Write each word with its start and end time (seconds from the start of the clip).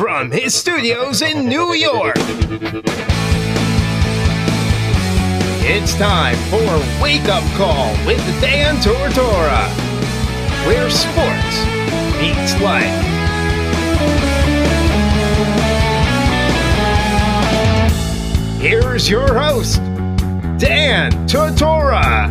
from 0.00 0.30
his 0.30 0.54
studios 0.54 1.20
in 1.20 1.46
New 1.46 1.74
York. 1.74 2.16
It's 5.62 5.94
time 5.96 6.36
for 6.48 7.02
Wake 7.02 7.28
Up 7.28 7.44
Call 7.58 7.92
with 8.06 8.16
Dan 8.40 8.76
Tortora, 8.76 9.68
where 10.64 10.88
sports 10.88 11.66
meets 12.18 12.58
life. 12.62 12.88
Here's 18.58 19.06
your 19.06 19.38
host, 19.38 19.82
Dan 20.58 21.12
Tortora. 21.28 22.30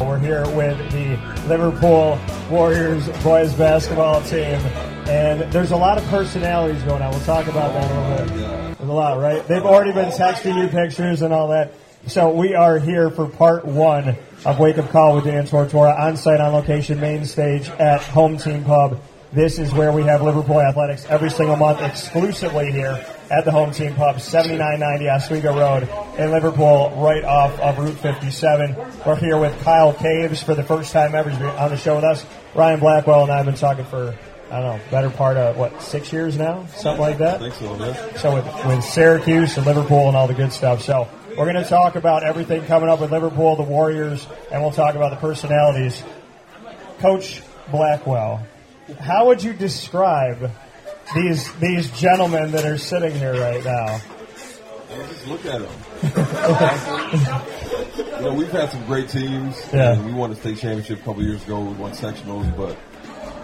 We're 0.00 0.18
here 0.18 0.48
with 0.56 0.78
the 0.92 1.18
Liverpool 1.46 2.18
Warriors 2.52 3.08
boys 3.24 3.54
basketball 3.54 4.20
team, 4.24 4.60
and 5.08 5.40
there's 5.50 5.70
a 5.70 5.76
lot 5.76 5.96
of 5.96 6.04
personalities 6.08 6.82
going 6.82 7.00
on. 7.00 7.10
We'll 7.10 7.20
talk 7.20 7.46
about 7.46 7.72
that 7.72 7.90
a 7.90 8.10
little 8.10 8.26
bit. 8.26 8.76
There's 8.76 8.90
a 8.90 8.92
lot, 8.92 9.18
right? 9.18 9.42
They've 9.48 9.64
already 9.64 9.92
been 9.92 10.10
texting 10.10 10.62
you 10.62 10.68
pictures 10.68 11.22
and 11.22 11.32
all 11.32 11.48
that. 11.48 11.72
So 12.08 12.28
we 12.28 12.54
are 12.54 12.78
here 12.78 13.08
for 13.08 13.26
part 13.26 13.64
one 13.64 14.18
of 14.44 14.58
Wake 14.58 14.76
Up 14.76 14.90
Call 14.90 15.14
with 15.14 15.24
Dan 15.24 15.46
Tortora 15.46 15.98
on 15.98 16.18
site 16.18 16.42
on 16.42 16.52
location, 16.52 17.00
main 17.00 17.24
stage 17.24 17.70
at 17.70 18.02
Home 18.02 18.36
Team 18.36 18.64
Pub. 18.64 19.00
This 19.32 19.58
is 19.58 19.72
where 19.72 19.90
we 19.90 20.02
have 20.02 20.20
Liverpool 20.20 20.60
Athletics 20.60 21.06
every 21.08 21.30
single 21.30 21.56
month 21.56 21.80
exclusively 21.80 22.70
here 22.70 23.02
at 23.32 23.46
the 23.46 23.50
Home 23.50 23.72
Team 23.72 23.94
Pub, 23.94 24.20
7990 24.20 25.08
Oswego 25.08 25.58
Road 25.58 25.88
in 26.18 26.30
Liverpool, 26.30 26.92
right 26.96 27.24
off 27.24 27.58
of 27.60 27.78
Route 27.78 27.96
57. 27.96 28.76
We're 29.06 29.16
here 29.16 29.38
with 29.38 29.58
Kyle 29.62 29.94
Caves 29.94 30.42
for 30.42 30.54
the 30.54 30.62
first 30.62 30.92
time 30.92 31.14
ever 31.14 31.30
on 31.30 31.70
the 31.70 31.78
show 31.78 31.94
with 31.94 32.04
us. 32.04 32.26
Ryan 32.54 32.78
Blackwell 32.78 33.22
and 33.22 33.32
I 33.32 33.38
have 33.38 33.46
been 33.46 33.54
talking 33.54 33.86
for, 33.86 34.14
I 34.50 34.60
don't 34.60 34.76
know, 34.76 34.80
better 34.90 35.08
part 35.08 35.38
of, 35.38 35.56
what, 35.56 35.80
six 35.80 36.12
years 36.12 36.36
now? 36.36 36.66
Something 36.76 37.00
like 37.00 37.18
that? 37.18 37.36
I 37.36 37.50
think 37.50 37.54
so, 37.54 37.74
man. 37.74 38.16
So 38.18 38.34
with, 38.34 38.66
with 38.66 38.84
Syracuse 38.84 39.56
and 39.56 39.64
Liverpool 39.64 40.08
and 40.08 40.16
all 40.16 40.26
the 40.26 40.34
good 40.34 40.52
stuff. 40.52 40.82
So 40.82 41.08
we're 41.30 41.50
going 41.50 41.64
to 41.64 41.64
talk 41.64 41.96
about 41.96 42.24
everything 42.24 42.66
coming 42.66 42.90
up 42.90 43.00
with 43.00 43.12
Liverpool, 43.12 43.56
the 43.56 43.62
Warriors, 43.62 44.26
and 44.50 44.60
we'll 44.60 44.72
talk 44.72 44.94
about 44.94 45.08
the 45.08 45.16
personalities. 45.16 46.02
Coach 46.98 47.42
Blackwell, 47.70 48.46
how 49.00 49.28
would 49.28 49.42
you 49.42 49.54
describe 49.54 50.50
these 51.14 51.52
these 51.54 51.90
gentlemen 51.92 52.52
that 52.52 52.64
are 52.64 52.78
sitting 52.78 53.12
here 53.14 53.34
right 53.40 53.64
now? 53.64 54.00
Just 55.08 55.26
look 55.26 55.44
at 55.46 55.60
them. 55.62 55.72
you 57.96 58.20
know, 58.22 58.34
we've 58.34 58.50
had 58.50 58.70
some 58.70 58.84
great 58.86 59.08
teams. 59.08 59.56
Yeah. 59.72 60.00
We 60.02 60.12
won 60.12 60.30
a 60.32 60.34
state 60.36 60.58
championship 60.58 61.00
a 61.00 61.02
couple 61.02 61.22
years 61.22 61.42
ago. 61.44 61.60
We 61.60 61.72
won 61.74 61.92
sectionals, 61.92 62.54
but 62.56 62.76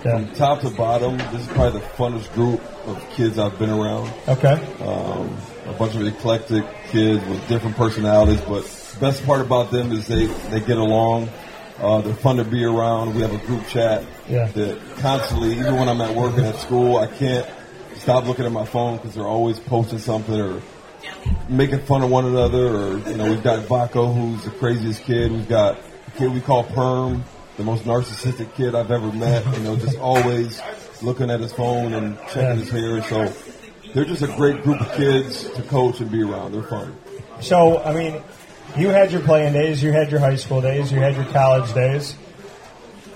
Yeah. 0.04 0.12
from 0.24 0.34
top 0.34 0.60
to 0.60 0.70
bottom, 0.70 1.16
this 1.32 1.40
is 1.42 1.46
probably 1.48 1.80
the 1.80 1.86
funnest 1.86 2.32
group 2.34 2.60
of 2.86 3.02
kids 3.10 3.38
I've 3.38 3.58
been 3.58 3.70
around. 3.70 4.12
Okay. 4.28 4.60
Um, 4.84 5.36
a 5.66 5.72
bunch 5.72 5.94
of 5.94 6.06
eclectic 6.06 6.64
kids 6.90 7.24
with 7.26 7.46
different 7.48 7.76
personalities, 7.76 8.40
but 8.42 8.64
the 8.64 9.00
best 9.00 9.24
part 9.24 9.40
about 9.40 9.70
them 9.70 9.90
is 9.92 10.06
they, 10.06 10.26
they 10.26 10.60
get 10.60 10.76
along. 10.78 11.28
Uh, 11.80 12.00
they're 12.00 12.14
fun 12.14 12.36
to 12.36 12.44
be 12.44 12.64
around. 12.64 13.14
We 13.14 13.22
have 13.22 13.32
a 13.32 13.46
group 13.46 13.66
chat 13.68 14.04
Yeah. 14.28 14.46
that 14.48 14.78
constantly, 14.98 15.52
even 15.52 15.76
when 15.76 15.88
I'm 15.88 16.00
at 16.00 16.14
work 16.14 16.36
and 16.36 16.46
at 16.46 16.56
school, 16.56 16.96
I 16.98 17.06
can't 17.06 17.46
stop 17.96 18.26
looking 18.26 18.44
at 18.46 18.52
my 18.52 18.64
phone 18.64 18.96
because 18.96 19.14
they're 19.14 19.26
always 19.26 19.60
posting 19.60 19.98
something 20.00 20.40
or 20.40 20.60
making 21.48 21.80
fun 21.80 22.02
of 22.02 22.10
one 22.10 22.24
another. 22.26 22.66
Or 22.66 22.98
you 22.98 23.16
know, 23.16 23.26
we've 23.30 23.42
got 23.44 23.60
Vaco, 23.66 24.12
who's 24.12 24.44
the 24.44 24.50
craziest 24.50 25.02
kid. 25.04 25.30
We've 25.30 25.48
got 25.48 25.76
a 26.08 26.10
kid 26.18 26.32
we 26.32 26.40
call 26.40 26.64
Perm, 26.64 27.22
the 27.56 27.62
most 27.64 27.84
narcissistic 27.84 28.52
kid 28.54 28.74
I've 28.74 28.90
ever 28.90 29.12
met. 29.12 29.44
You 29.56 29.62
know, 29.62 29.76
just 29.76 29.98
always 29.98 30.60
looking 31.00 31.30
at 31.30 31.38
his 31.38 31.52
phone 31.52 31.94
and 31.94 32.18
checking 32.26 32.42
Yeah. 32.42 32.54
his 32.54 32.70
hair. 32.70 33.02
So 33.04 33.32
they're 33.94 34.04
just 34.04 34.22
a 34.22 34.26
great 34.36 34.64
group 34.64 34.80
of 34.80 34.92
kids 34.94 35.48
to 35.50 35.62
coach 35.62 36.00
and 36.00 36.10
be 36.10 36.22
around. 36.22 36.52
They're 36.54 36.62
fun. 36.64 36.96
So, 37.40 37.80
I 37.84 37.92
mean, 37.94 38.20
you 38.76 38.88
had 38.88 39.12
your 39.12 39.22
playing 39.22 39.52
days, 39.52 39.82
you 39.82 39.92
had 39.92 40.10
your 40.10 40.20
high 40.20 40.36
school 40.36 40.60
days, 40.60 40.92
you 40.92 40.98
had 40.98 41.16
your 41.16 41.24
college 41.26 41.72
days. 41.74 42.16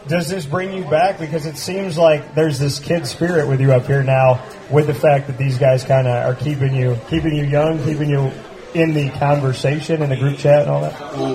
Does 0.09 0.29
this 0.29 0.45
bring 0.45 0.73
you 0.73 0.85
back? 0.85 1.19
Because 1.19 1.47
it 1.47 1.57
seems 1.57 1.97
like 1.97 2.35
there's 2.35 2.59
this 2.59 2.81
kid 2.81 3.07
spirit 3.07 3.47
with 3.47 3.61
you 3.61 3.73
up 3.73 3.87
here 3.87 4.03
now, 4.03 4.45
with 4.71 4.89
the 4.89 4.95
fact 4.95 5.29
that 5.29 5.39
these 5.39 5.59
guys 5.59 5.85
kind 5.85 6.09
of 6.09 6.15
are 6.15 6.35
keeping 6.35 6.75
you, 6.75 6.99
keeping 7.09 7.37
you 7.37 7.45
young, 7.45 7.79
keeping 7.85 8.11
you 8.11 8.33
in 8.75 8.95
the 8.95 9.11
conversation 9.11 10.03
in 10.03 10.11
the 10.11 10.17
group 10.17 10.39
chat 10.39 10.63
and 10.63 10.71
all 10.71 10.81
that. 10.81 10.99
Well, 11.17 11.33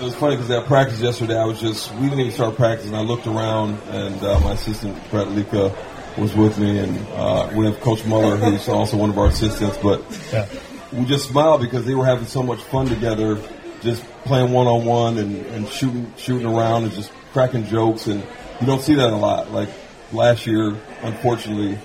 it 0.00 0.02
was 0.02 0.16
funny 0.16 0.34
because 0.34 0.50
at 0.50 0.66
practice 0.66 1.00
yesterday, 1.00 1.38
I 1.38 1.44
was 1.44 1.60
just, 1.60 1.92
we 1.94 2.08
didn't 2.08 2.20
even 2.20 2.32
start 2.32 2.56
practice, 2.56 2.86
and 2.86 2.96
I 2.96 3.02
looked 3.02 3.28
around, 3.28 3.78
and 3.90 4.20
uh, 4.22 4.40
my 4.40 4.52
assistant, 4.52 4.98
Brett 5.10 5.28
Lika, 5.28 5.72
was 6.18 6.34
with 6.34 6.58
me, 6.58 6.78
and 6.78 6.98
uh, 7.10 7.52
we 7.54 7.66
have 7.66 7.80
Coach 7.80 8.04
Muller, 8.04 8.36
who's 8.36 8.68
also 8.68 8.96
one 8.96 9.10
of 9.10 9.18
our 9.18 9.28
assistants, 9.28 9.78
but 9.78 10.02
Yeah. 10.32 10.48
We 10.92 11.04
just 11.04 11.28
smiled 11.28 11.60
because 11.60 11.84
they 11.84 11.94
were 11.94 12.04
having 12.06 12.26
so 12.26 12.42
much 12.42 12.60
fun 12.64 12.86
together, 12.86 13.38
just 13.80 14.02
playing 14.24 14.52
one 14.52 14.66
on 14.66 14.84
one 14.84 15.18
and 15.18 15.36
and 15.46 15.68
shooting 15.68 16.12
shooting 16.16 16.46
around 16.46 16.84
and 16.84 16.92
just 16.92 17.10
cracking 17.32 17.64
jokes, 17.66 18.06
and 18.06 18.22
you 18.60 18.66
don't 18.66 18.82
see 18.82 18.94
that 18.94 19.10
a 19.12 19.16
lot. 19.16 19.50
Like 19.50 19.68
last 20.12 20.46
year, 20.46 20.76
unfortunately, 21.02 21.78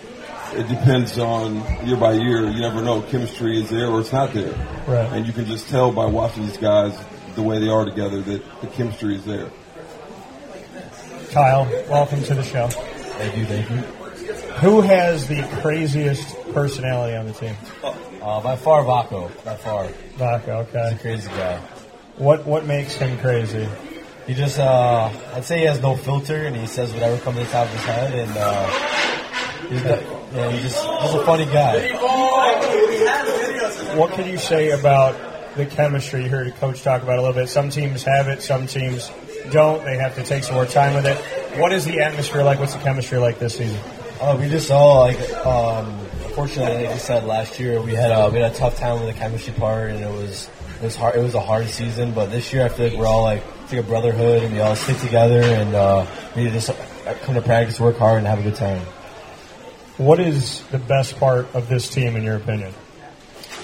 it 0.53 0.68
depends 0.68 1.18
on 1.18 1.56
year 1.88 1.97
by 1.97 2.13
year. 2.13 2.50
You 2.50 2.62
never 2.62 2.81
know 2.81 3.01
chemistry 3.01 3.62
is 3.62 3.69
there 3.69 3.88
or 3.88 4.01
it's 4.01 4.12
not 4.12 4.34
there, 4.34 4.53
Right. 4.88 5.12
and 5.13 5.25
you 5.25 5.34
can 5.34 5.45
just 5.45 5.69
tell 5.69 5.91
by 5.91 6.06
watching 6.06 6.45
these 6.45 6.57
guys 6.57 6.97
the 7.35 7.41
way 7.44 7.59
they 7.59 7.69
are 7.69 7.85
together 7.85 8.22
that 8.22 8.62
the 8.62 8.68
chemistry 8.68 9.16
is 9.16 9.24
there. 9.25 9.50
Kyle, 11.31 11.66
welcome 11.89 12.24
to 12.24 12.34
the 12.35 12.44
show. 12.44 12.68
Thank 12.68 13.38
you, 13.38 13.45
thank 13.45 13.69
you. 13.69 13.75
Who 14.57 14.81
has 14.81 15.28
the 15.28 15.44
craziest 15.62 16.35
personality 16.57 17.16
on 17.16 17.28
the 17.28 17.34
team? 17.34 17.56
Uh, 17.84 18.41
by 18.41 18.56
far, 18.56 18.84
Vaco. 18.84 19.29
By 19.45 19.56
far, 19.57 19.88
Vaco, 20.18 20.66
okay. 20.68 20.90
He's 20.90 20.97
a 20.97 21.01
crazy 21.01 21.29
guy. 21.29 21.59
What 22.18 22.47
what 22.47 22.66
makes 22.66 22.95
him 22.95 23.19
crazy? 23.19 23.68
He 24.25 24.34
just, 24.34 24.59
uh, 24.59 25.12
I'd 25.35 25.45
say 25.45 25.59
he 25.59 25.66
has 25.66 25.79
no 25.81 25.95
filter, 25.95 26.47
and 26.47 26.56
he 26.56 26.66
says 26.66 26.91
whatever 26.94 27.18
comes 27.19 27.38
to 27.38 27.44
the 27.44 27.50
top 27.51 27.68
of 27.68 27.73
his 27.73 27.81
head, 27.84 28.13
and 28.13 28.31
uh, 28.35 28.68
he's, 29.69 29.84
got, 29.84 30.01
yeah, 30.34 30.51
he's 30.51 30.63
just 30.63 30.84
he's 30.84 31.13
a 31.13 31.25
funny 31.25 31.45
guy. 31.45 31.94
What 33.95 34.12
can 34.13 34.28
you 34.28 34.38
say 34.38 34.72
about 34.72 35.16
the 35.56 35.66
chemistry 35.68 36.24
you 36.24 36.29
heard 36.29 36.53
Coach 36.56 36.81
talk 36.81 37.03
about 37.03 37.19
a 37.19 37.22
little 37.22 37.35
bit? 37.35 37.50
Some 37.50 37.69
teams 37.69 38.03
have 38.03 38.28
it, 38.28 38.41
some 38.41 38.66
teams 38.66 39.12
don't. 39.51 39.85
They 39.85 39.97
have 39.97 40.16
to 40.16 40.24
take 40.24 40.44
some 40.44 40.56
more 40.56 40.66
time 40.66 40.95
with 40.95 41.06
it. 41.06 41.18
What 41.59 41.72
is 41.72 41.85
the 41.85 42.01
atmosphere 42.01 42.44
like? 42.44 42.59
What's 42.59 42.74
the 42.74 42.81
chemistry 42.81 43.19
like 43.19 43.38
this 43.38 43.57
season? 43.57 43.79
Uh, 44.19 44.35
we 44.39 44.50
just 44.50 44.72
all 44.72 45.01
like, 45.01 45.19
um, 45.45 46.06
unfortunately, 46.37 46.85
like 46.85 46.93
I 46.93 46.97
said 46.99 47.23
last 47.23 47.59
year, 47.59 47.81
we 47.81 47.95
had 47.95 48.11
a 48.11 48.29
we 48.29 48.37
had 48.39 48.51
a 48.51 48.55
tough 48.55 48.77
time 48.77 49.03
with 49.03 49.11
the 49.11 49.19
chemistry 49.19 49.53
part, 49.53 49.89
and 49.89 49.99
it 50.03 50.11
was 50.11 50.47
it 50.75 50.83
was 50.83 50.95
hard. 50.95 51.15
It 51.15 51.23
was 51.23 51.33
a 51.33 51.41
hard 51.41 51.67
season, 51.67 52.11
but 52.13 52.27
this 52.27 52.53
year 52.53 52.63
I 52.63 52.69
feel 52.69 52.89
like 52.89 52.97
we're 52.97 53.07
all 53.07 53.23
like 53.23 53.43
it's 53.63 53.73
like 53.73 53.83
a 53.83 53.87
brotherhood, 53.87 54.43
and 54.43 54.53
we 54.53 54.59
all 54.59 54.75
stick 54.75 54.97
together, 54.99 55.41
and 55.41 55.73
uh, 55.73 56.05
we 56.35 56.47
just 56.51 56.69
come 57.23 57.33
to 57.33 57.41
practice, 57.41 57.79
work 57.79 57.97
hard, 57.97 58.19
and 58.19 58.27
have 58.27 58.39
a 58.39 58.43
good 58.43 58.55
time. 58.55 58.81
What 59.97 60.19
is 60.19 60.61
the 60.65 60.77
best 60.77 61.19
part 61.19 61.47
of 61.55 61.69
this 61.69 61.89
team, 61.89 62.15
in 62.15 62.21
your 62.21 62.35
opinion? 62.35 62.71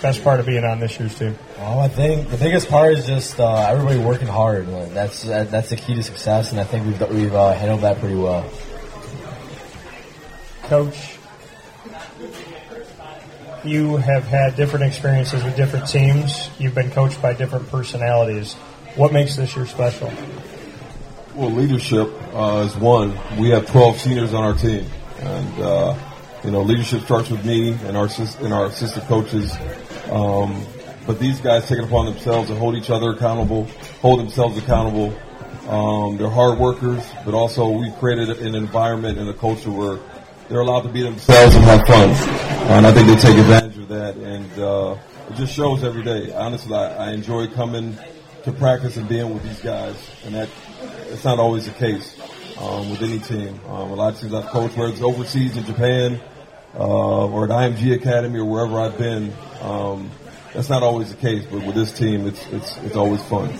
Best 0.01 0.23
part 0.23 0.39
of 0.39 0.47
being 0.47 0.66
on 0.66 0.79
this 0.79 1.00
year's 1.00 1.17
team? 1.17 1.38
Well, 1.59 1.79
I 1.79 1.89
think 1.89 2.29
the 2.29 2.38
biggest 2.38 2.69
part 2.69 2.94
is 2.94 3.06
just 3.06 3.39
uh, 3.39 3.67
everybody 3.69 4.00
working 4.00 4.28
hard. 4.28 4.67
Like, 4.67 4.94
That's 4.95 5.22
that, 5.23 5.51
that's 5.51 5.69
the 5.69 5.75
key 5.75 5.94
to 5.94 6.01
success, 6.01 6.50
and 6.51 6.59
I 6.59 6.63
think 6.63 6.88
we've 6.88 7.09
we've 7.12 7.35
uh, 7.35 7.53
handled 7.53 7.81
that 7.81 8.00
pretty 8.00 8.16
well. 8.16 8.50
Coach, 10.63 11.19
you 13.66 13.97
have 13.97 14.25
had 14.25 14.56
different 14.56 14.85
experiences 14.85 15.44
with 15.44 15.56
different 15.56 15.88
teams. 15.88 16.50
You've 16.59 16.75
been 16.75 16.91
coached 16.91 17.22
by 17.22 17.34
different 17.34 17.69
personalities. 17.69 18.53
What 18.96 19.13
makes 19.13 19.35
this 19.35 19.56
year 19.56 19.66
special? 19.66 20.12
Well, 21.35 21.50
leadership 21.50 22.12
uh, 22.34 22.68
is 22.68 22.75
one. 22.75 23.18
We 23.40 23.50
have 23.50 23.66
12 23.68 24.00
seniors 24.00 24.34
on 24.34 24.44
our 24.44 24.53
team, 24.53 24.85
and 25.19 25.59
uh, 25.59 25.98
you 26.44 26.51
know, 26.51 26.62
leadership 26.62 27.01
starts 27.01 27.30
with 27.30 27.45
me 27.45 27.71
and 27.71 27.98
our 27.98 28.10
and 28.42 28.54
our 28.54 28.65
assistant 28.68 29.06
coaches. 29.07 29.56
Um, 30.12 30.65
but 31.07 31.19
these 31.19 31.39
guys 31.42 31.68
take 31.68 31.80
it 31.80 31.86
upon 31.86 32.06
themselves 32.06 32.50
to 32.50 32.56
hold 32.56 32.75
each 32.75 32.89
other 32.89 33.12
accountable, 33.12 33.65
hold 34.01 34.19
themselves 34.19 34.57
accountable. 34.57 35.18
Um, 35.68 36.18
they're 36.18 36.30
hard 36.30 36.60
workers, 36.60 37.04
but 37.25 37.33
also 37.33 37.69
we've 37.69 37.95
created 37.95 38.30
an 38.30 38.54
environment 38.54 39.18
and 39.18 39.30
a 39.30 39.33
culture 39.33 39.71
where 39.71 40.00
they're 40.53 40.61
allowed 40.61 40.81
to 40.81 40.89
be 40.89 41.01
themselves 41.01 41.55
and 41.55 41.65
have 41.65 41.81
fun. 41.88 42.09
And 42.69 42.85
I 42.85 42.91
think 42.91 43.07
they 43.07 43.15
take 43.15 43.39
advantage 43.39 43.75
of 43.79 43.88
that, 43.88 44.15
and 44.15 44.59
uh, 44.59 44.97
it 45.31 45.35
just 45.35 45.51
shows 45.51 45.83
every 45.83 46.03
day. 46.03 46.31
Honestly, 46.31 46.75
I, 46.75 47.07
I 47.07 47.11
enjoy 47.11 47.47
coming 47.47 47.97
to 48.44 48.51
practice 48.51 48.95
and 48.97 49.09
being 49.09 49.33
with 49.33 49.41
these 49.41 49.59
guys, 49.61 49.95
and 50.23 50.35
that 50.35 50.50
it's 51.07 51.23
not 51.23 51.39
always 51.39 51.65
the 51.65 51.71
case 51.71 52.15
um, 52.59 52.91
with 52.91 53.01
any 53.01 53.17
team. 53.17 53.59
Um, 53.65 53.89
a 53.89 53.95
lot 53.95 54.13
of 54.13 54.19
teams 54.19 54.31
I've 54.31 54.45
coached, 54.45 54.77
whether 54.77 54.94
it's 54.94 55.01
overseas 55.01 55.57
in 55.57 55.65
Japan 55.65 56.21
uh, 56.75 57.27
or 57.27 57.45
at 57.45 57.50
IMG 57.50 57.95
Academy 57.95 58.38
or 58.38 58.45
wherever 58.45 58.79
I've 58.79 58.97
been, 58.97 59.33
um, 59.61 60.11
that's 60.53 60.69
not 60.69 60.83
always 60.83 61.09
the 61.09 61.17
case. 61.17 61.47
But 61.50 61.65
with 61.65 61.73
this 61.73 61.91
team, 61.91 62.27
it's 62.27 62.45
it's 62.51 62.77
it's 62.77 62.95
always 62.95 63.23
fun. 63.23 63.57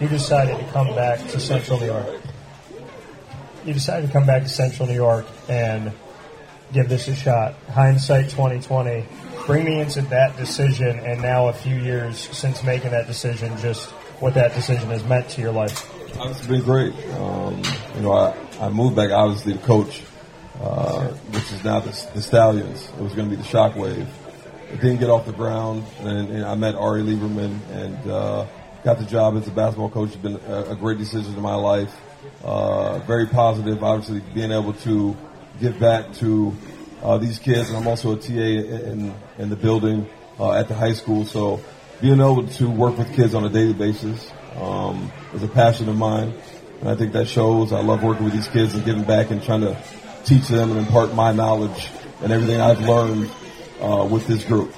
You 0.00 0.06
decided 0.06 0.56
to 0.56 0.72
come 0.72 0.94
back 0.94 1.18
to 1.30 1.40
Central 1.40 1.80
New 1.80 1.86
York. 1.86 2.23
You 3.64 3.72
decided 3.72 4.06
to 4.06 4.12
come 4.12 4.26
back 4.26 4.42
to 4.42 4.48
Central 4.48 4.88
New 4.88 4.94
York 4.94 5.26
and 5.48 5.92
give 6.72 6.88
this 6.88 7.08
a 7.08 7.14
shot. 7.14 7.54
Hindsight 7.70 8.30
2020. 8.30 9.06
Bring 9.46 9.64
me 9.64 9.80
into 9.80 10.02
that 10.02 10.36
decision, 10.36 10.98
and 11.00 11.20
now 11.20 11.48
a 11.48 11.52
few 11.52 11.76
years 11.76 12.18
since 12.18 12.62
making 12.62 12.92
that 12.92 13.06
decision, 13.06 13.56
just 13.58 13.90
what 14.20 14.34
that 14.34 14.54
decision 14.54 14.88
has 14.88 15.04
meant 15.04 15.28
to 15.30 15.40
your 15.40 15.52
life. 15.52 15.90
It's 16.16 16.46
been 16.46 16.62
great. 16.62 16.94
Um, 17.14 17.62
you 17.96 18.02
know, 18.02 18.12
I, 18.12 18.34
I 18.60 18.68
moved 18.70 18.96
back 18.96 19.10
obviously 19.10 19.52
to 19.52 19.58
coach, 19.60 20.02
uh, 20.60 21.08
which 21.08 21.52
is 21.52 21.62
now 21.62 21.80
the, 21.80 21.90
the 22.14 22.22
Stallions. 22.22 22.88
It 22.98 23.02
was 23.02 23.14
going 23.14 23.28
to 23.28 23.36
be 23.36 23.42
the 23.42 23.48
Shockwave. 23.48 24.06
It 24.72 24.80
didn't 24.80 24.98
get 24.98 25.10
off 25.10 25.26
the 25.26 25.32
ground, 25.32 25.84
and, 26.00 26.30
and 26.30 26.44
I 26.44 26.54
met 26.54 26.74
Ari 26.74 27.02
Lieberman 27.02 27.58
and 27.70 28.10
uh, 28.10 28.46
got 28.82 28.98
the 28.98 29.04
job 29.04 29.36
as 29.36 29.46
a 29.46 29.50
basketball 29.50 29.90
coach. 29.90 30.08
It's 30.08 30.16
been 30.16 30.40
a, 30.46 30.70
a 30.70 30.76
great 30.76 30.98
decision 30.98 31.34
in 31.34 31.42
my 31.42 31.54
life. 31.54 31.94
Uh, 32.42 32.98
very 33.00 33.26
positive, 33.26 33.82
obviously, 33.82 34.20
being 34.34 34.52
able 34.52 34.74
to 34.74 35.16
give 35.60 35.78
back 35.78 36.12
to 36.14 36.54
uh, 37.02 37.18
these 37.18 37.38
kids. 37.38 37.68
And 37.68 37.78
I'm 37.78 37.86
also 37.86 38.14
a 38.14 38.16
TA 38.16 38.32
in, 38.32 39.14
in 39.38 39.48
the 39.50 39.56
building 39.56 40.08
uh, 40.38 40.52
at 40.52 40.68
the 40.68 40.74
high 40.74 40.92
school. 40.92 41.24
So 41.24 41.60
being 42.00 42.20
able 42.20 42.46
to 42.46 42.70
work 42.70 42.98
with 42.98 43.14
kids 43.14 43.34
on 43.34 43.44
a 43.44 43.48
daily 43.48 43.72
basis 43.72 44.30
um, 44.56 45.10
is 45.32 45.42
a 45.42 45.48
passion 45.48 45.88
of 45.88 45.96
mine. 45.96 46.34
And 46.80 46.88
I 46.88 46.96
think 46.96 47.12
that 47.12 47.28
shows. 47.28 47.72
I 47.72 47.80
love 47.80 48.02
working 48.02 48.24
with 48.24 48.34
these 48.34 48.48
kids 48.48 48.74
and 48.74 48.84
giving 48.84 49.04
back 49.04 49.30
and 49.30 49.42
trying 49.42 49.62
to 49.62 49.76
teach 50.24 50.48
them 50.48 50.70
and 50.70 50.80
impart 50.80 51.14
my 51.14 51.32
knowledge 51.32 51.88
and 52.22 52.32
everything 52.32 52.60
I've 52.60 52.80
learned 52.80 53.30
uh, 53.80 54.06
with 54.10 54.26
this 54.26 54.44
group. 54.44 54.74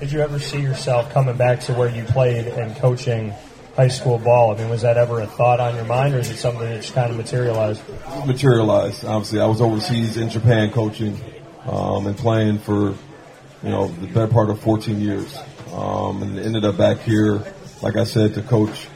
Did 0.00 0.12
you 0.12 0.20
ever 0.20 0.38
see 0.38 0.60
yourself 0.60 1.12
coming 1.12 1.36
back 1.36 1.60
to 1.60 1.74
where 1.74 1.88
you 1.88 2.04
played 2.04 2.46
and 2.46 2.74
coaching 2.76 3.34
high 3.76 3.88
school 3.88 4.18
ball? 4.18 4.54
I 4.54 4.58
mean, 4.58 4.68
was 4.68 4.82
that 4.82 4.96
ever 4.96 5.20
a 5.20 5.26
thought 5.26 5.60
on 5.60 5.74
your 5.74 5.84
mind, 5.84 6.14
or 6.14 6.18
is 6.18 6.30
it 6.30 6.36
something 6.36 6.62
that 6.62 6.82
just 6.82 6.94
kind 6.94 7.10
of 7.10 7.16
materialized? 7.16 7.82
Materialized. 8.26 9.04
Obviously, 9.04 9.40
I 9.40 9.46
was 9.46 9.60
overseas 9.60 10.16
in 10.16 10.30
Japan 10.30 10.70
coaching 10.70 11.20
um, 11.66 12.06
and 12.06 12.16
playing 12.16 12.58
for 12.58 12.94
you 13.62 13.70
know 13.70 13.88
the 13.88 14.06
better 14.06 14.28
part 14.28 14.50
of 14.50 14.60
14 14.60 15.00
years, 15.00 15.38
um, 15.72 16.22
and 16.22 16.38
ended 16.38 16.64
up 16.64 16.76
back 16.76 16.98
here, 16.98 17.42
like 17.82 17.96
I 17.96 18.04
said, 18.04 18.34
to 18.34 18.42
coach 18.42 18.88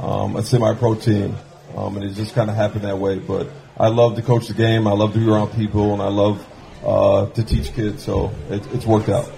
um, 0.00 0.36
a 0.36 0.42
semi-pro 0.42 0.94
team, 0.96 1.36
um, 1.76 1.96
and 1.96 2.04
it 2.04 2.14
just 2.14 2.34
kind 2.34 2.48
of 2.48 2.56
happened 2.56 2.84
that 2.84 2.98
way. 2.98 3.18
But 3.18 3.48
I 3.76 3.88
love 3.88 4.16
to 4.16 4.22
coach 4.22 4.48
the 4.48 4.54
game. 4.54 4.86
I 4.86 4.92
love 4.92 5.12
to 5.14 5.18
be 5.18 5.28
around 5.28 5.50
people, 5.52 5.92
and 5.92 6.02
I 6.02 6.08
love 6.08 6.46
uh, 6.84 7.26
to 7.30 7.42
teach 7.42 7.74
kids. 7.74 8.02
So 8.02 8.32
it, 8.50 8.66
it's 8.72 8.86
worked 8.86 9.08
out. 9.08 9.30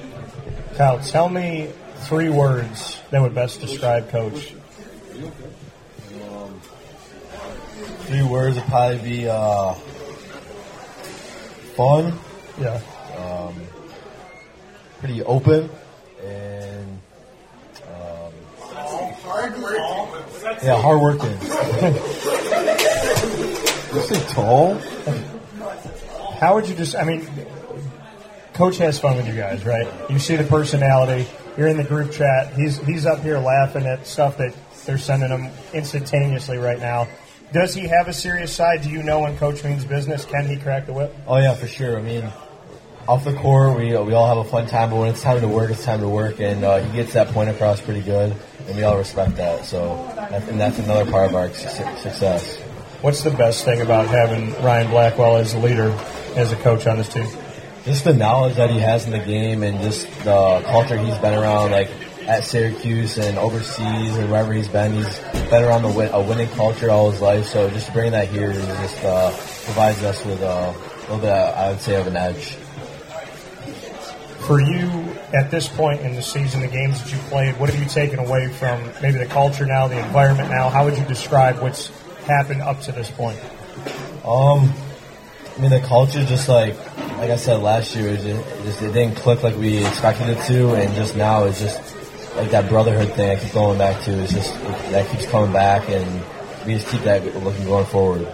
Kyle, 0.76 0.99
tell 1.00 1.29
me 1.29 1.70
three 1.99 2.29
words 2.29 3.00
that 3.11 3.23
would 3.23 3.35
best 3.35 3.61
describe 3.61 4.11
Coach. 4.11 4.55
Um, 5.14 6.61
three 8.06 8.22
words 8.25 8.56
would 8.56 8.64
probably 8.64 8.99
be 8.99 9.28
uh, 9.28 9.75
fun, 11.76 12.19
Yeah. 12.61 12.81
pretty 14.99 15.22
open, 15.22 15.70
and 16.25 16.99
um, 17.87 18.32
yeah, 20.62 20.81
hard 20.81 20.82
hardworking. 20.82 21.38
You 23.94 24.00
say 24.00 24.34
tall? 24.34 24.75
How 26.40 26.56
would 26.56 26.69
you 26.69 26.75
just? 26.75 26.96
I 26.96 27.05
mean, 27.05 27.28
Coach 28.55 28.78
has 28.78 28.99
fun 28.99 29.16
with 29.16 29.28
you 29.28 29.37
guys, 29.37 29.64
right? 29.64 29.87
You 30.11 30.19
see 30.19 30.34
the 30.34 30.43
personality. 30.43 31.28
You're 31.56 31.69
in 31.69 31.76
the 31.76 31.84
group 31.84 32.11
chat. 32.11 32.52
He's 32.55 32.76
he's 32.78 33.06
up 33.06 33.20
here 33.20 33.38
laughing 33.38 33.87
at 33.87 34.05
stuff 34.08 34.38
that 34.38 34.52
they're 34.85 34.99
sending 34.99 35.31
him 35.31 35.51
instantaneously 35.73 36.59
right 36.59 36.79
now. 36.79 37.09
Does 37.53 37.75
he 37.75 37.87
have 37.89 38.09
a 38.09 38.13
serious 38.13 38.53
side? 38.53 38.83
Do 38.83 38.91
you 38.91 39.03
know 39.03 39.21
when 39.21 39.37
Coach 39.37 39.63
means 39.63 39.85
business? 39.85 40.25
Can 40.25 40.47
he 40.47 40.57
crack 40.57 40.87
the 40.87 40.93
whip? 40.93 41.15
Oh 41.27 41.37
yeah, 41.37 41.55
for 41.55 41.69
sure. 41.69 41.99
I 41.99 42.03
mean, 42.03 42.33
off 43.07 43.25
the 43.25 43.35
court, 43.35 43.77
we 43.77 43.97
we 43.97 44.15
all 44.15 44.27
have 44.27 44.39
a 44.39 44.49
fun 44.49 44.67
time, 44.67 44.91
but 44.91 44.97
when 44.97 45.11
it's 45.11 45.23
time 45.23 45.41
to 45.41 45.49
work, 45.49 45.71
it's 45.71 45.85
time 45.85 46.01
to 46.01 46.09
work, 46.09 46.41
and 46.41 46.65
uh, 46.65 46.79
he 46.79 46.97
gets 46.97 47.13
that 47.13 47.29
point 47.29 47.51
across 47.51 47.81
pretty 47.81 48.01
good, 48.01 48.35
and 48.67 48.77
we 48.77 48.83
all 48.83 48.97
respect 48.97 49.37
that. 49.37 49.65
So, 49.67 49.95
and 50.31 50.59
that's 50.59 50.79
another 50.79 51.11
part 51.11 51.29
of 51.29 51.35
our 51.35 51.53
success. 51.53 52.57
What's 53.03 53.23
the 53.23 53.31
best 53.31 53.65
thing 53.65 53.83
about 53.83 54.09
having 54.09 54.51
Ryan 54.63 54.91
Blackwell 54.91 55.37
as 55.37 55.53
a 55.53 55.59
leader, 55.59 55.91
as 56.37 56.53
a 56.53 56.57
coach 56.57 56.87
on 56.87 56.97
this 56.97 57.09
team? 57.11 57.29
Just 57.85 58.05
the 58.05 58.15
knowledge 58.15 58.57
that 58.57 58.71
he 58.71 58.79
has 58.79 59.05
in 59.05 59.13
the 59.13 59.19
game, 59.19 59.63
and 59.63 59.81
just 59.81 60.09
the 60.25 60.65
culture 60.67 60.97
he's 60.97 61.19
been 61.19 61.35
around, 61.35 61.71
like 61.71 61.91
at 62.26 62.44
Syracuse 62.44 63.19
and 63.19 63.38
overseas 63.38 64.17
or 64.17 64.26
wherever 64.26 64.53
he's 64.53 64.69
been. 64.69 64.94
He's 64.94 65.19
been 65.50 65.65
around 65.65 65.82
the 65.82 65.88
win- 65.88 66.12
a 66.12 66.23
winning 66.23 66.49
culture 66.50 66.91
all 66.91 67.11
his 67.11 67.21
life. 67.21 67.47
So 67.47 67.69
just 67.71 67.93
bringing 67.93 68.12
that 68.12 68.29
here 68.29 68.53
just 68.53 69.05
uh, 69.05 69.31
provides 69.65 70.03
us 70.03 70.25
with 70.25 70.43
uh, 70.43 70.73
a 70.75 71.00
little 71.03 71.19
bit, 71.19 71.31
I 71.31 71.71
would 71.71 71.81
say, 71.81 72.00
of 72.00 72.06
an 72.06 72.17
edge. 72.17 72.56
For 74.47 74.61
you, 74.61 74.88
at 75.32 75.50
this 75.50 75.69
point 75.69 76.03
in 76.03 76.15
the 76.15 76.23
season, 76.23 76.61
the 76.61 76.69
games 76.69 77.03
that 77.03 77.11
you 77.11 77.19
played, 77.31 77.59
what 77.59 77.71
have 77.71 77.82
you 77.82 77.88
taken 77.88 78.19
away 78.19 78.49
from 78.49 78.91
maybe 79.00 79.19
the 79.19 79.26
culture 79.26 79.65
now, 79.65 79.88
the 79.88 79.99
environment 79.99 80.50
now? 80.50 80.69
How 80.69 80.85
would 80.85 80.99
you 80.99 81.05
describe 81.05 81.61
what's 81.61 81.88
happened 82.26 82.61
up 82.61 82.81
to 82.82 82.93
this 82.93 83.11
point? 83.11 83.38
Um, 84.25 84.73
I 85.56 85.61
mean, 85.61 85.71
the 85.71 85.81
culture 85.81 86.25
just 86.25 86.49
like, 86.49 86.76
like 87.19 87.31
I 87.31 87.37
said 87.37 87.62
last 87.62 87.94
year, 87.97 88.09
it 88.09 88.21
just, 88.21 88.26
it 88.26 88.65
just 88.65 88.82
it 88.82 88.93
didn't 88.93 89.17
click 89.17 89.43
like 89.43 89.56
we 89.56 89.85
expected 89.85 90.29
it 90.29 90.44
to, 90.47 90.75
and 90.75 90.94
just 90.94 91.17
now 91.17 91.44
it's 91.44 91.61
just 91.61 91.81
like 92.37 92.51
that 92.51 92.69
brotherhood 92.69 93.13
thing. 93.13 93.31
I 93.31 93.37
keep 93.37 93.53
going 93.53 93.79
back 93.79 94.03
to. 94.05 94.13
It's 94.23 94.33
just 94.33 94.55
it, 94.55 94.91
that 94.93 95.11
keeps 95.11 95.27
coming 95.27 95.53
back, 95.53 95.89
and 95.89 96.23
we 96.67 96.75
just 96.75 96.89
keep 96.89 97.03
that 97.03 97.25
looking 97.43 97.65
going 97.65 97.87
forward. 97.87 98.29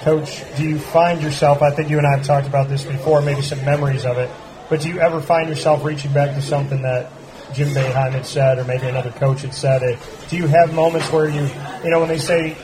Coach, 0.00 0.44
do 0.56 0.64
you 0.64 0.78
find 0.78 1.22
yourself, 1.22 1.62
I 1.62 1.70
think 1.70 1.88
you 1.88 1.96
and 1.96 2.06
I 2.06 2.18
have 2.18 2.26
talked 2.26 2.46
about 2.46 2.68
this 2.68 2.84
before, 2.84 3.22
maybe 3.22 3.40
some 3.40 3.64
memories 3.64 4.04
of 4.04 4.18
it, 4.18 4.30
but 4.68 4.82
do 4.82 4.90
you 4.90 5.00
ever 5.00 5.18
find 5.18 5.48
yourself 5.48 5.82
reaching 5.82 6.12
back 6.12 6.34
to 6.34 6.42
something 6.42 6.82
that 6.82 7.10
Jim 7.54 7.68
Boeheim 7.68 8.12
had 8.12 8.26
said 8.26 8.58
or 8.58 8.64
maybe 8.64 8.86
another 8.86 9.12
coach 9.12 9.40
had 9.40 9.54
said? 9.54 9.82
it? 9.82 9.98
Do 10.28 10.36
you 10.36 10.46
have 10.46 10.74
moments 10.74 11.10
where 11.10 11.26
you, 11.26 11.48
you 11.82 11.90
know, 11.90 12.00
when 12.00 12.08
they 12.08 12.18
say, 12.18 12.54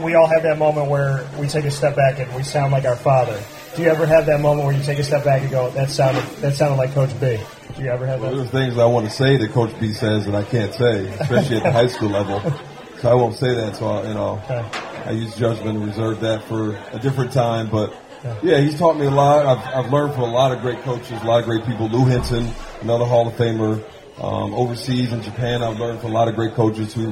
we 0.00 0.14
all 0.14 0.26
have 0.26 0.42
that 0.42 0.58
moment 0.58 0.90
where 0.90 1.26
we 1.38 1.46
take 1.46 1.64
a 1.64 1.70
step 1.70 1.96
back 1.96 2.18
and 2.18 2.34
we 2.34 2.42
sound 2.42 2.72
like 2.72 2.84
our 2.84 2.96
father. 2.96 3.42
Do 3.76 3.82
you 3.82 3.88
ever 3.88 4.04
have 4.06 4.26
that 4.26 4.40
moment 4.40 4.66
where 4.66 4.76
you 4.76 4.82
take 4.82 4.98
a 4.98 5.04
step 5.04 5.24
back 5.24 5.40
and 5.42 5.50
go, 5.50 5.70
that 5.70 5.88
sounded, 5.90 6.22
that 6.42 6.54
sounded 6.54 6.76
like 6.76 6.92
Coach 6.92 7.18
B? 7.18 7.38
Do 7.76 7.82
you 7.82 7.88
ever 7.90 8.06
have 8.06 8.20
Well, 8.20 8.30
that? 8.30 8.36
there's 8.36 8.50
things 8.50 8.76
I 8.78 8.84
want 8.84 9.06
to 9.06 9.10
say 9.12 9.38
that 9.38 9.50
Coach 9.52 9.78
B 9.80 9.92
says 9.94 10.26
that 10.26 10.34
I 10.34 10.44
can't 10.44 10.74
say, 10.74 11.06
especially 11.08 11.56
at 11.56 11.62
the 11.62 11.72
high 11.72 11.86
school 11.86 12.10
level. 12.10 12.40
So 13.00 13.10
I 13.10 13.14
won't 13.14 13.34
say 13.36 13.54
that. 13.54 13.76
So 13.76 13.86
I, 13.88 14.08
you 14.08 14.14
know, 14.14 14.42
Okay. 14.44 14.64
I 15.06 15.10
use 15.12 15.34
judgment 15.36 15.76
and 15.78 15.86
reserve 15.86 16.20
that 16.20 16.44
for 16.44 16.76
a 16.92 16.98
different 16.98 17.32
time. 17.32 17.70
But 17.70 17.94
yeah, 18.42 18.58
he's 18.60 18.78
taught 18.78 18.98
me 18.98 19.06
a 19.06 19.10
lot. 19.10 19.46
I've, 19.46 19.86
I've 19.86 19.92
learned 19.92 20.12
from 20.14 20.24
a 20.24 20.30
lot 20.32 20.52
of 20.52 20.60
great 20.60 20.82
coaches, 20.82 21.10
a 21.22 21.24
lot 21.24 21.40
of 21.40 21.46
great 21.46 21.64
people. 21.64 21.88
Lou 21.88 22.04
Henson, 22.04 22.48
another 22.82 23.06
Hall 23.06 23.26
of 23.26 23.34
Famer. 23.34 23.82
Um, 24.20 24.52
overseas 24.54 25.12
in 25.12 25.22
Japan, 25.22 25.62
I've 25.62 25.80
learned 25.80 26.00
from 26.02 26.10
a 26.10 26.14
lot 26.14 26.28
of 26.28 26.34
great 26.36 26.52
coaches 26.54 26.92
who, 26.92 27.04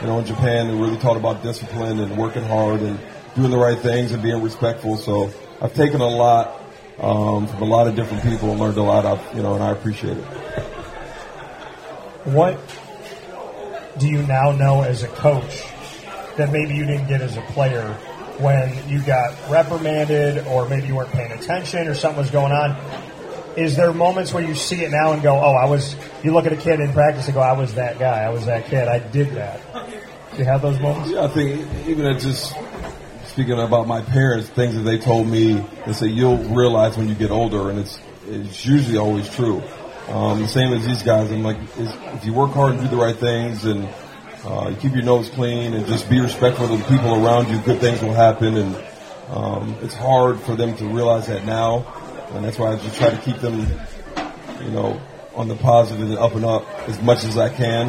you 0.00 0.06
know, 0.06 0.20
in 0.20 0.24
Japan, 0.24 0.68
who 0.68 0.80
really 0.82 0.96
taught 0.98 1.16
about 1.16 1.42
discipline 1.42 1.98
and 1.98 2.16
working 2.16 2.44
hard 2.44 2.80
and 2.80 2.98
doing 3.34 3.50
the 3.50 3.58
right 3.58 3.76
things 3.78 4.12
and 4.12 4.22
being 4.22 4.40
respectful. 4.40 4.96
So 4.96 5.30
I've 5.64 5.74
taken 5.74 6.02
a 6.02 6.06
lot 6.06 6.60
um, 6.98 7.46
from 7.46 7.62
a 7.62 7.64
lot 7.64 7.86
of 7.86 7.96
different 7.96 8.22
people 8.22 8.50
and 8.50 8.60
learned 8.60 8.76
a 8.76 8.82
lot. 8.82 9.06
Of, 9.06 9.34
you 9.34 9.42
know, 9.42 9.54
and 9.54 9.64
I 9.64 9.70
appreciate 9.70 10.18
it. 10.18 10.24
What 12.24 12.60
do 13.98 14.06
you 14.06 14.22
now 14.24 14.52
know 14.52 14.82
as 14.82 15.02
a 15.02 15.08
coach 15.08 15.62
that 16.36 16.52
maybe 16.52 16.74
you 16.74 16.84
didn't 16.84 17.08
get 17.08 17.22
as 17.22 17.38
a 17.38 17.40
player 17.40 17.94
when 18.40 18.76
you 18.90 19.00
got 19.00 19.34
reprimanded 19.50 20.46
or 20.48 20.68
maybe 20.68 20.88
you 20.88 20.96
weren't 20.96 21.12
paying 21.12 21.32
attention 21.32 21.88
or 21.88 21.94
something 21.94 22.18
was 22.18 22.30
going 22.30 22.52
on? 22.52 22.76
Is 23.56 23.74
there 23.74 23.90
moments 23.94 24.34
where 24.34 24.44
you 24.44 24.54
see 24.54 24.84
it 24.84 24.90
now 24.90 25.12
and 25.12 25.22
go, 25.22 25.34
oh, 25.34 25.54
I 25.54 25.64
was, 25.64 25.96
you 26.22 26.34
look 26.34 26.44
at 26.44 26.52
a 26.52 26.58
kid 26.58 26.78
in 26.80 26.92
practice 26.92 27.24
and 27.24 27.34
go, 27.34 27.40
I 27.40 27.52
was 27.52 27.72
that 27.76 27.98
guy, 27.98 28.22
I 28.22 28.28
was 28.28 28.44
that 28.44 28.66
kid, 28.66 28.86
I 28.86 28.98
did 28.98 29.30
that. 29.36 29.62
Do 30.32 30.38
you 30.38 30.44
have 30.44 30.60
those 30.60 30.78
moments? 30.78 31.10
Yeah, 31.10 31.24
I 31.24 31.28
think 31.28 31.66
even 31.86 32.04
at 32.04 32.20
just 32.20 32.54
speaking 33.34 33.58
about 33.58 33.88
my 33.88 34.00
parents, 34.00 34.48
things 34.48 34.76
that 34.76 34.82
they 34.82 34.96
told 34.96 35.26
me, 35.26 35.54
they 35.86 35.92
say 35.92 36.06
you'll 36.06 36.38
realize 36.54 36.96
when 36.96 37.08
you 37.08 37.16
get 37.16 37.32
older, 37.32 37.68
and 37.68 37.80
it's 37.80 37.98
it's 38.28 38.64
usually 38.64 38.96
always 38.96 39.28
true. 39.28 39.60
Um, 40.08 40.40
the 40.40 40.46
same 40.46 40.72
as 40.72 40.86
these 40.86 41.02
guys, 41.02 41.32
I'm 41.32 41.42
like, 41.42 41.56
if 41.76 42.24
you 42.24 42.32
work 42.32 42.52
hard 42.52 42.74
and 42.74 42.82
do 42.82 42.86
the 42.86 42.96
right 42.96 43.16
things, 43.16 43.64
and 43.64 43.88
uh, 44.44 44.68
you 44.70 44.76
keep 44.76 44.92
your 44.92 45.02
nose 45.02 45.30
clean, 45.30 45.74
and 45.74 45.84
just 45.88 46.08
be 46.08 46.20
respectful 46.20 46.72
of 46.72 46.78
the 46.78 46.84
people 46.84 47.26
around 47.26 47.48
you, 47.48 47.60
good 47.62 47.80
things 47.80 48.00
will 48.02 48.12
happen. 48.12 48.56
And 48.56 48.76
um, 49.30 49.76
it's 49.82 49.96
hard 49.96 50.38
for 50.38 50.54
them 50.54 50.76
to 50.76 50.84
realize 50.86 51.26
that 51.26 51.44
now, 51.44 51.84
and 52.34 52.44
that's 52.44 52.56
why 52.56 52.70
I 52.70 52.76
just 52.76 52.96
try 52.98 53.10
to 53.10 53.20
keep 53.20 53.38
them, 53.38 53.66
you 54.62 54.70
know, 54.70 55.00
on 55.34 55.48
the 55.48 55.56
positive 55.56 56.08
and 56.08 56.18
up 56.18 56.36
and 56.36 56.44
up 56.44 56.68
as 56.88 57.02
much 57.02 57.24
as 57.24 57.36
I 57.36 57.48
can. 57.48 57.88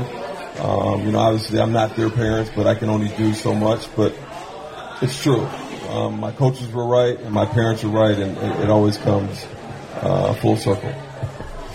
Um, 0.57 1.05
you 1.05 1.11
know, 1.11 1.19
obviously 1.19 1.59
I'm 1.59 1.71
not 1.71 1.95
their 1.95 2.09
parents, 2.09 2.49
but 2.55 2.65
I 2.65 2.73
can 2.73 2.89
only 2.89 3.09
do 3.09 3.35
so 3.35 3.53
much. 3.53 3.93
But 3.95 4.15
it's 5.01 5.21
true. 5.21 5.45
Um, 5.89 6.19
my 6.19 6.31
coaches 6.31 6.71
were 6.71 6.85
right, 6.85 7.19
and 7.19 7.33
my 7.33 7.45
parents 7.45 7.83
were 7.83 7.91
right, 7.91 8.17
and 8.17 8.37
it, 8.37 8.63
it 8.65 8.69
always 8.69 8.97
comes 8.97 9.45
uh, 10.01 10.33
full 10.35 10.57
circle. 10.57 10.93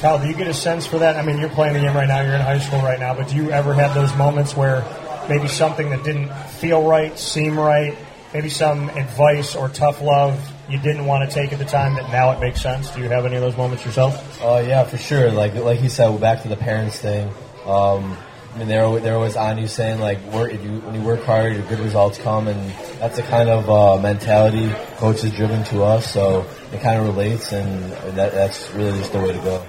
Kyle, 0.01 0.19
do 0.19 0.27
you 0.27 0.35
get 0.35 0.49
a 0.49 0.55
sense 0.55 0.87
for 0.87 0.99
that? 0.99 1.17
I 1.17 1.23
mean, 1.23 1.39
you're 1.39 1.51
playing 1.51 1.75
the 1.75 1.81
game 1.81 1.95
right 1.95 2.09
now, 2.09 2.23
you're 2.23 2.35
in 2.35 2.41
high 2.41 2.59
school 2.59 2.81
right 2.81 2.99
now, 2.99 3.15
but 3.15 3.29
do 3.29 3.37
you 3.37 3.51
ever 3.51 3.75
have 3.75 3.95
those 3.95 4.15
moments 4.17 4.57
where 4.57 4.85
maybe 5.29 5.47
something 5.47 5.91
that 5.91 6.03
didn't 6.05 6.33
feel 6.59 6.83
right, 6.83 7.19
seem 7.19 7.59
right, 7.59 7.97
maybe 8.33 8.49
some 8.49 8.89
advice 8.91 9.55
or 9.55 9.69
tough 9.69 10.01
love 10.01 10.53
you 10.71 10.79
didn't 10.79 11.05
want 11.05 11.29
to 11.29 11.35
take 11.35 11.53
at 11.53 11.59
the 11.59 11.65
time 11.65 11.95
that 11.95 12.11
now 12.13 12.31
it 12.31 12.41
makes 12.41 12.63
sense? 12.63 12.91
Do 12.91 13.03
you 13.03 13.09
have 13.09 13.27
any 13.27 13.35
of 13.35 13.43
those 13.43 13.57
moments 13.57 13.85
yourself? 13.85 14.41
Uh, 14.43 14.63
yeah, 14.65 14.85
for 14.85 14.99
sure. 14.99 15.31
Like 15.33 15.55
like 15.55 15.81
he 15.81 15.89
said, 15.89 16.19
back 16.21 16.43
to 16.43 16.49
the 16.49 16.57
parents 16.57 16.99
thing. 16.99 17.33
Um, 17.67 18.17
I 18.53 18.59
mean, 18.59 18.67
they're 18.67 19.01
they're 19.01 19.15
always 19.15 19.37
on 19.37 19.59
you 19.59 19.69
saying 19.69 20.01
like, 20.01 20.21
work 20.33 20.53
if 20.53 20.63
you 20.65 20.81
when 20.81 20.95
you 20.95 21.03
work 21.03 21.23
hard, 21.23 21.53
your 21.55 21.63
good 21.69 21.79
results 21.79 22.19
come, 22.19 22.49
and 22.49 22.71
that's 22.99 23.17
the 23.17 23.23
kind 23.23 23.49
of 23.49 23.71
uh, 23.71 23.97
mentality 24.03 24.69
coach 24.97 25.23
has 25.23 25.33
driven 25.33 25.63
to 25.65 25.85
us. 25.85 26.13
So 26.13 26.47
it 26.73 26.81
kind 26.81 27.01
of 27.01 27.07
relates, 27.07 27.53
and 27.53 27.93
that, 28.17 28.33
that's 28.33 28.71
really 28.73 28.99
just 28.99 29.13
the 29.13 29.21
way 29.21 29.33
to 29.33 29.39
go. 29.39 29.65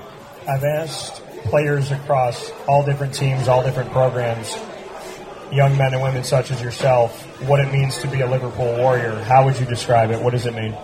I've 0.48 0.64
asked 0.64 1.22
players 1.44 1.92
across 1.92 2.52
all 2.68 2.84
different 2.84 3.14
teams, 3.14 3.48
all 3.48 3.64
different 3.64 3.92
programs, 3.92 4.58
young 5.52 5.78
men 5.78 5.94
and 5.94 6.02
women 6.02 6.24
such 6.24 6.50
as 6.50 6.60
yourself, 6.62 7.22
what 7.48 7.60
it 7.60 7.72
means 7.72 8.00
to 8.00 8.08
be 8.08 8.22
a 8.22 8.28
Liverpool 8.28 8.78
Warrior. 8.78 9.22
How 9.24 9.46
would 9.46 9.60
you 9.60 9.66
describe 9.68 10.10
it? 10.10 10.20
What 10.22 10.32
does 10.32 10.48
it 10.48 10.56
mean? 10.56 10.76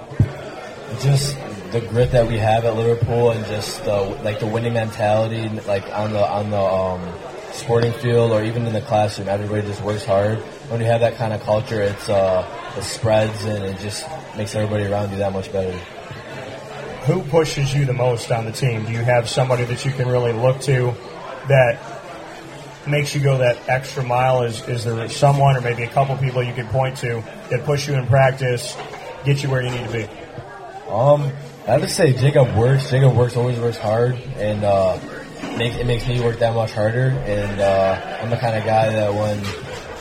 Just 1.00 1.36
the 1.72 1.82
grit 1.82 2.12
that 2.12 2.27
we 2.27 2.38
have 2.38 2.63
at 2.63 2.75
Liverpool, 2.75 3.32
and 3.32 3.44
just 3.48 3.84
the, 3.86 3.98
like 4.24 4.39
the 4.39 4.48
winning 4.48 4.74
mentality, 4.74 5.50
like 5.68 5.84
on 5.94 6.13
the 6.13 6.24
on 6.24 6.51
the 6.51 6.62
um, 6.62 7.01
sporting 7.57 7.91
field 7.93 8.31
or 8.31 8.43
even 8.43 8.65
in 8.65 8.73
the 8.73 8.81
classroom, 8.81 9.27
everybody 9.27 9.65
just 9.67 9.81
works 9.81 10.05
hard. 10.05 10.37
When 10.69 10.79
you 10.79 10.87
have 10.87 11.01
that 11.01 11.15
kind 11.15 11.33
of 11.33 11.41
culture, 11.41 11.81
it's 11.81 12.07
uh, 12.09 12.47
it 12.77 12.83
spreads 12.83 13.43
and 13.45 13.63
it 13.63 13.79
just 13.79 14.05
makes 14.37 14.55
everybody 14.55 14.85
around 14.85 15.11
you 15.11 15.17
that 15.17 15.33
much 15.33 15.51
better. 15.51 15.77
Who 17.07 17.23
pushes 17.23 17.73
you 17.73 17.85
the 17.85 17.93
most 17.93 18.31
on 18.31 18.45
the 18.45 18.51
team? 18.51 18.85
Do 18.85 18.91
you 18.91 19.03
have 19.03 19.29
somebody 19.29 19.63
that 19.65 19.85
you 19.85 19.91
can 19.91 20.07
really 20.07 20.33
look 20.33 20.59
to 20.61 20.93
that 21.47 21.79
makes 22.87 23.15
you 23.15 23.21
go 23.21 23.37
that 23.39 23.57
extra 23.67 24.03
mile? 24.03 24.43
Is 24.43 24.61
is 24.67 24.83
there 24.83 25.09
someone 25.09 25.57
or 25.57 25.61
maybe 25.61 25.83
a 25.83 25.89
couple 25.89 26.15
people 26.17 26.43
you 26.43 26.53
can 26.53 26.67
point 26.67 26.97
to 26.97 27.23
that 27.49 27.63
push 27.65 27.87
you 27.87 27.95
in 27.95 28.07
practice, 28.07 28.75
get 29.25 29.41
you 29.41 29.49
where 29.49 29.63
you 29.63 29.71
need 29.71 29.85
to 29.85 29.91
be? 29.91 30.03
Um, 30.89 31.31
I 31.67 31.71
have 31.71 31.81
to 31.81 31.89
say 31.89 32.13
Jacob 32.13 32.55
works. 32.55 32.89
Jacob 32.89 33.15
works 33.15 33.35
always 33.35 33.59
works 33.59 33.77
hard, 33.77 34.15
and 34.37 34.63
uh, 34.63 34.97
makes 35.58 35.75
it 35.75 35.86
makes 35.86 36.08
me 36.08 36.22
work 36.22 36.39
that 36.39 36.53
much 36.53 36.72
harder. 36.72 37.10
And 37.10 37.62
uh, 37.62 38.20
I'm 38.22 38.29
the 38.29 38.38
kind 38.38 38.56
of 38.56 38.65
guy 38.65 38.89
that 38.89 39.13
when 39.13 39.38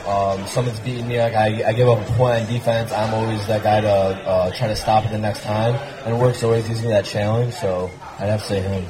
um, 0.07 0.47
someone's 0.47 0.81
beating 0.81 1.09
me, 1.09 1.19
like 1.19 1.35
I, 1.35 1.69
I 1.69 1.73
give 1.73 1.89
up 1.89 2.01
a 2.01 2.13
point 2.13 2.43
on 2.43 2.47
defense, 2.47 2.93
I'm 2.93 3.15
always 3.15 3.47
that 3.47 3.63
guy 3.63 3.81
to 3.81 3.89
uh, 3.89 4.51
try 4.53 4.69
to 4.69 4.77
stop 4.77 5.05
it 5.05 5.11
the 5.11 5.19
next 5.19 5.43
time. 5.43 5.75
And 6.05 6.21
works 6.21 6.43
always 6.43 6.67
gives 6.69 6.83
me 6.83 6.89
that 6.89 7.05
challenge, 7.05 7.55
so 7.55 7.91
I'd 8.19 8.29
have 8.29 8.41
to 8.43 8.47
say 8.47 8.61
him. 8.61 8.87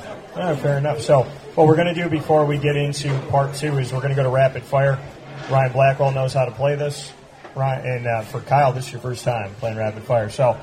Fair 0.56 0.78
enough. 0.78 1.00
So 1.00 1.22
what 1.54 1.66
we're 1.66 1.76
going 1.76 1.94
to 1.94 2.02
do 2.02 2.10
before 2.10 2.44
we 2.44 2.58
get 2.58 2.76
into 2.76 3.18
part 3.30 3.54
two 3.54 3.78
is 3.78 3.92
we're 3.92 4.00
going 4.00 4.10
to 4.10 4.16
go 4.16 4.22
to 4.22 4.28
rapid 4.28 4.62
fire. 4.62 4.98
Ryan 5.50 5.72
Blackwell 5.72 6.10
knows 6.12 6.34
how 6.34 6.44
to 6.44 6.50
play 6.50 6.74
this. 6.74 7.10
Ryan, 7.54 7.86
and 7.86 8.06
uh, 8.06 8.20
for 8.22 8.40
Kyle, 8.40 8.72
this 8.74 8.86
is 8.86 8.92
your 8.92 9.00
first 9.00 9.24
time 9.24 9.54
playing 9.54 9.78
rapid 9.78 10.02
fire. 10.02 10.28
So 10.28 10.58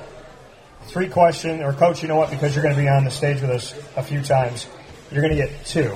three 0.84 1.08
questions, 1.08 1.60
or 1.60 1.72
coach, 1.72 2.02
you 2.02 2.08
know 2.08 2.16
what? 2.16 2.30
Because 2.30 2.54
you're 2.54 2.62
going 2.62 2.76
to 2.76 2.80
be 2.80 2.88
on 2.88 3.04
the 3.04 3.10
stage 3.10 3.40
with 3.40 3.50
us 3.50 3.74
a 3.96 4.02
few 4.04 4.22
times, 4.22 4.68
you're 5.10 5.22
going 5.22 5.36
to 5.36 5.42
get 5.46 5.64
two. 5.66 5.94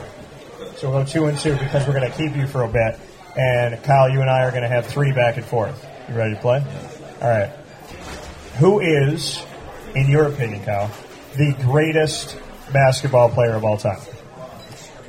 So 0.77 0.91
we'll 0.91 1.05
go 1.05 1.05
two 1.05 1.27
and 1.27 1.39
two 1.39 1.53
because 1.53 1.87
we're 1.87 1.99
going 1.99 2.11
to 2.11 2.17
keep 2.17 2.37
you 2.37 2.47
for 2.47 2.63
a 2.63 2.69
bit. 2.69 2.99
And 3.37 3.83
Kyle, 3.85 4.09
you 4.09 4.21
and 4.21 4.31
I 4.31 4.45
are 4.45 4.51
going 4.51 4.63
to 4.63 4.69
have 4.69 4.87
three 4.87 5.13
back 5.13 5.37
and 5.37 5.45
forth. 5.47 5.85
You 6.09 6.15
ready 6.15 6.35
to 6.35 6.41
play? 6.41 6.65
All 7.21 7.29
right. 7.29 7.51
Who 8.59 8.81
is, 8.81 9.45
in 9.95 10.09
your 10.09 10.27
opinion, 10.27 10.65
Kyle, 10.65 10.91
the 11.37 11.55
greatest 11.63 12.37
basketball 12.73 13.29
player 13.29 13.55
of 13.55 13.65
all 13.65 13.77
time? 13.77 14.01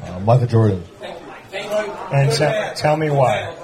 Uh, 0.04 0.20
Michael 0.20 0.48
Jordan. 0.48 0.84
And 1.52 2.32
te- 2.32 2.82
tell 2.82 2.98
me 2.98 3.10
why. 3.10 3.56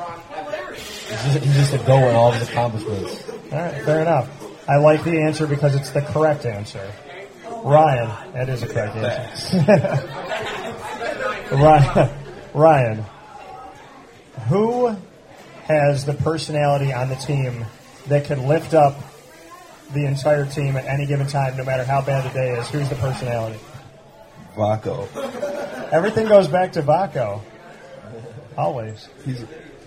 He's 0.72 1.34
just, 1.34 1.46
he's 1.46 1.56
just 1.56 1.74
a 1.74 1.78
go 1.86 1.98
in 2.10 2.16
all 2.16 2.30
of 2.30 2.40
his 2.40 2.50
accomplishments. 2.50 3.30
All 3.52 3.60
right, 3.60 3.84
fair 3.84 4.02
enough. 4.02 4.30
I 4.68 4.78
like 4.78 5.04
the 5.04 5.22
answer 5.22 5.46
because 5.46 5.76
it's 5.76 5.92
the 5.92 6.02
correct 6.02 6.46
answer. 6.46 6.92
Ryan, 7.66 8.34
that 8.34 8.48
is 8.48 8.62
a 8.62 8.68
correct 8.68 8.96
answer. 8.96 9.58
Ryan, 11.56 12.10
Ryan, 12.54 13.06
who 14.48 14.96
has 15.64 16.06
the 16.06 16.14
personality 16.14 16.94
on 16.94 17.10
the 17.10 17.16
team 17.16 17.66
that 18.06 18.26
can 18.26 18.46
lift 18.48 18.76
up 18.76 18.96
the 19.94 20.06
entire 20.06 20.46
team 20.46 20.78
at 20.78 20.86
any 20.86 21.08
given 21.08 21.26
time, 21.26 21.58
no 21.58 21.64
matter 21.64 21.84
how 21.84 22.02
bad 22.02 22.30
the 22.30 22.34
day 22.36 22.52
is? 22.52 22.70
Who's 22.70 22.88
the 22.88 22.96
personality? 22.98 23.60
Vaco. 24.56 25.08
Everything 25.92 26.28
goes 26.28 26.48
back 26.48 26.74
to 26.74 26.84
Vaco. 26.84 27.42
Always. 28.56 29.10
He's 29.26 29.44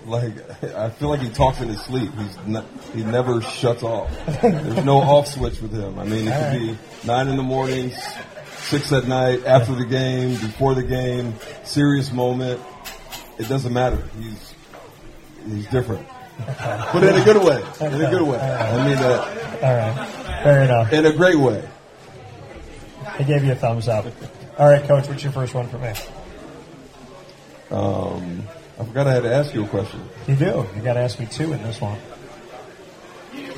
like 0.07 0.65
I 0.75 0.91
feel 0.91 1.09
like 1.09 1.21
he 1.21 1.29
talks 1.31 1.61
in 1.61 1.69
his 1.69 1.81
sleep. 1.83 2.11
He's 2.15 2.37
ne- 2.47 2.65
he 2.95 3.05
never 3.05 3.41
shuts 3.43 3.83
off. 3.83 4.11
There's 4.43 4.85
no 4.85 4.99
off 4.99 5.27
switch 5.29 5.61
with 5.61 5.73
him. 5.73 5.99
I 5.99 6.05
mean, 6.05 6.29
it 6.29 6.33
could 6.53 6.59
be 6.61 6.79
nine 7.07 7.29
in 7.29 7.37
the 7.37 7.43
morning, 7.43 7.93
six 8.59 8.93
at 8.93 9.07
night, 9.07 9.45
after 9.45 9.75
the 9.75 9.85
game, 9.87 10.31
before 10.33 10.75
the 10.75 10.83
game, 10.83 11.35
serious 11.65 12.13
moment. 12.13 12.61
It 13.39 13.49
doesn't 13.49 13.73
matter. 13.73 14.03
He's 14.19 14.55
he's 15.47 15.67
different, 15.69 16.07
but 16.57 17.03
in 17.05 17.15
a 17.21 17.25
good 17.25 17.43
way. 17.45 17.63
In 17.81 17.95
a 17.95 18.11
good 18.11 18.23
way. 18.23 18.39
I 18.39 18.89
mean, 18.89 18.99
uh, 18.99 19.59
All 19.63 19.77
right. 19.77 20.09
Fair 20.43 20.63
enough. 20.63 20.93
in 20.93 21.05
a 21.07 21.13
great 21.13 21.37
way. 21.37 21.69
I 23.07 23.23
gave 23.25 23.45
you 23.45 23.53
a 23.53 23.57
thumbs 23.57 23.89
up. 23.89 24.07
All 24.59 24.69
right, 24.69 24.83
Coach, 24.85 25.09
what's 25.09 25.23
your 25.23 25.33
first 25.33 25.55
one 25.55 25.69
for 25.69 25.79
me? 25.79 25.93
Um, 27.71 28.43
I 28.79 28.85
forgot 28.85 29.07
I 29.09 29.13
had 29.15 29.23
to 29.25 29.35
ask 29.35 29.53
you 29.55 29.65
a 29.65 29.69
question. 29.69 30.01
You 30.27 30.37
do. 30.37 30.67
You 30.77 30.83
got 30.83 30.95
to 30.95 31.01
ask 31.01 31.19
me 31.19 31.27
two 31.27 31.53
in 31.53 31.63
this 31.63 31.81
one. 31.81 31.99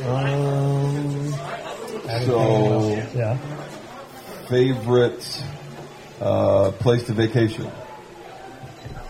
Um, 0.07 1.33
so 2.25 2.95
Yeah. 3.15 3.37
favorite 4.49 5.45
uh, 6.21 6.71
place 6.73 7.05
to 7.05 7.13
vacation. 7.13 7.71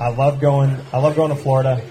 I 0.00 0.08
love 0.08 0.40
going. 0.40 0.76
I 0.92 0.98
love 0.98 1.14
going 1.14 1.30
to 1.30 1.36
Florida, 1.36 1.82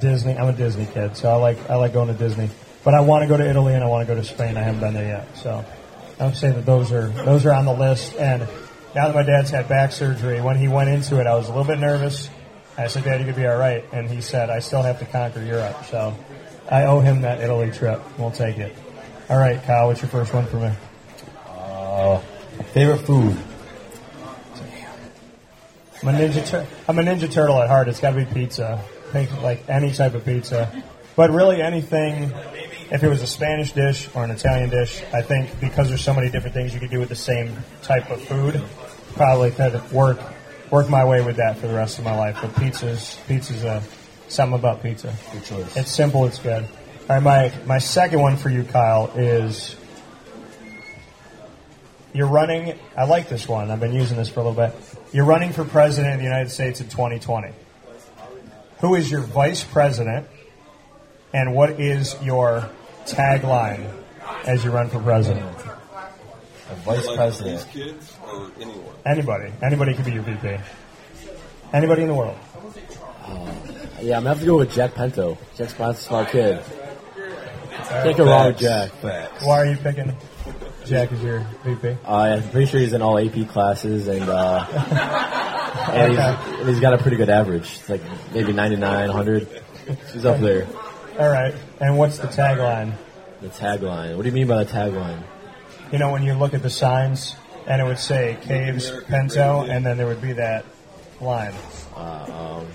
Disney. 0.00 0.36
I'm 0.36 0.48
a 0.48 0.52
Disney 0.52 0.86
kid, 0.86 1.16
so 1.16 1.30
I 1.30 1.36
like 1.36 1.70
I 1.70 1.76
like 1.76 1.92
going 1.92 2.08
to 2.08 2.14
Disney. 2.14 2.50
But 2.84 2.94
I 2.94 3.00
want 3.00 3.22
to 3.22 3.28
go 3.28 3.36
to 3.36 3.48
Italy 3.48 3.74
and 3.74 3.82
I 3.82 3.86
want 3.88 4.06
to 4.06 4.14
go 4.14 4.20
to 4.20 4.26
Spain. 4.26 4.56
I 4.56 4.62
haven't 4.62 4.80
been 4.80 4.94
there 4.94 5.06
yet, 5.08 5.36
so 5.36 5.64
I 6.20 6.26
would 6.26 6.36
say 6.36 6.50
that 6.50 6.66
those 6.66 6.92
are 6.92 7.08
those 7.08 7.46
are 7.46 7.52
on 7.54 7.64
the 7.64 7.72
list. 7.72 8.14
And 8.16 8.42
now 8.94 9.06
that 9.08 9.14
my 9.14 9.22
dad's 9.22 9.50
had 9.50 9.68
back 9.68 9.92
surgery, 9.92 10.40
when 10.40 10.56
he 10.58 10.68
went 10.68 10.90
into 10.90 11.18
it, 11.20 11.26
I 11.26 11.34
was 11.34 11.46
a 11.48 11.50
little 11.50 11.64
bit 11.64 11.78
nervous. 11.80 12.28
I 12.76 12.88
said, 12.88 13.04
"Dad, 13.04 13.20
you 13.20 13.26
could 13.26 13.36
be 13.36 13.46
all 13.46 13.56
right," 13.56 13.84
and 13.92 14.10
he 14.10 14.20
said, 14.20 14.50
"I 14.50 14.58
still 14.58 14.82
have 14.82 14.98
to 14.98 15.04
conquer 15.06 15.42
Europe." 15.42 15.84
So 15.90 16.14
I 16.68 16.84
owe 16.84 17.00
him 17.00 17.22
that 17.22 17.40
Italy 17.40 17.70
trip. 17.70 18.02
We'll 18.18 18.30
take 18.30 18.58
it. 18.58 18.74
All 19.28 19.38
right, 19.38 19.62
Kyle, 19.64 19.88
what's 19.88 20.02
your 20.02 20.10
first 20.10 20.34
one 20.34 20.46
for 20.46 20.56
me? 20.56 20.72
Uh, 21.48 22.18
favorite 22.72 22.98
food? 22.98 23.36
I'm 26.02 26.08
a 26.08 26.18
ninja. 26.18 26.46
Tur- 26.46 26.66
I'm 26.86 26.98
a 26.98 27.02
ninja 27.02 27.32
turtle 27.32 27.60
at 27.62 27.68
heart. 27.68 27.88
It's 27.88 28.00
got 28.00 28.10
to 28.10 28.16
be 28.16 28.26
pizza. 28.26 28.84
Think 29.12 29.40
like 29.42 29.64
any 29.68 29.92
type 29.92 30.14
of 30.14 30.24
pizza, 30.24 30.70
but 31.16 31.30
really 31.30 31.62
anything. 31.62 32.32
If 32.90 33.02
it 33.02 33.08
was 33.08 33.22
a 33.22 33.26
Spanish 33.26 33.72
dish 33.72 34.10
or 34.14 34.24
an 34.24 34.30
Italian 34.30 34.68
dish, 34.68 35.02
I 35.12 35.22
think 35.22 35.58
because 35.60 35.88
there's 35.88 36.04
so 36.04 36.12
many 36.12 36.28
different 36.28 36.54
things 36.54 36.74
you 36.74 36.80
could 36.80 36.90
do 36.90 37.00
with 37.00 37.08
the 37.08 37.16
same 37.16 37.56
type 37.82 38.10
of 38.10 38.20
food, 38.22 38.62
probably 39.14 39.50
could 39.50 39.90
work 39.90 40.18
work 40.70 40.88
my 40.88 41.04
way 41.04 41.22
with 41.22 41.36
that 41.36 41.58
for 41.58 41.66
the 41.66 41.74
rest 41.74 41.98
of 41.98 42.04
my 42.04 42.16
life. 42.16 42.38
But 42.40 42.54
pizza's 42.56 43.18
pizza's 43.26 43.64
a 43.64 43.82
something 44.28 44.58
about 44.58 44.82
pizza. 44.82 45.14
Good 45.32 45.44
choice. 45.44 45.76
It's 45.76 45.92
simple. 45.92 46.24
It's 46.26 46.38
good. 46.38 46.64
All 46.64 47.20
right, 47.20 47.22
my 47.22 47.52
my 47.66 47.78
second 47.78 48.20
one 48.20 48.36
for 48.36 48.48
you, 48.48 48.64
Kyle, 48.64 49.10
is 49.14 49.76
you're 52.12 52.28
running. 52.28 52.78
I 52.96 53.04
like 53.04 53.28
this 53.28 53.48
one. 53.48 53.70
I've 53.70 53.80
been 53.80 53.92
using 53.92 54.16
this 54.16 54.28
for 54.28 54.40
a 54.40 54.48
little 54.48 54.68
bit. 54.68 54.74
You're 55.12 55.24
running 55.24 55.52
for 55.52 55.64
president 55.64 56.14
of 56.14 56.20
the 56.20 56.24
United 56.24 56.50
States 56.50 56.80
in 56.80 56.88
2020. 56.88 57.52
Who 58.80 58.94
is 58.94 59.10
your 59.10 59.20
vice 59.20 59.64
president, 59.64 60.26
and 61.32 61.54
what 61.54 61.80
is 61.80 62.16
your 62.22 62.68
tagline 63.06 63.90
as 64.44 64.64
you 64.64 64.70
run 64.70 64.88
for 64.88 65.00
president? 65.00 65.46
A 66.70 66.74
vice 66.76 67.06
president. 67.14 67.66
Kids 68.34 68.58
or 68.58 68.62
anyone? 68.62 68.94
Anybody. 69.04 69.52
Anybody 69.62 69.94
could 69.94 70.04
be 70.04 70.12
your 70.12 70.22
VP. 70.22 70.58
Anybody 71.72 72.02
in 72.02 72.08
the 72.08 72.14
world. 72.14 72.36
Yeah, 74.00 74.18
I'm 74.18 74.24
gonna 74.24 74.28
have 74.30 74.40
to 74.40 74.46
go 74.46 74.58
with 74.58 74.72
Jack 74.72 74.94
Pento. 74.94 75.38
Jack's 75.56 75.78
a 75.78 75.94
smart 75.94 76.28
kid. 76.28 76.62
Can't 77.88 78.16
go 78.16 78.26
wrong 78.26 78.48
with 78.48 78.58
Jack. 78.58 78.90
Facts. 78.92 79.44
Why 79.44 79.58
are 79.58 79.66
you 79.66 79.76
picking 79.76 80.14
Jack 80.84 81.12
as 81.12 81.22
your 81.22 81.46
VP? 81.64 81.96
Uh, 82.04 82.12
I'm 82.12 82.50
pretty 82.50 82.66
sure 82.70 82.80
he's 82.80 82.92
in 82.92 83.02
all 83.02 83.18
AP 83.18 83.48
classes, 83.48 84.08
and 84.08 84.28
uh, 84.28 84.66
and, 85.92 86.12
he's, 86.12 86.18
and 86.20 86.68
he's 86.68 86.80
got 86.80 86.94
a 86.94 86.98
pretty 86.98 87.16
good 87.16 87.30
average. 87.30 87.62
It's 87.62 87.88
like 87.88 88.02
maybe 88.32 88.52
99, 88.52 89.08
100. 89.08 89.62
He's 90.12 90.24
up 90.24 90.40
there. 90.40 90.66
All 91.18 91.30
right. 91.30 91.54
And 91.80 91.98
what's 91.98 92.18
the 92.18 92.26
tagline? 92.26 92.94
The 93.40 93.48
tagline. 93.48 94.16
What 94.16 94.22
do 94.22 94.28
you 94.28 94.34
mean 94.34 94.46
by 94.46 94.64
the 94.64 94.70
tagline? 94.70 95.22
You 95.92 95.98
know, 95.98 96.10
when 96.10 96.22
you 96.22 96.34
look 96.34 96.54
at 96.54 96.62
the 96.62 96.70
signs 96.70 97.36
and 97.66 97.80
it 97.80 97.84
would 97.84 97.98
say 97.98 98.36
Caves 98.42 98.90
Pento, 98.90 99.68
and 99.68 99.84
then 99.84 99.96
there 99.96 100.06
would 100.06 100.20
be 100.22 100.32
that 100.34 100.64
line. 101.20 101.54
Uh, 101.96 102.60
um, 102.60 102.66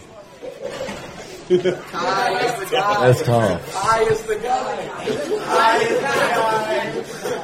That's 1.49 3.23
tough. 3.23 3.73
Kai 3.73 4.03
is 4.03 4.21
the 4.23 4.35
guy. 4.35 4.87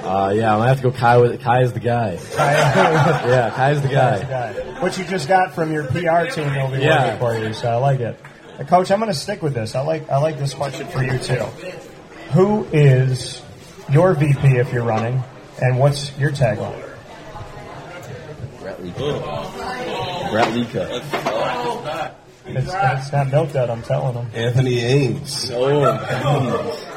Uh, 0.03 0.29
yeah, 0.35 0.53
I'm 0.53 0.59
gonna 0.59 0.67
have 0.67 0.77
to 0.77 0.83
go. 0.83 0.91
Kai 0.91 1.17
with 1.17 1.41
Kai 1.41 1.63
is 1.63 1.73
the 1.73 1.79
guy. 1.79 2.17
Guy. 2.35 2.53
Yeah, 3.27 3.49
Kai 3.55 3.71
is 3.71 3.81
the 3.81 3.87
guy. 3.87 4.21
guy. 4.23 4.53
What 4.81 4.97
you 4.97 5.05
just 5.05 5.27
got 5.27 5.55
from 5.55 5.71
your 5.73 5.85
PR 5.87 6.25
team 6.31 6.53
will 6.55 6.69
be 6.71 6.79
Yeah. 6.83 7.03
working 7.05 7.19
for 7.19 7.35
you, 7.47 7.53
so 7.53 7.69
I 7.69 7.75
like 7.77 7.99
it. 7.99 8.19
Uh, 8.59 8.63
Coach, 8.63 8.91
I'm 8.91 8.99
going 8.99 9.11
to 9.11 9.17
stick 9.17 9.41
with 9.41 9.53
this. 9.55 9.73
I 9.75 9.81
like 9.81 10.09
I 10.09 10.17
like 10.17 10.37
this 10.37 10.53
question 10.53 10.87
for 10.87 11.03
you 11.03 11.17
too. 11.17 11.43
Who 12.33 12.65
is 12.71 13.41
your 13.89 14.13
VP 14.13 14.57
if 14.57 14.71
you're 14.71 14.83
running, 14.83 15.23
and 15.61 15.79
what's 15.79 16.15
your 16.19 16.31
tagline? 16.31 16.81
Brett 18.93 19.23
Lika. 19.25 20.27
Brett 20.31 20.53
Lika. 20.53 21.01
It's, 22.47 22.67
it's 22.71 23.11
not 23.11 23.31
milk 23.31 23.51
that 23.53 23.71
I'm 23.71 23.81
telling 23.81 24.13
them. 24.13 24.29
Anthony 24.33 24.77
Ames. 24.79 25.49
Oh, 25.51 25.81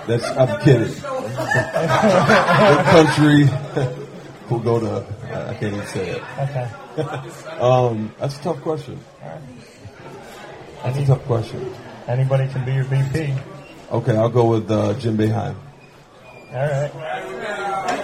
That's 0.07 0.25
I'm 0.25 0.61
kidding. 0.61 0.93
what 0.93 2.85
country 2.87 3.45
will 4.51 4.59
go 4.61 4.79
to? 4.81 5.07
I 5.49 5.55
can't 5.55 5.75
even 5.75 5.87
say 5.87 6.11
it. 6.11 6.23
Okay. 6.39 6.69
Um, 7.61 8.13
that's 8.19 8.37
a 8.39 8.43
tough 8.43 8.61
question. 8.61 9.01
That's 10.83 10.99
a 10.99 11.07
tough 11.07 11.25
question. 11.25 11.75
Anybody 12.07 12.49
can 12.49 12.65
be 12.67 12.75
your 12.75 12.85
VP. 12.85 13.35
Okay, 13.91 14.17
I'll 14.17 14.29
go 14.29 14.45
with 14.51 14.71
uh, 14.71 14.93
Jim 14.95 15.17
Boeheim. 15.17 15.55
All 16.51 16.57
right. 16.57 16.95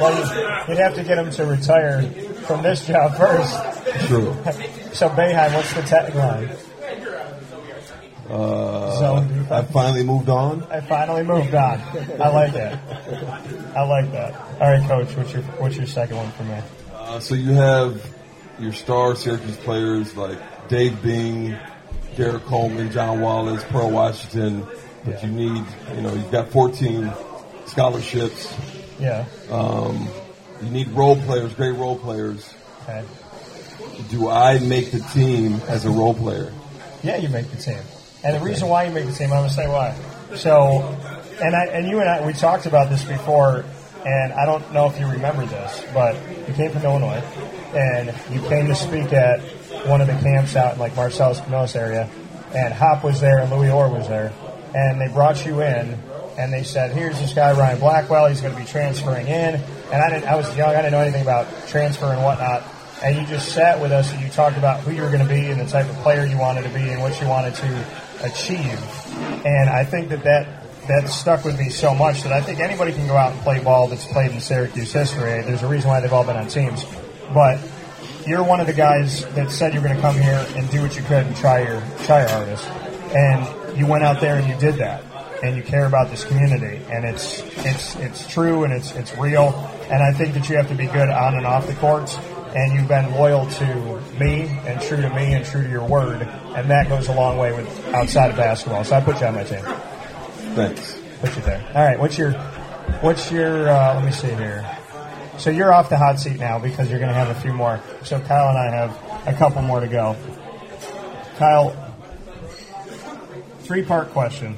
Well, 0.00 0.12
you'd- 0.18 0.72
you'd 0.72 0.78
have 0.78 0.94
to 0.94 1.04
get 1.04 1.18
him 1.18 1.30
to 1.32 1.44
retire 1.44 2.00
from 2.46 2.62
this 2.62 2.86
job 2.86 3.16
first. 3.16 4.06
True. 4.06 4.36
So, 4.94 5.08
Boeheim, 5.08 5.52
what's 5.56 5.74
the 5.74 5.80
tagline? 5.80 6.56
Uh, 8.30 8.98
Zone 8.98 9.46
I 9.50 9.62
finally 9.62 10.04
moved 10.04 10.28
on. 10.28 10.62
I 10.70 10.80
finally 10.80 11.24
moved 11.24 11.54
on. 11.54 11.80
I 12.20 12.28
like 12.28 12.52
that. 12.52 12.78
I 13.76 13.82
like 13.82 14.12
that. 14.12 14.34
All 14.60 14.70
right, 14.70 14.88
Coach. 14.88 15.16
What's 15.16 15.32
your 15.32 15.42
What's 15.42 15.76
your 15.76 15.86
second 15.86 16.16
one 16.16 16.30
for 16.30 16.44
me? 16.44 16.60
Uh, 16.94 17.20
so 17.20 17.34
you 17.34 17.52
have 17.54 18.08
your 18.58 18.72
star 18.72 19.14
Syracuse 19.16 19.56
players 19.56 20.16
like 20.16 20.68
Dave 20.68 21.02
Bing, 21.02 21.56
Derrick 22.16 22.44
Coleman, 22.44 22.90
John 22.92 23.20
Wallace, 23.20 23.64
Pearl 23.64 23.90
Washington, 23.90 24.66
but 25.04 25.22
you 25.22 25.28
need, 25.28 25.64
you 25.94 26.02
know, 26.02 26.14
you've 26.14 26.30
got 26.30 26.48
14 26.48 27.12
scholarships. 27.66 28.54
Yeah. 28.98 29.26
You 30.64 30.70
need 30.70 30.88
role 30.88 31.16
players, 31.16 31.52
great 31.54 31.76
role 31.76 31.98
players. 31.98 32.54
Okay. 32.82 33.04
Do 34.08 34.28
I 34.30 34.58
make 34.58 34.90
the 34.92 35.00
team 35.00 35.60
as 35.68 35.84
a 35.84 35.90
role 35.90 36.14
player? 36.14 36.52
Yeah, 37.02 37.16
you 37.16 37.28
make 37.28 37.50
the 37.50 37.56
team. 37.56 37.78
And 38.22 38.36
the 38.36 38.40
reason 38.40 38.68
why 38.68 38.84
you 38.84 38.90
make 38.90 39.04
the 39.04 39.12
team, 39.12 39.30
I'm 39.30 39.40
gonna 39.40 39.50
say 39.50 39.68
why. 39.68 39.94
So, 40.36 40.80
and 41.42 41.54
I 41.54 41.66
and 41.66 41.86
you 41.86 42.00
and 42.00 42.08
I 42.08 42.24
we 42.24 42.32
talked 42.32 42.64
about 42.64 42.88
this 42.88 43.04
before, 43.04 43.64
and 44.06 44.32
I 44.32 44.46
don't 44.46 44.72
know 44.72 44.88
if 44.88 44.98
you 44.98 45.06
remember 45.06 45.44
this, 45.44 45.84
but 45.92 46.16
you 46.48 46.54
came 46.54 46.70
from 46.70 46.82
Illinois, 46.82 47.22
and 47.74 48.14
you 48.32 48.40
came 48.48 48.68
to 48.68 48.74
speak 48.74 49.12
at 49.12 49.40
one 49.86 50.00
of 50.00 50.06
the 50.06 50.14
camps 50.14 50.56
out 50.56 50.74
in 50.74 50.78
like 50.80 50.96
Marcellus 50.96 51.40
Camillus 51.40 51.76
area, 51.76 52.08
and 52.54 52.72
Hop 52.72 53.04
was 53.04 53.20
there 53.20 53.40
and 53.40 53.50
Louis 53.50 53.70
Orr 53.70 53.90
was 53.90 54.08
there, 54.08 54.32
and 54.74 54.98
they 54.98 55.08
brought 55.08 55.44
you 55.44 55.60
in, 55.60 55.98
and 56.36 56.52
they 56.52 56.62
said, 56.62 56.92
"Here's 56.92 57.18
this 57.20 57.32
guy 57.32 57.52
Ryan 57.52 57.78
Blackwell. 57.78 58.26
He's 58.26 58.40
going 58.40 58.54
to 58.54 58.60
be 58.60 58.66
transferring 58.66 59.26
in." 59.26 59.54
And 59.92 60.02
I 60.02 60.10
didn't. 60.10 60.24
I 60.24 60.36
was 60.36 60.54
young. 60.56 60.70
I 60.70 60.76
didn't 60.82 60.92
know 60.92 61.00
anything 61.00 61.22
about 61.22 61.46
transfer 61.68 62.06
and 62.06 62.22
whatnot. 62.22 62.64
And 63.02 63.16
you 63.16 63.26
just 63.26 63.52
sat 63.52 63.80
with 63.80 63.92
us 63.92 64.12
and 64.12 64.22
you 64.22 64.28
talked 64.30 64.56
about 64.56 64.80
who 64.80 64.92
you 64.92 65.02
were 65.02 65.10
going 65.10 65.26
to 65.26 65.28
be 65.28 65.50
and 65.50 65.60
the 65.60 65.66
type 65.66 65.88
of 65.88 65.96
player 65.96 66.24
you 66.24 66.38
wanted 66.38 66.62
to 66.62 66.70
be 66.70 66.88
and 66.88 67.02
what 67.02 67.20
you 67.20 67.28
wanted 67.28 67.54
to 67.56 67.86
achieve. 68.22 68.80
And 69.44 69.68
I 69.68 69.84
think 69.84 70.08
that 70.08 70.24
that 70.24 70.64
that 70.88 71.08
stuck 71.08 71.44
with 71.44 71.58
me 71.58 71.70
so 71.70 71.94
much 71.94 72.22
that 72.22 72.32
I 72.32 72.40
think 72.40 72.60
anybody 72.60 72.92
can 72.92 73.06
go 73.06 73.16
out 73.16 73.32
and 73.32 73.40
play 73.42 73.62
ball 73.62 73.88
that's 73.88 74.06
played 74.06 74.30
in 74.32 74.40
Syracuse 74.40 74.92
history. 74.92 75.42
There's 75.42 75.62
a 75.62 75.66
reason 75.66 75.88
why 75.88 76.00
they've 76.00 76.12
all 76.12 76.24
been 76.24 76.36
on 76.36 76.48
teams, 76.48 76.84
but 77.32 77.58
you're 78.26 78.44
one 78.44 78.60
of 78.60 78.66
the 78.66 78.72
guys 78.72 79.24
that 79.34 79.50
said 79.50 79.72
you're 79.74 79.82
going 79.82 79.96
to 79.96 80.00
come 80.00 80.18
here 80.18 80.46
and 80.56 80.70
do 80.70 80.82
what 80.82 80.96
you 80.96 81.02
could 81.02 81.26
and 81.26 81.36
try 81.36 81.62
your 81.62 81.82
try 82.04 82.20
your 82.20 82.28
hardest, 82.28 82.66
and 83.14 83.78
you 83.78 83.86
went 83.86 84.04
out 84.04 84.20
there 84.20 84.36
and 84.36 84.48
you 84.48 84.56
did 84.58 84.76
that, 84.76 85.02
and 85.42 85.56
you 85.56 85.62
care 85.62 85.86
about 85.86 86.10
this 86.10 86.24
community, 86.24 86.80
and 86.90 87.04
it's 87.04 87.42
it's 87.64 87.96
it's 87.96 88.26
true 88.26 88.64
and 88.64 88.72
it's 88.72 88.92
it's 88.92 89.16
real, 89.16 89.54
and 89.90 90.02
I 90.02 90.12
think 90.12 90.34
that 90.34 90.48
you 90.48 90.56
have 90.56 90.68
to 90.68 90.74
be 90.74 90.86
good 90.86 91.08
on 91.08 91.34
and 91.36 91.46
off 91.46 91.66
the 91.66 91.74
courts, 91.74 92.16
and 92.54 92.74
you've 92.74 92.88
been 92.88 93.12
loyal 93.12 93.46
to 93.46 94.02
me 94.18 94.42
and 94.66 94.80
true 94.80 95.00
to 95.00 95.10
me 95.10 95.34
and 95.34 95.44
true 95.44 95.62
to 95.62 95.68
your 95.68 95.86
word, 95.86 96.22
and 96.22 96.70
that 96.70 96.88
goes 96.88 97.08
a 97.08 97.12
long 97.12 97.36
way 97.38 97.52
with 97.52 97.94
outside 97.94 98.30
of 98.30 98.36
basketball. 98.36 98.84
So 98.84 98.96
I 98.96 99.00
put 99.00 99.20
you 99.20 99.26
on 99.26 99.34
my 99.34 99.44
team. 99.44 99.64
Thanks. 100.54 100.96
Put 101.20 101.36
you 101.36 101.42
there. 101.42 101.64
All 101.74 101.84
right. 101.84 101.98
What's 101.98 102.16
your 102.16 102.32
what's 103.00 103.30
your 103.30 103.68
uh, 103.68 103.94
let 103.94 104.04
me 104.04 104.12
see 104.12 104.28
here. 104.28 104.64
So 105.38 105.50
you're 105.50 105.72
off 105.72 105.88
the 105.90 105.98
hot 105.98 106.20
seat 106.20 106.38
now 106.38 106.60
because 106.60 106.88
you're 106.88 107.00
going 107.00 107.10
to 107.10 107.14
have 107.14 107.28
a 107.28 107.40
few 107.40 107.52
more. 107.52 107.80
So 108.04 108.20
Kyle 108.20 108.50
and 108.50 108.58
I 108.58 108.70
have 108.70 109.26
a 109.26 109.36
couple 109.36 109.62
more 109.62 109.80
to 109.80 109.88
go. 109.88 110.16
Kyle, 111.38 111.74
three 113.60 113.82
part 113.82 114.10
question. 114.10 114.56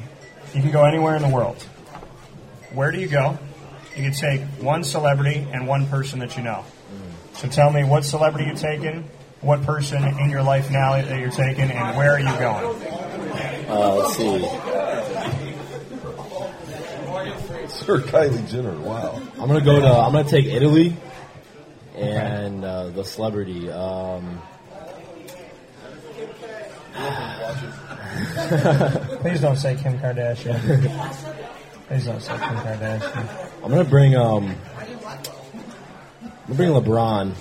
You 0.56 0.62
can 0.62 0.70
go 0.72 0.86
anywhere 0.86 1.14
in 1.16 1.22
the 1.22 1.28
world. 1.28 1.62
Where 2.72 2.90
do 2.90 2.98
you 2.98 3.08
go? 3.08 3.38
You 3.94 4.04
can 4.04 4.14
take 4.14 4.40
one 4.58 4.84
celebrity 4.84 5.46
and 5.52 5.68
one 5.68 5.86
person 5.86 6.20
that 6.20 6.34
you 6.38 6.42
know. 6.42 6.64
So 7.34 7.46
tell 7.46 7.70
me 7.70 7.84
what 7.84 8.06
celebrity 8.06 8.46
you're 8.46 8.54
taking, 8.56 9.06
what 9.42 9.62
person 9.64 10.02
in 10.02 10.30
your 10.30 10.42
life 10.42 10.70
now 10.70 10.92
that 10.94 11.20
you're 11.20 11.30
taking, 11.30 11.70
and 11.70 11.94
where 11.94 12.12
are 12.12 12.18
you 12.18 12.24
going? 12.38 12.82
uh, 13.68 13.94
let's 13.96 14.16
see. 14.16 14.38
Sir 17.68 18.00
Kylie 18.00 18.48
Jenner. 18.48 18.78
Wow. 18.78 19.20
I'm 19.38 19.48
gonna 19.48 19.60
go 19.60 19.78
to. 19.78 19.86
I'm 19.86 20.12
gonna 20.12 20.24
take 20.24 20.46
Italy, 20.46 20.96
and 21.94 22.64
uh, 22.64 22.88
the 22.88 23.04
celebrity. 23.04 23.70
Um, 23.70 24.40
Please 29.20 29.40
don't 29.40 29.56
say 29.56 29.76
Kim 29.76 29.98
Kardashian. 29.98 30.58
Please 31.88 32.04
don't 32.06 32.20
say 32.20 32.32
Kim 32.32 32.56
Kardashian. 32.56 33.48
I'm 33.62 33.70
gonna 33.70 33.84
bring. 33.84 34.16
Um, 34.16 34.54
I'm 36.48 36.54
gonna 36.54 36.54
bring 36.54 36.70
LeBron, 36.70 37.32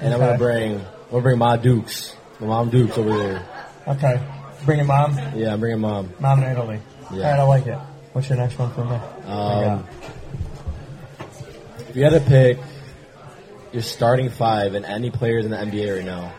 and 0.00 0.14
I'm 0.14 0.20
gonna 0.20 0.32
Okay. 0.32 0.38
bring. 0.38 0.74
I'm 0.74 0.86
gonna 1.10 1.22
bring 1.22 1.38
Ma 1.38 1.56
Dukes. 1.56 2.14
My 2.40 2.46
mom 2.48 2.70
Dukes 2.70 2.98
over 2.98 3.16
there. 3.16 3.42
Okay. 3.88 4.20
Bring 4.64 4.78
your 4.78 4.86
mom. 4.86 5.16
Yeah, 5.34 5.52
I'm 5.52 5.60
bringing 5.60 5.80
mom. 5.80 6.10
Mom 6.18 6.42
in 6.42 6.50
Italy. 6.50 6.80
Yeah. 7.12 7.24
All 7.24 7.30
right, 7.30 7.40
I 7.40 7.42
like 7.44 7.66
it. 7.66 7.78
What's 8.12 8.28
your 8.28 8.38
next 8.38 8.58
one 8.58 8.72
for 8.72 8.84
me? 8.84 8.96
Um, 9.30 9.86
if 11.88 11.94
you 11.96 12.02
had 12.04 12.12
to 12.14 12.20
pick 12.20 12.58
your 13.72 13.82
starting 13.82 14.30
five 14.30 14.74
and 14.74 14.84
any 14.84 15.10
players 15.10 15.44
in 15.44 15.50
the 15.50 15.56
NBA 15.58 15.96
right 15.96 16.04
now 16.04 16.32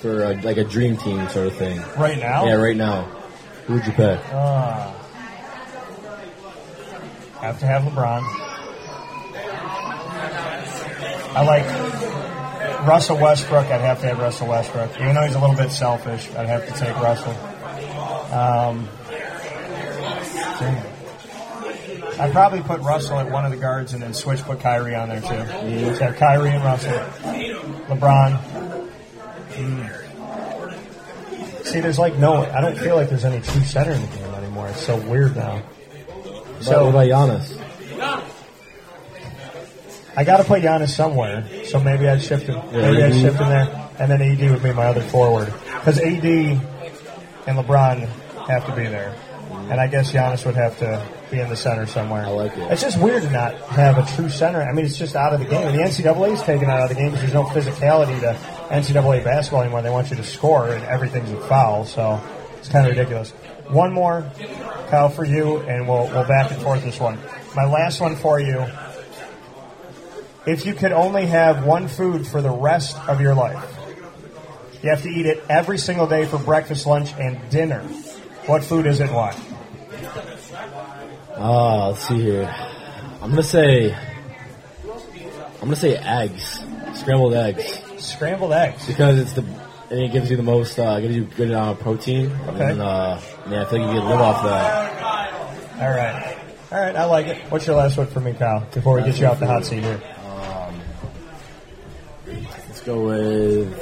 for 0.00 0.24
a, 0.24 0.34
like 0.42 0.56
a 0.56 0.64
dream 0.64 0.96
team 0.96 1.28
sort 1.28 1.46
of 1.48 1.54
thing. 1.56 1.80
right 1.96 2.18
now? 2.18 2.46
Yeah, 2.46 2.54
right 2.54 2.76
now. 2.76 3.02
Who 3.66 3.74
would 3.74 3.86
you 3.86 3.92
pick? 3.92 4.20
Ah. 4.32 4.94
have 7.40 7.58
to 7.60 7.66
have 7.66 7.82
LeBron. 7.82 8.22
I 11.36 11.44
like 11.44 12.86
Russell 12.88 13.18
Westbrook. 13.18 13.66
I'd 13.66 13.80
have 13.80 14.00
to 14.00 14.06
have 14.06 14.18
Russell 14.18 14.48
Westbrook. 14.48 14.98
Even 15.00 15.14
though 15.14 15.22
he's 15.26 15.34
a 15.34 15.40
little 15.40 15.56
bit 15.56 15.70
selfish, 15.70 16.28
I'd 16.34 16.48
have 16.48 16.66
to 16.66 16.72
take 16.72 16.96
Russell. 16.96 17.32
Um. 18.34 18.88
I'd 22.20 22.32
probably 22.32 22.62
put 22.62 22.80
Russell 22.80 23.18
at 23.18 23.30
one 23.30 23.44
of 23.44 23.52
the 23.52 23.56
guards 23.56 23.92
and 23.92 24.02
then 24.02 24.12
switch 24.12 24.40
put 24.40 24.58
Kyrie 24.58 24.96
on 24.96 25.08
there 25.08 25.20
too. 25.20 25.94
So 25.94 26.04
have 26.06 26.16
Kyrie 26.16 26.50
and 26.50 26.64
Russell. 26.64 26.98
LeBron. 27.88 28.67
Mm. 29.66 31.66
See, 31.66 31.80
there's 31.80 31.98
like 31.98 32.16
no. 32.16 32.44
I 32.44 32.60
don't 32.60 32.78
feel 32.78 32.96
like 32.96 33.10
there's 33.10 33.24
any 33.24 33.40
true 33.40 33.62
center 33.62 33.92
in 33.92 34.00
the 34.00 34.16
game 34.16 34.34
anymore. 34.34 34.68
It's 34.68 34.84
so 34.84 34.96
weird 34.96 35.36
now. 35.36 35.62
So, 36.60 36.86
what 36.86 37.06
about 37.06 37.30
Giannis? 37.30 38.28
I 40.16 40.24
got 40.24 40.38
to 40.38 40.44
play 40.44 40.60
Giannis 40.60 40.88
somewhere, 40.88 41.46
so 41.64 41.78
maybe 41.78 42.08
I'd 42.08 42.22
shift 42.22 42.46
him. 42.46 42.56
Maybe 42.72 43.02
I'd 43.02 43.14
shift 43.14 43.38
him 43.38 43.48
there, 43.48 43.90
and 44.00 44.10
then 44.10 44.20
AD 44.20 44.50
would 44.50 44.62
be 44.62 44.72
my 44.72 44.86
other 44.86 45.02
forward 45.02 45.52
because 45.74 45.98
AD 45.98 46.24
and 46.24 46.60
LeBron 47.46 48.08
have 48.48 48.66
to 48.66 48.74
be 48.74 48.86
there, 48.86 49.14
and 49.70 49.80
I 49.80 49.86
guess 49.86 50.10
Giannis 50.10 50.44
would 50.44 50.56
have 50.56 50.76
to 50.80 51.06
be 51.30 51.38
in 51.38 51.48
the 51.48 51.56
center 51.56 51.86
somewhere. 51.86 52.24
I 52.24 52.30
like 52.30 52.56
it. 52.56 52.72
It's 52.72 52.82
just 52.82 52.98
weird 52.98 53.22
to 53.22 53.30
not 53.30 53.54
have 53.68 53.98
a 53.98 54.16
true 54.16 54.28
center. 54.28 54.62
I 54.62 54.72
mean, 54.72 54.86
it's 54.86 54.98
just 54.98 55.14
out 55.14 55.34
of 55.34 55.40
the 55.40 55.46
game. 55.46 55.76
The 55.76 55.82
NCAA 55.82 56.32
is 56.32 56.42
taken 56.42 56.68
out 56.68 56.80
of 56.80 56.88
the 56.88 56.94
game 56.94 57.10
because 57.10 57.20
there's 57.20 57.34
no 57.34 57.44
physicality 57.44 58.18
to 58.20 58.34
NCAA 58.68 59.24
basketball 59.24 59.62
anymore. 59.62 59.82
They 59.82 59.90
want 59.90 60.10
you 60.10 60.16
to 60.16 60.24
score, 60.24 60.68
and 60.68 60.84
everything's 60.84 61.30
a 61.30 61.40
foul, 61.40 61.84
so 61.84 62.20
it's 62.58 62.68
kind 62.68 62.86
of 62.86 62.90
ridiculous. 62.90 63.30
One 63.68 63.92
more, 63.92 64.30
Kyle, 64.88 65.08
for 65.08 65.24
you, 65.24 65.58
and 65.58 65.88
we'll 65.88 66.06
we'll 66.08 66.26
back 66.26 66.50
and 66.50 66.60
forth 66.62 66.84
this 66.84 67.00
one. 67.00 67.18
My 67.54 67.64
last 67.64 68.00
one 68.00 68.16
for 68.16 68.40
you. 68.40 68.66
If 70.46 70.64
you 70.64 70.72
could 70.72 70.92
only 70.92 71.26
have 71.26 71.64
one 71.64 71.88
food 71.88 72.26
for 72.26 72.40
the 72.40 72.50
rest 72.50 72.96
of 73.08 73.20
your 73.20 73.34
life, 73.34 73.76
you 74.82 74.90
have 74.90 75.02
to 75.02 75.08
eat 75.08 75.26
it 75.26 75.44
every 75.48 75.76
single 75.76 76.06
day 76.06 76.24
for 76.24 76.38
breakfast, 76.38 76.86
lunch, 76.86 77.12
and 77.18 77.50
dinner. 77.50 77.80
What 78.46 78.64
food 78.64 78.86
is 78.86 79.00
it? 79.00 79.10
Why? 79.10 79.36
Uh, 81.36 81.88
let's 81.88 82.08
see 82.08 82.20
here. 82.20 82.54
I'm 83.20 83.30
gonna 83.30 83.42
say. 83.42 83.94
I'm 85.60 85.64
gonna 85.64 85.76
say 85.76 85.96
eggs, 85.96 86.64
scrambled 86.94 87.34
eggs, 87.34 87.82
Scrambled 87.98 88.52
eggs. 88.52 88.86
because 88.86 89.18
it's 89.18 89.32
the 89.34 89.44
and 89.90 90.00
it 90.00 90.12
gives 90.12 90.30
you 90.30 90.36
the 90.36 90.42
most, 90.42 90.78
uh, 90.78 91.00
gives 91.00 91.16
you 91.16 91.24
good 91.24 91.50
uh, 91.50 91.74
protein. 91.74 92.30
Okay. 92.48 92.72
And, 92.72 92.82
uh, 92.82 93.18
yeah, 93.48 93.62
I 93.62 93.64
think 93.64 93.86
you 93.86 94.00
can 94.00 94.06
live 94.06 94.20
off 94.20 94.42
that. 94.44 95.80
All 95.80 95.88
right. 95.88 96.38
All 96.70 96.78
right, 96.78 96.94
I 96.94 97.04
like 97.06 97.26
it. 97.26 97.38
What's 97.50 97.66
your 97.66 97.76
last 97.76 97.96
one 97.96 98.06
for 98.08 98.20
me, 98.20 98.34
Kyle, 98.34 98.66
before 98.72 98.96
we 98.96 99.02
get 99.04 99.18
you 99.18 99.26
off 99.26 99.40
the 99.40 99.46
hot 99.46 99.64
seat 99.64 99.82
here? 99.82 100.00
Let's 102.26 102.80
go 102.82 103.06
with 103.06 103.72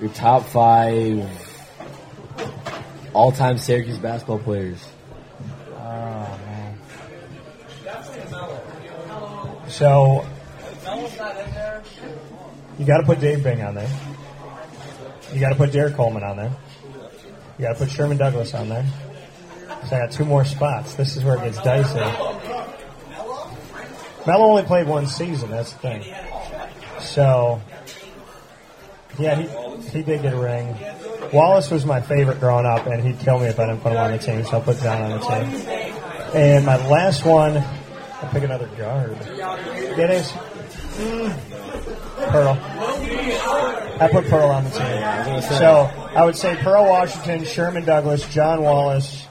your 0.00 0.10
top 0.10 0.44
five 0.44 1.28
all-time 3.12 3.58
Syracuse 3.58 3.98
basketball 3.98 4.38
players. 4.38 4.78
So, 9.68 10.24
you 12.82 12.88
got 12.88 12.98
to 12.98 13.04
put 13.04 13.20
Dave 13.20 13.44
Bing 13.44 13.62
on 13.62 13.76
there. 13.76 13.88
You 15.32 15.38
got 15.38 15.50
to 15.50 15.54
put 15.54 15.70
Derrick 15.70 15.94
Coleman 15.94 16.24
on 16.24 16.36
there. 16.36 16.50
You 17.56 17.66
got 17.66 17.74
to 17.74 17.78
put 17.78 17.90
Sherman 17.92 18.16
Douglas 18.16 18.54
on 18.54 18.68
there. 18.68 18.84
So 19.88 19.94
I 19.94 20.00
got 20.00 20.10
two 20.10 20.24
more 20.24 20.44
spots. 20.44 20.94
This 20.94 21.16
is 21.16 21.22
where 21.22 21.36
it 21.36 21.44
gets 21.44 21.62
dicey. 21.62 22.00
Melo 24.26 24.46
only 24.46 24.64
played 24.64 24.88
one 24.88 25.06
season. 25.06 25.50
That's 25.50 25.72
the 25.74 25.78
thing. 25.78 26.14
So, 27.00 27.62
yeah, 29.16 29.36
he 29.36 29.90
he 29.90 30.02
did 30.02 30.22
get 30.22 30.34
a 30.34 30.36
ring. 30.36 30.76
Wallace 31.32 31.70
was 31.70 31.86
my 31.86 32.00
favorite 32.00 32.40
growing 32.40 32.66
up, 32.66 32.86
and 32.88 33.00
he'd 33.00 33.20
kill 33.20 33.38
me 33.38 33.46
if 33.46 33.60
I 33.60 33.66
didn't 33.66 33.82
put 33.82 33.92
him 33.92 33.98
on 33.98 34.10
the 34.10 34.18
team. 34.18 34.44
So 34.44 34.54
I'll 34.54 34.60
put 34.60 34.80
John 34.80 35.02
on 35.02 35.20
the 35.20 35.26
team. 35.26 35.68
And 36.34 36.66
my 36.66 36.84
last 36.88 37.24
one, 37.24 37.58
I'll 37.58 38.30
pick 38.30 38.42
another 38.42 38.66
guard. 38.76 39.16
It? 39.20 40.24
Mm. 40.96 41.61
Pearl. 42.32 42.58
I 44.00 44.08
put 44.10 44.24
Pearl 44.28 44.48
on 44.50 44.64
the 44.64 44.70
team. 44.70 45.42
So 45.58 45.90
I 46.16 46.24
would 46.24 46.36
say 46.36 46.56
Pearl 46.56 46.84
Washington, 46.86 47.44
Sherman 47.44 47.84
Douglas, 47.84 48.26
John 48.28 48.62
Wallace, 48.62 49.26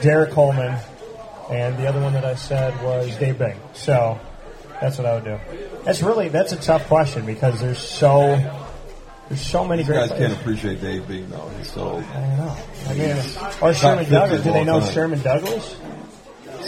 Derrick 0.00 0.30
Coleman, 0.30 0.76
and 1.50 1.76
the 1.78 1.86
other 1.88 2.00
one 2.00 2.12
that 2.12 2.24
I 2.24 2.34
said 2.36 2.80
was 2.82 3.16
Dave 3.16 3.38
Bing. 3.38 3.58
So 3.72 4.18
that's 4.80 4.96
what 4.98 5.06
I 5.06 5.14
would 5.14 5.24
do. 5.24 5.38
That's 5.84 6.02
really 6.02 6.28
that's 6.28 6.52
a 6.52 6.56
tough 6.56 6.86
question 6.86 7.26
because 7.26 7.60
there's 7.60 7.78
so 7.78 8.36
there's 9.28 9.40
so 9.40 9.64
many 9.64 9.82
You 9.82 9.88
great 9.88 9.96
guys 10.00 10.08
players. 10.12 10.28
can't 10.28 10.40
appreciate 10.40 10.80
Dave 10.80 11.08
Bing 11.08 11.28
though. 11.30 11.50
He's 11.58 11.70
so 11.72 11.96
I 11.96 12.20
don't 12.20 12.36
know. 12.38 12.56
I 12.88 12.94
mean, 12.94 13.16
or 13.60 13.74
Sherman 13.74 14.10
Douglas. 14.10 14.44
Do 14.44 14.52
they 14.52 14.64
know 14.64 14.80
time. 14.80 14.92
Sherman 14.92 15.22
Douglas? 15.22 15.76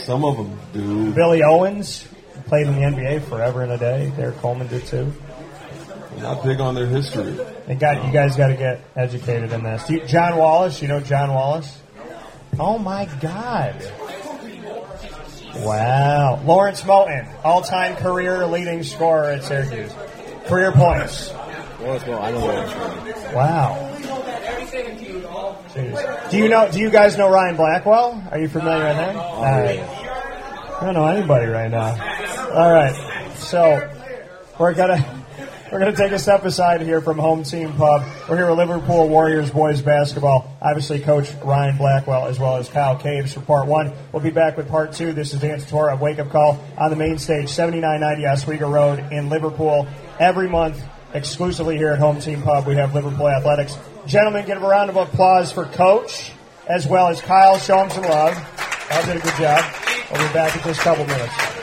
some 0.05 0.25
of 0.25 0.35
them 0.35 0.59
do. 0.73 1.13
Billy 1.13 1.43
Owens 1.43 2.05
played 2.47 2.67
in 2.67 2.73
the 2.75 2.81
NBA 2.81 3.23
forever 3.29 3.61
and 3.61 3.71
a 3.71 3.77
day. 3.77 4.11
Derrick 4.17 4.37
Coleman 4.39 4.67
did 4.67 4.85
too. 4.85 5.13
Not 6.21 6.43
big 6.43 6.59
on 6.59 6.75
their 6.75 6.87
history. 6.87 7.37
And 7.67 7.79
got 7.79 8.05
you 8.05 8.11
guys 8.11 8.35
got 8.35 8.47
to 8.47 8.55
get 8.55 8.81
educated 8.95 9.51
in 9.51 9.63
this. 9.63 9.89
You, 9.89 10.05
John 10.05 10.37
Wallace, 10.37 10.81
you 10.81 10.87
know 10.87 10.99
John 10.99 11.33
Wallace? 11.33 11.79
Oh 12.59 12.77
my 12.77 13.09
God! 13.19 13.75
Wow, 15.57 16.41
Lawrence 16.45 16.81
Moten, 16.81 17.27
all-time 17.43 17.95
career 17.95 18.45
leading 18.47 18.83
scorer 18.83 19.31
at 19.31 19.43
Syracuse, 19.43 19.91
career 20.45 20.71
points. 20.71 21.31
Lawrence 21.81 22.03
Moten, 22.03 22.21
I 22.21 22.31
know 22.31 22.39
Lawrence 22.39 22.73
Moten. 22.73 23.33
Wow. 23.33 23.89
Jeez. 25.73 26.29
Do 26.29 26.37
you 26.37 26.49
know? 26.49 26.71
Do 26.71 26.79
you 26.79 26.89
guys 26.89 27.17
know 27.17 27.29
Ryan 27.29 27.55
Blackwell? 27.55 28.23
Are 28.31 28.39
you 28.39 28.47
familiar 28.47 28.85
with 28.85 28.97
him? 28.97 29.15
Uh, 29.15 29.19
All 29.19 29.41
right. 29.43 29.79
I 29.79 30.85
don't 30.85 30.93
know 30.93 31.07
anybody 31.07 31.47
right 31.47 31.69
now. 31.71 31.91
All 32.51 32.71
right. 32.71 32.95
So 33.37 33.89
we're 34.59 34.73
gonna 34.73 35.22
we're 35.73 35.79
gonna 35.79 35.91
take 35.91 36.11
a 36.11 36.19
step 36.19 36.45
aside 36.45 36.81
here 36.83 37.01
from 37.01 37.17
Home 37.17 37.41
Team 37.41 37.73
Pub. 37.73 38.03
We're 38.29 38.37
here 38.37 38.47
with 38.47 38.59
Liverpool 38.59 39.09
Warriors 39.09 39.49
boys 39.49 39.81
basketball. 39.81 40.55
Obviously, 40.61 40.99
Coach 40.99 41.33
Ryan 41.43 41.77
Blackwell 41.77 42.27
as 42.27 42.37
well 42.37 42.57
as 42.57 42.69
Kyle 42.69 42.95
Caves 42.95 43.33
for 43.33 43.41
part 43.41 43.65
one. 43.65 43.91
We'll 44.11 44.21
be 44.21 44.29
back 44.29 44.55
with 44.55 44.69
part 44.69 44.93
two. 44.93 45.13
This 45.13 45.33
is 45.33 45.41
Dan 45.41 45.59
Tortora 45.59 45.93
of 45.93 45.99
Wake 45.99 46.19
Up 46.19 46.29
Call 46.29 46.63
on 46.77 46.91
the 46.91 46.95
main 46.95 47.17
stage, 47.17 47.49
7990 47.49 48.27
Oswego 48.27 48.69
Road 48.69 48.99
in 49.11 49.29
Liverpool. 49.29 49.87
Every 50.19 50.47
month, 50.47 50.79
exclusively 51.15 51.75
here 51.75 51.93
at 51.93 51.97
Home 51.97 52.19
Team 52.19 52.43
Pub, 52.43 52.67
we 52.67 52.75
have 52.75 52.93
Liverpool 52.93 53.27
Athletics. 53.27 53.75
Gentlemen, 54.05 54.45
give 54.45 54.61
a 54.61 54.67
round 54.67 54.91
of 54.91 54.95
applause 54.97 55.51
for 55.51 55.65
Coach 55.65 56.33
as 56.67 56.85
well 56.85 57.07
as 57.07 57.19
Kyle. 57.19 57.57
Show 57.57 57.79
him 57.79 57.89
some 57.89 58.03
love. 58.03 58.35
Kyle 58.35 59.05
did 59.07 59.17
a 59.17 59.19
good 59.19 59.37
job. 59.37 59.65
We'll 60.11 60.27
be 60.27 60.33
back 60.35 60.55
in 60.55 60.61
just 60.61 60.81
a 60.81 60.83
couple 60.83 61.07
minutes. 61.07 61.62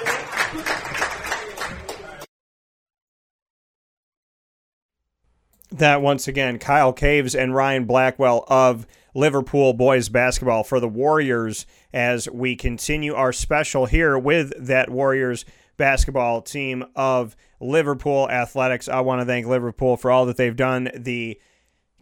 That 5.72 6.02
once 6.02 6.26
again, 6.26 6.58
Kyle 6.58 6.92
Caves 6.92 7.34
and 7.34 7.54
Ryan 7.54 7.84
Blackwell 7.84 8.44
of 8.48 8.86
Liverpool 9.14 9.72
boys 9.72 10.08
basketball 10.08 10.64
for 10.64 10.80
the 10.80 10.88
Warriors 10.88 11.64
as 11.92 12.28
we 12.28 12.56
continue 12.56 13.14
our 13.14 13.32
special 13.32 13.86
here 13.86 14.18
with 14.18 14.52
that 14.58 14.90
Warriors 14.90 15.44
basketball 15.76 16.42
team 16.42 16.84
of 16.96 17.36
Liverpool 17.60 18.28
Athletics. 18.28 18.88
I 18.88 19.00
want 19.00 19.20
to 19.20 19.26
thank 19.26 19.46
Liverpool 19.46 19.96
for 19.96 20.10
all 20.10 20.26
that 20.26 20.36
they've 20.36 20.56
done. 20.56 20.90
The 20.94 21.40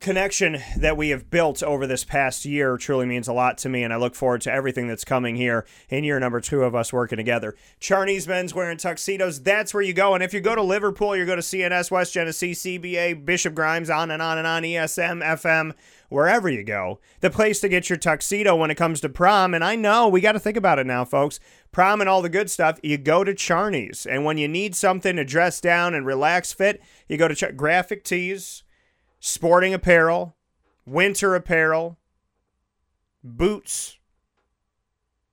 connection 0.01 0.59
that 0.77 0.97
we 0.97 1.11
have 1.11 1.31
built 1.31 1.63
over 1.63 1.87
this 1.87 2.05
past 2.05 2.45
year 2.45 2.77
truly 2.77 3.07
means 3.07 3.29
a 3.29 3.33
lot 3.33 3.59
to 3.59 3.69
me, 3.69 3.83
and 3.83 3.93
I 3.93 3.97
look 3.97 4.15
forward 4.15 4.41
to 4.43 4.53
everything 4.53 4.87
that's 4.87 5.05
coming 5.05 5.37
here 5.37 5.67
in 5.89 6.05
year 6.05 6.21
number 6.21 6.41
two 6.41 6.63
of 6.63 6.75
us 6.75 6.93
working 6.93 7.17
together. 7.17 7.57
Charney's 7.81 8.29
men's 8.29 8.55
wearing 8.55 8.79
tuxedos. 8.79 9.41
That's 9.41 9.75
where 9.75 9.83
you 9.83 9.93
go. 9.93 10.15
And 10.15 10.23
if 10.23 10.33
you 10.33 10.41
go 10.41 10.55
to 10.55 10.63
Liverpool, 10.63 11.17
you 11.17 11.27
go 11.27 11.37
to 11.37 11.43
CNS, 11.43 11.91
West 11.91 12.13
Genesee, 12.13 12.53
CBA, 12.53 13.25
Bishop 13.25 13.55
Grimes, 13.55 13.91
on 13.91 14.11
and 14.11 14.23
on 14.23 14.39
and 14.39 14.47
on, 14.47 14.63
ESM, 14.63 15.23
FM, 15.23 15.75
wherever 16.09 16.49
you 16.49 16.63
go. 16.63 17.01
The 17.21 17.31
place 17.31 17.61
to 17.61 17.69
get 17.69 17.91
your 17.91 17.99
tuxedo 17.99 18.55
when 18.57 18.71
it 18.71 18.77
comes 18.77 19.01
to 19.01 19.09
prom. 19.09 19.55
And 19.55 19.65
I 19.65 19.77
know 19.77 20.09
we 20.09 20.21
got 20.21 20.33
to 20.33 20.41
think 20.41 20.57
about 20.57 20.79
it 20.79 20.87
now, 20.87 21.05
folks. 21.05 21.41
Prom 21.73 22.01
and 22.01 22.09
all 22.09 22.23
the 22.23 22.29
good 22.29 22.51
stuff, 22.51 22.79
you 22.83 22.97
go 22.97 23.25
to 23.25 23.35
Charney's. 23.35 24.07
And 24.07 24.25
when 24.25 24.39
you 24.39 24.49
need 24.49 24.75
something 24.75 25.17
to 25.17 25.25
dress 25.25 25.61
down 25.61 25.95
and 25.95 26.07
relax 26.07 26.53
fit, 26.53 26.81
you 27.09 27.17
go 27.17 27.29
to 27.29 27.35
Ch- 27.35 27.57
Graphic 27.57 28.05
Tees 28.05 28.63
sporting 29.21 29.75
apparel, 29.75 30.37
winter 30.87 31.35
apparel, 31.35 31.99
boots, 33.23 33.99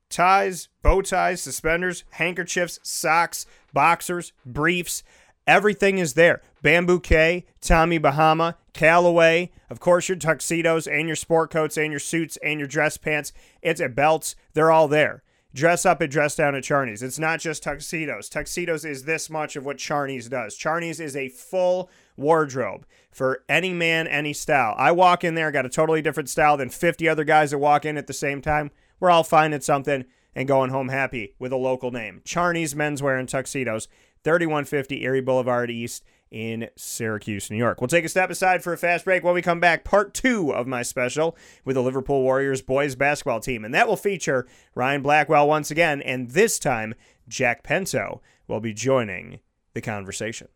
ties, 0.10 0.70
bow 0.82 1.02
ties, 1.02 1.42
suspenders, 1.42 2.04
handkerchiefs, 2.12 2.80
socks, 2.84 3.46
boxers, 3.74 4.34
briefs. 4.46 5.04
Everything 5.48 6.00
is 6.00 6.14
there. 6.14 6.42
Bamboo 6.64 7.00
K, 7.00 7.46
Tommy 7.62 8.00
Bahama, 8.00 8.58
Callaway, 8.74 9.52
of 9.70 9.80
course, 9.80 10.10
your 10.10 10.18
tuxedos 10.18 10.88
and 10.88 11.08
your 11.08 11.16
sport 11.16 11.52
coats 11.52 11.78
and 11.78 11.92
your 11.92 12.00
suits 12.00 12.38
and 12.44 12.60
your 12.60 12.68
dress 12.68 12.98
pants. 12.98 13.32
It's 13.62 13.82
at 13.82 13.96
belts. 13.96 14.36
They're 14.54 14.72
all 14.72 14.88
there. 14.88 15.22
Dress 15.56 15.86
up 15.86 16.02
and 16.02 16.12
dress 16.12 16.36
down 16.36 16.54
at 16.54 16.66
Charney's. 16.66 17.02
It's 17.02 17.18
not 17.18 17.40
just 17.40 17.64
tuxedos. 17.64 18.28
Tuxedos 18.28 18.84
is 18.84 19.06
this 19.06 19.30
much 19.30 19.56
of 19.56 19.66
what 19.66 19.78
Charney's 19.78 20.28
does. 20.28 20.58
Charney's 20.58 21.00
is 21.00 21.16
a 21.16 21.30
full 21.30 21.90
wardrobe 22.18 22.86
for 23.10 23.42
any 23.48 23.74
man, 23.74 24.06
any 24.06 24.34
style. 24.34 24.76
I 24.78 24.92
walk 24.92 25.24
in 25.24 25.36
there, 25.36 25.52
got 25.52 25.66
a 25.66 25.70
totally 25.70 26.02
different 26.02 26.28
style 26.28 26.58
than 26.58 26.70
50 26.70 27.08
other 27.08 27.24
guys 27.24 27.52
that 27.52 27.60
walk 27.60 27.86
in 27.86 27.96
at 27.96 28.08
the 28.08 28.12
same 28.12 28.42
time. 28.42 28.70
We're 29.00 29.10
all 29.10 29.24
finding 29.24 29.62
something 29.62 30.04
and 30.36 30.46
going 30.46 30.72
home 30.72 30.90
happy 30.90 31.36
with 31.40 31.54
a 31.54 31.58
local 31.58 31.90
name. 31.90 32.22
Charney's 32.26 32.74
Menswear 32.74 33.18
and 33.18 33.30
Tuxedos, 33.30 33.88
3150 34.26 35.04
Erie 35.04 35.22
Boulevard 35.22 35.72
East 35.72 36.04
in 36.36 36.70
Syracuse, 36.76 37.50
New 37.50 37.56
York. 37.56 37.80
We'll 37.80 37.88
take 37.88 38.04
a 38.04 38.10
step 38.10 38.30
aside 38.30 38.62
for 38.62 38.74
a 38.74 38.78
fast 38.78 39.06
break. 39.06 39.24
When 39.24 39.34
we 39.34 39.42
come 39.42 39.62
back, 39.62 39.86
part 39.86 40.14
two 40.14 40.54
of 40.54 40.68
my 40.68 40.84
special 40.84 41.38
with 41.64 41.76
the 41.76 41.82
Liverpool 41.82 42.22
Warriors 42.22 42.62
boys 42.62 42.94
basketball 42.96 43.40
team. 43.40 43.64
And 43.64 43.74
that 43.74 43.88
will 43.88 43.96
feature 43.96 44.46
Ryan 44.76 45.02
Blackwell 45.02 45.48
once 45.48 45.72
again, 45.72 46.02
and 46.02 46.32
this 46.32 46.60
time, 46.60 46.94
Jack 47.30 47.64
Pento 47.64 48.20
will 48.50 48.60
be 48.60 48.74
joining 48.74 49.40
the 49.74 49.80
conversation. 49.80 50.50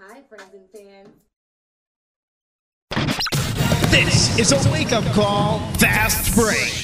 Hi, 0.00 0.22
friends 0.30 0.54
and 0.54 0.70
fans. 0.70 1.10
This 3.90 4.38
is 4.38 4.52
a 4.52 4.70
wake 4.72 4.92
up 4.92 5.04
call, 5.12 5.58
fast 5.74 6.34
break. 6.34 6.83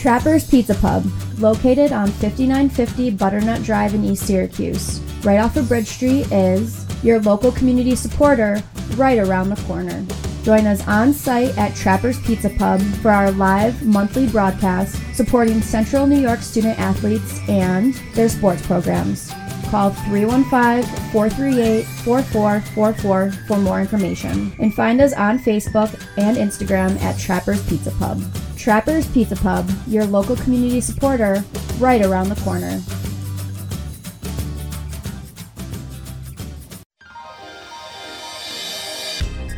Trapper's 0.00 0.48
Pizza 0.48 0.74
Pub, 0.76 1.04
located 1.40 1.92
on 1.92 2.06
5950 2.06 3.10
Butternut 3.10 3.62
Drive 3.62 3.92
in 3.92 4.02
East 4.02 4.26
Syracuse. 4.26 4.98
Right 5.22 5.38
off 5.38 5.58
of 5.58 5.68
Bridge 5.68 5.88
Street 5.88 6.26
is 6.32 6.86
your 7.04 7.20
local 7.20 7.52
community 7.52 7.94
supporter 7.94 8.62
right 8.96 9.18
around 9.18 9.50
the 9.50 9.62
corner. 9.64 10.02
Join 10.42 10.66
us 10.66 10.88
on 10.88 11.12
site 11.12 11.56
at 11.58 11.76
Trapper's 11.76 12.18
Pizza 12.22 12.48
Pub 12.48 12.80
for 13.02 13.10
our 13.10 13.30
live 13.32 13.84
monthly 13.84 14.26
broadcast 14.26 14.98
supporting 15.14 15.60
Central 15.60 16.06
New 16.06 16.18
York 16.18 16.40
student 16.40 16.78
athletes 16.78 17.38
and 17.46 17.92
their 18.14 18.30
sports 18.30 18.64
programs. 18.66 19.30
call 19.70 19.90
315 19.90 21.10
438 21.12 21.84
4444 21.84 23.32
for 23.46 23.58
more 23.58 23.82
information. 23.82 24.50
And 24.60 24.74
find 24.74 25.02
us 25.02 25.12
on 25.12 25.38
Facebook 25.38 25.92
and 26.16 26.38
Instagram 26.38 26.98
at 27.02 27.18
Trappers 27.18 27.62
Pizza 27.68 27.90
Pub. 27.98 28.18
Trappers 28.60 29.10
Pizza 29.12 29.36
Pub, 29.36 29.66
your 29.86 30.04
local 30.04 30.36
community 30.36 30.82
supporter, 30.82 31.42
right 31.78 32.04
around 32.04 32.28
the 32.28 32.38
corner. 32.42 32.78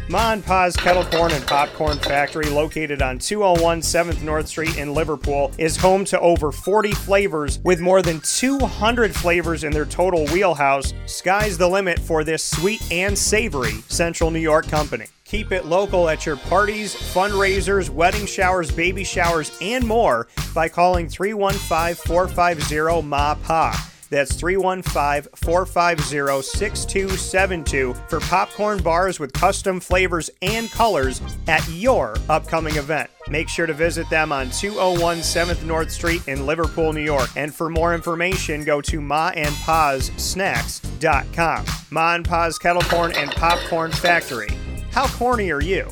Ma 0.08 0.34
and 0.34 0.44
Pa's 0.44 0.76
Kettle 0.76 1.04
Corn 1.06 1.32
and 1.32 1.44
Popcorn 1.48 1.98
Factory, 1.98 2.44
located 2.44 3.02
on 3.02 3.18
201 3.18 3.80
7th 3.80 4.22
North 4.22 4.46
Street 4.46 4.76
in 4.76 4.94
Liverpool, 4.94 5.50
is 5.58 5.76
home 5.76 6.04
to 6.04 6.20
over 6.20 6.52
40 6.52 6.92
flavors 6.92 7.58
with 7.64 7.80
more 7.80 8.02
than 8.02 8.20
200 8.20 9.16
flavors 9.16 9.64
in 9.64 9.72
their 9.72 9.86
total 9.86 10.26
wheelhouse. 10.26 10.92
Sky's 11.06 11.58
the 11.58 11.68
limit 11.68 11.98
for 11.98 12.22
this 12.22 12.44
sweet 12.44 12.80
and 12.92 13.18
savory 13.18 13.82
Central 13.88 14.30
New 14.30 14.38
York 14.38 14.68
company. 14.68 15.06
Keep 15.32 15.50
it 15.50 15.64
local 15.64 16.08
at 16.10 16.26
your 16.26 16.36
parties, 16.36 16.94
fundraisers, 16.94 17.88
wedding 17.88 18.26
showers, 18.26 18.70
baby 18.70 19.02
showers, 19.02 19.50
and 19.62 19.82
more 19.82 20.28
by 20.54 20.68
calling 20.68 21.08
315 21.08 21.94
450 21.94 23.00
Ma 23.00 23.34
Pa. 23.36 23.90
That's 24.10 24.34
315 24.34 25.32
450 25.34 26.42
6272 26.42 27.94
for 28.08 28.20
popcorn 28.20 28.82
bars 28.82 29.18
with 29.18 29.32
custom 29.32 29.80
flavors 29.80 30.28
and 30.42 30.70
colors 30.70 31.22
at 31.48 31.66
your 31.70 32.14
upcoming 32.28 32.76
event. 32.76 33.08
Make 33.30 33.48
sure 33.48 33.64
to 33.64 33.72
visit 33.72 34.10
them 34.10 34.32
on 34.32 34.50
201 34.50 35.20
7th 35.20 35.64
North 35.64 35.90
Street 35.90 36.28
in 36.28 36.44
Liverpool, 36.44 36.92
New 36.92 37.00
York. 37.00 37.30
And 37.36 37.54
for 37.54 37.70
more 37.70 37.94
information, 37.94 38.64
go 38.64 38.82
to 38.82 39.00
maandpazsnacks.com. 39.00 41.64
Ma 41.90 42.14
and 42.16 42.28
Pa's 42.28 42.58
Kettle 42.58 42.82
Corn 42.82 43.16
and 43.16 43.30
Popcorn 43.30 43.92
Factory. 43.92 44.48
How 44.92 45.08
corny 45.08 45.50
are 45.50 45.62
you? 45.62 45.88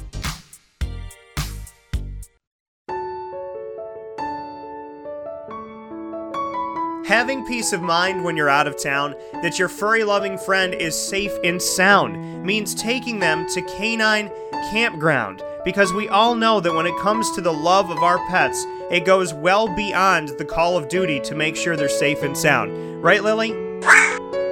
Having 7.07 7.47
peace 7.47 7.73
of 7.73 7.81
mind 7.81 8.23
when 8.23 8.37
you're 8.37 8.51
out 8.51 8.67
of 8.67 8.81
town 8.81 9.15
that 9.43 9.59
your 9.59 9.69
furry 9.69 10.05
loving 10.05 10.37
friend 10.37 10.75
is 10.75 10.95
safe 10.95 11.33
and 11.43 11.61
sound 11.61 12.45
means 12.45 12.75
taking 12.75 13.19
them 13.19 13.49
to 13.49 13.63
Canine 13.63 14.31
Campground 14.71 15.43
because 15.65 15.95
we 15.95 16.07
all 16.09 16.35
know 16.35 16.61
that 16.61 16.75
when 16.75 16.87
it 16.87 16.97
comes 16.99 17.31
to 17.33 17.41
the 17.41 17.53
love 17.53 17.89
of 17.89 18.03
our 18.03 18.19
pets, 18.29 18.67
it 18.91 19.07
goes 19.07 19.33
well 19.33 19.75
beyond 19.75 20.29
the 20.37 20.45
call 20.45 20.77
of 20.77 20.89
duty 20.89 21.21
to 21.21 21.35
make 21.35 21.57
sure 21.57 21.75
they're 21.75 21.89
safe 21.89 22.23
and 22.23 22.37
sound. 22.37 23.03
Right, 23.03 23.25
Lily? 23.25 23.71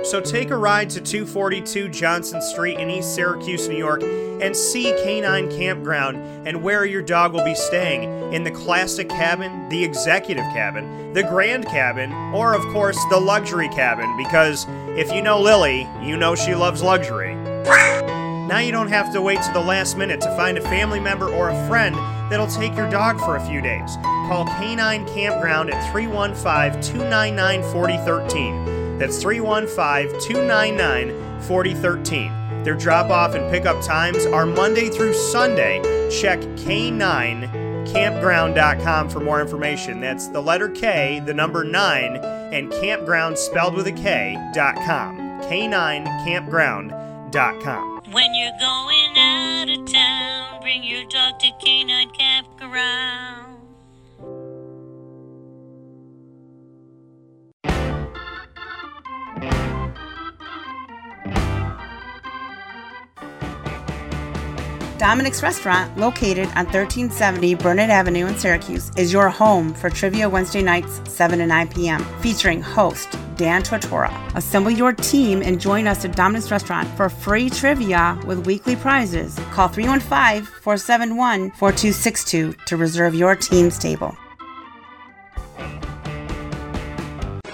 So 0.08 0.22
take 0.22 0.50
a 0.50 0.56
ride 0.56 0.88
to 0.90 1.02
242 1.02 1.90
Johnson 1.90 2.40
Street 2.40 2.78
in 2.78 2.88
East 2.88 3.14
Syracuse, 3.14 3.68
New 3.68 3.76
York, 3.76 4.02
and 4.02 4.56
see 4.56 4.94
Canine 5.04 5.50
Campground 5.50 6.16
and 6.48 6.62
where 6.62 6.86
your 6.86 7.02
dog 7.02 7.34
will 7.34 7.44
be 7.44 7.54
staying 7.54 8.32
in 8.32 8.42
the 8.42 8.50
classic 8.50 9.10
cabin, 9.10 9.68
the 9.68 9.84
executive 9.84 10.44
cabin, 10.54 11.12
the 11.12 11.24
grand 11.24 11.66
cabin, 11.66 12.10
or 12.34 12.54
of 12.54 12.62
course 12.72 12.98
the 13.10 13.20
luxury 13.20 13.68
cabin, 13.68 14.16
because 14.16 14.64
if 14.96 15.12
you 15.12 15.20
know 15.20 15.42
Lily, 15.42 15.86
you 16.02 16.16
know 16.16 16.34
she 16.34 16.54
loves 16.54 16.82
luxury. 16.82 17.34
Now 17.34 18.60
you 18.60 18.72
don't 18.72 18.88
have 18.88 19.12
to 19.12 19.20
wait 19.20 19.42
to 19.42 19.52
the 19.52 19.60
last 19.60 19.98
minute 19.98 20.22
to 20.22 20.34
find 20.36 20.56
a 20.56 20.62
family 20.62 21.00
member 21.00 21.28
or 21.28 21.50
a 21.50 21.68
friend 21.68 21.94
that'll 22.30 22.46
take 22.46 22.74
your 22.74 22.88
dog 22.88 23.20
for 23.20 23.36
a 23.36 23.46
few 23.46 23.60
days. 23.60 23.96
Call 24.26 24.46
Canine 24.46 25.06
Campground 25.08 25.68
at 25.68 25.92
315 25.92 26.80
299 26.80 27.62
4013. 27.74 28.77
That's 28.98 29.22
315 29.22 30.20
299 30.20 31.40
4013. 31.42 32.32
Their 32.64 32.74
drop 32.74 33.10
off 33.10 33.34
and 33.34 33.50
pickup 33.50 33.82
times 33.82 34.26
are 34.26 34.44
Monday 34.44 34.90
through 34.90 35.14
Sunday. 35.14 35.80
Check 36.10 36.40
K9campground.com 36.40 39.08
for 39.08 39.20
more 39.20 39.40
information. 39.40 40.00
That's 40.00 40.28
the 40.28 40.42
letter 40.42 40.68
K, 40.68 41.22
the 41.24 41.32
number 41.32 41.64
9, 41.64 42.16
and 42.52 42.70
campground 42.72 43.38
spelled 43.38 43.74
with 43.74 43.86
a 43.86 43.92
K.com. 43.92 45.16
K9campground.com. 45.42 48.02
When 48.10 48.34
you're 48.34 48.58
going 48.58 49.16
out 49.16 49.68
of 49.70 49.86
town, 49.92 50.60
bring 50.60 50.82
your 50.82 51.04
dog 51.04 51.38
to 51.40 51.52
Canine 51.64 52.10
Campground. 52.10 53.47
Dominic's 64.98 65.44
Restaurant, 65.44 65.96
located 65.96 66.48
on 66.56 66.66
1370 66.66 67.54
Burnett 67.54 67.88
Avenue 67.88 68.26
in 68.26 68.36
Syracuse, 68.36 68.90
is 68.96 69.12
your 69.12 69.28
home 69.28 69.72
for 69.72 69.88
Trivia 69.88 70.28
Wednesday 70.28 70.60
nights, 70.60 71.00
7 71.08 71.38
to 71.38 71.46
9 71.46 71.68
p.m., 71.68 72.04
featuring 72.20 72.60
host 72.60 73.16
Dan 73.36 73.62
Tortora. 73.62 74.12
Assemble 74.34 74.72
your 74.72 74.92
team 74.92 75.40
and 75.40 75.60
join 75.60 75.86
us 75.86 76.04
at 76.04 76.16
Dominic's 76.16 76.50
Restaurant 76.50 76.88
for 76.96 77.08
free 77.08 77.48
trivia 77.48 78.20
with 78.26 78.44
weekly 78.44 78.74
prizes. 78.74 79.38
Call 79.52 79.68
315 79.68 80.44
471 80.62 81.52
4262 81.52 82.54
to 82.66 82.76
reserve 82.76 83.14
your 83.14 83.36
team's 83.36 83.78
table. 83.78 84.16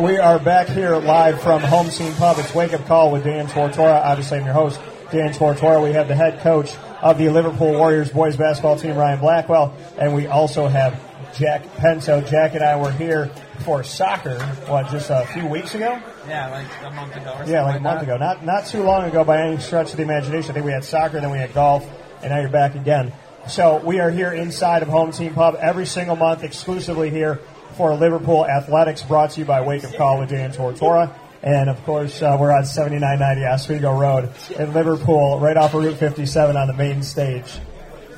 We 0.00 0.18
are 0.18 0.38
back 0.38 0.66
here 0.68 0.96
live 0.96 1.40
from 1.42 1.60
Home 1.60 1.90
Team 1.90 2.14
Pub. 2.14 2.38
It's 2.38 2.54
Wake 2.54 2.72
Up 2.72 2.84
Call 2.86 3.12
with 3.12 3.24
Dan 3.24 3.46
Tortora. 3.46 4.02
Obviously, 4.02 4.38
I'm 4.38 4.44
your 4.46 4.54
host, 4.54 4.80
Dan 5.10 5.32
Tortora. 5.32 5.82
We 5.82 5.92
have 5.92 6.08
the 6.08 6.14
head 6.14 6.40
coach 6.40 6.74
of 7.02 7.18
the 7.18 7.28
Liverpool 7.28 7.72
Warriors 7.72 8.10
boys 8.10 8.36
basketball 8.36 8.76
team, 8.76 8.96
Ryan 8.96 9.20
Blackwell, 9.20 9.76
and 9.98 10.14
we 10.14 10.26
also 10.26 10.66
have 10.68 11.00
Jack 11.34 11.62
Pinto. 11.76 12.20
Jack 12.22 12.54
and 12.54 12.62
I 12.62 12.76
were 12.76 12.92
here 12.92 13.26
for 13.60 13.82
soccer, 13.82 14.38
what, 14.66 14.90
just 14.90 15.10
a 15.10 15.26
few 15.32 15.46
weeks 15.46 15.74
ago? 15.74 16.00
Yeah, 16.28 16.50
like 16.50 16.66
a 16.82 16.90
month 16.90 17.16
ago. 17.16 17.42
yeah, 17.46 17.64
like, 17.64 17.80
a 17.80 17.82
month 17.82 18.02
ago. 18.02 18.16
Not 18.16 18.44
not 18.44 18.66
too 18.66 18.82
long 18.82 19.04
ago 19.04 19.24
by 19.24 19.42
any 19.42 19.58
stretch 19.58 19.90
of 19.90 19.96
the 19.96 20.02
imagination. 20.02 20.50
I 20.50 20.54
think 20.54 20.66
we 20.66 20.72
had 20.72 20.84
soccer, 20.84 21.20
then 21.20 21.30
we 21.30 21.38
had 21.38 21.52
golf, 21.54 21.86
and 22.22 22.30
now 22.30 22.40
you're 22.40 22.48
back 22.48 22.74
again. 22.74 23.12
So 23.48 23.78
we 23.84 24.00
are 24.00 24.10
here 24.10 24.32
inside 24.32 24.82
of 24.82 24.88
Home 24.88 25.12
Team 25.12 25.34
Pub 25.34 25.56
every 25.60 25.86
single 25.86 26.16
month, 26.16 26.42
exclusively 26.42 27.10
here 27.10 27.40
for 27.76 27.94
Liverpool 27.94 28.46
Athletics, 28.46 29.02
brought 29.02 29.32
to 29.32 29.40
you 29.40 29.44
by 29.44 29.60
Wake 29.60 29.84
Up 29.84 29.94
College 29.96 30.30
with 30.30 30.38
Dan 30.38 30.52
Tortora. 30.52 31.14
And 31.44 31.68
of 31.68 31.84
course, 31.84 32.22
uh, 32.22 32.38
we're 32.40 32.50
on 32.50 32.64
7990 32.64 33.44
Oswego 33.44 33.92
Road 33.92 34.30
in 34.58 34.72
Liverpool, 34.72 35.38
right 35.38 35.58
off 35.58 35.74
of 35.74 35.84
Route 35.84 35.98
57 35.98 36.56
on 36.56 36.66
the 36.68 36.72
main 36.72 37.02
stage. 37.02 37.58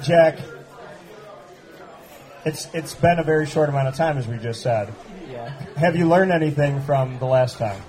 Jack, 0.01 0.39
it's 2.45 2.69
it's 2.73 2.95
been 2.95 3.19
a 3.19 3.25
very 3.25 3.45
short 3.47 3.69
amount 3.69 3.89
of 3.89 3.97
time, 3.97 4.17
as 4.17 4.29
we 4.29 4.39
just 4.39 4.63
said. 4.63 4.95
Yeah. 5.29 5.49
Have 5.75 5.97
you 5.97 6.07
learned 6.07 6.31
anything 6.31 6.81
from 6.83 7.19
the 7.19 7.25
last 7.25 7.59
time? 7.59 7.83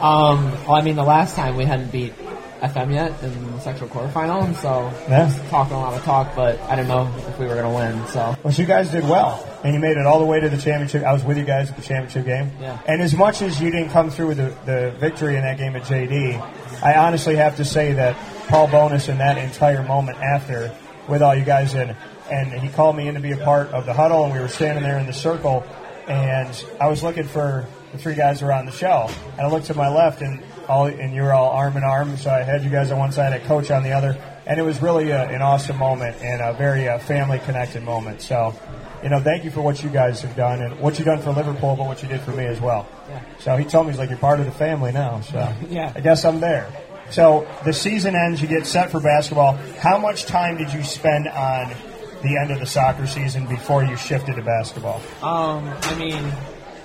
Um, 0.00 0.52
well, 0.64 0.76
I 0.76 0.80
mean, 0.80 0.96
the 0.96 1.04
last 1.04 1.36
time 1.36 1.56
we 1.56 1.66
hadn't 1.66 1.92
beat 1.92 2.14
FM 2.60 2.92
yet 2.92 3.12
in 3.22 3.52
the 3.52 3.60
sectional 3.60 3.88
quarterfinal, 3.88 4.54
so 4.56 4.90
Yeah. 5.08 5.32
talking 5.50 5.74
a 5.76 5.80
lot 5.80 5.94
of 5.94 6.02
talk, 6.04 6.34
but 6.34 6.58
I 6.68 6.76
didn't 6.76 6.88
know 6.88 7.08
if 7.28 7.38
we 7.38 7.46
were 7.46 7.54
going 7.54 7.66
to 7.66 7.74
win. 7.98 8.06
So 8.08 8.34
Well, 8.42 8.52
you 8.52 8.64
guys 8.66 8.90
did 8.90 9.08
well, 9.08 9.46
and 9.62 9.74
you 9.74 9.80
made 9.80 9.96
it 9.96 10.06
all 10.06 10.18
the 10.18 10.24
way 10.26 10.40
to 10.40 10.48
the 10.48 10.56
championship. 10.56 11.04
I 11.04 11.12
was 11.12 11.22
with 11.24 11.38
you 11.38 11.44
guys 11.44 11.70
at 11.70 11.76
the 11.76 11.82
championship 11.82 12.24
game. 12.26 12.50
Yeah. 12.60 12.78
And 12.86 13.00
as 13.00 13.14
much 13.14 13.42
as 13.42 13.60
you 13.60 13.70
didn't 13.70 13.90
come 13.90 14.10
through 14.10 14.28
with 14.28 14.36
the, 14.38 14.52
the 14.64 14.90
victory 14.98 15.36
in 15.36 15.42
that 15.42 15.58
game 15.58 15.76
at 15.76 15.82
JD, 15.84 16.40
I 16.82 16.94
honestly 16.94 17.36
have 17.36 17.56
to 17.56 17.64
say 17.64 17.92
that 17.94 18.16
Paul 18.48 18.66
Bonus 18.68 19.08
in 19.08 19.18
that 19.18 19.38
entire 19.38 19.82
moment 19.82 20.18
after, 20.18 20.70
with 21.06 21.22
all 21.22 21.34
you 21.34 21.44
guys 21.44 21.74
in, 21.74 21.94
and 22.30 22.52
he 22.52 22.68
called 22.68 22.96
me 22.96 23.08
in 23.08 23.14
to 23.14 23.20
be 23.20 23.32
a 23.32 23.36
part 23.38 23.68
of 23.68 23.86
the 23.86 23.92
huddle, 23.94 24.24
and 24.24 24.32
we 24.34 24.40
were 24.40 24.48
standing 24.48 24.82
there 24.84 24.98
in 24.98 25.06
the 25.06 25.12
circle, 25.12 25.64
and 26.06 26.64
I 26.80 26.88
was 26.88 27.02
looking 27.02 27.24
for 27.24 27.66
the 27.92 27.98
three 27.98 28.14
guys 28.14 28.42
around 28.42 28.66
the 28.66 28.72
show, 28.72 29.08
and 29.38 29.40
I 29.46 29.48
looked 29.48 29.66
to 29.66 29.74
my 29.74 29.88
left, 29.88 30.20
and 30.22 30.40
all, 30.68 30.86
and 30.86 31.14
you 31.14 31.22
were 31.22 31.32
all 31.32 31.50
arm 31.50 31.76
in 31.76 31.82
arm, 31.82 32.16
so 32.16 32.30
I 32.30 32.42
had 32.42 32.62
you 32.62 32.70
guys 32.70 32.90
on 32.90 32.98
one 32.98 33.12
side, 33.12 33.32
a 33.32 33.44
coach 33.46 33.70
on 33.70 33.82
the 33.82 33.92
other, 33.92 34.16
and 34.46 34.58
it 34.58 34.62
was 34.62 34.80
really 34.82 35.10
a, 35.10 35.24
an 35.28 35.42
awesome 35.42 35.76
moment 35.78 36.16
and 36.22 36.40
a 36.40 36.52
very 36.52 36.88
uh, 36.88 36.98
family 36.98 37.38
connected 37.40 37.82
moment. 37.82 38.22
So, 38.22 38.54
you 39.02 39.08
know, 39.08 39.20
thank 39.20 39.44
you 39.44 39.50
for 39.50 39.62
what 39.62 39.82
you 39.82 39.90
guys 39.90 40.22
have 40.22 40.36
done 40.36 40.60
and 40.62 40.78
what 40.80 40.98
you've 40.98 41.06
done 41.06 41.22
for 41.22 41.32
Liverpool, 41.32 41.76
but 41.76 41.86
what 41.86 42.02
you 42.02 42.08
did 42.08 42.20
for 42.20 42.32
me 42.32 42.44
as 42.46 42.60
well. 42.60 42.88
Yeah. 43.08 43.22
So 43.40 43.56
he 43.56 43.64
told 43.64 43.86
me 43.86 43.92
he's 43.92 43.98
like 43.98 44.10
you're 44.10 44.18
part 44.18 44.40
of 44.40 44.46
the 44.46 44.52
family 44.52 44.92
now. 44.92 45.20
So 45.22 45.54
Yeah. 45.68 45.92
I 45.94 46.00
guess 46.00 46.24
I'm 46.24 46.40
there. 46.40 46.68
So 47.10 47.46
the 47.64 47.72
season 47.72 48.14
ends, 48.14 48.42
you 48.42 48.48
get 48.48 48.66
set 48.66 48.90
for 48.90 49.00
basketball. 49.00 49.54
How 49.80 49.96
much 49.98 50.26
time 50.26 50.58
did 50.58 50.72
you 50.72 50.82
spend 50.82 51.26
on 51.28 51.74
the 52.22 52.36
end 52.36 52.50
of 52.50 52.58
the 52.58 52.66
soccer 52.66 53.06
season 53.06 53.46
before 53.46 53.84
you 53.84 53.96
shifted 53.96 54.36
to 54.36 54.42
basketball? 54.42 55.00
um, 55.22 55.66
I 55.82 55.94
mean, 55.94 56.32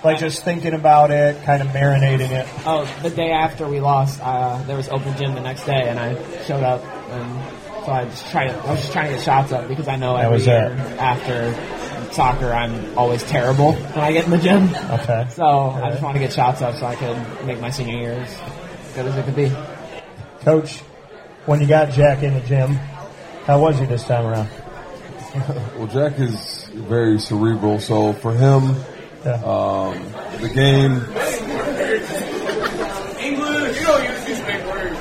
Like 0.04 0.18
just 0.18 0.44
thinking 0.44 0.74
about 0.74 1.10
it, 1.10 1.42
kind 1.44 1.62
of 1.62 1.68
marinating 1.68 2.30
it. 2.30 2.46
oh, 2.66 2.84
the 3.02 3.08
day 3.10 3.30
after 3.30 3.66
we 3.66 3.80
lost, 3.80 4.20
uh, 4.22 4.62
there 4.64 4.76
was 4.76 4.88
open 4.90 5.16
gym 5.16 5.34
the 5.34 5.40
next 5.40 5.64
day, 5.64 5.88
and 5.88 5.98
I 5.98 6.14
showed 6.44 6.62
up, 6.62 6.84
and 6.84 7.84
so 7.86 7.92
I 7.92 8.04
just 8.04 8.30
tried. 8.30 8.50
I 8.50 8.70
was 8.70 8.80
just 8.80 8.92
trying 8.92 9.06
to 9.10 9.16
get 9.16 9.24
shots 9.24 9.52
up 9.52 9.66
because 9.66 9.88
I 9.88 9.96
know 9.96 10.14
That 10.16 10.26
every 10.26 10.34
was 10.36 10.46
year 10.46 10.70
after 10.98 12.12
soccer, 12.12 12.52
I'm 12.52 12.98
always 12.98 13.22
terrible 13.24 13.72
when 13.94 14.04
I 14.04 14.12
get 14.12 14.26
in 14.26 14.30
the 14.30 14.38
gym. 14.38 14.64
Okay. 14.74 15.26
So 15.30 15.70
I 15.70 15.90
just 15.90 16.02
want 16.02 16.14
to 16.16 16.20
get 16.20 16.32
shots 16.32 16.60
up 16.62 16.76
so 16.76 16.86
I 16.86 16.96
could 16.96 17.46
make 17.46 17.60
my 17.60 17.70
senior 17.70 17.96
year 17.98 18.12
As 18.12 18.92
good 18.94 19.06
as 19.06 19.16
it 19.16 19.24
could 19.24 19.34
be. 19.36 19.50
Coach, 20.40 20.80
when 21.46 21.60
you 21.62 21.66
got 21.66 21.90
Jack 21.92 22.22
in 22.22 22.34
the 22.34 22.40
gym, 22.40 22.74
how 23.46 23.58
was 23.60 23.78
he 23.78 23.86
this 23.86 24.04
time 24.04 24.26
around? 24.26 24.48
Well, 25.76 25.88
Jack 25.88 26.20
is 26.20 26.68
very 26.74 27.18
cerebral, 27.18 27.80
so 27.80 28.12
for 28.12 28.32
him, 28.32 28.76
Yeah. 29.24 29.32
um, 29.42 29.94
the 30.40 30.48
game. 30.48 30.92
English, 33.20 33.80
you 33.80 33.86
don't 33.86 34.04
use 34.04 34.24
these 34.24 34.40
big 34.40 34.64
words. 34.66 34.98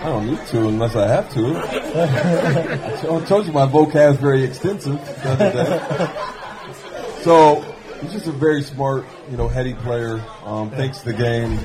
I 0.00 0.04
don't 0.06 0.26
need 0.26 0.46
to 0.48 0.68
unless 0.68 0.96
I 0.96 1.06
have 1.06 1.32
to. 1.34 1.56
I 1.56 3.24
told- 3.26 3.46
you 3.46 3.52
my 3.52 3.66
vocab 3.66 4.12
is 4.12 4.16
very 4.16 4.42
extensive. 4.44 4.98
the 5.22 5.30
other 5.30 5.52
day. 5.52 7.22
So 7.22 7.60
he's 8.00 8.12
just 8.12 8.26
a 8.26 8.32
very 8.32 8.62
smart, 8.62 9.04
you 9.30 9.36
know, 9.36 9.46
heady 9.46 9.74
player. 9.74 10.24
Um, 10.44 10.70
thinks 10.70 11.02
the 11.02 11.12
game. 11.12 11.58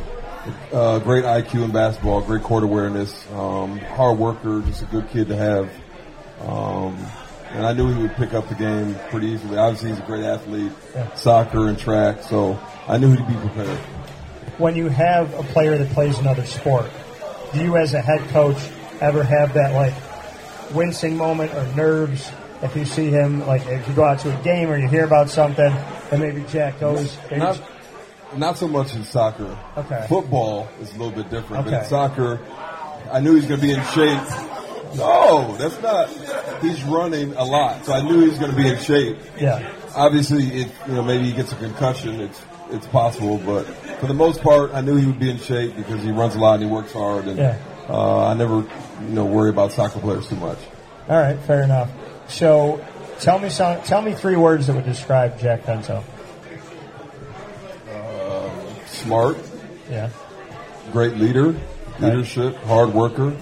Uh, 0.71 0.99
great 0.99 1.23
IQ 1.23 1.63
in 1.63 1.71
basketball, 1.71 2.21
great 2.21 2.43
court 2.43 2.63
awareness, 2.63 3.25
um, 3.33 3.79
hard 3.79 4.19
worker, 4.19 4.61
just 4.67 4.83
a 4.83 4.85
good 4.85 5.09
kid 5.09 5.27
to 5.29 5.35
have. 5.35 5.71
And 7.55 7.65
I 7.65 7.71
knew 7.73 7.87
he 7.93 8.01
would 8.01 8.15
pick 8.15 8.33
up 8.33 8.49
the 8.49 8.55
game 8.55 8.95
pretty 9.09 9.27
easily. 9.27 9.57
Obviously, 9.57 9.89
he's 9.91 9.99
a 9.99 10.03
great 10.03 10.25
athlete, 10.25 10.71
Yeah. 10.93 11.13
soccer 11.15 11.67
and 11.67 11.77
track, 11.79 12.21
so 12.23 12.59
I 12.87 12.97
knew 12.97 13.11
he'd 13.11 13.27
be 13.27 13.33
prepared. 13.35 13.77
When 14.57 14.75
you 14.75 14.89
have 14.89 15.33
a 15.39 15.43
player 15.43 15.77
that 15.77 15.89
plays 15.91 16.19
another 16.19 16.45
sport, 16.45 16.87
do 17.53 17.61
you 17.63 17.77
as 17.77 17.93
a 17.93 18.01
head 18.01 18.27
coach 18.29 18.57
ever 19.01 19.23
have 19.23 19.53
that 19.53 19.73
like 19.73 19.93
wincing 20.73 21.15
moment 21.17 21.53
or 21.53 21.63
nerves 21.75 22.29
if 22.61 22.75
you 22.75 22.85
see 22.85 23.09
him 23.09 23.45
like 23.45 23.65
if 23.67 23.87
you 23.87 23.93
go 23.93 24.03
out 24.03 24.19
to 24.19 24.33
a 24.37 24.43
game 24.43 24.69
or 24.69 24.77
you 24.77 24.87
hear 24.87 25.03
about 25.05 25.29
something 25.29 25.71
and 26.11 26.21
maybe 26.21 26.43
Jack 26.49 26.79
goes 26.79 27.15
maybe 27.29 27.41
Not, 27.41 27.61
not 28.35 28.57
so 28.57 28.67
much 28.67 28.95
in 28.95 29.03
soccer. 29.03 29.57
Okay. 29.77 30.05
Football 30.09 30.67
is 30.81 30.89
a 30.95 30.97
little 30.97 31.11
bit 31.11 31.29
different, 31.29 31.65
but 31.65 31.73
Okay. 31.73 31.83
in 31.83 31.89
soccer, 31.89 32.39
I 33.11 33.19
knew 33.19 33.31
he 33.31 33.35
was 33.37 33.45
going 33.45 33.59
to 33.59 33.65
be 33.67 33.73
in 33.73 33.83
shape. 33.93 34.19
No, 34.97 35.55
that's 35.57 35.81
not. 35.81 36.09
He's 36.61 36.81
running 36.83 37.33
a 37.33 37.43
lot, 37.43 37.85
so 37.85 37.93
I 37.93 38.01
knew 38.01 38.21
he 38.21 38.29
was 38.29 38.37
going 38.39 38.51
to 38.51 38.57
be 38.57 38.67
in 38.67 38.77
shape. 38.79 39.17
yeah 39.39 39.71
Obviously, 39.95 40.43
it, 40.61 40.71
you 40.87 40.93
know, 40.93 41.03
maybe 41.03 41.25
he 41.25 41.31
gets 41.33 41.51
a 41.53 41.55
concussion. 41.55 42.19
It's 42.21 42.41
it's 42.71 42.87
possible, 42.87 43.37
but 43.37 43.63
for 43.99 44.07
the 44.07 44.13
most 44.13 44.41
part, 44.41 44.73
I 44.73 44.81
knew 44.81 44.95
he 44.95 45.05
would 45.05 45.19
be 45.19 45.29
in 45.29 45.37
shape 45.37 45.75
because 45.75 46.01
he 46.03 46.11
runs 46.11 46.35
a 46.35 46.39
lot 46.39 46.55
and 46.55 46.63
he 46.63 46.69
works 46.69 46.91
hard, 46.93 47.25
and 47.27 47.37
Yeah. 47.37 47.57
uh, 47.87 48.25
I 48.25 48.33
never, 48.33 48.55
you 49.01 49.09
know, 49.09 49.25
worry 49.25 49.49
about 49.51 49.71
soccer 49.71 49.99
players 49.99 50.27
too 50.27 50.35
much. 50.37 50.57
all 51.07 51.17
right 51.17 51.37
fair 51.41 51.61
enough 51.61 51.89
so 52.27 52.83
tell 53.19 53.37
me 53.37 53.49
some 53.49 53.79
tell 53.83 54.01
me 54.01 54.13
three 54.13 54.35
words 54.35 54.65
that 54.67 54.75
would 54.75 54.85
describe 54.85 55.37
Jack 55.39 55.63
Pinto 55.65 56.03
Smart, 58.87 59.37
yeah 59.89 60.09
great 60.91 61.15
leader, 61.17 61.55
leadership, 61.99 62.55
hard 62.63 62.93
worker, 62.93 63.35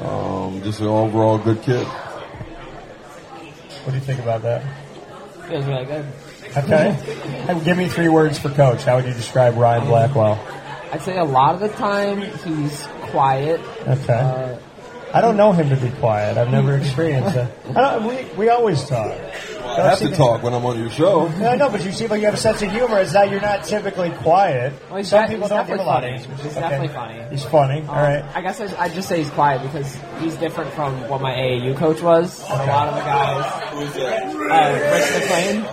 um, 0.00 0.62
just 0.62 0.80
an 0.80 0.86
overall 0.86 1.38
good 1.38 1.62
kid. 1.62 1.86
what 1.86 3.92
do 3.92 3.94
you 3.94 4.00
think 4.00 4.20
about 4.20 4.42
that 4.42 4.62
Feels 5.48 5.64
really 5.66 5.84
good. 5.84 6.06
okay 6.56 6.92
Hey, 6.92 7.60
give 7.64 7.76
me 7.76 7.88
three 7.88 8.08
words 8.08 8.38
for 8.38 8.50
coach 8.50 8.82
how 8.84 8.96
would 8.96 9.06
you 9.06 9.12
describe 9.14 9.56
Ryan 9.56 9.86
Blackwell 9.86 10.38
I'd 10.92 11.02
say 11.02 11.18
a 11.18 11.24
lot 11.24 11.54
of 11.54 11.60
the 11.60 11.68
time 11.68 12.20
he's 12.22 12.86
quiet. 13.10 13.60
okay 13.86 14.12
Uh, 14.12 14.58
I 15.14 15.20
don't 15.20 15.36
know 15.36 15.52
him 15.52 15.68
to 15.70 15.76
be 15.76 15.90
quiet. 15.98 16.36
I've 16.36 16.50
never 16.50 16.76
experienced 16.76 17.34
that. 17.34 17.50
I 17.76 17.98
don't, 17.98 18.06
we, 18.06 18.24
we 18.36 18.48
always 18.48 18.84
talk. 18.84 19.12
I 19.66 19.90
have 19.90 19.98
to 20.00 20.10
talk 20.14 20.42
when 20.42 20.52
I'm 20.54 20.64
on 20.64 20.78
your 20.78 20.90
show. 20.90 21.26
Yeah, 21.38 21.50
I 21.50 21.56
know, 21.56 21.68
but 21.70 21.84
you 21.84 21.92
seem 21.92 22.08
like 22.08 22.20
you 22.20 22.26
have 22.26 22.34
a 22.34 22.38
sense 22.38 22.62
of 22.62 22.70
humor. 22.70 22.98
It's 22.98 23.12
that 23.12 23.30
you're 23.30 23.40
not 23.40 23.64
typically 23.64 24.10
quiet. 24.10 24.72
Well, 24.88 24.98
he's 24.98 25.08
Some 25.08 25.22
de- 25.22 25.28
people 25.28 25.42
he's 25.42 25.50
don't 25.50 25.66
give 25.66 25.74
a 25.74 25.78
definitely 25.78 25.86
lot 25.86 26.02
funny. 26.02 26.14
of 26.14 26.20
answers. 26.20 26.42
He's 26.42 26.52
Okay. 26.56 26.60
definitely 26.60 26.88
funny. 26.88 27.22
He's 27.30 27.44
funny. 27.44 27.80
Um, 27.82 27.90
All 27.90 27.96
right. 27.96 28.24
I 28.34 28.40
guess 28.42 28.60
I, 28.60 28.82
I'd 28.82 28.94
just 28.94 29.08
say 29.08 29.18
he's 29.18 29.30
quiet 29.30 29.62
because 29.62 29.96
he's 30.20 30.34
different 30.36 30.72
from 30.74 31.08
what 31.08 31.20
my 31.20 31.32
AAU 31.32 31.76
coach 31.76 32.00
was. 32.02 32.42
And 32.50 32.60
a 32.60 32.66
lot 32.66 32.88
of 32.88 32.94
the 32.94 33.00
guys, 33.02 33.44
uh, 33.74 34.92
Rich 34.92 35.10
McLean. 35.28 35.64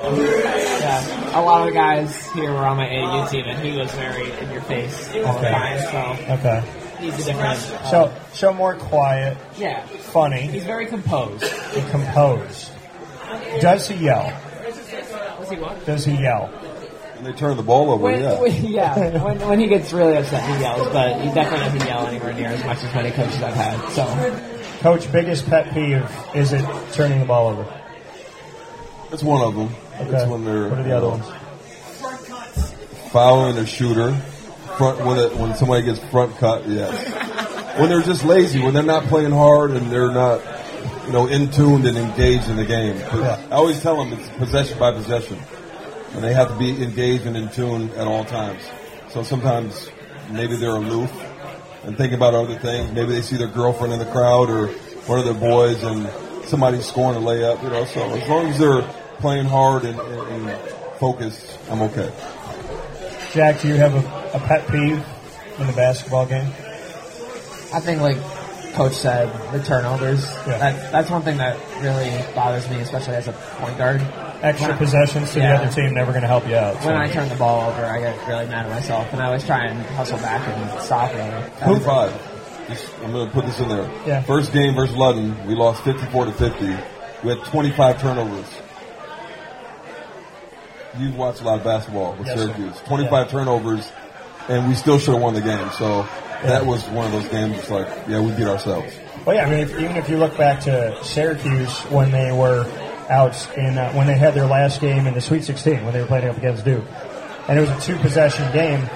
Yeah, 0.81 1.39
a 1.39 1.41
lot 1.41 1.61
of 1.61 1.67
the 1.67 1.73
guys 1.73 2.31
here 2.33 2.51
were 2.51 2.65
on 2.65 2.77
my 2.77 2.87
AAU 2.87 3.29
team, 3.29 3.45
and 3.45 3.59
he 3.65 3.77
was 3.77 3.91
very 3.93 4.31
in 4.39 4.51
your 4.51 4.61
face 4.61 5.07
all 5.25 5.33
the 5.39 5.39
Okay. 5.39 5.51
time. 5.91 6.39
Okay. 6.39 6.63
So 6.63 6.79
he's 6.79 6.82
a 7.09 7.17
different. 7.17 7.39
uh, 7.41 7.89
So, 7.91 8.13
so 8.33 8.53
more 8.53 8.75
quiet, 8.75 9.37
yeah, 9.57 9.85
funny, 9.85 10.41
he's 10.47 10.63
very 10.63 10.85
composed. 10.85 11.43
and 11.43 11.89
composed. 11.91 12.71
Does 13.61 13.87
he 13.87 13.95
yell? 13.95 14.29
What's 14.29 15.49
he 15.51 15.57
what? 15.57 15.85
Does 15.85 16.05
he 16.05 16.13
yell? 16.13 16.49
And 17.17 17.25
they 17.25 17.31
turn 17.33 17.55
the 17.57 17.63
ball 17.63 17.89
over, 17.91 18.03
When, 18.03 18.21
yeah. 18.21 18.39
when- 18.39 18.65
yeah, 18.65 19.23
when, 19.23 19.39
when 19.47 19.59
he 19.59 19.67
gets 19.67 19.91
really 19.93 20.17
upset, 20.17 20.43
he 20.55 20.61
yells, 20.61 20.87
but 20.91 21.19
he 21.21 21.27
definitely 21.33 21.65
doesn't 21.79 21.87
yell 21.87 22.07
anywhere 22.07 22.33
near 22.33 22.47
as 22.49 22.63
much 22.65 22.83
as 22.83 22.93
many 22.93 23.11
coaches 23.11 23.41
I've 23.41 23.53
had. 23.53 23.89
So, 23.91 24.49
Coach, 24.81 25.09
biggest 25.11 25.45
pet 25.49 25.73
peeve 25.73 26.05
is 26.35 26.51
it 26.51 26.65
turning 26.93 27.19
the 27.19 27.25
ball 27.25 27.47
over? 27.49 27.65
That's 29.09 29.23
one 29.23 29.41
of 29.41 29.55
them. 29.55 29.69
Okay. 30.01 30.09
That's 30.11 30.29
when 30.29 30.43
they're 30.43 30.67
What 30.69 30.79
are 30.79 30.83
the 30.83 30.97
other 30.97 31.07
know, 31.07 31.09
ones? 31.11 31.25
fouling 33.11 33.57
a 33.57 33.65
shooter. 33.65 34.19
Front 34.77 35.05
when 35.05 35.19
it, 35.19 35.35
when 35.35 35.55
somebody 35.55 35.85
gets 35.85 35.99
front 36.05 36.35
cut, 36.37 36.67
yes. 36.67 37.79
When 37.79 37.89
they're 37.89 38.01
just 38.01 38.23
lazy, 38.23 38.61
when 38.61 38.73
they're 38.73 38.83
not 38.83 39.03
playing 39.05 39.31
hard 39.31 39.71
and 39.71 39.91
they're 39.91 40.11
not, 40.11 40.41
you 41.05 41.11
know, 41.11 41.27
in 41.27 41.51
tuned 41.51 41.85
and 41.85 41.97
engaged 41.97 42.49
in 42.49 42.55
the 42.55 42.65
game. 42.65 42.97
I 43.11 43.51
always 43.51 43.81
tell 43.81 43.97
them 43.97 44.13
it's 44.13 44.29
possession 44.37 44.79
by 44.79 44.91
possession, 44.91 45.37
and 46.13 46.23
they 46.23 46.33
have 46.33 46.49
to 46.49 46.55
be 46.57 46.83
engaged 46.83 47.25
and 47.25 47.37
in 47.37 47.49
tune 47.49 47.89
at 47.91 48.07
all 48.07 48.25
times. 48.25 48.63
So 49.09 49.21
sometimes 49.23 49.89
maybe 50.31 50.55
they're 50.55 50.75
aloof 50.75 51.11
and 51.83 51.97
thinking 51.97 52.17
about 52.17 52.33
other 52.33 52.57
things. 52.57 52.91
Maybe 52.93 53.11
they 53.11 53.21
see 53.21 53.37
their 53.37 53.47
girlfriend 53.47 53.93
in 53.93 53.99
the 53.99 54.11
crowd 54.11 54.49
or 54.49 54.67
one 55.05 55.19
of 55.19 55.25
their 55.25 55.33
boys, 55.33 55.83
and 55.83 56.09
somebody's 56.45 56.85
scoring 56.87 57.17
a 57.17 57.21
layup. 57.21 57.61
You 57.61 57.69
know, 57.69 57.85
so 57.85 58.09
as 58.09 58.27
long 58.29 58.47
as 58.47 58.57
they're 58.57 58.81
playing 59.19 59.45
hard 59.45 59.83
and, 59.83 59.99
and, 59.99 60.49
and 60.49 60.71
focused, 60.99 61.59
I'm 61.69 61.81
okay. 61.83 62.11
Jack, 63.33 63.61
do 63.61 63.67
you 63.67 63.75
have 63.75 63.95
a, 63.95 64.22
a 64.33 64.39
pet 64.39 64.67
peeve 64.67 65.03
in 65.59 65.67
the 65.67 65.73
basketball 65.73 66.25
game? 66.25 66.47
I 67.73 67.79
think, 67.79 68.01
like 68.01 68.17
Coach 68.73 68.93
said, 68.93 69.29
the 69.51 69.63
turnovers. 69.63 70.23
That, 70.45 70.91
that's 70.91 71.09
one 71.09 71.21
thing 71.21 71.37
that 71.37 71.57
really 71.81 72.09
bothers 72.35 72.69
me, 72.69 72.77
especially 72.81 73.15
as 73.15 73.27
a 73.27 73.33
point 73.33 73.77
guard. 73.77 74.01
Extra 74.41 74.67
When 74.69 74.75
I- 74.75 74.77
possessions 74.77 75.31
to 75.33 75.39
Yeah. 75.39 75.57
the 75.57 75.63
other 75.65 75.73
team 75.75 75.93
never 75.93 76.11
going 76.11 76.21
to 76.23 76.27
help 76.27 76.47
you 76.47 76.55
out. 76.55 76.81
so. 76.81 76.87
When 76.87 76.97
I 76.97 77.09
turn 77.09 77.29
the 77.29 77.35
ball 77.35 77.69
over, 77.71 77.85
I 77.85 77.99
get 77.99 78.27
really 78.27 78.45
mad 78.47 78.65
at 78.65 78.71
myself, 78.71 79.07
and 79.13 79.21
I 79.21 79.27
always 79.27 79.45
try 79.45 79.65
and 79.65 79.79
hustle 79.95 80.17
back 80.17 80.47
and 80.47 80.81
stop 80.81 81.11
it. 81.13 81.63
25. 81.63 82.29
Just, 82.69 82.87
I'm 83.03 83.11
going 83.11 83.27
to 83.27 83.33
put 83.33 83.45
this 83.45 83.59
in 83.59 83.69
there. 83.69 83.89
Yeah. 84.05 84.21
First 84.23 84.51
game 84.53 84.75
versus 84.75 84.95
Ludden, 84.95 85.45
we 85.45 85.55
lost 85.55 85.83
54 85.83 86.25
to 86.25 86.31
50. 86.33 86.65
We 87.23 87.29
had 87.35 87.43
25 87.45 88.01
turnovers. 88.01 88.45
You've 90.97 91.17
watched 91.17 91.41
a 91.41 91.43
lot 91.45 91.57
of 91.59 91.63
basketball 91.63 92.13
with 92.15 92.27
Yes, 92.27 92.37
sir. 92.37 92.45
Syracuse. 92.53 92.79
25 92.85 93.29
turnovers, 93.31 93.91
and 94.49 94.67
we 94.67 94.75
still 94.75 94.99
should 94.99 95.13
have 95.13 95.21
won 95.21 95.33
the 95.33 95.41
game. 95.41 95.69
So 95.71 96.03
that 96.43 96.65
was 96.65 96.83
one 96.89 97.05
of 97.05 97.11
those 97.11 97.27
games. 97.29 97.57
It's 97.57 97.69
like, 97.69 97.87
yeah, 98.07 98.19
we 98.19 98.31
beat 98.31 98.47
ourselves. 98.47 98.93
Well, 99.25 99.35
yeah, 99.35 99.45
I 99.45 99.49
mean, 99.49 99.59
if, 99.59 99.79
even 99.79 99.95
if 99.95 100.09
you 100.09 100.17
look 100.17 100.37
back 100.37 100.61
to 100.61 101.01
Syracuse 101.03 101.79
when 101.83 102.11
they 102.11 102.31
were 102.31 102.65
out 103.09 103.57
in 103.57 103.77
uh, 103.77 103.93
when 103.93 104.07
they 104.07 104.17
had 104.17 104.33
their 104.33 104.45
last 104.45 104.81
game 104.81 105.07
in 105.07 105.13
the 105.13 105.21
Sweet 105.21 105.43
16 105.43 105.83
when 105.83 105.93
they 105.93 106.01
were 106.01 106.07
playing 106.07 106.27
up 106.27 106.37
against 106.37 106.65
Duke, 106.65 106.85
and 107.47 107.57
it 107.57 107.61
was 107.61 107.69
a 107.69 107.81
two 107.81 107.97
possession 107.99 108.51
game. 108.51 108.89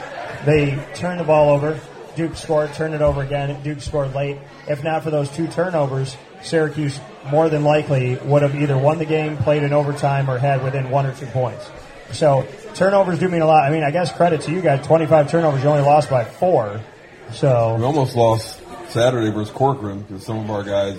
They 0.45 0.77
turned 0.95 1.19
the 1.19 1.23
ball 1.23 1.49
over. 1.49 1.79
Duke 2.15 2.35
scored, 2.35 2.73
turned 2.73 2.95
it 2.95 3.01
over 3.01 3.21
again. 3.21 3.61
Duke 3.63 3.79
scored 3.79 4.13
late. 4.15 4.37
If 4.67 4.83
not 4.83 5.03
for 5.03 5.11
those 5.11 5.29
two 5.29 5.47
turnovers, 5.47 6.17
Syracuse 6.41 6.99
more 7.31 7.47
than 7.47 7.63
likely 7.63 8.15
would 8.15 8.41
have 8.41 8.55
either 8.55 8.77
won 8.77 8.97
the 8.97 9.05
game, 9.05 9.37
played 9.37 9.63
in 9.63 9.71
overtime, 9.71 10.29
or 10.29 10.37
had 10.37 10.63
within 10.63 10.89
one 10.89 11.05
or 11.05 11.13
two 11.13 11.27
points. 11.27 11.69
So 12.11 12.47
turnovers 12.77 13.19
do 13.19 13.27
mean 13.27 13.41
a 13.41 13.45
lot. 13.45 13.63
I 13.63 13.71
mean, 13.71 13.83
I 13.83 13.91
guess 13.91 14.11
credit 14.11 14.41
to 14.41 14.51
you 14.51 14.61
guys. 14.61 14.85
25 14.85 15.29
turnovers, 15.29 15.63
you 15.63 15.69
only 15.69 15.81
lost 15.83 16.09
by 16.09 16.23
four. 16.23 16.81
So 17.31 17.75
We 17.75 17.83
almost 17.83 18.15
lost 18.15 18.61
Saturday 18.89 19.31
versus 19.31 19.53
Corcoran 19.53 20.01
because 20.03 20.25
some 20.25 20.39
of 20.39 20.49
our 20.49 20.63
guys, 20.63 20.97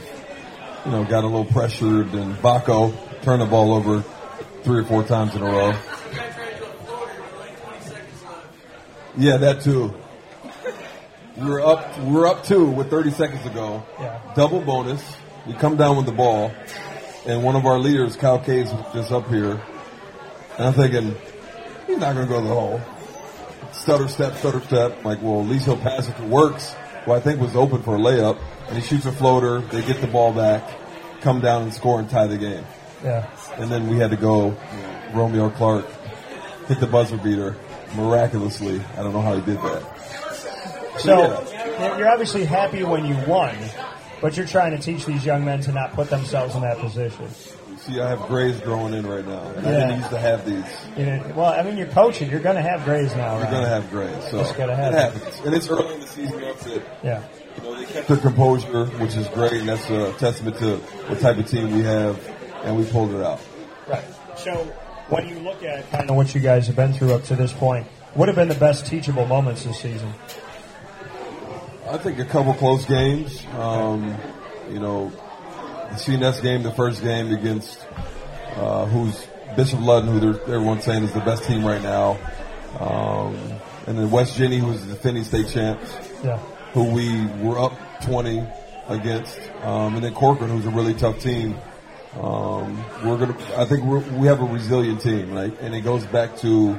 you 0.84 0.90
know, 0.90 1.04
got 1.04 1.24
a 1.24 1.26
little 1.26 1.44
pressured, 1.44 2.12
and 2.12 2.34
Baco 2.36 2.92
turned 3.22 3.42
the 3.42 3.46
ball 3.46 3.72
over 3.74 4.04
three 4.62 4.80
or 4.80 4.84
four 4.84 5.04
times 5.04 5.34
in 5.34 5.42
a 5.42 5.46
row. 5.46 5.74
Yeah, 9.16 9.36
that 9.38 9.62
too. 9.62 9.94
We 11.36 11.50
are 11.50 11.60
up. 11.60 11.98
We 12.00 12.12
were 12.12 12.26
up 12.26 12.44
two 12.44 12.66
with 12.66 12.90
30 12.90 13.10
seconds 13.12 13.42
to 13.44 13.50
go. 13.50 13.84
Yeah. 13.98 14.20
Double 14.34 14.60
bonus. 14.60 15.02
We 15.46 15.54
come 15.54 15.76
down 15.76 15.96
with 15.96 16.06
the 16.06 16.12
ball, 16.12 16.52
and 17.26 17.42
one 17.42 17.56
of 17.56 17.64
our 17.64 17.78
leaders, 17.78 18.16
Kyle 18.16 18.38
Kays, 18.38 18.70
is 18.94 19.10
up 19.10 19.28
here, 19.28 19.60
and 20.58 20.66
I'm 20.66 20.72
thinking 20.74 21.16
he's 21.88 21.98
not 21.98 22.14
going 22.14 22.28
to 22.28 22.32
go 22.32 22.40
to 22.40 22.46
the 22.46 22.54
hole. 22.54 22.80
Stutter 23.72 24.06
step, 24.08 24.36
stutter 24.36 24.60
step. 24.60 25.04
Like, 25.04 25.20
well, 25.20 25.40
at 25.40 25.46
least 25.46 25.64
he'll 25.64 25.76
pass 25.76 26.08
if 26.08 26.18
it 26.20 26.28
works. 26.28 26.74
Well, 27.06 27.16
I 27.16 27.20
think 27.20 27.40
was 27.40 27.56
open 27.56 27.82
for 27.82 27.96
a 27.96 27.98
layup, 27.98 28.38
and 28.68 28.76
he 28.76 28.82
shoots 28.82 29.06
a 29.06 29.12
floater. 29.12 29.60
They 29.60 29.82
get 29.82 30.00
the 30.00 30.06
ball 30.06 30.32
back, 30.32 30.62
come 31.20 31.40
down 31.40 31.62
and 31.62 31.74
score 31.74 31.98
and 31.98 32.08
tie 32.08 32.26
the 32.28 32.38
game. 32.38 32.64
Yeah. 33.02 33.28
And 33.56 33.70
then 33.70 33.88
we 33.88 33.96
had 33.98 34.10
to 34.10 34.16
go. 34.16 34.56
Romeo 35.14 35.50
Clark 35.50 35.86
hit 36.66 36.80
the 36.80 36.86
buzzer 36.86 37.16
beater 37.16 37.56
miraculously. 37.96 38.80
I 38.96 39.02
don't 39.02 39.12
know 39.12 39.22
how 39.22 39.34
he 39.36 39.40
did 39.40 39.56
that. 39.62 40.98
So, 40.98 41.44
Yeah. 41.50 41.96
you're 41.96 42.10
obviously 42.10 42.44
happy 42.44 42.82
when 42.82 43.06
you 43.06 43.16
won, 43.26 43.56
but 44.20 44.36
you're 44.36 44.46
trying 44.46 44.72
to 44.72 44.78
teach 44.78 45.06
these 45.06 45.24
young 45.24 45.44
men 45.44 45.60
to 45.62 45.72
not 45.72 45.92
put 45.94 46.10
themselves 46.10 46.54
in 46.56 46.62
that 46.62 46.78
position. 46.78 47.28
See, 47.78 48.00
I 48.00 48.08
have 48.08 48.22
grays 48.26 48.60
growing 48.60 48.92
in 48.94 49.06
right 49.06 49.24
now. 49.26 49.40
And 49.50 49.66
I 49.66 49.70
didn't 49.70 49.98
used 49.98 50.10
to 50.10 50.18
have 50.18 50.44
these. 50.44 50.64
You 50.96 51.06
know, 51.06 51.32
well, 51.36 51.52
I 51.58 51.62
mean, 51.62 51.76
you're 51.76 51.86
coaching. 51.86 52.28
You're 52.30 52.40
going 52.40 52.56
to 52.56 52.62
have 52.62 52.84
grays 52.84 53.14
now, 53.14 53.34
You're 53.34 53.44
right? 53.44 53.50
going 53.50 53.62
to 53.62 53.68
have 53.68 53.90
grays. 53.90 54.24
So 54.30 54.38
Just 54.38 54.56
gotta 54.56 54.74
have 54.74 54.92
it 54.92 54.96
it. 54.96 55.00
happens. 55.14 55.40
And 55.46 55.54
it's 55.54 55.68
early 55.68 55.94
in 55.94 56.00
the 56.00 56.06
season. 56.06 56.40
That's 56.40 56.66
it. 56.66 56.82
Yeah. 57.04 57.22
You 57.56 57.62
know, 57.62 57.74
they 57.78 57.86
kept 57.86 58.08
their 58.08 58.16
composure, 58.16 58.86
which 58.86 59.14
is 59.16 59.28
great, 59.28 59.52
and 59.54 59.68
that's 59.68 59.88
a 59.90 60.12
testament 60.14 60.56
to 60.58 60.76
what 60.78 61.20
type 61.20 61.38
of 61.38 61.46
team 61.48 61.72
we 61.72 61.82
have, 61.82 62.18
and 62.64 62.76
we 62.76 62.84
pulled 62.84 63.12
it 63.14 63.22
out. 63.24 63.40
Right. 63.88 64.04
So 64.36 64.54
when 65.08 65.28
you 65.28 65.38
look 65.40 65.62
at 65.62 65.90
kind 65.90 66.08
of 66.10 66.16
what 66.16 66.34
you 66.34 66.40
guys 66.40 66.66
have 66.66 66.76
been 66.76 66.92
through 66.92 67.14
up 67.14 67.24
to 67.24 67.36
this 67.36 67.52
point, 67.52 67.86
what 68.14 68.28
have 68.28 68.36
been 68.36 68.48
the 68.48 68.54
best 68.54 68.86
teachable 68.86 69.26
moments 69.26 69.64
this 69.64 69.78
season? 69.80 70.12
I 71.88 71.96
think 71.98 72.18
a 72.18 72.24
couple 72.24 72.54
close 72.54 72.84
games. 72.84 73.42
Um, 73.58 74.16
you 74.70 74.78
know, 74.78 75.10
the 75.90 75.96
CNS 75.96 76.42
game, 76.42 76.62
the 76.62 76.72
first 76.72 77.02
game 77.02 77.32
against 77.32 77.86
uh, 78.56 78.86
who's 78.86 79.26
Bishop 79.56 79.78
Ludden, 79.80 80.06
who 80.12 80.20
they're- 80.20 80.54
everyone's 80.54 80.84
saying 80.84 81.02
is 81.04 81.12
the 81.12 81.20
best 81.20 81.44
team 81.44 81.64
right 81.64 81.82
now, 81.82 82.18
um, 82.80 83.36
and 83.86 83.98
then 83.98 84.10
West 84.10 84.38
Genny, 84.38 84.58
who's 84.58 84.84
the 84.84 84.94
defending 84.94 85.24
state 85.24 85.48
champs, 85.48 85.92
Yeah. 86.24 86.38
who 86.74 86.84
we 86.84 87.26
were 87.42 87.58
up 87.58 87.72
20 88.02 88.42
against, 88.88 89.38
um, 89.64 89.94
and 89.94 90.04
then 90.04 90.12
Corcoran, 90.14 90.50
who's 90.50 90.66
a 90.66 90.70
really 90.70 90.94
tough 90.94 91.18
team. 91.20 91.56
Um, 92.20 92.82
we're 93.04 93.16
gonna. 93.18 93.36
I 93.56 93.64
think 93.66 93.84
we're, 93.84 93.98
we 94.18 94.26
have 94.28 94.40
a 94.40 94.44
resilient 94.44 95.02
team, 95.02 95.32
right? 95.32 95.54
And 95.60 95.74
it 95.74 95.82
goes 95.82 96.04
back 96.06 96.36
to 96.38 96.78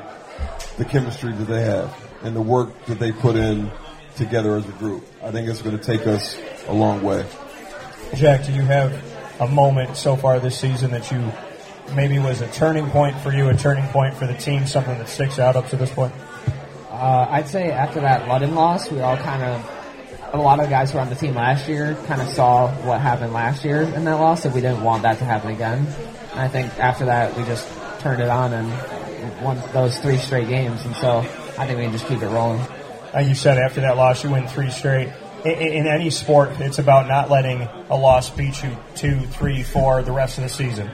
the 0.78 0.86
chemistry 0.86 1.32
that 1.34 1.45
they 1.45 1.62
have 1.62 1.95
and 2.24 2.36
the 2.36 2.41
work 2.41 2.70
that 2.88 2.99
they 2.99 3.12
put 3.12 3.36
in 3.36 3.72
together 4.16 4.55
as 4.57 4.68
a 4.68 4.72
group. 4.74 5.05
I 5.24 5.32
think 5.32 5.47
it's 5.47 5.62
going 5.62 5.78
to 5.78 5.84
take 5.84 6.07
us 6.07 6.38
a 6.68 6.74
long 6.74 7.03
way. 7.03 7.26
Jack, 8.16 8.45
do 8.45 8.51
you 8.51 8.64
have 8.64 8.91
a 9.39 9.47
moment 9.47 9.95
so 9.95 10.16
far 10.16 10.39
this 10.39 10.60
season 10.60 10.91
that 10.91 11.12
you 11.12 11.32
maybe 11.95 12.20
was 12.20 12.41
a 12.41 12.47
turning 12.51 12.89
point 12.89 13.18
for 13.20 13.32
you, 13.32 13.49
a 13.49 13.55
turning 13.55 13.86
point 13.88 14.16
for 14.16 14.28
the 14.28 14.34
team, 14.34 14.66
something 14.66 14.97
that 14.97 15.07
sticks 15.07 15.39
out 15.39 15.55
up 15.55 15.70
to 15.70 15.78
this 15.78 15.91
point? 15.91 16.14
Uh, 16.89 17.28
I'd 17.30 17.47
say 17.47 17.72
after 17.72 18.01
that 18.01 18.28
Ludden 18.28 18.53
loss, 18.55 18.91
we 18.91 18.99
all 18.99 19.16
kind 19.18 19.43
of 19.43 20.34
a 20.34 20.38
lot 20.38 20.60
of 20.60 20.70
guys 20.70 20.91
who 20.91 20.97
were 20.97 21.01
on 21.01 21.10
the 21.10 21.16
team 21.16 21.36
last 21.36 21.68
year 21.68 21.95
kind 22.07 22.22
of 22.22 22.28
saw 22.30 22.70
what 22.84 22.99
happened 22.99 23.34
last 23.34 23.64
year 23.64 23.82
in 23.82 24.03
that 24.05 24.20
loss, 24.20 24.43
and 24.45 24.53
we 24.53 24.62
didn't 24.62 24.84
want 24.84 25.03
that 25.03 25.18
to 25.20 25.26
happen 25.26 25.51
again. 25.51 25.88
And 26.32 26.39
I 26.39 26.47
think 26.47 26.78
after 26.78 27.05
that, 27.05 27.38
we 27.38 27.43
just 27.45 27.68
turned 27.99 28.22
it 28.22 28.30
on 28.30 28.53
and 28.53 29.41
won 29.41 29.62
those 29.72 29.97
three 29.99 30.18
straight 30.18 30.47
games, 30.47 30.84
and 30.84 30.95
so 30.95 31.20
I 31.57 31.66
think 31.66 31.78
we 31.78 31.84
can 31.84 31.91
just 31.91 32.07
keep 32.07 32.22
it 32.22 32.28
rolling. 32.28 32.62
Uh, 33.16 33.20
you 33.20 33.36
said 33.36 33.57
after 33.57 33.82
that 33.82 33.97
loss, 33.97 34.24
you 34.24 34.32
win 34.32 34.47
three 34.47 34.70
straight. 34.70 35.10
In, 35.46 35.52
in 35.52 35.88
any 35.88 36.10
sport, 36.10 36.52
it's 36.60 36.80
about 36.80 37.08
not 37.08 37.30
letting 37.30 37.62
a 37.90 37.96
loss 37.96 38.30
beat 38.30 38.62
you 38.62 38.76
two, 38.96 39.20
three, 39.28 39.64
four 39.64 40.04
the 40.04 40.12
rest 40.12 40.38
of 40.38 40.44
the 40.44 40.50
season. 40.50 40.90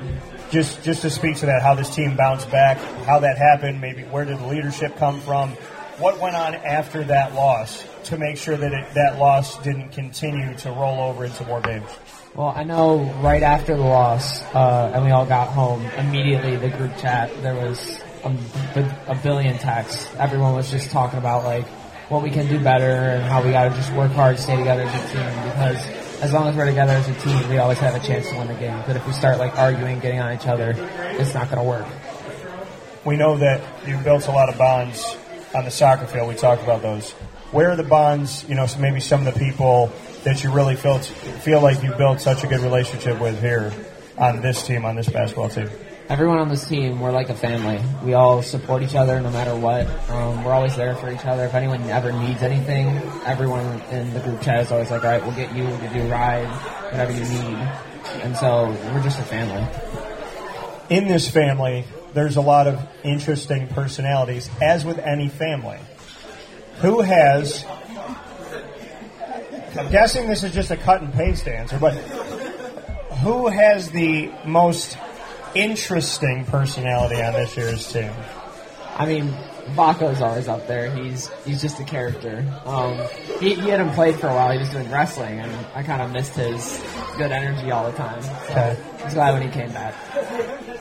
Just, 0.52 0.84
just 0.84 1.02
to 1.02 1.10
speak 1.10 1.38
to 1.38 1.48
that, 1.48 1.62
how 1.62 1.74
this 1.74 1.94
team 1.94 2.16
bounced 2.16 2.50
back, 2.52 2.78
how 3.06 3.20
that 3.20 3.38
happened, 3.38 3.82
maybe 3.82 4.04
where 4.04 4.26
did 4.26 4.38
the 4.38 4.48
leadership 4.48 4.96
come 4.98 5.20
from? 5.22 5.52
What 5.98 6.20
went 6.20 6.36
on 6.36 6.56
after 6.56 7.04
that 7.06 7.34
loss 7.34 7.84
to 8.06 8.18
make 8.18 8.38
sure 8.38 8.56
that 8.56 8.74
it, 8.74 8.94
that 8.94 9.18
loss 9.18 9.58
didn't 9.64 9.90
continue 9.90 10.56
to 10.58 10.70
roll 10.70 11.00
over 11.00 11.26
into 11.26 11.46
more 11.46 11.62
games? 11.62 11.90
Well, 12.36 12.54
I 12.56 12.64
know 12.64 13.00
right 13.22 13.42
after 13.42 13.76
the 13.76 13.84
loss, 13.84 14.44
uh, 14.54 14.92
and 14.94 15.06
we 15.06 15.12
all 15.12 15.26
got 15.26 15.48
home, 15.48 15.86
immediately 15.98 16.58
the 16.58 16.70
group 16.70 16.96
chat, 16.98 17.32
there 17.42 17.56
was 17.56 18.02
a, 18.26 18.96
a 19.08 19.16
billion 19.16 19.58
texts. 19.58 20.14
Everyone 20.18 20.54
was 20.54 20.70
just 20.70 20.92
talking 20.92 21.18
about 21.18 21.46
like 21.46 21.66
what 22.10 22.22
we 22.22 22.30
can 22.30 22.48
do 22.48 22.60
better 22.60 22.86
and 22.86 23.24
how 23.24 23.44
we 23.44 23.52
gotta 23.52 23.72
just 23.72 23.92
work 23.94 24.12
hard, 24.12 24.38
stay 24.38 24.56
together 24.56 24.84
as 24.84 24.94
a 24.94 25.14
team 25.14 25.44
because 25.50 26.22
as 26.22 26.32
long 26.32 26.48
as 26.48 26.56
we're 26.56 26.66
together 26.66 26.94
as 26.94 27.08
a 27.08 27.14
team, 27.16 27.50
we 27.50 27.58
always 27.58 27.80
have 27.80 27.96
a 27.96 28.06
chance 28.06 28.30
to 28.30 28.36
win 28.38 28.48
the 28.48 28.54
game. 28.54 28.82
But 28.86 28.96
if 28.96 29.06
we 29.06 29.14
start 29.14 29.40
like 29.40 29.58
arguing, 29.58 30.00
getting 30.00 30.20
on 30.20 30.34
each 30.34 30.48
other, 30.48 30.74
it's 31.20 31.34
not 31.34 31.50
gonna 31.50 31.64
work. 31.64 31.86
We 33.04 33.18
know 33.18 33.38
that 33.38 33.62
you've 33.88 34.04
built 34.04 34.28
a 34.28 34.32
lot 34.32 34.50
of 34.50 34.58
bonds 34.58 35.16
on 35.54 35.66
the 35.66 35.72
soccer 35.72 36.06
field. 36.06 36.28
We 36.28 36.36
talked 36.36 36.64
about 36.64 36.82
those. 36.82 37.12
Where 37.52 37.72
are 37.72 37.76
the 37.76 37.84
bonds? 37.84 38.48
You 38.48 38.56
know, 38.56 38.66
so 38.66 38.80
maybe 38.80 39.00
some 39.00 39.26
of 39.26 39.34
the 39.34 39.40
people 39.40 39.92
that 40.24 40.44
you 40.44 40.52
really 40.52 40.76
feel 40.76 41.00
feel 41.00 41.62
like 41.62 41.84
you 41.84 41.94
built 41.94 42.20
such 42.20 42.44
a 42.44 42.48
good 42.48 42.62
relationship 42.62 43.20
with 43.20 43.40
here 43.40 43.72
on 44.18 44.42
this 44.42 44.66
team, 44.66 44.86
on 44.86 44.96
this 44.96 45.10
basketball 45.10 45.50
team. 45.50 45.70
Everyone 46.08 46.38
on 46.38 46.50
this 46.50 46.68
team, 46.68 47.00
we're 47.00 47.12
like 47.12 47.30
a 47.30 47.36
family. 47.36 47.82
We 48.04 48.14
all 48.14 48.44
support 48.44 48.84
each 48.84 48.94
other 48.94 49.20
no 49.20 49.32
matter 49.32 49.56
what. 49.56 49.88
Um, 50.12 50.44
we're 50.44 50.54
always 50.54 50.76
there 50.76 50.96
for 50.96 51.12
each 51.12 51.26
other. 51.26 51.46
If 51.46 51.56
anyone 51.56 51.82
ever 51.90 52.12
needs 52.12 52.44
anything, 52.44 52.90
everyone 53.26 53.82
in 53.90 54.14
the 54.14 54.20
group 54.20 54.40
chat 54.40 54.60
is 54.60 54.72
always 54.72 54.92
like, 54.92 55.04
all 55.04 55.10
right, 55.10 55.24
we'll 55.24 55.36
get 55.36 55.56
you, 55.56 55.64
we'll 55.64 55.80
give 55.80 55.96
you 55.96 56.04
a 56.04 56.08
ride, 56.08 56.48
whatever 56.92 57.12
you 57.12 57.22
need. 57.22 57.58
And 58.22 58.38
so 58.38 58.68
we're 58.94 59.02
just 59.02 59.18
a 59.20 59.24
family. 59.24 59.66
In 60.96 61.08
this 61.08 61.28
family, 61.28 61.86
there's 62.14 62.36
a 62.36 62.42
lot 62.42 62.68
of 62.68 62.80
interesting 63.04 63.68
personalities, 63.70 64.48
as 64.62 64.86
with 64.86 65.00
any 65.00 65.28
family. 65.28 65.80
Who 66.82 67.02
has? 67.02 67.66
I'm 69.76 69.92
guessing 69.92 70.28
this 70.28 70.44
is 70.44 70.54
just 70.54 70.70
a 70.70 70.78
cut 70.78 71.02
and 71.02 71.12
paste 71.12 71.48
answer, 71.48 71.80
but 71.80 71.94
who 73.24 73.48
has 73.48 73.90
the 73.90 74.32
most 74.46 75.00
interesting 75.56 76.46
personality 76.46 77.22
on 77.22 77.34
this 77.34 77.56
year's 77.58 77.92
team? 77.92 78.12
I 78.98 79.06
mean, 79.06 79.34
Baco's 79.76 80.22
always 80.22 80.48
up 80.48 80.68
there. 80.68 80.90
He's 80.96 81.30
he's 81.44 81.62
just 81.62 81.80
a 81.80 81.84
character. 81.84 82.46
Um, 82.66 82.98
he, 83.40 83.56
he 83.56 83.70
hadn't 83.70 83.94
played 83.94 84.16
for 84.20 84.28
a 84.30 84.34
while. 84.34 84.52
He 84.54 84.60
was 84.60 84.70
doing 84.70 84.90
wrestling, 84.92 85.40
and 85.40 85.52
I 85.74 85.84
kind 85.84 86.02
of 86.02 86.12
missed 86.12 86.34
his 86.36 86.82
good 87.18 87.32
energy 87.32 87.72
all 87.72 87.90
the 87.92 87.98
time. 87.98 88.22
So 88.22 88.30
Okay. 88.52 88.78
I 89.00 89.04
was 89.04 89.14
glad 89.14 89.34
when 89.34 89.42
he 89.42 89.50
came 89.50 89.72
back. 89.74 89.94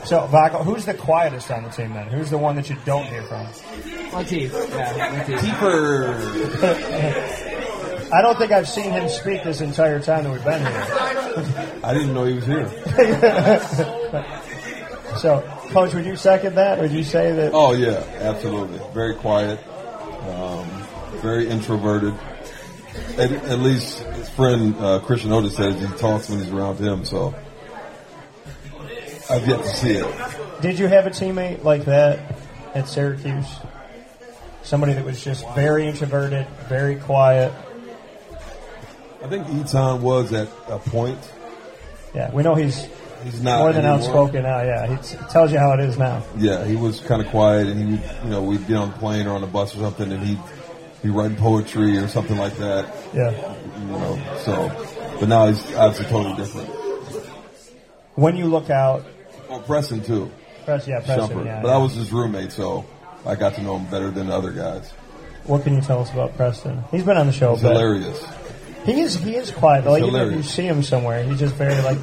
So, 0.05 0.27
Vaco, 0.27 0.63
who's 0.63 0.85
the 0.85 0.93
quietest 0.93 1.49
on 1.51 1.63
the 1.63 1.69
team 1.69 1.93
then? 1.93 2.07
Who's 2.07 2.29
the 2.29 2.37
one 2.37 2.55
that 2.57 2.69
you 2.69 2.77
don't 2.85 3.07
hear 3.07 3.23
from? 3.23 3.45
Latif, 3.47 4.51
yeah, 4.69 5.23
Latif. 5.23 5.41
I 8.13 8.21
don't 8.21 8.37
think 8.37 8.51
I've 8.51 8.69
seen 8.69 8.91
him 8.91 9.09
speak 9.09 9.43
this 9.43 9.61
entire 9.61 9.99
time 9.99 10.25
that 10.25 10.31
we've 10.31 10.43
been 10.43 10.61
here. 10.61 10.85
I 11.83 11.91
didn't 11.93 12.13
know 12.13 12.23
he 12.25 12.35
was 12.35 12.45
here. 12.45 12.67
so, 15.17 15.41
Coach, 15.69 15.93
would 15.93 16.05
you 16.05 16.15
second 16.15 16.55
that? 16.55 16.79
Would 16.79 16.91
you 16.91 17.03
say 17.03 17.31
that? 17.33 17.51
Oh 17.53 17.73
yeah, 17.73 18.03
absolutely. 18.19 18.79
Very 18.93 19.15
quiet, 19.15 19.59
um, 20.29 20.67
very 21.21 21.47
introverted. 21.47 22.13
At, 23.17 23.31
at 23.31 23.59
least 23.59 23.99
his 23.99 24.29
friend 24.29 24.75
uh, 24.77 24.99
Christian 24.99 25.31
Otis 25.31 25.55
says 25.55 25.79
he 25.79 25.87
talks 25.97 26.29
when 26.29 26.39
he's 26.39 26.51
around 26.51 26.77
him. 26.77 27.05
So 27.05 27.33
I've 29.29 29.47
yet 29.47 29.63
to 29.63 29.69
see 29.69 29.91
it. 29.91 30.61
Did 30.61 30.79
you 30.79 30.87
have 30.87 31.07
a 31.07 31.09
teammate 31.09 31.63
like 31.63 31.85
that 31.85 32.37
at 32.73 32.87
Syracuse? 32.87 33.47
Somebody 34.63 34.93
that 34.93 35.05
was 35.05 35.23
just 35.23 35.45
very 35.53 35.87
introverted, 35.87 36.47
very 36.67 36.95
quiet. 36.95 37.53
I 39.23 39.27
think 39.27 39.47
Etan 39.47 40.01
was 40.01 40.33
at 40.33 40.47
a 40.67 40.79
point. 40.79 41.19
Yeah, 42.13 42.31
we 42.31 42.43
know 42.43 42.55
he's 42.55 42.87
He's 43.25 43.41
not 43.41 43.59
more 43.59 43.73
than 43.73 43.85
anymore. 43.85 43.97
outspoken 44.07 44.43
now. 44.43 44.61
Yeah, 44.61 44.87
he 44.87 44.95
t- 45.01 45.17
tells 45.31 45.51
you 45.51 45.57
how 45.59 45.73
it 45.73 45.79
is 45.81 45.97
now. 45.97 46.23
Yeah, 46.37 46.63
he 46.63 46.75
was 46.75 46.99
kind 47.01 47.21
of 47.21 47.27
quiet, 47.29 47.67
and 47.67 47.79
he, 47.79 47.85
would, 47.85 48.23
you 48.23 48.29
know, 48.29 48.41
we'd 48.43 48.65
get 48.67 48.77
on 48.77 48.91
the 48.91 48.97
plane 48.97 49.25
or 49.27 49.33
on 49.35 49.41
the 49.41 49.47
bus 49.47 49.75
or 49.75 49.79
something, 49.79 50.11
and 50.11 50.23
he'd 50.23 50.39
be 51.03 51.09
writing 51.09 51.35
poetry 51.35 51.97
or 51.97 52.07
something 52.07 52.37
like 52.37 52.55
that. 52.57 52.85
Yeah. 53.13 53.31
You 53.79 53.85
know, 53.87 54.37
so, 54.43 55.17
but 55.19 55.27
now 55.27 55.47
he's 55.47 55.75
obviously 55.75 56.05
totally 56.05 56.35
different. 56.35 56.69
When 58.15 58.35
you 58.37 58.45
look 58.45 58.69
out, 58.69 59.03
Oh, 59.49 59.59
Preston 59.59 60.01
too. 60.03 60.31
Press, 60.65 60.87
yeah, 60.87 60.99
Preston, 61.01 61.45
yeah, 61.45 61.61
but 61.61 61.67
yeah. 61.67 61.75
I 61.75 61.77
was 61.77 61.93
his 61.93 62.11
roommate, 62.11 62.51
so 62.51 62.85
I 63.25 63.35
got 63.35 63.53
to 63.55 63.61
know 63.61 63.77
him 63.77 63.85
better 63.91 64.09
than 64.09 64.27
the 64.27 64.33
other 64.35 64.51
guys. 64.51 64.89
what 65.43 65.63
can 65.63 65.75
you 65.75 65.81
tell 65.81 66.01
us 66.01 66.11
about 66.11 66.35
Preston? 66.35 66.83
He's 66.91 67.03
been 67.03 67.17
on 67.17 67.27
the 67.27 67.33
show. 67.33 67.53
He's 67.53 67.61
hilarious. 67.61 68.25
He 68.85 69.01
is. 69.01 69.15
He 69.15 69.35
is 69.35 69.51
quiet. 69.51 69.83
though. 69.83 69.91
Like, 69.91 70.03
even 70.03 70.21
if 70.29 70.33
you 70.33 70.43
see 70.43 70.63
him 70.65 70.81
somewhere, 70.83 71.23
he's 71.23 71.39
just 71.39 71.53
very 71.55 71.79
like, 71.83 71.97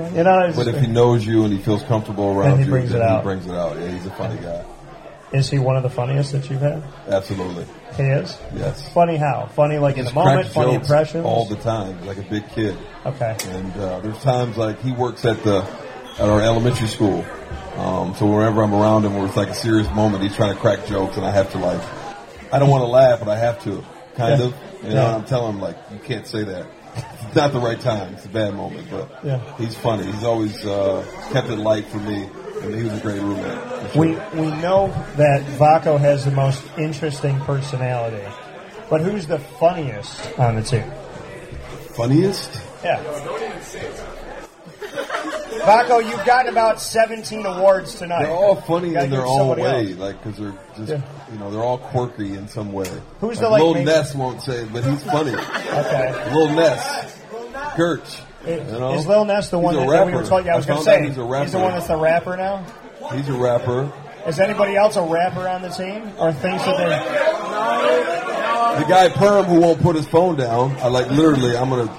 yeah, 0.00 0.16
you 0.18 0.24
know. 0.24 0.52
But 0.56 0.68
if 0.68 0.80
he 0.80 0.86
knows 0.86 1.24
you 1.26 1.44
and 1.44 1.52
he 1.52 1.58
feels 1.58 1.82
comfortable 1.84 2.28
around 2.36 2.50
Then 2.50 2.58
he 2.58 2.64
you, 2.64 2.70
brings 2.70 2.90
then 2.90 3.02
it 3.02 3.04
he 3.04 3.10
out. 3.10 3.22
brings 3.22 3.46
it 3.46 3.54
out. 3.54 3.78
Yeah, 3.78 3.88
he's 3.88 4.06
a 4.06 4.10
funny 4.10 4.40
guy. 4.40 4.64
is 5.32 5.48
he 5.50 5.58
one 5.58 5.76
of 5.76 5.82
the 5.82 5.90
funniest 5.90 6.32
that 6.32 6.48
you've 6.50 6.60
had? 6.60 6.82
Absolutely. 7.08 7.66
He 7.96 8.02
is. 8.04 8.36
Yes. 8.54 8.88
Funny 8.92 9.16
how? 9.16 9.46
Funny 9.54 9.78
like 9.78 9.96
in 9.96 10.04
the 10.04 10.10
He 10.10 10.14
moment. 10.14 10.40
cracks 10.42 10.54
Funny 10.54 10.72
jokes 10.74 10.88
impressions. 10.88 11.24
all 11.24 11.44
the 11.46 11.56
time, 11.56 12.04
like 12.06 12.18
a 12.18 12.22
big 12.22 12.48
kid. 12.50 12.76
Okay. 13.06 13.36
And 13.48 13.76
uh, 13.76 14.00
there's 14.00 14.18
times 14.22 14.56
like 14.56 14.80
he 14.80 14.92
works 14.92 15.24
at 15.24 15.42
the 15.44 15.58
at 16.18 16.28
our 16.28 16.40
elementary 16.40 16.88
school. 16.88 17.24
Um, 17.76 18.14
so 18.16 18.26
whenever 18.26 18.62
I'm 18.62 18.74
around 18.74 19.04
him, 19.04 19.14
where 19.16 19.26
it's 19.26 19.36
like 19.36 19.48
a 19.48 19.54
serious 19.54 19.90
moment, 19.92 20.22
he's 20.22 20.34
trying 20.36 20.52
to 20.54 20.60
crack 20.60 20.86
jokes, 20.86 21.16
and 21.16 21.24
I 21.24 21.30
have 21.30 21.50
to 21.52 21.58
like, 21.58 21.80
I 22.52 22.58
don't 22.58 22.68
want 22.68 22.82
to 22.82 22.88
laugh, 22.88 23.20
but 23.20 23.28
I 23.28 23.36
have 23.36 23.62
to, 23.64 23.82
kind 24.16 24.38
Yeah. 24.40 24.46
of. 24.46 24.54
You 24.82 24.88
know, 24.88 24.94
Yeah. 24.94 25.06
and 25.06 25.16
I'm 25.16 25.24
telling 25.24 25.54
him 25.54 25.60
like, 25.60 25.76
you 25.92 25.98
can't 25.98 26.26
say 26.26 26.42
that. 26.44 26.66
It's 26.96 27.36
not 27.36 27.52
the 27.52 27.60
right 27.60 27.80
time. 27.80 28.14
It's 28.14 28.24
a 28.24 28.28
bad 28.28 28.54
moment, 28.54 28.88
but 28.90 29.08
Yeah. 29.24 29.38
he's 29.56 29.76
funny. 29.76 30.04
He's 30.10 30.24
always 30.24 30.64
uh, 30.66 31.04
kept 31.32 31.48
it 31.48 31.56
light 31.56 31.86
for 31.86 31.98
me, 31.98 32.28
and 32.62 32.74
he 32.74 32.82
was 32.82 32.92
a 32.94 33.00
great 33.00 33.20
roommate. 33.20 33.92
sure. 33.92 34.00
We 34.00 34.08
we 34.34 34.50
know 34.60 34.88
that 35.16 35.42
Vaco 35.58 35.98
has 35.98 36.24
the 36.24 36.32
most 36.32 36.62
interesting 36.76 37.38
personality. 37.40 38.24
but 38.90 39.00
who's 39.00 39.26
the 39.28 39.38
funniest 39.38 40.36
on 40.38 40.56
the 40.56 40.62
team? 40.62 40.84
Funniest? 41.94 42.60
Yeah. 42.82 43.00
Vaco, 45.62 46.02
you've 46.04 46.24
gotten 46.24 46.50
about 46.50 46.80
17 46.80 47.44
awards 47.46 47.94
tonight. 47.96 48.22
They're 48.24 48.32
all 48.32 48.56
funny 48.56 48.94
in 48.94 49.10
their 49.10 49.26
own 49.26 49.58
way, 49.58 49.90
else. 49.90 49.98
like 49.98 50.22
because 50.22 50.38
they're 50.38 50.54
just 50.76 50.90
Yeah. 50.92 51.00
You 51.32 51.38
know 51.38 51.50
they're 51.50 51.62
all 51.62 51.78
quirky 51.78 52.34
in 52.34 52.48
some 52.48 52.72
way. 52.72 52.88
Who's 53.20 53.36
like, 53.36 53.40
the, 53.40 53.48
like, 53.50 53.62
Lil 53.62 53.74
main- 53.74 53.84
Ness 53.86 54.14
won't 54.14 54.42
say 54.42 54.64
but 54.72 54.84
he's 54.84 55.02
funny. 55.04 55.34
Okay. 55.34 56.34
Lil 56.34 56.50
Ness, 56.54 57.18
Gertch. 57.76 58.20
Is, 58.46 58.72
You 58.72 58.78
know? 58.78 58.94
is 58.94 59.06
Lil 59.06 59.24
Ness 59.26 59.50
the 59.50 59.58
He's 59.58 59.64
one 59.64 59.74
that, 59.76 59.86
that 59.88 60.06
we 60.06 60.14
were 60.14 60.24
talking? 60.24 60.48
I 60.48 60.54
I 60.54 60.56
was 60.56 60.66
going 60.66 60.78
to 60.78 60.84
say 60.84 61.06
he's 61.06 61.18
a 61.18 61.22
rapper. 61.24 61.44
he's 61.44 61.52
the 61.52 61.58
one 61.58 61.72
that's 61.72 61.86
the 61.88 61.96
rapper 61.96 62.36
now. 62.36 62.64
He's 63.14 63.28
a 63.28 63.32
rapper. 63.34 63.92
Is 64.26 64.38
anybody 64.40 64.76
else 64.76 64.96
a 64.96 65.02
rapper 65.02 65.46
on 65.48 65.62
the 65.62 65.68
team, 65.70 66.12
or 66.18 66.32
thinks 66.32 66.64
that 66.64 66.76
they're? 66.76 68.80
The 68.80 68.86
guy 68.88 69.08
Perm 69.08 69.44
who 69.46 69.60
won't 69.60 69.80
put 69.82 69.96
his 69.96 70.06
phone 70.06 70.36
down. 70.36 70.76
I 70.78 70.88
like 70.88 71.10
literally. 71.10 71.56
I'm 71.56 71.70
gonna. 71.70 71.90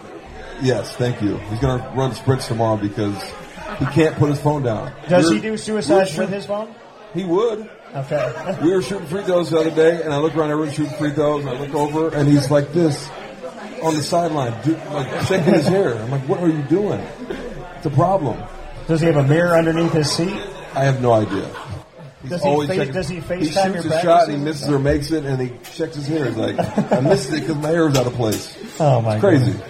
Yes, 0.61 0.91
thank 0.95 1.21
you. 1.21 1.38
He's 1.38 1.59
gonna 1.59 1.91
run 1.95 2.13
sprints 2.13 2.47
tomorrow 2.47 2.77
because 2.77 3.15
he 3.79 3.86
can't 3.88 4.15
put 4.15 4.29
his 4.29 4.39
phone 4.39 4.63
down. 4.63 4.91
Does 5.09 5.25
We're- 5.25 5.36
he 5.38 5.41
do 5.41 5.57
suicides 5.57 6.15
with 6.17 6.29
his 6.29 6.45
phone? 6.45 6.73
He 7.13 7.23
would. 7.23 7.69
Okay. 7.94 8.58
We 8.64 8.72
were 8.74 8.82
shooting 8.82 9.08
free 9.08 9.24
throws 9.24 9.50
the 9.50 9.60
other 9.60 9.72
day, 9.72 10.02
and 10.02 10.14
I 10.14 10.18
look 10.20 10.36
around, 10.36 10.52
everyone's 10.52 10.76
shooting 10.76 10.94
free 10.98 11.12
throws, 11.12 11.46
and 11.46 11.50
I 11.56 11.60
look 11.60 11.74
over, 11.76 12.16
and 12.16 12.28
he's 12.28 12.50
like 12.50 12.72
this 12.74 13.10
on 13.84 13.96
the 13.96 14.02
sideline, 14.04 14.54
like 14.94 15.26
shaking 15.28 15.54
his 15.54 15.68
hair. 15.68 15.96
I'm 15.98 16.10
like, 16.12 16.22
what 16.28 16.39
are 16.42 16.48
you 16.48 16.62
doing? 16.64 17.00
It's 17.78 17.86
a 17.86 17.89
problem. 17.89 18.42
Does 18.88 19.02
he 19.02 19.08
have 19.08 19.18
a 19.18 19.24
mirror 19.28 19.56
underneath 19.58 19.92
his 19.92 20.10
seat? 20.10 20.34
I 20.74 20.86
have 20.86 21.02
no 21.02 21.12
idea. 21.12 21.50
He's 22.22 22.30
Does 22.32 22.44
he 22.44 22.48
always 22.50 22.70
face- 22.70 22.78
checking- 22.78 22.94
does 22.94 23.10
he 23.10 23.18
FaceTime 23.20 23.39
He 23.39 23.46
shoots 23.50 23.86
your 23.86 23.94
a 23.98 24.02
shot, 24.02 24.30
and 24.30 24.38
he 24.38 24.44
misses 24.44 24.70
or 24.70 24.80
makes 24.80 25.12
it, 25.12 25.26
and 25.26 25.42
he 25.42 25.50
checks 25.74 25.96
his 25.96 26.08
hair. 26.08 26.26
He's 26.28 26.38
like, 26.38 26.58
I 26.94 27.00
missed 27.02 27.34
it 27.34 27.42
because 27.42 27.56
my 27.58 27.70
hair 27.70 27.86
was 27.88 27.98
out 27.98 28.08
of 28.08 28.14
place. 28.14 28.58
Oh 28.80 29.02
my 29.02 29.14
It's 29.16 29.20
crazy. 29.22 29.52
goodness. 29.52 29.70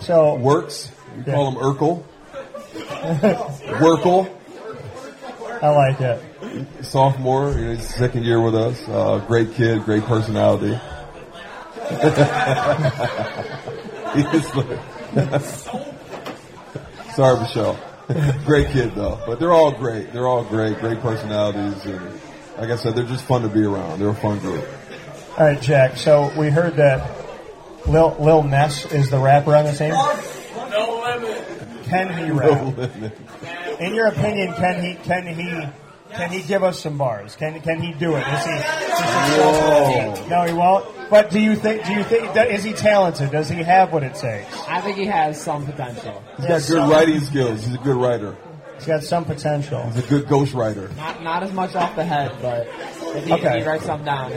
So 0.00 0.34
Works. 0.34 0.90
We 1.16 1.22
Yeah. 1.26 1.34
call 1.34 1.50
him 1.52 1.58
Urkel. 1.58 2.02
Workle. 3.80 4.32
I 5.62 5.68
like 5.70 6.00
it. 6.00 6.22
Sophomore, 6.82 7.52
you 7.52 7.64
know, 7.66 7.74
he's 7.74 7.94
second 7.94 8.24
year 8.24 8.40
with 8.40 8.54
us. 8.54 8.80
Uh, 8.88 9.18
great 9.26 9.52
kid, 9.54 9.82
great 9.84 10.04
personality. 10.04 10.78
Sorry, 17.14 17.40
Michelle. 17.40 17.78
great 18.44 18.68
kid 18.70 18.94
though, 18.94 19.18
but 19.26 19.40
they're 19.40 19.52
all 19.52 19.72
great. 19.72 20.12
They're 20.12 20.28
all 20.28 20.44
great, 20.44 20.78
great 20.78 21.00
personalities, 21.00 21.84
and 21.86 22.00
like 22.58 22.70
I 22.70 22.76
said, 22.76 22.94
they're 22.94 23.04
just 23.04 23.24
fun 23.24 23.42
to 23.42 23.48
be 23.48 23.64
around. 23.64 23.98
They're 23.98 24.10
a 24.10 24.14
fun 24.14 24.38
group. 24.38 24.64
All 25.36 25.44
right, 25.46 25.60
Jack. 25.60 25.96
So 25.96 26.30
we 26.38 26.50
heard 26.50 26.76
that 26.76 27.10
Lil, 27.86 28.16
Lil 28.20 28.44
Ness 28.44 28.86
is 28.92 29.10
the 29.10 29.18
rapper 29.18 29.56
on 29.56 29.64
the 29.64 29.72
team. 29.72 29.90
No 29.90 31.02
limit. 31.04 31.84
Can 31.84 32.16
he 32.16 32.26
No 32.28 32.34
rap? 32.34 32.76
limit. 32.76 33.18
In 33.80 33.94
your 33.94 34.06
opinion, 34.08 34.54
can 34.54 34.82
he? 34.84 34.94
Can 34.94 35.26
he? 35.26 35.66
Can 36.12 36.30
he 36.30 36.42
give 36.42 36.62
us 36.62 36.80
some 36.80 36.96
bars? 36.98 37.36
Can 37.36 37.60
Can 37.60 37.80
he 37.80 37.92
do 37.92 38.14
it? 38.16 38.20
Is 38.26 38.44
he? 38.44 38.50
Is 38.52 40.18
he 40.18 40.28
no, 40.28 40.44
he 40.44 40.52
won't. 40.52 40.86
But 41.10 41.30
do 41.30 41.38
you 41.40 41.54
think? 41.56 41.84
Do 41.84 41.92
you 41.92 42.02
think? 42.04 42.36
Is 42.36 42.64
he 42.64 42.72
talented? 42.72 43.30
Does 43.30 43.48
he 43.48 43.62
have 43.62 43.92
what 43.92 44.02
it 44.02 44.14
takes? 44.14 44.56
I 44.68 44.80
think 44.80 44.96
he 44.96 45.06
has 45.06 45.40
some 45.40 45.64
potential. 45.66 46.22
He's 46.38 46.46
got 46.46 46.66
good 46.66 46.90
writing 46.90 47.20
skills. 47.20 47.64
He's 47.64 47.74
a 47.74 47.78
good 47.78 47.96
writer. 47.96 48.36
He's 48.76 48.86
got 48.86 49.02
some 49.02 49.24
potential. 49.24 49.82
He's 49.90 50.04
a 50.04 50.08
good 50.08 50.28
ghost 50.28 50.52
writer. 50.54 50.88
Not 50.96 51.22
not 51.22 51.42
as 51.42 51.52
much 51.52 51.74
off 51.74 51.96
the 51.96 52.04
head, 52.04 52.32
but 52.42 52.66
if 53.16 53.24
he, 53.24 53.32
Okay. 53.32 53.48
if 53.58 53.62
he 53.62 53.68
writes 53.68 53.84
something 53.84 54.04
down, 54.04 54.32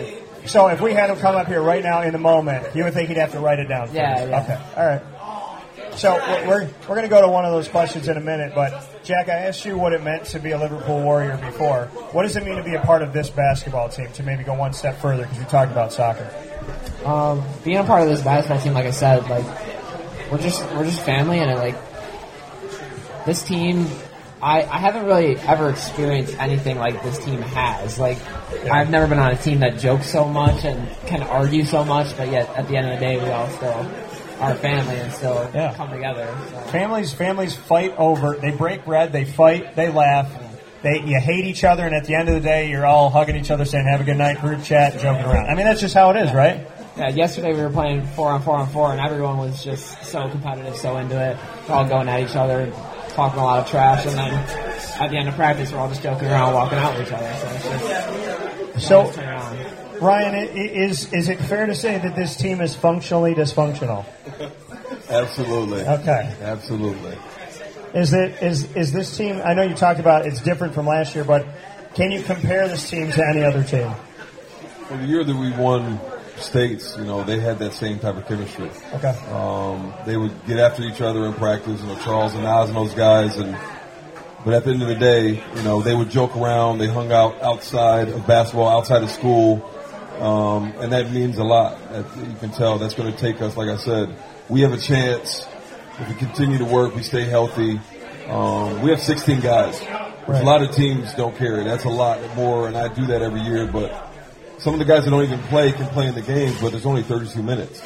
So 0.45 0.67
if 0.67 0.80
we 0.82 0.93
had 0.93 1.09
him 1.09 1.17
come 1.17 1.36
up 1.36 1.47
here 1.47 1.61
right 1.61 1.84
now 1.84 2.01
in 2.03 2.11
the 2.13 2.20
moment, 2.20 2.76
you 2.76 2.84
would 2.84 2.93
think 2.93 3.09
he'd 3.09 3.17
have 3.17 3.32
to 3.34 3.39
write 3.39 3.59
it 3.59 3.67
down. 3.67 3.88
First. 3.88 3.95
Yeah, 3.95 4.26
yeah. 4.26 4.41
Okay. 4.41 4.59
All 4.78 4.86
right. 4.88 5.01
So 5.97 6.13
we're 6.15 6.47
we're, 6.47 6.70
we're 6.88 6.95
going 6.95 7.01
to 7.03 7.07
go 7.09 7.22
to 7.22 7.28
one 7.28 7.45
of 7.45 7.51
those 7.51 7.67
questions 7.67 8.07
in 8.07 8.15
a 8.15 8.22
minute, 8.22 8.53
but 8.55 8.72
Jack, 9.10 9.28
I 9.28 9.47
asked 9.47 9.66
you 9.66 9.76
what 9.76 9.91
it 9.93 10.03
meant 10.03 10.26
to 10.26 10.39
be 10.39 10.51
a 10.51 10.57
Liverpool 10.60 11.01
Warrior 11.01 11.36
before. 11.38 11.86
What 12.12 12.22
does 12.22 12.36
it 12.36 12.45
mean 12.45 12.57
to 12.57 12.64
be 12.64 12.76
a 12.76 12.82
part 12.82 13.01
of 13.01 13.12
this 13.12 13.28
basketball 13.28 13.89
team? 13.89 14.07
To 14.12 14.22
maybe 14.22 14.43
go 14.43 14.53
one 14.53 14.72
step 14.72 15.01
further 15.01 15.24
because 15.24 15.39
we 15.39 15.45
talked 15.45 15.72
about 15.72 15.91
soccer. 15.91 16.30
um, 17.03 17.43
being 17.64 17.78
a 17.78 17.84
part 17.84 18.03
of 18.03 18.10
this 18.10 18.22
basketball 18.22 18.62
team, 18.62 18.74
like 18.74 18.86
I 18.86 18.91
said, 18.91 19.28
like 19.28 19.45
we're 20.32 20.38
just 20.38 20.62
we're 20.76 20.86
just 20.86 21.01
family, 21.01 21.39
and 21.39 21.49
it, 21.49 21.57
like 21.57 23.26
this 23.26 23.41
team. 23.41 23.88
I, 24.43 24.62
I 24.62 24.78
haven't 24.78 25.05
really 25.05 25.38
ever 25.38 25.72
experienced 25.72 26.38
anything 26.39 26.78
like 26.78 27.01
this 27.01 27.18
team 27.18 27.41
has. 27.41 27.97
Like, 27.97 28.20
I've 28.72 28.91
never 28.91 29.07
been 29.07 29.20
on 29.20 29.32
a 29.32 29.38
team 29.38 29.62
that 29.62 29.80
jokes 29.80 30.07
so 30.07 30.26
much 30.26 30.64
and 30.64 30.88
can 31.07 31.24
argue 31.24 31.66
so 31.66 31.84
much, 31.84 32.16
but 32.16 32.32
yet 32.32 32.47
at 32.55 32.68
the 32.68 32.78
end 32.78 32.88
of 32.89 32.99
the 32.99 33.05
day, 33.05 33.18
we 33.18 33.30
all 33.32 33.49
still 33.49 33.89
are 34.39 34.55
family 34.55 34.97
and 34.97 35.11
still 35.13 35.49
Yeah. 35.53 35.73
come 35.75 35.89
together. 35.91 36.27
So. 36.51 36.57
Families 36.71 37.13
families 37.13 37.55
fight 37.55 37.93
over. 37.97 38.35
They 38.35 38.51
break 38.51 38.85
bread. 38.85 39.11
They 39.11 39.25
fight. 39.25 39.75
They 39.75 39.89
laugh. 39.89 40.27
They 40.81 41.01
you 41.05 41.19
hate 41.19 41.43
each 41.45 41.63
other, 41.65 41.85
and 41.85 41.93
at 41.93 42.05
the 42.05 42.15
end 42.15 42.29
of 42.29 42.35
the 42.35 42.41
day, 42.41 42.69
you're 42.69 42.85
all 42.85 43.09
hugging 43.09 43.35
each 43.35 43.51
other, 43.51 43.65
saying 43.65 43.85
"Have 43.85 43.99
a 43.99 44.05
good 44.05 44.17
night," 44.17 44.39
group 44.39 44.63
chat, 44.63 44.93
joking 44.99 45.25
around. 45.25 45.49
I 45.49 45.55
mean, 45.55 45.65
that's 45.65 45.81
just 45.81 45.93
how 45.93 46.09
it 46.11 46.15
is, 46.17 46.33
right? 46.33 46.65
Yeah, 46.97 47.09
yesterday 47.09 47.53
we 47.53 47.61
were 47.61 47.69
playing 47.69 48.05
four 48.07 48.29
on 48.29 48.41
four 48.41 48.55
on 48.55 48.67
four, 48.67 48.91
and 48.91 48.99
everyone 49.01 49.37
was 49.37 49.61
just 49.63 50.03
so 50.05 50.29
competitive, 50.29 50.75
so 50.77 50.97
into 50.97 51.19
it. 51.21 51.37
We're 51.67 51.75
all 51.75 51.85
going 51.85 52.07
at 52.07 52.21
each 52.21 52.35
other, 52.35 52.71
talking 53.09 53.39
a 53.39 53.43
lot 53.43 53.59
of 53.59 53.69
trash, 53.69 54.05
and 54.05 54.17
then 54.17 54.33
at 55.01 55.09
the 55.09 55.17
end 55.17 55.27
of 55.27 55.35
practice, 55.35 55.71
we're 55.71 55.79
all 55.79 55.89
just 55.89 56.01
joking 56.01 56.29
around, 56.29 56.53
walking 56.53 56.77
out 56.77 56.97
with 56.97 57.07
each 57.07 57.13
other. 57.13 57.33
So 57.33 57.47
it's 57.49 58.73
just 58.75 58.87
So, 58.87 59.11
turn 59.11 59.29
it 59.29 59.35
on. 59.35 59.57
Ryan, 60.01 60.35
is 60.35 61.11
is 61.13 61.29
it 61.29 61.39
fair 61.39 61.65
to 61.65 61.75
say 61.75 61.97
that 61.97 62.15
this 62.15 62.35
team 62.35 62.61
is 62.61 62.75
functionally 62.75 63.35
dysfunctional? 63.35 64.05
Absolutely. 65.09 65.81
Okay. 65.81 66.35
Absolutely. 66.41 67.17
Is 67.93 68.13
it 68.13 68.41
is 68.41 68.75
is 68.75 68.93
this 68.93 69.15
team? 69.17 69.41
I 69.43 69.53
know 69.53 69.63
you 69.63 69.75
talked 69.75 69.99
about 69.99 70.25
it's 70.25 70.41
different 70.41 70.73
from 70.73 70.85
last 70.85 71.15
year, 71.15 71.23
but 71.23 71.45
can 71.95 72.11
you 72.11 72.21
compare 72.21 72.67
this 72.67 72.89
team 72.89 73.11
to 73.11 73.27
any 73.27 73.43
other 73.43 73.63
team? 73.63 73.91
Well, 74.89 74.99
the 74.99 75.05
year 75.05 75.23
that 75.23 75.35
we 75.35 75.51
won 75.51 75.99
states, 76.37 76.95
you 76.97 77.03
know, 77.03 77.23
they 77.23 77.39
had 77.39 77.59
that 77.59 77.73
same 77.73 77.99
type 77.99 78.15
of 78.15 78.25
chemistry. 78.27 78.69
Okay. 78.93 79.09
Um, 79.31 79.93
they 80.05 80.17
would 80.17 80.45
get 80.45 80.59
after 80.59 80.83
each 80.83 81.01
other 81.01 81.25
in 81.25 81.33
practice, 81.33 81.81
you 81.81 81.87
know, 81.87 81.97
Charles 81.99 82.33
and 82.35 82.45
Oz 82.45 82.69
and 82.69 82.77
those 82.77 82.93
guys, 82.93 83.37
and 83.37 83.57
but 84.45 84.53
at 84.53 84.63
the 84.63 84.71
end 84.71 84.81
of 84.81 84.87
the 84.87 84.95
day, 84.95 85.43
you 85.55 85.63
know, 85.63 85.81
they 85.81 85.93
would 85.93 86.09
joke 86.09 86.35
around. 86.37 86.77
They 86.77 86.87
hung 86.87 87.11
out 87.11 87.41
outside 87.41 88.07
of 88.09 88.25
basketball, 88.25 88.69
outside 88.69 89.03
of 89.03 89.11
school, 89.11 89.69
um, 90.20 90.74
and 90.80 90.91
that 90.91 91.11
means 91.11 91.38
a 91.38 91.43
lot. 91.43 91.78
You 91.93 92.36
can 92.39 92.51
tell 92.51 92.78
that's 92.78 92.93
going 92.93 93.11
to 93.11 93.17
take 93.17 93.41
us. 93.41 93.55
Like 93.57 93.70
I 93.70 93.78
said, 93.78 94.15
we 94.49 94.61
have 94.61 94.74
a 94.74 94.78
chance 94.78 95.45
if 95.99 96.07
we 96.09 96.15
continue 96.15 96.57
to 96.59 96.65
work, 96.65 96.95
we 96.95 97.03
stay 97.03 97.24
healthy. 97.26 97.80
Um, 98.28 98.82
we 98.82 98.89
have 98.91 99.01
16 99.01 99.39
guys, 99.41 99.80
which 99.80 99.89
Right. 100.28 100.41
a 100.41 100.45
lot 100.45 100.61
of 100.61 100.72
teams 100.72 101.13
don't 101.15 101.36
carry. 101.36 101.63
That's 101.63 101.86
a 101.86 101.89
lot 101.89 102.20
more, 102.36 102.67
and 102.67 102.78
I 102.78 102.88
do 102.88 103.07
that 103.07 103.22
every 103.22 103.41
year. 103.41 103.65
But 103.65 103.91
some 104.59 104.74
of 104.74 104.80
the 104.80 104.86
guys 104.86 105.03
that 105.05 105.11
don't 105.11 105.24
even 105.24 105.39
play 105.43 105.72
can 105.72 105.88
play 105.88 106.07
in 106.07 106.15
the 106.15 106.22
games, 106.22 106.61
but 106.61 106.72
there's 106.72 106.86
only 106.86 107.03
32 107.03 107.41
minutes. 107.41 107.82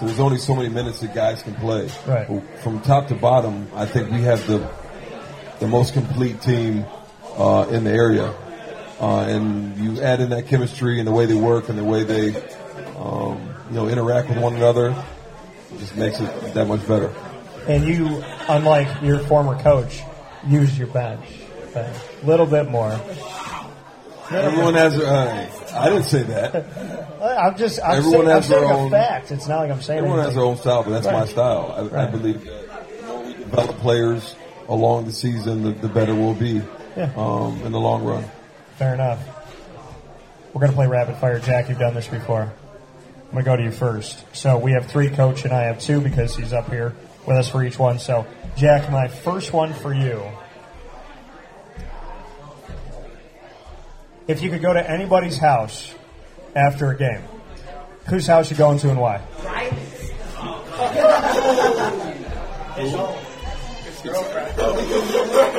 So 0.00 0.06
there's 0.06 0.18
only 0.20 0.38
so 0.38 0.54
many 0.56 0.68
minutes 0.70 1.00
that 1.00 1.14
guys 1.14 1.42
can 1.42 1.54
play. 1.56 1.88
Right. 2.06 2.26
But 2.26 2.42
From 2.60 2.80
top 2.80 3.08
to 3.08 3.14
bottom, 3.14 3.68
I 3.74 3.86
think 3.86 4.10
we 4.10 4.22
have 4.22 4.44
the 4.46 4.68
the 5.60 5.68
most 5.68 5.92
complete 5.94 6.40
team 6.40 6.84
uh, 7.36 7.66
in 7.70 7.84
the 7.84 7.92
area. 7.92 8.34
Uh, 9.02 9.22
and 9.22 9.76
you 9.78 10.00
add 10.00 10.20
in 10.20 10.30
that 10.30 10.46
chemistry 10.46 10.98
and 11.00 11.08
the 11.08 11.12
way 11.12 11.26
they 11.26 11.34
work 11.34 11.68
and 11.68 11.76
the 11.76 11.82
way 11.84 12.04
they, 12.04 12.28
um, 12.98 13.52
you 13.68 13.74
know, 13.74 13.88
interact 13.88 14.28
with 14.28 14.38
one 14.38 14.54
another, 14.54 14.90
it 15.72 15.78
just 15.80 15.96
makes 15.96 16.20
it 16.20 16.54
that 16.54 16.66
much 16.68 16.86
better. 16.86 17.12
And 17.66 17.84
you, 17.84 18.22
unlike 18.48 19.02
your 19.02 19.18
former 19.18 19.60
coach, 19.60 20.00
use 20.46 20.78
your 20.78 20.86
bench 20.88 21.24
a 21.74 21.92
little 22.24 22.46
bit 22.46 22.68
more. 22.70 22.92
Everyone 24.30 24.74
has. 24.74 24.98
Uh, 24.98 25.50
I 25.74 25.90
didn't 25.90 26.04
say 26.04 26.22
that. 26.22 27.18
I'm 27.22 27.56
just. 27.58 27.80
I'm 27.84 27.98
Everyone 27.98 28.20
saying, 28.26 28.28
has 28.28 28.44
I'm 28.52 28.60
their 28.60 28.72
own- 28.72 28.90
fact. 28.90 29.30
It's 29.32 29.46
not 29.48 29.58
like 29.60 29.70
I'm 29.70 29.82
saying. 29.82 29.98
Everyone 29.98 30.20
has 30.20 30.34
their 30.34 30.44
own 30.44 30.56
style, 30.56 30.82
but 30.84 30.90
that's 30.90 31.06
my 31.06 31.26
style. 31.26 31.90
I, 31.92 32.04
I 32.04 32.06
believe 32.06 32.42
that 32.44 32.88
the 33.00 33.06
more 33.06 33.22
we 33.24 33.34
develop 33.34 33.76
players 33.78 34.34
along 34.68 35.04
the 35.06 35.12
season, 35.12 35.64
the, 35.64 35.72
the 35.72 35.88
better 35.88 36.14
we'll 36.14 36.34
be 36.34 36.62
Yeah. 36.96 37.12
um, 37.16 37.60
in 37.62 37.72
the 37.72 37.80
long 37.80 38.04
run. 38.04 38.24
Fair 38.82 38.94
enough. 38.94 39.24
We're 40.52 40.58
going 40.58 40.72
to 40.72 40.76
play 40.76 40.88
rapid 40.88 41.14
fire. 41.18 41.38
Jack, 41.38 41.68
you've 41.68 41.78
done 41.78 41.94
this 41.94 42.08
before. 42.08 42.42
I'm 42.42 43.30
going 43.30 43.44
to 43.44 43.48
go 43.48 43.56
to 43.56 43.62
you 43.62 43.70
first. 43.70 44.24
So 44.34 44.58
we 44.58 44.72
have 44.72 44.86
three, 44.86 45.08
Coach, 45.08 45.44
and 45.44 45.52
I 45.52 45.66
have 45.66 45.78
two 45.78 46.00
because 46.00 46.34
he's 46.34 46.52
up 46.52 46.68
here 46.68 46.92
with 47.24 47.36
us 47.36 47.48
for 47.48 47.62
each 47.62 47.78
one. 47.78 48.00
So, 48.00 48.26
Jack, 48.56 48.90
my 48.90 49.06
first 49.06 49.52
one 49.52 49.72
for 49.72 49.94
you. 49.94 50.20
If 54.26 54.42
you 54.42 54.50
could 54.50 54.62
go 54.62 54.72
to 54.72 54.90
anybody's 54.90 55.36
house 55.36 55.94
after 56.56 56.90
a 56.90 56.98
game, 56.98 57.22
whose 58.08 58.26
house 58.26 58.50
you 58.50 58.56
going 58.56 58.80
to 58.80 58.90
and 58.90 59.00
why? 59.00 59.22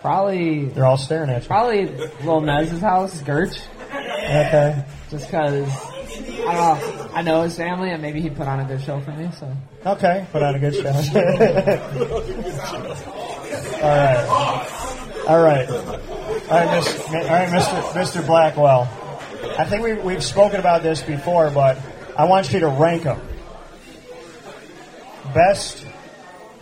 Probably 0.00 0.64
They're 0.66 0.86
all 0.86 0.96
staring 0.96 1.30
at 1.30 1.42
you. 1.42 1.48
probably 1.48 1.86
Lil 2.24 2.40
Nez's 2.40 2.80
house, 2.80 3.20
Gertch. 3.22 3.60
Okay. 3.92 4.84
Just 5.10 5.26
because 5.26 5.68
I 6.46 6.54
don't 6.54 6.96
know. 6.96 7.10
I 7.12 7.22
know 7.22 7.42
his 7.42 7.56
family, 7.56 7.90
and 7.90 8.00
maybe 8.00 8.20
he'd 8.20 8.36
put 8.36 8.46
on 8.46 8.60
a 8.60 8.64
good 8.64 8.82
show 8.82 9.00
for 9.00 9.12
me. 9.12 9.28
So 9.38 9.52
Okay, 9.86 10.26
put 10.32 10.42
on 10.42 10.54
a 10.54 10.58
good 10.58 10.74
show. 10.74 10.88
all 13.80 13.88
right, 13.88 15.24
all 15.26 15.42
right, 15.42 15.68
all 15.68 15.98
right, 16.50 16.76
Miss, 16.76 17.06
all 17.08 17.12
right, 17.14 17.48
Mr. 17.48 17.82
Mr. 17.92 18.26
Blackwell. 18.26 18.88
I 19.58 19.64
think 19.64 19.82
we, 19.82 19.94
we've 19.94 20.22
spoken 20.24 20.60
about 20.60 20.82
this 20.82 21.02
before, 21.02 21.50
but 21.50 21.78
I 22.16 22.24
want 22.24 22.52
you 22.52 22.60
to 22.60 22.68
rank 22.68 23.04
them. 23.04 23.20
Best 25.34 25.86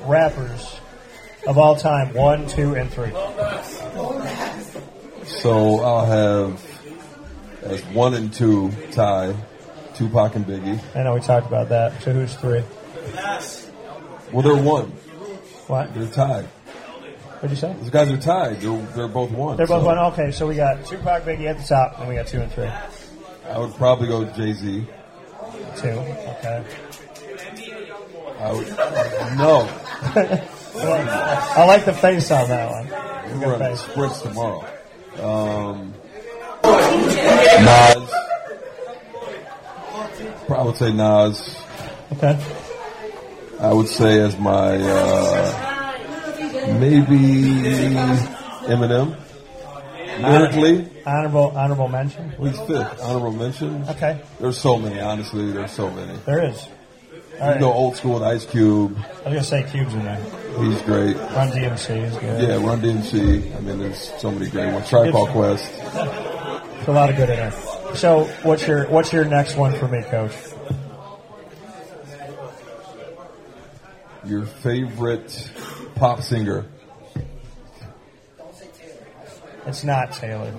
rappers 0.01 0.77
of 1.49 1.59
all 1.59 1.74
time: 1.74 2.14
one, 2.14 2.46
two, 2.46 2.76
and 2.76 2.90
three. 2.90 3.11
So 5.24 5.80
I'll 5.80 6.07
have 6.07 6.68
as 7.62 7.82
one 7.86 8.14
and 8.14 8.32
two 8.32 8.70
tie, 8.92 9.34
Tupac 9.94 10.36
and 10.36 10.46
Biggie. 10.46 10.80
I 10.94 11.03
know 11.03 11.14
we 11.14 11.20
talked 11.20 11.46
about 11.46 11.70
that. 11.70 12.03
So 12.03 12.12
who's 12.12 12.34
three? 12.34 12.62
Well, 14.32 14.42
they're 14.42 14.62
one. 14.62 14.90
What? 15.66 15.94
They're 15.94 16.07
tied. 16.07 16.44
What'd 16.44 17.51
you 17.51 17.57
say? 17.57 17.72
Those 17.80 17.90
guys 17.90 18.11
are 18.11 18.16
tied. 18.16 18.61
They're, 18.61 18.76
they're 18.96 19.09
both 19.09 19.30
one. 19.30 19.57
They're 19.57 19.66
both 19.66 19.82
so 19.82 19.86
one. 19.86 19.99
Okay, 20.12 20.32
so 20.32 20.46
we 20.46 20.57
got 20.57 20.84
Tupac, 20.84 21.22
Biggie 21.22 21.46
at 21.46 21.57
the 21.57 21.64
top, 21.64 21.99
and 21.99 22.09
we 22.09 22.14
got 22.16 22.26
two 22.26 22.40
and 22.40 22.53
three. 22.53 22.70
I 23.49 23.59
would 23.59 23.74
probably 23.74 24.09
go 24.09 24.24
Jay 24.24 24.53
Z. 24.53 24.86
Two. 25.76 25.88
Okay. 25.88 26.64
I 28.40 28.53
would 28.53 28.68
no. 29.38 30.44
I 30.80 31.64
like 31.66 31.84
the 31.84 31.92
face 31.92 32.30
on 32.30 32.48
that 32.48 32.70
one. 32.70 33.40
We're 33.40 33.58
face. 33.58 33.80
sprints 33.80 34.22
tomorrow. 34.22 34.64
Um, 35.20 35.94
Nas. 36.64 38.10
I 40.50 40.62
would 40.64 40.76
say 40.76 40.92
Nas. 40.92 41.56
Okay. 42.12 42.38
I 43.60 43.72
would 43.72 43.88
say 43.88 44.20
as 44.20 44.38
my 44.38 44.76
uh, 44.80 45.98
maybe 46.78 47.18
Eminem. 48.66 49.16
Lyrically, 50.20 50.88
Honorable 51.06 51.52
honorable 51.56 51.88
mention. 51.88 52.30
he's 52.40 52.58
fifth. 52.60 53.00
Honorable 53.02 53.32
mention. 53.32 53.84
Okay. 53.88 54.20
There's 54.40 54.58
so 54.58 54.76
many. 54.78 54.98
Honestly, 55.00 55.52
there's 55.52 55.70
so 55.70 55.90
many. 55.90 56.16
There 56.26 56.44
is. 56.44 56.66
You 57.39 57.45
right. 57.45 57.61
go 57.61 57.72
old 57.72 57.97
school 57.97 58.14
with 58.14 58.24
Ice 58.24 58.45
Cube. 58.45 58.99
I 58.99 59.11
was 59.11 59.22
gonna 59.24 59.45
say 59.45 59.62
Cube's 59.70 59.95
in 59.95 60.03
there. 60.03 60.20
He's 60.59 60.82
great. 60.82 61.16
Run 61.16 61.53
DMC 61.53 62.03
is 62.03 62.16
good. 62.16 62.43
Yeah, 62.43 62.66
Run 62.66 62.80
DMC. 62.80 63.57
I 63.57 63.61
mean, 63.61 63.78
there's 63.78 64.12
so 64.18 64.32
many 64.32 64.51
great 64.51 64.72
ones. 64.72 64.91
Called 64.91 65.28
Quest. 65.28 65.72
There's 65.72 66.89
a 66.89 66.93
lot 66.93 67.11
of 67.11 67.16
good 67.16 67.30
in 67.30 67.36
there. 67.36 67.53
So 67.95 68.24
what's 68.43 68.66
your 68.66 68.89
what's 68.89 69.12
your 69.12 69.24
next 69.24 69.57
one 69.57 69.72
for 69.78 69.86
me, 69.86 70.03
Coach? 70.03 70.32
Your 74.24 74.45
favorite 74.45 75.51
pop 75.95 76.22
singer? 76.22 76.66
Don't 78.36 78.55
say 78.57 78.66
Taylor. 78.76 79.07
It's 79.66 79.84
not 79.84 80.12
Taylor. 80.12 80.53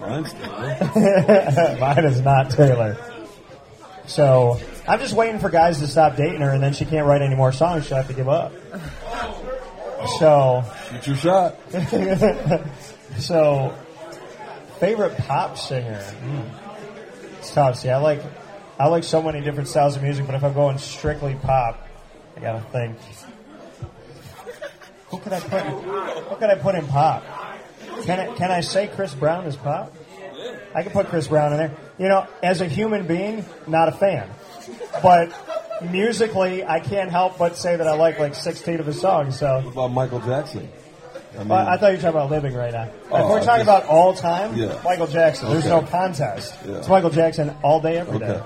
Mine's 0.00 0.32
Taylor. 0.32 1.76
Mine 1.80 2.04
is 2.06 2.20
not 2.22 2.50
Taylor. 2.50 2.96
So 4.06 4.60
I'm 4.88 5.00
just 5.00 5.14
waiting 5.14 5.40
for 5.40 5.50
guys 5.50 5.80
to 5.80 5.88
stop 5.88 6.16
dating 6.16 6.40
her, 6.40 6.50
and 6.50 6.62
then 6.62 6.72
she 6.72 6.84
can't 6.84 7.06
write 7.06 7.22
any 7.22 7.34
more 7.34 7.52
songs. 7.52 7.86
She'll 7.86 7.96
have 7.96 8.08
to 8.08 8.14
give 8.14 8.28
up. 8.28 8.52
So 10.18 10.64
Shoot 10.90 11.06
your 11.08 11.16
shot. 11.16 11.56
so, 13.18 13.74
favorite 14.78 15.16
pop 15.18 15.58
singer? 15.58 16.00
Hmm. 16.00 17.36
It's 17.38 17.50
tough. 17.50 17.78
See, 17.78 17.90
I 17.90 17.98
like 17.98 18.22
I 18.78 18.86
like 18.86 19.04
so 19.04 19.20
many 19.20 19.40
different 19.40 19.68
styles 19.68 19.96
of 19.96 20.02
music, 20.02 20.26
but 20.26 20.34
if 20.36 20.44
I'm 20.44 20.52
going 20.52 20.78
strictly 20.78 21.34
pop, 21.34 21.88
I 22.36 22.40
gotta 22.40 22.60
think. 22.60 22.96
Who 25.08 25.18
could 25.18 25.32
I 25.32 25.40
put? 25.40 25.62
Who 25.62 26.36
could 26.36 26.50
I 26.50 26.54
put 26.54 26.74
in 26.76 26.86
pop? 26.86 27.24
Can 28.04 28.20
I 28.20 28.34
can 28.34 28.50
I 28.50 28.60
say 28.60 28.88
Chris 28.88 29.14
Brown 29.14 29.46
is 29.46 29.56
pop? 29.56 29.92
I 30.74 30.82
can 30.82 30.92
put 30.92 31.08
Chris 31.08 31.26
Brown 31.26 31.52
in 31.52 31.58
there. 31.58 31.76
You 31.98 32.08
know, 32.08 32.26
as 32.42 32.60
a 32.60 32.66
human 32.66 33.06
being, 33.06 33.44
not 33.66 33.88
a 33.88 33.92
fan, 33.92 34.30
but 35.02 35.32
musically, 35.90 36.64
I 36.64 36.80
can't 36.80 37.10
help 37.10 37.38
but 37.38 37.56
say 37.56 37.76
that 37.76 37.86
I 37.86 37.94
like 37.94 38.18
like 38.18 38.34
16 38.34 38.80
of 38.80 38.86
his 38.86 39.00
songs. 39.00 39.38
So. 39.38 39.60
What 39.60 39.72
about 39.72 39.88
Michael 39.92 40.20
Jackson? 40.20 40.68
I 41.34 41.38
mean, 41.40 41.48
Well, 41.48 41.66
I 41.68 41.76
thought 41.76 41.88
you 41.88 41.96
were 41.96 42.02
talking 42.02 42.08
about 42.18 42.30
living 42.30 42.54
right 42.54 42.72
now. 42.72 42.88
Oh, 43.10 43.16
if 43.24 43.30
we're 43.30 43.44
talking 43.44 43.64
just- 43.66 43.68
about 43.80 43.84
all 43.86 44.14
time, 44.14 44.54
Yeah. 44.56 44.78
Michael 44.84 45.06
Jackson. 45.06 45.50
There's 45.50 45.66
Okay. 45.66 45.80
no 45.80 45.82
contest. 45.86 46.54
Yeah. 46.66 46.76
It's 46.76 46.88
Michael 46.88 47.10
Jackson 47.10 47.54
all 47.62 47.80
day, 47.80 47.98
every 47.98 48.18
day. 48.18 48.26
Okay. 48.26 48.42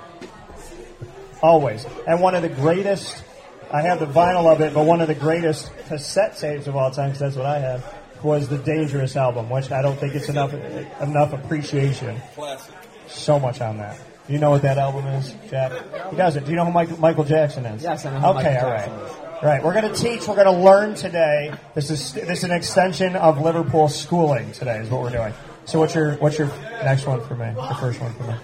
Always. 1.42 1.86
And 2.06 2.20
one 2.20 2.34
of 2.34 2.42
the 2.42 2.48
greatest, 2.48 3.22
I 3.70 3.82
have 3.82 4.00
the 4.00 4.06
vinyl 4.06 4.52
of 4.52 4.60
it, 4.60 4.74
but 4.74 4.84
one 4.84 5.00
of 5.00 5.08
the 5.08 5.14
greatest 5.14 5.70
cassette 5.88 6.36
tapes 6.38 6.66
of 6.66 6.76
all 6.76 6.90
time, 6.90 7.10
because 7.10 7.20
that's 7.20 7.36
what 7.36 7.46
I 7.46 7.58
have, 7.60 7.84
was 8.22 8.48
the 8.48 8.58
Dangerous 8.58 9.16
album, 9.16 9.48
which 9.48 9.70
I 9.72 9.80
don't 9.82 9.98
think 9.98 10.14
it's 10.14 10.28
enough 10.28 10.52
enough 11.00 11.32
appreciation. 11.32 12.20
Classic. 12.34 12.74
So 13.08 13.38
much 13.38 13.60
on 13.60 13.78
that. 13.78 13.96
Do 14.30 14.34
you 14.34 14.40
know 14.40 14.50
what 14.50 14.62
that 14.62 14.78
album 14.78 15.08
is, 15.08 15.34
Jack? 15.50 15.72
He 16.10 16.16
doesn't. 16.16 16.44
Do 16.44 16.50
you 16.50 16.56
know 16.56 16.64
who 16.64 16.70
Michael, 16.70 16.96
Michael 17.00 17.24
Jackson 17.24 17.66
is? 17.66 17.82
Yes, 17.82 18.06
I 18.06 18.12
know 18.12 18.20
who 18.20 18.38
Okay, 18.38 18.54
Michael 18.54 18.68
all 18.68 18.72
right. 18.72 18.86
Jackson 18.86 19.26
is. 19.26 19.42
Right, 19.42 19.64
we're 19.64 19.74
going 19.74 19.92
to 19.92 20.00
teach. 20.00 20.28
We're 20.28 20.36
going 20.36 20.56
to 20.56 20.62
learn 20.62 20.94
today. 20.94 21.52
This 21.74 21.90
is 21.90 22.12
this 22.12 22.38
is 22.38 22.44
an 22.44 22.52
extension 22.52 23.16
of 23.16 23.40
Liverpool 23.40 23.88
schooling. 23.88 24.52
Today 24.52 24.78
is 24.78 24.88
what 24.88 25.02
we're 25.02 25.10
doing. 25.10 25.34
So, 25.64 25.80
what's 25.80 25.96
your 25.96 26.14
what's 26.18 26.38
your 26.38 26.46
next 26.46 27.06
one 27.06 27.20
for 27.26 27.34
me? 27.34 27.52
The 27.56 27.76
first 27.80 28.00
one 28.00 28.12
for 28.12 28.22
me. 28.22 28.34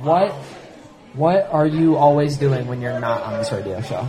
what 0.00 0.32
what 1.12 1.48
are 1.52 1.68
you 1.68 1.96
always 1.96 2.38
doing 2.38 2.66
when 2.66 2.80
you're 2.80 2.98
not 2.98 3.22
on 3.22 3.38
this 3.38 3.52
radio 3.52 3.80
show? 3.82 4.02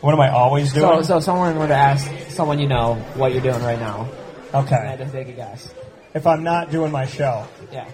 What 0.00 0.14
am 0.14 0.20
I 0.20 0.30
always 0.30 0.72
doing? 0.72 0.84
So, 0.84 1.02
so 1.02 1.16
if 1.18 1.22
someone 1.22 1.56
were 1.56 1.68
to 1.68 1.76
ask 1.76 2.10
someone 2.30 2.58
you 2.58 2.66
know 2.66 2.96
what 3.14 3.30
you're 3.30 3.40
doing 3.40 3.62
right 3.62 3.78
now. 3.78 4.10
Okay. 4.52 4.74
And 4.74 4.88
I 4.88 4.96
had 4.96 4.98
to 4.98 5.12
take 5.12 5.28
a 5.28 5.32
guess. 5.32 5.72
If 6.14 6.26
I'm 6.26 6.42
not 6.42 6.70
doing 6.70 6.92
my 6.92 7.06
show, 7.06 7.46
Yeah. 7.70 7.84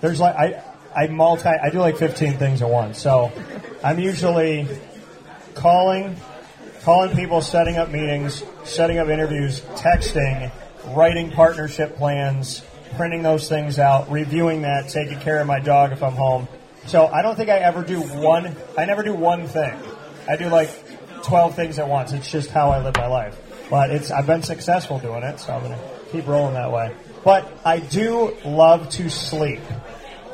there's 0.00 0.20
like 0.20 0.34
I 0.36 0.62
I 0.94 1.06
multi 1.08 1.48
I 1.48 1.70
do 1.70 1.78
like 1.80 1.96
15 1.96 2.34
things 2.38 2.62
at 2.62 2.68
once. 2.70 3.00
So 3.00 3.32
I'm 3.82 3.98
usually 3.98 4.66
calling 5.54 6.16
calling 6.82 7.16
people, 7.16 7.40
setting 7.40 7.76
up 7.76 7.90
meetings, 7.90 8.44
setting 8.64 8.98
up 8.98 9.08
interviews, 9.08 9.60
texting, 9.76 10.50
writing 10.94 11.30
partnership 11.30 11.96
plans, 11.96 12.62
printing 12.96 13.22
those 13.22 13.48
things 13.48 13.78
out, 13.78 14.10
reviewing 14.10 14.62
that, 14.62 14.88
taking 14.90 15.18
care 15.20 15.40
of 15.40 15.46
my 15.46 15.60
dog 15.60 15.92
if 15.92 16.02
I'm 16.02 16.12
home. 16.14 16.46
So 16.86 17.06
I 17.06 17.22
don't 17.22 17.36
think 17.36 17.48
I 17.48 17.58
ever 17.58 17.82
do 17.82 18.00
one 18.00 18.54
I 18.76 18.84
never 18.84 19.02
do 19.02 19.14
one 19.14 19.46
thing. 19.48 19.74
I 20.28 20.36
do 20.36 20.48
like 20.48 20.70
12 21.22 21.54
things 21.56 21.78
at 21.78 21.88
once. 21.88 22.12
It's 22.12 22.30
just 22.30 22.50
how 22.50 22.70
I 22.70 22.82
live 22.82 22.96
my 22.96 23.06
life. 23.06 23.36
But 23.70 23.90
it's 23.90 24.10
I've 24.10 24.26
been 24.26 24.42
successful 24.42 24.98
doing 24.98 25.22
it, 25.22 25.40
so 25.40 25.54
I'm 25.54 25.60
going 25.64 25.72
to 25.72 25.84
keep 26.12 26.26
rolling 26.26 26.54
that 26.54 26.70
way. 26.70 26.94
But 27.24 27.50
I 27.64 27.78
do 27.80 28.36
love 28.44 28.90
to 28.90 29.08
sleep 29.08 29.60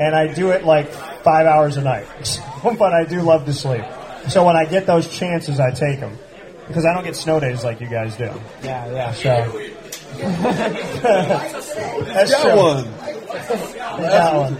and 0.00 0.14
I 0.14 0.32
do 0.32 0.50
it 0.50 0.64
like 0.64 0.88
five 0.90 1.46
hours 1.46 1.76
a 1.76 1.82
night. 1.82 2.06
but 2.64 2.92
I 2.92 3.04
do 3.04 3.22
love 3.22 3.44
to 3.46 3.52
sleep. 3.52 3.84
So 4.28 4.44
when 4.44 4.56
I 4.56 4.64
get 4.64 4.86
those 4.86 5.08
chances, 5.08 5.60
I 5.60 5.70
take 5.70 6.00
them 6.00 6.18
because 6.66 6.84
I 6.84 6.92
don't 6.94 7.04
get 7.04 7.16
snow 7.16 7.40
days 7.40 7.64
like 7.64 7.80
you 7.80 7.88
guys 7.88 8.16
do. 8.16 8.30
Yeah, 8.62 8.90
yeah. 8.90 9.12
So 9.12 9.70
that's 10.20 12.30
Got 12.30 12.42
true. 12.42 12.56
one. 12.56 12.84
You 12.84 14.08
got 14.08 14.50
one. 14.50 14.56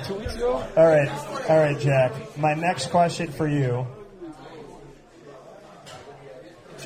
All 0.77 0.87
right, 0.87 1.11
all 1.51 1.59
right, 1.59 1.79
Jack. 1.79 2.13
My 2.39 2.55
next 2.55 2.91
question 2.91 3.31
for 3.33 3.49
you. 3.49 3.87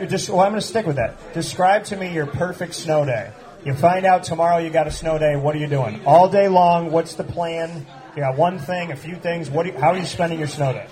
Just, 0.09 0.29
well, 0.29 0.41
I'm 0.41 0.51
going 0.51 0.61
to 0.61 0.67
stick 0.67 0.87
with 0.87 0.97
that. 0.97 1.35
Describe 1.35 1.85
to 1.85 1.97
me 1.97 2.13
your 2.13 2.27
perfect 2.27 2.75
snow 2.75 3.05
day. 3.05 3.31
You 3.65 3.75
find 3.75 4.05
out 4.05 4.25
tomorrow 4.25 4.59
you 4.59 4.71
got 4.71 4.87
a 4.87 4.91
snow 4.91 5.19
day. 5.19 5.37
What 5.37 5.55
are 5.55 5.59
you 5.59 5.67
doing 5.67 6.05
all 6.05 6.29
day 6.29 6.49
long? 6.49 6.91
What's 6.93 7.15
the 7.15 7.25
plan? 7.25 7.87
You 8.15 8.21
got 8.23 8.37
one 8.37 8.59
thing, 8.59 8.93
a 8.93 8.97
few 8.97 9.17
things. 9.17 9.49
What? 9.49 9.65
Do 9.65 9.71
you, 9.73 9.79
how 9.79 9.93
are 9.93 9.97
you 9.97 10.05
spending 10.05 10.39
your 10.39 10.49
snow 10.49 10.73
day? 10.73 10.87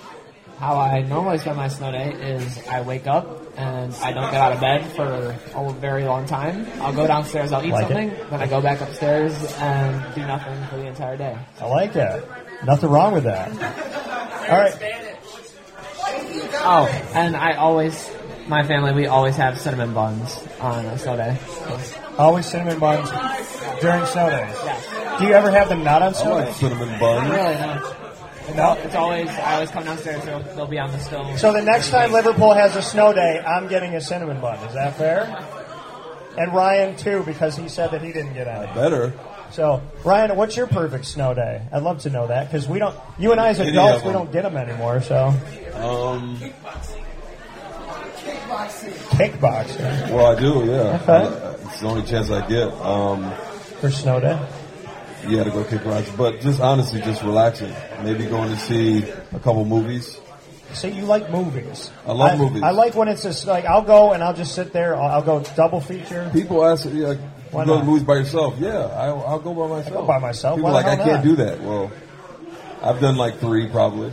How 0.57 0.77
I 0.77 1.01
normally 1.01 1.37
spend 1.39 1.57
my 1.57 1.67
snow 1.67 1.91
day 1.91 2.11
is 2.13 2.65
I 2.67 2.81
wake 2.81 3.05
up 3.05 3.41
and 3.57 3.93
I 3.95 4.11
don't 4.13 4.31
get 4.31 4.41
out 4.41 4.53
of 4.53 4.59
bed 4.61 4.85
for 4.95 5.35
a 5.55 5.73
very 5.73 6.03
long 6.05 6.25
time. 6.25 6.65
I'll 6.81 6.93
go 6.93 7.05
downstairs, 7.05 7.51
I'll 7.51 7.63
eat 7.65 7.71
Like 7.71 7.87
something, 7.87 8.09
it. 8.09 8.29
then 8.29 8.39
I 8.41 8.47
go 8.47 8.61
back 8.61 8.79
upstairs 8.81 9.33
and 9.57 10.15
do 10.15 10.21
nothing 10.21 10.65
for 10.67 10.77
the 10.77 10.87
entire 10.87 11.17
day. 11.17 11.37
I 11.59 11.65
like 11.65 11.93
that. 11.93 12.23
Nothing 12.65 12.89
wrong 12.89 13.13
with 13.13 13.25
that. 13.25 13.51
All 14.49 14.57
right. 14.57 14.73
Oh, 16.65 16.85
and 17.13 17.35
I 17.35 17.53
always, 17.55 18.09
my 18.47 18.65
family, 18.65 18.93
we 18.93 19.07
always 19.07 19.35
have 19.35 19.59
cinnamon 19.59 19.93
buns 19.93 20.39
on 20.59 20.85
a 20.85 20.97
snow 20.97 21.17
day. 21.17 21.37
Always 22.17 22.45
cinnamon 22.45 22.79
buns 22.79 23.09
during 23.81 24.05
snow 24.05 24.29
days. 24.29 24.55
Yeah. 24.63 25.17
Do 25.19 25.25
you 25.25 25.33
ever 25.33 25.49
have 25.51 25.69
them 25.69 25.83
not 25.83 26.01
on 26.01 26.09
I 26.13 26.17
snow 26.17 26.35
like 26.35 26.45
days? 26.47 26.55
cinnamon 26.57 26.99
bun. 26.99 27.29
Really, 27.29 27.55
no. 27.55 27.95
No. 28.55 28.73
It's 28.83 28.95
always, 28.95 29.29
I 29.29 29.53
always 29.55 29.71
come 29.71 29.85
downstairs, 29.85 30.23
they'll, 30.25 30.39
they'll 30.55 30.67
be 30.67 30.77
on 30.77 30.91
the 30.91 30.99
stove. 30.99 31.39
So 31.39 31.53
the 31.53 31.61
next 31.61 31.89
time 31.91 32.11
Liverpool 32.11 32.53
has 32.53 32.75
a 32.75 32.81
snow 32.81 33.13
day, 33.13 33.39
I'm 33.39 33.67
getting 33.67 33.95
a 33.95 34.01
cinnamon 34.01 34.41
bun. 34.41 34.57
Is 34.67 34.73
that 34.73 34.95
fair? 34.97 35.23
and 36.37 36.51
Ryan 36.53 36.95
too 36.97 37.23
because 37.25 37.55
he 37.55 37.69
said 37.69 37.91
that 37.91 38.01
he 38.01 38.11
didn't 38.11 38.33
get 38.33 38.47
any. 38.47 38.65
Better. 38.73 39.13
So, 39.51 39.81
Ryan, 40.03 40.35
what's 40.35 40.57
your 40.57 40.65
perfect 40.65 41.05
snow 41.05 41.35
day? 41.35 41.61
I'd 41.71 41.83
love 41.83 41.99
to 42.01 42.09
know 42.09 42.25
that 42.27 42.47
because 42.51 42.67
we 42.67 42.79
don't. 42.79 42.95
You 43.19 43.31
and 43.33 43.39
I 43.39 43.49
as 43.49 43.59
Any 43.59 43.69
adults, 43.69 44.01
we 44.03 44.11
them. 44.11 44.13
don't 44.13 44.31
get 44.31 44.41
them 44.41 44.57
anymore. 44.57 45.01
So, 45.03 45.27
Um, 45.75 46.39
kickboxing 48.53 50.11
well, 50.11 50.25
I 50.27 50.39
do, 50.39 50.65
yeah. 50.65 50.99
Okay. 51.01 51.11
Uh, 51.35 51.53
it's 51.65 51.79
the 51.81 51.87
only 51.87 52.03
chance 52.03 52.29
I 52.29 52.47
get. 52.47 52.67
Um, 52.73 53.31
for 53.79 53.89
snow 53.89 54.19
day. 54.19 54.39
yeah, 55.27 55.43
to 55.43 55.49
go 55.51 55.63
kick 55.63 55.83
rocks. 55.85 56.09
But 56.11 56.39
just 56.41 56.61
honestly, 56.61 57.01
just 57.01 57.21
relaxing. 57.23 57.73
Maybe 58.03 58.25
going 58.25 58.49
to 58.49 58.57
see 58.57 59.03
a 59.09 59.39
couple 59.39 59.65
movies. 59.65 60.19
See, 60.73 60.89
you 60.89 61.03
like 61.05 61.29
movies. 61.31 61.91
I 62.07 62.13
love 62.13 62.39
movies. 62.39 62.63
I 62.63 62.71
like 62.71 62.95
when 62.95 63.07
it's 63.07 63.23
just 63.23 63.45
like 63.45 63.65
I'll 63.65 63.81
go 63.83 64.13
and 64.13 64.23
I'll 64.23 64.33
just 64.33 64.55
sit 64.55 64.71
there. 64.73 64.95
I'll, 64.95 65.15
I'll 65.15 65.21
go 65.21 65.41
double 65.55 65.81
feature. 65.81 66.29
People 66.33 66.65
ask, 66.65 66.85
yeah, 66.85 67.13
Why 67.51 67.61
you 67.61 67.67
go 67.67 67.75
not? 67.75 67.79
to 67.81 67.85
movies 67.85 68.03
by 68.03 68.15
yourself. 68.15 68.55
Yeah, 68.59 68.85
I'll, 68.85 69.23
I'll 69.25 69.39
go 69.39 69.53
by 69.53 69.67
myself. 69.67 69.93
go 69.93 70.05
by 70.05 70.19
myself. 70.19 70.55
People 70.57 70.71
Why 70.71 70.79
are 70.79 70.83
the 70.83 70.89
like, 70.89 70.99
I 70.99 71.03
hell 71.03 71.13
can't 71.13 71.25
not?" 71.25 71.35
do 71.37 71.43
that. 71.43 71.61
Well, 71.61 71.91
I've 72.81 72.99
done 73.01 73.17
like 73.17 73.39
three 73.39 73.67
probably. 73.69 74.09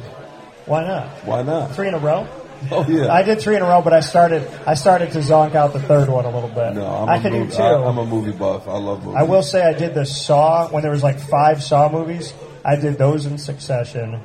Why 0.67 0.87
not? 0.87 1.09
Why 1.25 1.43
not? 1.43 1.75
Three 1.75 1.89
in 1.89 1.95
a 1.95 1.99
row. 1.99 2.27
Oh 2.71 2.87
yeah. 2.89 3.13
I 3.13 3.23
did 3.23 3.41
three 3.41 3.57
in 3.57 3.63
a 3.63 3.67
row, 3.67 3.81
but 3.83 3.93
I 3.93 4.01
started. 4.01 4.47
I 4.67 4.75
started 4.75 5.13
to 5.13 5.19
zonk 5.19 5.55
out 5.55 5.73
the 5.73 5.81
third 5.81 6.09
one 6.09 6.25
a 6.25 6.31
little 6.31 6.49
bit. 6.49 6.75
no, 6.75 6.87
I'm 6.87 7.09
I 7.09 7.21
could 7.21 7.33
do 7.33 7.51
two. 7.51 7.63
I, 7.63 7.89
am 7.89 7.99
a 7.99 8.05
movie 8.05 8.33
buff. 8.37 8.69
I 8.69 8.79
love 8.79 9.05
movies. 9.05 9.17
I 9.19 9.23
will 9.23 9.43
say 9.43 9.63
I 9.63 9.73
did 9.73 9.95
the 9.95 10.05
Saw 10.05 10.69
when 10.69 10.83
there 10.83 10.93
was 10.93 11.03
like 11.03 11.21
five 11.21 11.63
Saw 11.63 11.89
movies. 11.91 12.35
I 12.65 12.77
did 12.77 12.99
those 12.99 13.27
in 13.27 13.39
succession. 13.39 14.21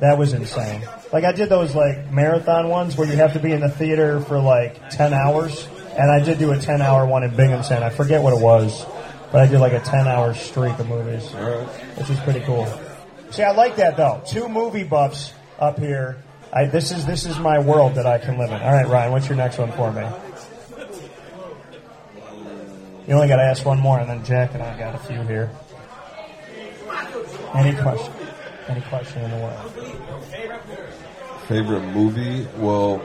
That 0.00 0.16
was 0.16 0.32
insane. 0.32 0.82
Like 1.12 1.24
I 1.24 1.32
did 1.32 1.48
those 1.48 1.74
like 1.74 2.10
marathon 2.10 2.68
ones 2.68 2.96
where 2.96 3.06
you 3.08 3.16
have 3.16 3.34
to 3.34 3.40
be 3.40 3.52
in 3.52 3.60
the 3.60 3.68
theater 3.68 4.20
for 4.20 4.40
like 4.40 4.90
ten 4.90 5.12
hours, 5.12 5.66
and 5.98 6.10
I 6.10 6.20
did 6.20 6.38
do 6.38 6.52
a 6.52 6.58
ten 6.58 6.80
hour 6.80 7.04
one 7.06 7.24
in 7.24 7.34
Binghamton. 7.36 7.82
I 7.82 7.90
forget 7.90 8.22
what 8.22 8.32
it 8.32 8.40
was, 8.40 8.86
but 9.32 9.40
I 9.42 9.46
did 9.46 9.58
like 9.60 9.72
a 9.72 9.80
ten 9.80 10.06
hour 10.06 10.32
streak 10.34 10.78
of 10.78 10.88
movies, 10.88 11.28
which 11.98 12.08
is 12.08 12.18
pretty 12.20 12.40
cool. 12.40 12.66
See, 13.30 13.42
I 13.42 13.52
like 13.52 13.76
that 13.76 13.96
though. 13.96 14.22
Two 14.26 14.48
movie 14.48 14.84
buffs 14.84 15.32
up 15.58 15.78
here. 15.78 16.22
I, 16.52 16.64
this 16.66 16.90
is 16.90 17.06
this 17.06 17.26
is 17.26 17.38
my 17.38 17.58
world 17.60 17.94
that 17.94 18.06
I 18.06 18.18
can 18.18 18.36
live 18.38 18.50
in. 18.50 18.60
All 18.60 18.72
right, 18.72 18.86
Ryan, 18.86 19.12
what's 19.12 19.28
your 19.28 19.36
next 19.36 19.58
one 19.58 19.70
for 19.72 19.92
me? 19.92 20.04
You 23.06 23.14
only 23.14 23.28
got 23.28 23.36
to 23.36 23.42
ask 23.42 23.64
one 23.64 23.78
more, 23.80 23.98
and 23.98 24.08
then 24.08 24.24
Jack 24.24 24.54
and 24.54 24.62
I 24.62 24.78
got 24.78 24.94
a 24.94 24.98
few 24.98 25.20
here. 25.22 25.50
Any 27.54 27.74
question? 27.80 28.12
Any 28.68 28.80
question 28.82 29.22
in 29.22 29.30
the 29.32 29.36
world? 29.38 29.72
Favorite 31.48 31.82
movie? 31.92 32.46
Well, 32.56 33.02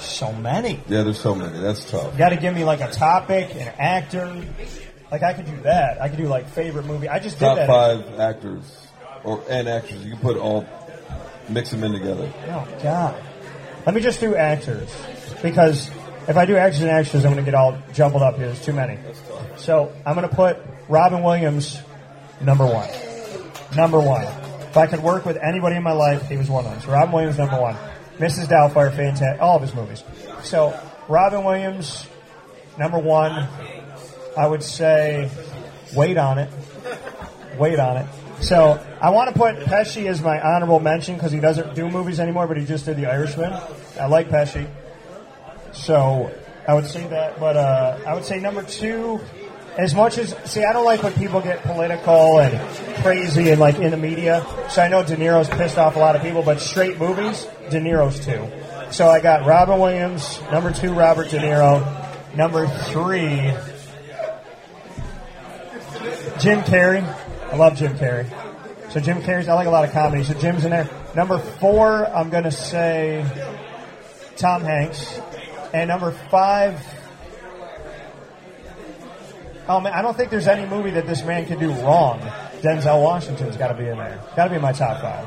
So 0.00 0.32
many. 0.32 0.80
yeah, 0.88 1.02
there's 1.04 1.20
so 1.20 1.34
many. 1.34 1.60
That's 1.60 1.88
tough. 1.88 2.12
You 2.12 2.18
got 2.18 2.30
to 2.30 2.36
give 2.36 2.54
me 2.54 2.64
like 2.64 2.80
a 2.80 2.90
topic, 2.90 3.54
an 3.54 3.72
actor. 3.78 4.44
Like 5.12 5.22
I 5.22 5.32
could 5.34 5.46
do 5.46 5.60
that. 5.62 6.00
I 6.00 6.08
could 6.08 6.18
do 6.18 6.26
like 6.26 6.48
favorite 6.48 6.86
movie. 6.86 7.08
I 7.08 7.18
just 7.20 7.38
did 7.38 7.44
Top 7.44 7.56
that. 7.58 7.68
five 7.68 8.18
actors 8.18 8.86
or 9.22 9.44
and 9.48 9.68
actors. 9.68 10.04
You 10.04 10.12
can 10.12 10.20
put 10.20 10.36
all, 10.38 10.66
mix 11.52 11.70
them 11.70 11.84
in 11.84 11.92
together. 11.92 12.32
Oh 12.48 12.68
God. 12.82 13.22
Let 13.86 13.94
me 13.94 14.00
just 14.00 14.20
do 14.20 14.36
actors 14.36 14.94
because 15.42 15.90
if 16.28 16.36
I 16.36 16.46
do 16.46 16.56
actors 16.56 16.80
and 16.82 16.90
actors, 16.90 17.24
I'm 17.24 17.32
going 17.32 17.44
to 17.44 17.50
get 17.50 17.54
all 17.54 17.76
jumbled 17.92 18.22
up 18.22 18.36
here. 18.36 18.46
There's 18.46 18.64
too 18.64 18.72
many. 18.72 18.98
So 19.56 19.92
I'm 20.06 20.14
going 20.14 20.28
to 20.28 20.34
put 20.34 20.58
Robin 20.88 21.22
Williams 21.22 21.80
number 22.40 22.64
one. 22.64 22.88
Number 23.76 24.00
one. 24.00 24.24
If 24.72 24.76
I 24.76 24.86
could 24.86 25.02
work 25.02 25.26
with 25.26 25.36
anybody 25.36 25.76
in 25.76 25.82
my 25.82 25.92
life, 25.92 26.28
he 26.28 26.36
was 26.36 26.48
one 26.48 26.64
of 26.64 26.72
them. 26.72 26.80
So 26.80 26.92
Robin 26.92 27.12
Williams 27.12 27.38
number 27.38 27.60
one. 27.60 27.76
Mrs. 28.18 28.46
Doubtfire, 28.46 28.94
fantastic. 28.94 29.40
All 29.40 29.56
of 29.56 29.62
his 29.62 29.74
movies. 29.74 30.04
So 30.44 30.78
Robin 31.08 31.44
Williams 31.44 32.06
number 32.78 32.98
one. 32.98 33.48
I 34.36 34.46
would 34.46 34.62
say 34.62 35.30
wait 35.94 36.16
on 36.16 36.38
it. 36.38 36.50
Wait 37.58 37.78
on 37.78 37.98
it. 37.98 38.06
So 38.42 38.84
I 39.00 39.10
want 39.10 39.32
to 39.32 39.38
put 39.38 39.56
Pesci 39.60 40.06
as 40.06 40.20
my 40.20 40.40
honorable 40.40 40.80
mention 40.80 41.14
because 41.14 41.30
he 41.30 41.38
doesn't 41.38 41.76
do 41.76 41.88
movies 41.88 42.18
anymore, 42.18 42.48
but 42.48 42.56
he 42.56 42.64
just 42.64 42.84
did 42.84 42.96
The 42.96 43.06
Irishman. 43.06 43.52
I 43.98 44.06
like 44.06 44.28
Pesci. 44.28 44.68
So 45.72 46.34
I 46.66 46.74
would 46.74 46.86
say 46.86 47.06
that, 47.06 47.38
but 47.38 47.56
uh, 47.56 47.98
I 48.04 48.14
would 48.14 48.24
say 48.24 48.40
number 48.40 48.62
two. 48.64 49.20
As 49.78 49.94
much 49.94 50.18
as 50.18 50.36
see, 50.44 50.64
I 50.64 50.74
don't 50.74 50.84
like 50.84 51.02
when 51.02 51.14
people 51.14 51.40
get 51.40 51.62
political 51.62 52.40
and 52.40 52.58
crazy 53.02 53.50
and 53.50 53.60
like 53.60 53.76
in 53.76 53.90
the 53.90 53.96
media. 53.96 54.44
So 54.68 54.82
I 54.82 54.88
know 54.88 55.02
De 55.02 55.16
Niro's 55.16 55.48
pissed 55.48 55.78
off 55.78 55.96
a 55.96 55.98
lot 55.98 56.14
of 56.14 56.20
people, 56.20 56.42
but 56.42 56.60
straight 56.60 56.98
movies, 56.98 57.46
De 57.70 57.80
Niro's 57.80 58.20
two. 58.22 58.46
So 58.92 59.08
I 59.08 59.20
got 59.20 59.46
Robin 59.46 59.78
Williams, 59.78 60.40
number 60.50 60.72
two, 60.72 60.92
Robert 60.92 61.30
De 61.30 61.38
Niro, 61.38 62.36
number 62.36 62.66
three, 62.66 63.54
Jim 66.38 66.60
Carrey. 66.62 67.21
I 67.52 67.56
love 67.56 67.76
Jim 67.76 67.94
Carrey. 67.98 68.26
So 68.90 68.98
Jim 68.98 69.20
Carrey's, 69.20 69.46
I 69.46 69.52
like 69.52 69.66
a 69.66 69.70
lot 69.70 69.84
of 69.84 69.92
comedy. 69.92 70.24
So 70.24 70.32
Jim's 70.32 70.64
in 70.64 70.70
there. 70.70 70.88
Number 71.14 71.38
four, 71.38 72.06
I'm 72.06 72.30
going 72.30 72.44
to 72.44 72.50
say 72.50 73.26
Tom 74.36 74.62
Hanks. 74.62 75.20
And 75.74 75.88
number 75.88 76.12
five, 76.30 76.82
oh 79.68 79.80
man, 79.80 79.92
I 79.92 80.00
don't 80.00 80.16
think 80.16 80.30
there's 80.30 80.48
any 80.48 80.66
movie 80.66 80.92
that 80.92 81.06
this 81.06 81.22
man 81.24 81.44
can 81.44 81.58
do 81.58 81.70
wrong. 81.72 82.20
Denzel 82.62 83.02
Washington's 83.02 83.58
got 83.58 83.68
to 83.68 83.74
be 83.74 83.86
in 83.86 83.98
there. 83.98 84.18
Got 84.34 84.44
to 84.44 84.50
be 84.50 84.56
in 84.56 84.62
my 84.62 84.72
top 84.72 85.02
five. 85.02 85.26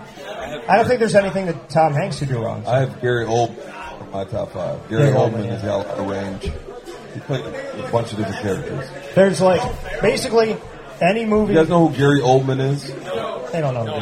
I 0.68 0.78
don't 0.78 0.88
think 0.88 1.00
there's 1.00 1.16
anything 1.16 1.46
that 1.46 1.70
Tom 1.70 1.94
Hanks 1.94 2.18
could 2.20 2.30
do 2.30 2.44
wrong. 2.44 2.66
I 2.66 2.80
have 2.80 3.02
Gary 3.02 3.26
Oldman 3.26 4.02
in 4.02 4.12
my 4.12 4.24
top 4.24 4.52
five. 4.52 4.90
Gary 4.90 5.12
Gary 5.12 5.16
Oldman 5.16 5.46
has 5.46 5.62
got 5.62 5.86
a 5.86 6.02
of 6.02 6.08
range. 6.08 6.52
He 7.14 7.20
played 7.20 7.46
a 7.46 7.90
bunch 7.92 8.14
of 8.14 8.18
different 8.18 8.42
characters. 8.42 8.90
There's 9.14 9.42
like 9.42 9.62
basically 10.02 10.58
any 11.02 11.26
movie. 11.26 11.54
You 11.54 11.60
guys 11.60 11.70
know 11.70 11.88
who 11.88 11.96
Gary 11.96 12.22
Oldman 12.22 12.60
is? 12.60 12.88
They 12.94 13.62
don't 13.62 13.74
know 13.74 13.86
who 13.86 14.00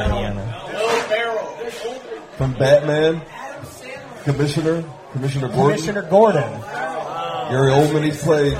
Gary 1.09 1.37
Oldman 1.37 1.67
is. 1.67 2.35
From 2.37 2.53
Batman? 2.53 3.21
Commissioner? 4.23 4.83
Commissioner 5.11 5.47
Gordon? 5.49 5.65
Commissioner 5.75 6.01
Gordon. 6.03 6.51
Gary 7.49 7.71
Oldman, 7.71 8.03
he's 8.05 8.21
played. 8.23 8.57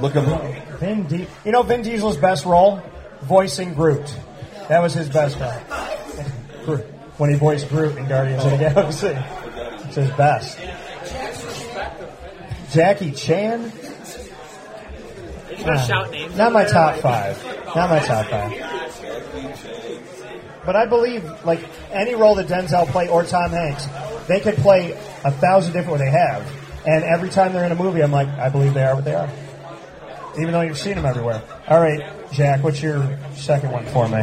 Look 0.00 0.12
him 0.14 0.28
up. 0.28 0.42
Vin 0.80 1.06
Di- 1.06 1.26
You 1.44 1.52
know 1.52 1.62
Vin 1.62 1.82
Diesel's 1.82 2.16
best 2.16 2.44
role? 2.44 2.82
Voicing 3.22 3.74
Groot. 3.74 4.14
That 4.68 4.80
was 4.82 4.92
his 4.94 5.08
best 5.08 5.38
role. 5.38 6.80
When 7.16 7.30
he 7.30 7.36
voiced 7.36 7.68
Groot 7.68 7.96
in 7.96 8.08
Guardians 8.08 8.44
of 8.44 8.50
the 8.50 8.56
Galaxy. 8.56 9.16
It's 9.86 9.94
his 9.94 10.10
best. 10.12 10.58
Jackie 12.72 13.12
Chan? 13.12 13.70
You 15.66 15.78
shout 15.78 16.10
names 16.10 16.36
Not 16.36 16.52
my 16.52 16.64
top 16.64 16.96
five. 16.96 17.42
Not 17.74 17.90
my 17.90 17.98
top 18.00 18.26
five. 18.26 18.52
But 20.64 20.76
I 20.76 20.86
believe, 20.86 21.24
like, 21.44 21.60
any 21.90 22.14
role 22.14 22.36
that 22.36 22.46
Denzel 22.46 22.86
play 22.86 23.08
or 23.08 23.24
Tom 23.24 23.50
Hanks, 23.50 23.86
they 24.26 24.40
could 24.40 24.56
play 24.56 24.92
a 25.24 25.30
thousand 25.30 25.72
different 25.72 25.90
what 25.90 26.00
they 26.00 26.10
have. 26.10 26.50
And 26.86 27.04
every 27.04 27.28
time 27.28 27.52
they're 27.52 27.64
in 27.64 27.72
a 27.72 27.76
movie, 27.76 28.02
I'm 28.02 28.12
like, 28.12 28.28
I 28.28 28.48
believe 28.48 28.74
they 28.74 28.84
are 28.84 28.94
what 28.94 29.04
they 29.04 29.14
are. 29.14 29.28
Even 30.38 30.52
though 30.52 30.62
you've 30.62 30.78
seen 30.78 30.96
them 30.96 31.06
everywhere. 31.06 31.42
All 31.68 31.80
right, 31.80 32.02
Jack, 32.32 32.62
what's 32.62 32.82
your 32.82 33.18
second 33.34 33.72
one 33.72 33.84
for 33.86 34.08
me? 34.08 34.22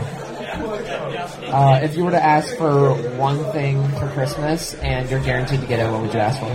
Uh, 1.51 1.79
if 1.81 1.95
you 1.95 2.03
were 2.03 2.11
to 2.11 2.23
ask 2.23 2.55
for 2.57 2.93
one 3.17 3.43
thing 3.51 3.87
for 3.93 4.07
Christmas 4.09 4.73
and 4.75 5.09
you're 5.09 5.23
guaranteed 5.23 5.61
to 5.61 5.67
get 5.67 5.79
it, 5.79 5.91
what 5.91 6.01
would 6.01 6.13
you 6.13 6.19
ask 6.19 6.39
for? 6.39 6.51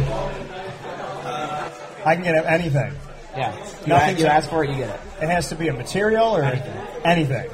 I 2.07 2.14
can 2.14 2.22
get 2.24 2.45
anything. 2.47 2.93
Yeah. 3.37 3.55
You, 3.82 3.87
Nothing 3.87 4.16
a- 4.16 4.20
you 4.20 4.26
ask 4.26 4.49
for 4.51 4.64
it, 4.64 4.70
you 4.70 4.76
get 4.76 4.91
it. 4.91 5.01
It 5.22 5.28
has 5.28 5.49
to 5.51 5.55
be 5.55 5.68
a 5.68 5.72
material 5.72 6.24
or 6.37 6.43
anything. 6.43 6.76
Anything. 7.05 7.51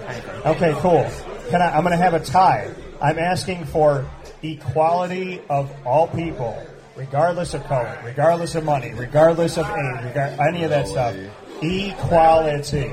Okay, 0.46 0.72
cool. 0.78 1.08
Can 1.50 1.60
I? 1.62 1.74
I'm 1.76 1.82
going 1.82 1.92
to 1.96 2.02
have 2.02 2.14
a 2.14 2.20
tie. 2.20 2.70
I'm 3.00 3.18
asking 3.18 3.64
for 3.66 4.08
equality 4.42 5.40
of 5.48 5.70
all 5.86 6.06
people, 6.08 6.64
regardless 6.96 7.54
of 7.54 7.64
color, 7.64 7.98
regardless 8.04 8.54
of 8.54 8.64
money, 8.64 8.92
regardless 8.94 9.58
of 9.58 9.66
age, 9.66 10.04
regard, 10.04 10.38
any 10.40 10.62
of 10.64 10.70
that 10.70 10.88
stuff. 10.88 11.14
Equality. 11.62 12.92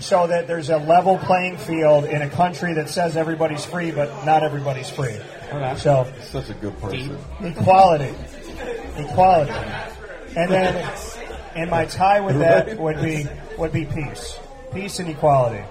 So 0.00 0.26
that 0.28 0.46
there's 0.46 0.70
a 0.70 0.78
level 0.78 1.18
playing 1.18 1.58
field 1.58 2.06
in 2.06 2.22
a 2.22 2.30
country 2.30 2.72
that 2.74 2.88
says 2.88 3.16
everybody's 3.18 3.66
free, 3.66 3.90
but 3.90 4.24
not 4.24 4.42
everybody's 4.42 4.88
free. 4.88 5.18
Okay. 5.52 5.74
So 5.76 6.10
Such 6.22 6.48
a 6.48 6.54
good 6.54 6.78
person. 6.80 7.18
equality, 7.42 8.14
equality, 8.96 9.52
and 10.36 10.50
then, 10.50 10.90
and 11.54 11.70
my 11.70 11.84
tie 11.86 12.20
with 12.20 12.38
that 12.38 12.78
would 12.78 13.00
be 13.02 13.26
would 13.58 13.72
be 13.72 13.84
peace, 13.84 14.38
peace 14.72 14.98
and 14.98 15.08
equality. 15.08 15.64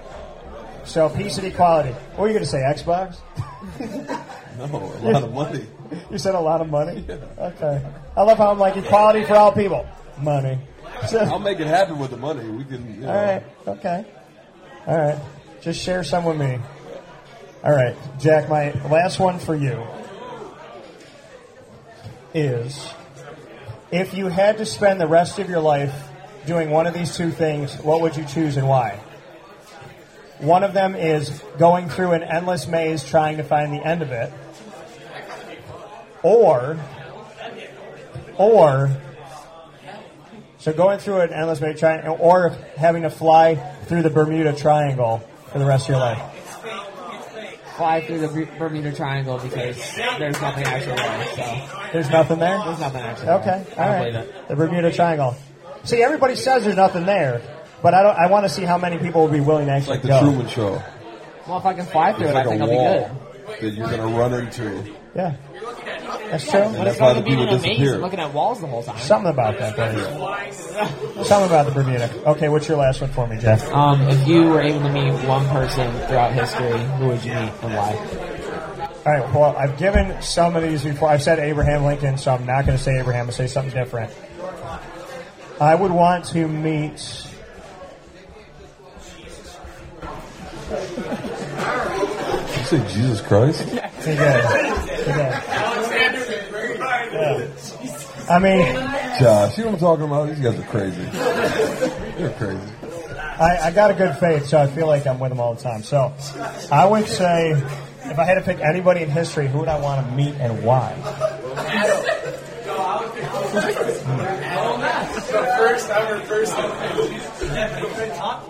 So 0.84 1.08
peace 1.08 1.38
and 1.38 1.46
equality. 1.46 1.90
What 1.90 2.18
were 2.20 2.26
you 2.28 2.34
going 2.34 2.44
to 2.44 2.50
say? 2.50 2.58
Xbox? 2.58 3.16
No, 4.58 4.66
a 4.66 5.10
lot 5.10 5.22
of 5.22 5.32
money. 5.32 5.66
You 6.10 6.18
said 6.18 6.34
a 6.34 6.40
lot 6.40 6.60
of 6.60 6.68
money. 6.68 7.02
Okay. 7.08 7.82
I 8.14 8.22
love 8.22 8.36
how 8.36 8.50
I'm 8.50 8.58
like 8.58 8.76
equality 8.76 9.24
for 9.24 9.34
all 9.34 9.52
people. 9.52 9.88
Money. 10.20 10.58
I'll 11.12 11.38
make 11.38 11.60
it 11.60 11.66
happen 11.66 11.98
with 11.98 12.10
the 12.10 12.18
money. 12.18 12.46
We 12.46 12.64
can. 12.64 12.94
You 12.94 13.00
know, 13.06 13.08
All 13.08 13.24
right. 13.24 13.42
Okay. 13.66 14.04
All 14.86 14.98
right. 14.98 15.18
Just 15.62 15.80
share 15.80 16.04
some 16.04 16.24
with 16.24 16.36
me. 16.36 16.58
All 17.64 17.72
right, 17.72 17.96
Jack. 18.18 18.50
My 18.50 18.72
last 18.88 19.18
one 19.18 19.38
for 19.38 19.54
you 19.54 19.82
is: 22.34 22.92
if 23.90 24.14
you 24.14 24.28
had 24.28 24.58
to 24.58 24.66
spend 24.66 25.00
the 25.00 25.06
rest 25.06 25.38
of 25.38 25.48
your 25.48 25.60
life 25.60 26.08
doing 26.46 26.70
one 26.70 26.86
of 26.86 26.94
these 26.94 27.16
two 27.16 27.30
things, 27.30 27.76
what 27.78 28.00
would 28.00 28.16
you 28.16 28.24
choose 28.24 28.56
and 28.56 28.68
why? 28.68 29.00
One 30.38 30.64
of 30.64 30.72
them 30.72 30.94
is 30.94 31.42
going 31.58 31.88
through 31.88 32.12
an 32.12 32.22
endless 32.22 32.66
maze 32.66 33.04
trying 33.04 33.36
to 33.38 33.44
find 33.44 33.72
the 33.72 33.84
end 33.84 34.02
of 34.02 34.10
it, 34.10 34.32
or, 36.22 36.78
or, 38.36 38.96
so 40.58 40.72
going 40.72 40.98
through 40.98 41.20
an 41.20 41.32
endless 41.32 41.60
maze 41.60 41.78
trying, 41.78 42.06
or 42.06 42.50
having 42.76 43.02
to 43.02 43.10
fly 43.10 43.56
through 43.86 44.02
the 44.02 44.10
Bermuda 44.10 44.54
Triangle 44.54 45.18
for 45.52 45.58
the 45.58 45.66
rest 45.66 45.84
of 45.84 45.90
your 45.90 45.98
life. 45.98 46.39
Fly 47.80 48.06
through 48.06 48.18
the 48.20 48.46
Bermuda 48.58 48.92
Triangle 48.92 49.38
because 49.38 49.76
there's 49.96 50.40
nothing 50.40 50.64
actually 50.64 50.96
there. 50.96 51.26
So 51.34 51.88
There's 51.92 52.10
nothing 52.10 52.38
there. 52.38 52.58
there's 52.64 52.80
nothing 52.80 53.00
actually. 53.02 53.28
Okay, 53.28 53.64
there. 53.74 53.80
I 53.80 53.82
all 53.86 53.92
don't 53.92 54.02
right. 54.02 54.12
believe 54.12 54.28
it. 54.28 54.48
The 54.48 54.56
Bermuda 54.56 54.92
Triangle. 54.92 55.36
See, 55.84 56.02
everybody 56.02 56.34
says 56.36 56.64
there's 56.64 56.76
nothing 56.76 57.06
there, 57.06 57.40
but 57.82 57.94
I 57.94 58.02
don't. 58.02 58.16
I 58.16 58.26
want 58.26 58.44
to 58.44 58.48
see 58.50 58.62
how 58.64 58.76
many 58.76 58.98
people 58.98 59.22
will 59.22 59.32
be 59.32 59.40
willing 59.40 59.66
to 59.66 59.72
actually 59.72 59.94
Like 59.94 60.02
the 60.02 60.08
go. 60.08 60.20
Truman 60.20 60.48
Show. 60.48 60.82
Well, 61.48 61.58
if 61.58 61.64
I 61.64 61.72
can 61.74 61.86
fly 61.86 62.12
through 62.12 62.26
It's 62.26 62.34
it, 62.34 62.36
I 62.36 62.42
like 62.44 62.48
think 62.48 62.60
a 62.60 62.64
I'll 62.64 62.70
be 62.70 62.76
wall 62.76 63.10
good. 63.46 63.60
that 63.62 63.72
you're 63.74 63.88
going 63.88 64.00
to 64.12 64.18
run 64.18 64.34
into. 64.34 64.94
Yeah, 65.16 65.36
that's 66.30 66.50
true. 66.50 66.60
And 66.60 66.76
But 66.76 66.84
that's 66.84 67.00
if 67.00 67.16
the 67.16 67.22
being 67.22 67.38
people 67.38 67.42
in 67.42 67.48
a 67.48 67.52
maze 67.52 67.62
disappear. 67.62 67.98
looking 67.98 68.20
at 68.20 68.32
walls 68.34 68.60
the 68.60 68.66
whole 68.66 68.82
time. 68.82 68.98
Something 68.98 69.30
about 69.30 69.58
that 69.58 69.74
place. 69.74 71.26
Something 71.28 71.48
about 71.50 71.66
the 71.66 71.72
Bermuda. 71.72 72.10
Okay, 72.30 72.48
what's 72.48 72.68
your 72.68 72.78
last 72.78 73.00
one 73.00 73.10
for 73.10 73.26
me, 73.26 73.38
Jeff? 73.38 73.70
Um, 73.72 74.00
if 74.08 74.26
you 74.26 74.44
were 74.48 74.60
able 74.60 74.80
to 74.80 74.88
meet 74.90 75.12
one 75.26 75.46
person 75.48 75.90
throughout 76.08 76.32
history, 76.32 76.78
who 76.98 77.08
would 77.08 77.24
you 77.24 77.32
meet 77.34 77.52
and 77.62 77.74
why? 77.74 78.90
All 79.06 79.12
right. 79.12 79.34
Well, 79.34 79.56
I've 79.56 79.78
given 79.78 80.20
some 80.22 80.56
of 80.56 80.62
these 80.62 80.82
before. 80.84 81.08
I've 81.08 81.22
said 81.22 81.38
Abraham 81.38 81.84
Lincoln, 81.84 82.18
so 82.18 82.32
I'm 82.34 82.44
not 82.46 82.66
going 82.66 82.76
to 82.76 82.82
say 82.84 82.98
Abraham. 82.98 83.26
I'll 83.26 83.32
say 83.32 83.46
something 83.46 83.72
different. 83.72 84.12
I 85.60 85.74
would 85.74 85.90
want 85.90 86.26
to 86.26 86.46
meet. 86.48 87.26
Did 90.70 92.56
you 92.58 92.64
say 92.64 92.88
Jesus 92.94 93.20
Christ? 93.22 93.62
He 93.62 94.14
did. 94.16 94.44
He 98.38 98.44
did. 98.44 98.74
Yeah. 98.74 98.84
I 98.84 99.12
mean, 99.12 99.20
Josh, 99.20 99.58
you 99.58 99.64
know 99.64 99.70
what 99.70 99.74
I'm 99.74 99.80
talking 99.80 100.04
about? 100.06 100.28
These 100.28 100.40
guys 100.40 100.58
are 100.58 100.62
crazy. 100.62 101.02
They're 102.16 102.30
crazy. 102.38 102.72
I, 103.40 103.58
I 103.68 103.70
got 103.70 103.90
a 103.90 103.94
good 103.94 104.16
faith, 104.18 104.46
so 104.46 104.58
I 104.58 104.66
feel 104.66 104.86
like 104.86 105.06
I'm 105.06 105.18
with 105.18 105.30
them 105.30 105.40
all 105.40 105.54
the 105.54 105.62
time. 105.62 105.82
So 105.82 106.12
I 106.70 106.84
would 106.84 107.06
say, 107.06 107.52
if 107.52 108.18
I 108.18 108.24
had 108.24 108.34
to 108.34 108.42
pick 108.42 108.60
anybody 108.60 109.02
in 109.02 109.10
history, 109.10 109.48
who 109.48 109.60
would 109.60 109.68
I 109.68 109.80
want 109.80 110.06
to 110.06 110.12
meet 110.14 110.34
and 110.34 110.62
why? 110.62 110.94
Person. 115.56 116.60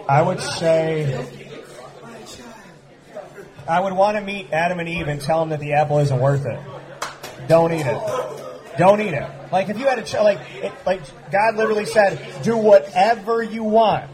I 0.09 0.23
would 0.23 0.41
say 0.41 1.27
I 3.69 3.81
would 3.81 3.93
want 3.93 4.17
to 4.17 4.21
meet 4.23 4.53
Adam 4.53 4.81
and 4.81 4.89
Eve 4.89 5.09
and 5.09 5.21
tell 5.21 5.41
them 5.41 5.51
that 5.51 5.61
the 5.61 5.75
apple 5.75 5.99
isn't 5.99 6.19
worth 6.19 6.47
it. 6.47 6.59
Don't 7.49 7.73
eat 7.73 7.87
it. 7.87 8.50
Don't 8.79 9.01
eat 9.01 9.15
it. 9.15 9.29
Like 9.53 9.69
if 9.69 9.79
you 9.79 9.87
had 9.87 9.99
a 9.99 10.05
ch- 10.05 10.15
like 10.15 10.39
it, 10.63 10.73
like 10.87 11.01
God 11.31 11.57
literally 11.57 11.87
said, 11.87 12.43
do 12.43 12.57
whatever 12.57 13.43
you 13.43 13.65
want, 13.65 14.11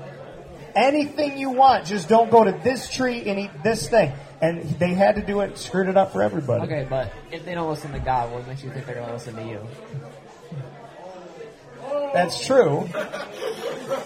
anything 0.75 1.39
you 1.39 1.51
want. 1.51 1.87
Just 1.87 2.09
don't 2.09 2.31
go 2.31 2.45
to 2.45 2.53
this 2.53 2.91
tree 2.91 3.29
and 3.29 3.39
eat 3.39 3.63
this 3.63 3.89
thing. 3.89 4.13
And 4.41 4.63
they 4.79 4.93
had 4.93 5.17
to 5.17 5.23
do 5.23 5.41
it, 5.41 5.57
screwed 5.57 5.89
it 5.89 5.97
up 5.97 6.13
for 6.13 6.23
everybody. 6.23 6.65
Okay, 6.65 6.87
but 6.89 7.13
if 7.31 7.45
they 7.45 7.55
don't 7.55 7.71
listen 7.71 7.93
to 7.93 7.99
God, 7.99 8.33
what 8.33 8.47
makes 8.47 8.63
you 8.63 8.71
think 8.71 8.85
they're 8.87 8.97
going 8.97 9.07
to 9.07 9.13
listen 9.15 9.35
to 9.37 9.45
you? 9.45 9.61
That's 12.13 12.47
true. 12.47 12.89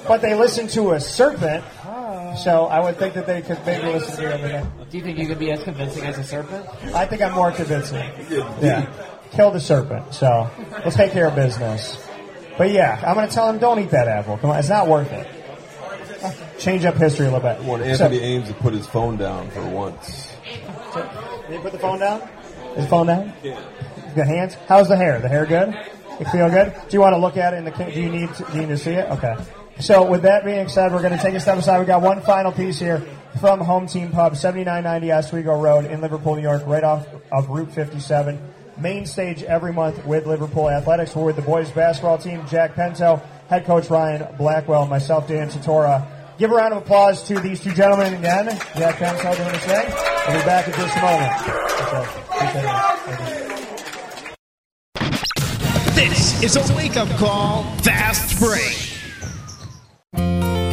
But 0.06 0.20
they 0.20 0.34
listen 0.34 0.68
to 0.68 0.92
a 0.92 1.00
serpent, 1.00 1.64
so 2.44 2.66
I 2.66 2.80
would 2.80 2.96
think 2.96 3.14
that 3.14 3.26
they 3.26 3.42
could 3.42 3.64
maybe 3.66 3.86
listen 3.86 4.22
to 4.22 4.34
everything. 4.34 4.70
Do 4.90 4.98
you 4.98 5.02
think 5.04 5.18
you 5.18 5.26
could 5.26 5.38
be 5.38 5.50
as 5.50 5.62
convincing 5.64 6.04
as 6.04 6.18
a 6.18 6.24
serpent? 6.24 6.66
I 6.94 7.06
think 7.06 7.22
I'm 7.22 7.32
more 7.32 7.50
convincing. 7.50 8.08
Yeah. 8.60 8.86
Kill 9.32 9.50
the 9.50 9.60
serpent. 9.60 10.12
So 10.14 10.50
let's 10.84 10.96
take 10.96 11.12
care 11.12 11.26
of 11.26 11.34
business. 11.34 12.06
But 12.58 12.70
yeah, 12.72 13.02
I'm 13.06 13.14
going 13.14 13.28
to 13.28 13.34
tell 13.34 13.48
him 13.48 13.58
don't 13.58 13.78
eat 13.78 13.90
that 13.90 14.08
apple. 14.08 14.36
Come 14.38 14.50
on, 14.50 14.58
it's 14.58 14.68
not 14.68 14.88
worth 14.88 15.10
it. 15.12 15.26
Change 16.58 16.84
up 16.84 16.96
history 16.96 17.26
a 17.26 17.30
little 17.30 17.48
bit. 17.48 17.62
Want 17.64 17.82
So- 17.82 17.88
Anthony 18.04 18.18
Ames 18.20 18.48
to 18.48 18.54
put 18.54 18.74
his 18.74 18.86
phone 18.86 19.16
down 19.16 19.48
for 19.50 19.66
once. 19.66 20.30
Did 20.94 21.54
you 21.54 21.60
put 21.60 21.72
the 21.72 21.78
phone 21.78 22.00
down? 22.00 22.20
Is 22.76 22.84
the 22.84 22.88
phone 22.88 23.06
down? 23.06 23.32
Good 23.42 24.26
hands. 24.26 24.54
How's 24.68 24.88
the 24.88 24.96
hair? 24.96 25.20
The 25.20 25.28
hair 25.28 25.46
good? 25.46 25.74
You 26.18 26.26
feel 26.26 26.50
good? 26.50 26.72
Do 26.74 26.96
you 26.96 27.00
want 27.00 27.14
to 27.14 27.18
look 27.18 27.36
at 27.36 27.54
it 27.54 27.58
in 27.58 27.64
the? 27.64 27.70
Do 27.70 28.00
you 28.00 28.10
need? 28.10 28.32
To, 28.34 28.44
do 28.44 28.52
you 28.54 28.60
need 28.62 28.68
to 28.68 28.76
see 28.78 28.90
it? 28.92 29.08
Okay. 29.10 29.36
So 29.80 30.04
with 30.04 30.22
that 30.22 30.44
being 30.44 30.68
said, 30.68 30.92
we're 30.92 31.00
going 31.00 31.16
to 31.16 31.22
take 31.22 31.34
a 31.34 31.40
step 31.40 31.56
aside. 31.56 31.78
We 31.80 31.86
got 31.86 32.02
one 32.02 32.20
final 32.20 32.52
piece 32.52 32.78
here 32.78 33.02
from 33.40 33.60
Home 33.60 33.86
Team 33.86 34.10
Pub, 34.10 34.36
7990 34.36 35.12
Oswego 35.12 35.58
Road 35.58 35.86
in 35.86 36.02
Liverpool, 36.02 36.36
New 36.36 36.42
York, 36.42 36.64
right 36.66 36.84
off 36.84 37.06
of 37.32 37.48
Route 37.48 37.72
57. 37.72 38.38
Main 38.80 39.04
stage 39.04 39.42
every 39.42 39.72
month 39.74 40.06
with 40.06 40.26
Liverpool 40.26 40.70
Athletics. 40.70 41.14
We're 41.14 41.26
with 41.26 41.36
the 41.36 41.42
boys 41.42 41.70
basketball 41.70 42.16
team, 42.16 42.46
Jack 42.48 42.74
Pento, 42.74 43.22
head 43.48 43.66
coach 43.66 43.90
Ryan 43.90 44.34
Blackwell, 44.36 44.86
myself, 44.86 45.28
Dan 45.28 45.50
Tatora. 45.50 46.06
Give 46.38 46.50
a 46.50 46.54
round 46.54 46.72
of 46.72 46.82
applause 46.82 47.22
to 47.28 47.38
these 47.40 47.60
two 47.60 47.72
gentlemen 47.74 48.14
again. 48.14 48.46
Jack 48.76 48.96
Pento 48.96 49.36
doing 49.36 49.50
his 49.50 49.62
thing. 49.64 49.92
We'll 50.28 50.38
be 50.38 50.46
back 50.46 50.66
in 50.66 50.72
just 50.72 50.96
a 50.96 51.00
moment. 51.02 51.30
You. 52.54 53.00
This 55.94 56.42
is 56.42 56.56
a 56.56 56.74
wake 56.74 56.96
up 56.96 57.08
call. 57.18 57.64
Fast 57.82 58.38
break. 58.40 58.89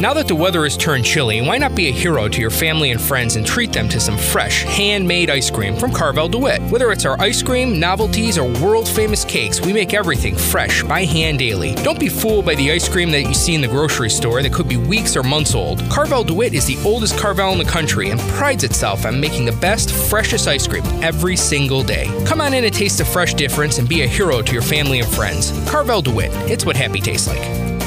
Now 0.00 0.14
that 0.14 0.28
the 0.28 0.34
weather 0.36 0.62
has 0.62 0.76
turned 0.76 1.04
chilly, 1.04 1.40
why 1.40 1.58
not 1.58 1.74
be 1.74 1.88
a 1.88 1.92
hero 1.92 2.28
to 2.28 2.40
your 2.40 2.50
family 2.50 2.92
and 2.92 3.00
friends 3.00 3.34
and 3.34 3.44
treat 3.44 3.72
them 3.72 3.88
to 3.88 3.98
some 3.98 4.16
fresh, 4.16 4.62
handmade 4.62 5.28
ice 5.28 5.50
cream 5.50 5.74
from 5.74 5.92
Carvel 5.92 6.28
DeWitt? 6.28 6.62
Whether 6.70 6.92
it's 6.92 7.04
our 7.04 7.20
ice 7.20 7.42
cream, 7.42 7.80
novelties, 7.80 8.38
or 8.38 8.44
world 8.62 8.88
famous 8.88 9.24
cakes, 9.24 9.60
we 9.60 9.72
make 9.72 9.94
everything 9.94 10.36
fresh 10.36 10.84
by 10.84 11.04
hand 11.04 11.40
daily. 11.40 11.74
Don't 11.74 11.98
be 11.98 12.08
fooled 12.08 12.46
by 12.46 12.54
the 12.54 12.70
ice 12.70 12.88
cream 12.88 13.10
that 13.10 13.22
you 13.22 13.34
see 13.34 13.56
in 13.56 13.60
the 13.60 13.66
grocery 13.66 14.08
store 14.08 14.40
that 14.40 14.52
could 14.52 14.68
be 14.68 14.76
weeks 14.76 15.16
or 15.16 15.24
months 15.24 15.52
old. 15.52 15.80
Carvel 15.90 16.22
DeWitt 16.22 16.54
is 16.54 16.64
the 16.64 16.80
oldest 16.84 17.18
Carvel 17.18 17.50
in 17.50 17.58
the 17.58 17.64
country 17.64 18.10
and 18.10 18.20
prides 18.20 18.62
itself 18.62 19.04
on 19.04 19.20
making 19.20 19.46
the 19.46 19.58
best, 19.60 19.90
freshest 19.90 20.46
ice 20.46 20.68
cream 20.68 20.84
every 21.02 21.34
single 21.34 21.82
day. 21.82 22.06
Come 22.24 22.40
on 22.40 22.54
in 22.54 22.62
and 22.62 22.72
taste 22.72 22.98
the 22.98 23.04
fresh 23.04 23.34
difference 23.34 23.78
and 23.78 23.88
be 23.88 24.02
a 24.02 24.06
hero 24.06 24.42
to 24.42 24.52
your 24.52 24.62
family 24.62 25.00
and 25.00 25.08
friends. 25.08 25.50
Carvel 25.68 26.02
DeWitt, 26.02 26.30
it's 26.48 26.64
what 26.64 26.76
happy 26.76 27.00
tastes 27.00 27.26
like. 27.26 27.77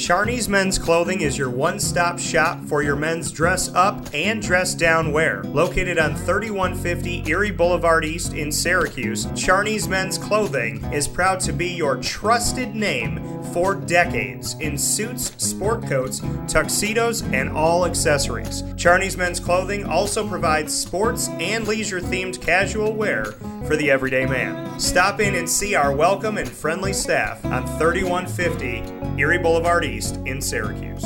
Charney's 0.00 0.48
Men's 0.48 0.78
Clothing 0.78 1.20
is 1.20 1.36
your 1.36 1.50
one 1.50 1.78
stop 1.78 2.18
shop 2.18 2.64
for 2.64 2.82
your 2.82 2.96
men's 2.96 3.30
dress 3.30 3.70
up 3.74 4.08
and 4.14 4.40
dress 4.40 4.74
down 4.74 5.12
wear. 5.12 5.42
Located 5.44 5.98
on 5.98 6.14
3150 6.14 7.30
Erie 7.30 7.50
Boulevard 7.50 8.06
East 8.06 8.32
in 8.32 8.50
Syracuse, 8.50 9.28
Charney's 9.36 9.88
Men's 9.88 10.16
Clothing 10.16 10.82
is 10.86 11.06
proud 11.06 11.38
to 11.40 11.52
be 11.52 11.68
your 11.68 11.98
trusted 11.98 12.74
name 12.74 13.18
for 13.52 13.74
decades 13.74 14.54
in 14.60 14.78
suits, 14.78 15.32
sport 15.42 15.86
coats, 15.86 16.20
tuxedos, 16.46 17.22
and 17.22 17.48
all 17.50 17.86
accessories. 17.86 18.62
Charney's 18.76 19.16
Men's 19.16 19.40
Clothing 19.40 19.84
also 19.84 20.26
provides 20.26 20.72
sports 20.72 21.28
and 21.40 21.66
leisure 21.66 22.00
themed 22.00 22.40
casual 22.40 22.92
wear 22.94 23.24
for 23.66 23.76
the 23.76 23.90
everyday 23.90 24.26
man. 24.26 24.78
Stop 24.78 25.20
in 25.20 25.34
and 25.34 25.48
see 25.48 25.74
our 25.74 25.94
welcome 25.94 26.38
and 26.38 26.48
friendly 26.48 26.92
staff 26.92 27.44
on 27.44 27.66
3150 27.78 29.20
Erie 29.20 29.38
Boulevard 29.38 29.84
East 29.84 30.16
in 30.26 30.40
Syracuse. 30.40 31.04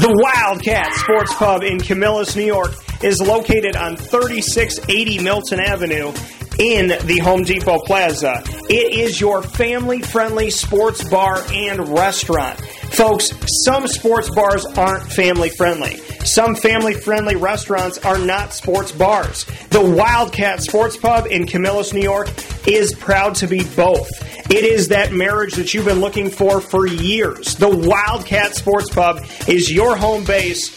The 0.00 0.12
Wildcat 0.14 0.94
Sports 0.94 1.34
Pub 1.34 1.62
in 1.62 1.78
Camillus, 1.78 2.34
New 2.34 2.46
York 2.46 2.72
is 3.02 3.20
located 3.20 3.76
on 3.76 3.96
3680 3.96 5.22
Milton 5.22 5.60
Avenue 5.60 6.12
in 6.60 6.88
the 7.06 7.18
Home 7.20 7.42
Depot 7.42 7.78
Plaza. 7.78 8.42
It 8.68 8.92
is 8.92 9.18
your 9.18 9.42
family 9.42 10.02
friendly 10.02 10.50
sports 10.50 11.02
bar 11.08 11.42
and 11.50 11.88
restaurant. 11.88 12.60
Folks, 12.92 13.32
some 13.64 13.86
sports 13.86 14.28
bars 14.34 14.66
aren't 14.76 15.10
family 15.10 15.48
friendly. 15.48 15.96
Some 16.26 16.54
family 16.54 16.92
friendly 16.92 17.34
restaurants 17.34 17.96
are 18.04 18.18
not 18.18 18.52
sports 18.52 18.92
bars. 18.92 19.46
The 19.70 19.80
Wildcat 19.80 20.62
Sports 20.62 20.98
Pub 20.98 21.26
in 21.26 21.46
Camillus, 21.46 21.94
New 21.94 22.02
York 22.02 22.28
is 22.68 22.92
proud 22.92 23.36
to 23.36 23.46
be 23.46 23.64
both. 23.74 24.10
It 24.50 24.64
is 24.64 24.88
that 24.88 25.12
marriage 25.12 25.54
that 25.54 25.72
you've 25.72 25.86
been 25.86 26.00
looking 26.00 26.28
for 26.28 26.60
for 26.60 26.86
years. 26.86 27.56
The 27.56 27.74
Wildcat 27.74 28.54
Sports 28.54 28.90
Pub 28.90 29.24
is 29.48 29.72
your 29.72 29.96
home 29.96 30.24
base 30.24 30.76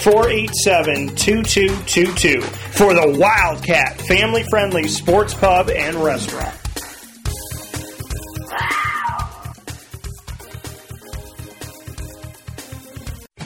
487 0.00 1.14
2222 1.16 2.40
for 2.40 2.94
the 2.94 3.18
Wildcat 3.18 4.00
family 4.02 4.44
friendly 4.50 4.88
sports 4.88 5.34
pub 5.34 5.70
and 5.70 5.96
restaurant. 5.96 6.57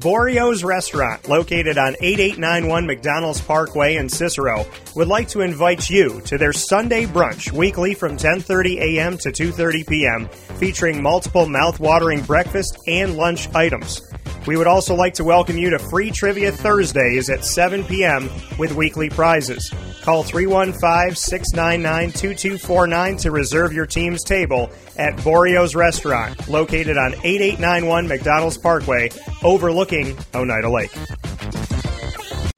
Borio's 0.00 0.64
Restaurant, 0.64 1.28
located 1.28 1.76
on 1.76 1.94
8891 2.00 2.86
McDonald's 2.86 3.42
Parkway 3.42 3.96
in 3.96 4.08
Cicero, 4.08 4.64
would 4.96 5.08
like 5.08 5.28
to 5.28 5.42
invite 5.42 5.90
you 5.90 6.22
to 6.22 6.38
their 6.38 6.54
Sunday 6.54 7.04
brunch 7.04 7.52
weekly 7.52 7.92
from 7.92 8.16
10:30 8.16 8.78
a.m. 8.80 9.18
to 9.18 9.30
2:30 9.30 9.86
p.m., 9.86 10.28
featuring 10.58 11.02
multiple 11.02 11.44
mouth-watering 11.44 12.22
breakfast 12.22 12.78
and 12.86 13.18
lunch 13.18 13.54
items. 13.54 14.00
We 14.46 14.56
would 14.56 14.66
also 14.66 14.94
like 14.94 15.12
to 15.14 15.24
welcome 15.24 15.58
you 15.58 15.68
to 15.68 15.78
Free 15.78 16.10
Trivia 16.10 16.50
Thursdays 16.50 17.28
at 17.28 17.44
7 17.44 17.84
p.m. 17.84 18.30
with 18.58 18.72
weekly 18.72 19.10
prizes. 19.10 19.70
Call 20.02 20.22
315 20.22 21.14
699 21.14 22.12
2249 22.12 23.16
to 23.18 23.30
reserve 23.30 23.72
your 23.72 23.86
team's 23.86 24.24
table 24.24 24.70
at 24.96 25.14
Borio's 25.16 25.74
Restaurant, 25.74 26.48
located 26.48 26.96
on 26.96 27.14
8891 27.22 28.08
McDonald's 28.08 28.56
Parkway, 28.56 29.10
overlooking 29.42 30.16
Oneida 30.34 30.70
Lake. 30.70 30.90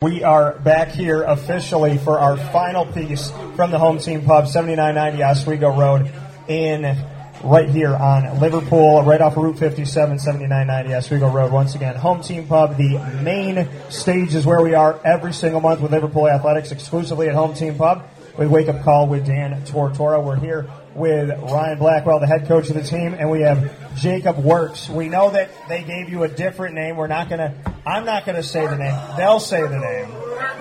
We 0.00 0.24
are 0.24 0.58
back 0.60 0.88
here 0.88 1.22
officially 1.22 1.98
for 1.98 2.18
our 2.18 2.36
final 2.36 2.86
piece 2.86 3.30
from 3.56 3.70
the 3.70 3.78
home 3.78 3.98
team 3.98 4.24
pub, 4.24 4.48
7990 4.48 5.22
Oswego 5.22 5.76
Road 5.78 6.10
in 6.48 6.84
right 7.44 7.68
here 7.68 7.94
on 7.94 8.40
Liverpool, 8.40 9.02
right 9.02 9.20
off 9.20 9.36
of 9.36 9.42
Route 9.42 9.58
57, 9.58 10.18
7990 10.18 10.94
Oswego 10.94 11.30
Road. 11.30 11.52
Once 11.52 11.74
again, 11.74 11.96
home 11.96 12.22
team 12.22 12.46
pub. 12.46 12.76
The 12.76 12.98
main 13.22 13.68
stage 13.90 14.34
is 14.34 14.46
where 14.46 14.62
we 14.62 14.74
are 14.74 15.00
every 15.04 15.32
single 15.32 15.60
month 15.60 15.80
with 15.80 15.90
Liverpool 15.92 16.28
Athletics, 16.28 16.72
exclusively 16.72 17.28
at 17.28 17.34
home 17.34 17.54
team 17.54 17.76
pub 17.76 18.08
with 18.36 18.48
Wake 18.48 18.68
Up 18.68 18.82
Call 18.82 19.06
with 19.08 19.26
Dan 19.26 19.62
Tortora. 19.64 20.22
We're 20.22 20.36
here 20.36 20.70
with 20.94 21.30
Ryan 21.30 21.78
Blackwell, 21.78 22.20
the 22.20 22.26
head 22.26 22.46
coach 22.46 22.68
of 22.68 22.74
the 22.74 22.82
team, 22.82 23.14
and 23.14 23.30
we 23.30 23.40
have 23.42 23.96
Jacob 23.96 24.38
Works. 24.38 24.88
We 24.88 25.08
know 25.08 25.30
that 25.30 25.50
they 25.68 25.82
gave 25.82 26.08
you 26.08 26.22
a 26.22 26.28
different 26.28 26.74
name. 26.74 26.96
We're 26.96 27.06
not 27.06 27.28
gonna. 27.28 27.54
I'm 27.86 28.04
not 28.04 28.24
gonna 28.26 28.42
say 28.42 28.66
the 28.66 28.76
name. 28.76 29.16
They'll 29.16 29.40
say 29.40 29.62
the 29.62 29.78
name. 29.78 30.08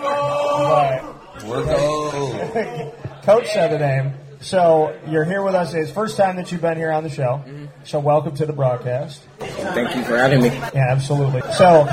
But 0.02 1.02
Coach 3.24 3.52
said 3.52 3.72
the 3.72 3.80
name. 3.80 4.14
So 4.42 4.98
you're 5.08 5.24
here 5.24 5.44
with 5.44 5.54
us. 5.54 5.74
It's 5.74 5.92
first 5.92 6.18
time 6.18 6.36
that 6.38 6.52
you've 6.52 6.62
been 6.62 6.78
here 6.78 6.92
on 6.92 7.04
the 7.04 7.10
show. 7.10 7.44
So 7.84 8.00
welcome 8.00 8.36
to 8.38 8.46
the 8.46 8.54
broadcast. 8.54 9.22
Thank 9.40 9.96
you 9.96 10.04
for 10.04 10.18
having 10.18 10.42
me. 10.42 10.48
Yeah, 10.50 10.88
absolutely. 10.90 11.42
So, 11.54 11.88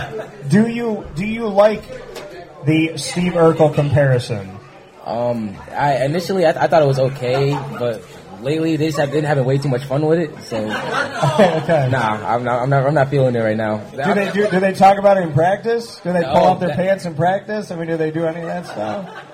do 0.49 0.66
you 0.68 1.07
do 1.14 1.26
you 1.26 1.46
like 1.49 1.82
the 2.64 2.96
Steve 2.96 3.34
Urkel 3.34 3.74
comparison? 3.74 4.57
Um, 5.05 5.57
I 5.72 6.05
initially 6.05 6.46
I, 6.46 6.64
I 6.64 6.66
thought 6.68 6.82
it 6.82 6.86
was 6.86 6.99
okay, 6.99 7.53
but 7.78 8.03
lately 8.40 8.76
they 8.76 8.86
just 8.86 8.99
have 8.99 9.11
been 9.12 9.24
having 9.24 9.44
way 9.44 9.59
too 9.59 9.68
much 9.68 9.84
fun 9.84 10.05
with 10.07 10.18
it. 10.18 10.42
So, 10.44 10.57
okay. 10.59 11.88
nah, 11.90 12.34
I'm 12.34 12.44
not, 12.44 12.62
I'm 12.62 12.70
not, 12.70 12.86
I'm 12.86 12.94
not 12.94 13.09
feeling 13.11 13.34
it 13.34 13.40
right 13.40 13.57
now. 13.57 13.78
Do 13.90 14.14
they 14.14 14.30
do, 14.32 14.51
do 14.51 14.59
they 14.61 14.72
talk 14.72 14.99
about 14.99 15.18
it 15.18 15.22
in 15.24 15.32
practice? 15.34 16.01
Do 16.01 16.12
they 16.14 16.22
pull 16.22 16.32
No, 16.34 16.44
up 16.53 16.61
their 16.61 16.68
that- 16.68 16.76
pants 16.76 17.05
in 17.05 17.14
practice? 17.14 17.70
I 17.70 17.76
mean, 17.76 17.88
do 17.88 17.96
they 17.99 18.11
do 18.11 18.24
any 18.24 18.40
of 18.40 18.46
that 18.46 18.64
stuff? 18.66 19.24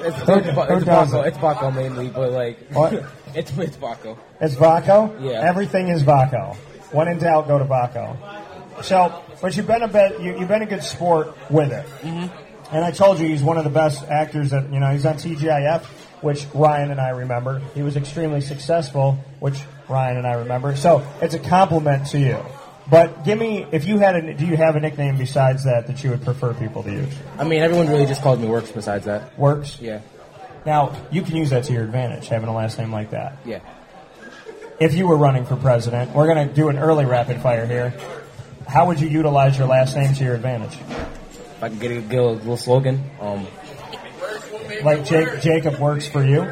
It's, 0.00 0.16
Who- 0.18 0.32
it's, 0.34 0.48
it's, 0.48 0.56
Baco, 0.56 1.26
it's 1.26 1.38
Baco 1.38 1.74
mainly, 1.74 2.08
but 2.08 2.32
like, 2.32 2.58
What? 2.70 2.92
it's 3.34 3.56
it's 3.58 3.76
Baco. 3.76 4.16
It's 4.40 4.54
Vaco. 4.54 5.20
Yeah. 5.22 5.40
Everything 5.48 5.88
is 5.88 6.02
Vaco. 6.02 6.54
When 6.92 7.08
in 7.08 7.18
doubt, 7.18 7.48
go 7.48 7.58
to 7.58 7.64
Vaco. 7.64 8.16
So, 8.82 9.22
but 9.42 9.56
you've 9.56 9.66
been 9.66 9.82
a 9.82 9.88
bit. 9.88 10.20
You, 10.20 10.38
you've 10.38 10.48
been 10.48 10.62
a 10.62 10.66
good 10.66 10.84
sport 10.84 11.36
with 11.50 11.72
it. 11.72 11.86
Mm-hmm. 12.02 12.74
And 12.74 12.84
I 12.84 12.90
told 12.90 13.18
you 13.18 13.26
he's 13.26 13.42
one 13.42 13.56
of 13.58 13.64
the 13.64 13.70
best 13.70 14.04
actors 14.04 14.50
that 14.50 14.72
you 14.72 14.78
know. 14.78 14.90
He's 14.92 15.04
on 15.04 15.16
TGIF, 15.16 15.84
which 16.22 16.46
Ryan 16.54 16.90
and 16.90 17.00
I 17.00 17.10
remember. 17.10 17.60
He 17.74 17.82
was 17.82 17.96
extremely 17.96 18.40
successful, 18.40 19.18
which 19.40 19.60
Ryan 19.88 20.18
and 20.18 20.26
I 20.26 20.34
remember. 20.34 20.76
So 20.76 21.06
it's 21.20 21.34
a 21.34 21.38
compliment 21.38 22.06
to 22.08 22.18
you. 22.18 22.38
But 22.90 23.24
give 23.24 23.38
me, 23.38 23.66
if 23.70 23.84
you 23.86 23.98
had 23.98 24.16
a, 24.16 24.34
do 24.34 24.46
you 24.46 24.56
have 24.56 24.74
a 24.76 24.80
nickname 24.80 25.18
besides 25.18 25.64
that 25.64 25.86
that 25.88 26.02
you 26.02 26.10
would 26.10 26.24
prefer 26.24 26.54
people 26.54 26.82
to 26.84 26.90
use? 26.90 27.14
I 27.38 27.44
mean, 27.44 27.60
everyone 27.62 27.88
really 27.88 28.06
just 28.06 28.22
calls 28.22 28.38
me 28.38 28.46
Works. 28.48 28.70
Besides 28.70 29.04
that, 29.04 29.38
Works. 29.38 29.78
yeah, 29.80 30.00
Now 30.64 30.96
you 31.10 31.20
can 31.22 31.36
use 31.36 31.50
that 31.50 31.64
to 31.64 31.72
your 31.72 31.84
advantage, 31.84 32.28
having 32.28 32.48
a 32.48 32.54
last 32.54 32.78
name 32.78 32.90
like 32.90 33.10
that. 33.10 33.36
yeah. 33.44 33.60
if 34.80 34.94
you 34.94 35.06
were 35.06 35.16
running 35.18 35.44
for 35.44 35.56
president, 35.56 36.14
we're 36.14 36.32
going 36.32 36.48
to 36.48 36.54
do 36.54 36.68
an 36.70 36.78
early 36.78 37.04
rapid 37.04 37.42
fire 37.42 37.66
here. 37.66 37.92
How 38.66 38.86
would 38.86 39.00
you 39.00 39.08
utilize 39.08 39.58
your 39.58 39.66
last 39.66 39.94
name 39.96 40.14
to 40.14 40.24
your 40.24 40.34
advantage? 40.34 40.74
If 40.78 41.62
I 41.62 41.68
could 41.68 41.80
get 41.80 41.90
a, 41.90 42.00
get 42.00 42.20
a 42.20 42.26
little 42.26 42.56
slogan, 42.56 43.02
um, 43.20 43.46
Like 44.82 45.04
Jake, 45.04 45.40
Jacob 45.42 45.78
works 45.78 46.06
for 46.08 46.24
you? 46.24 46.50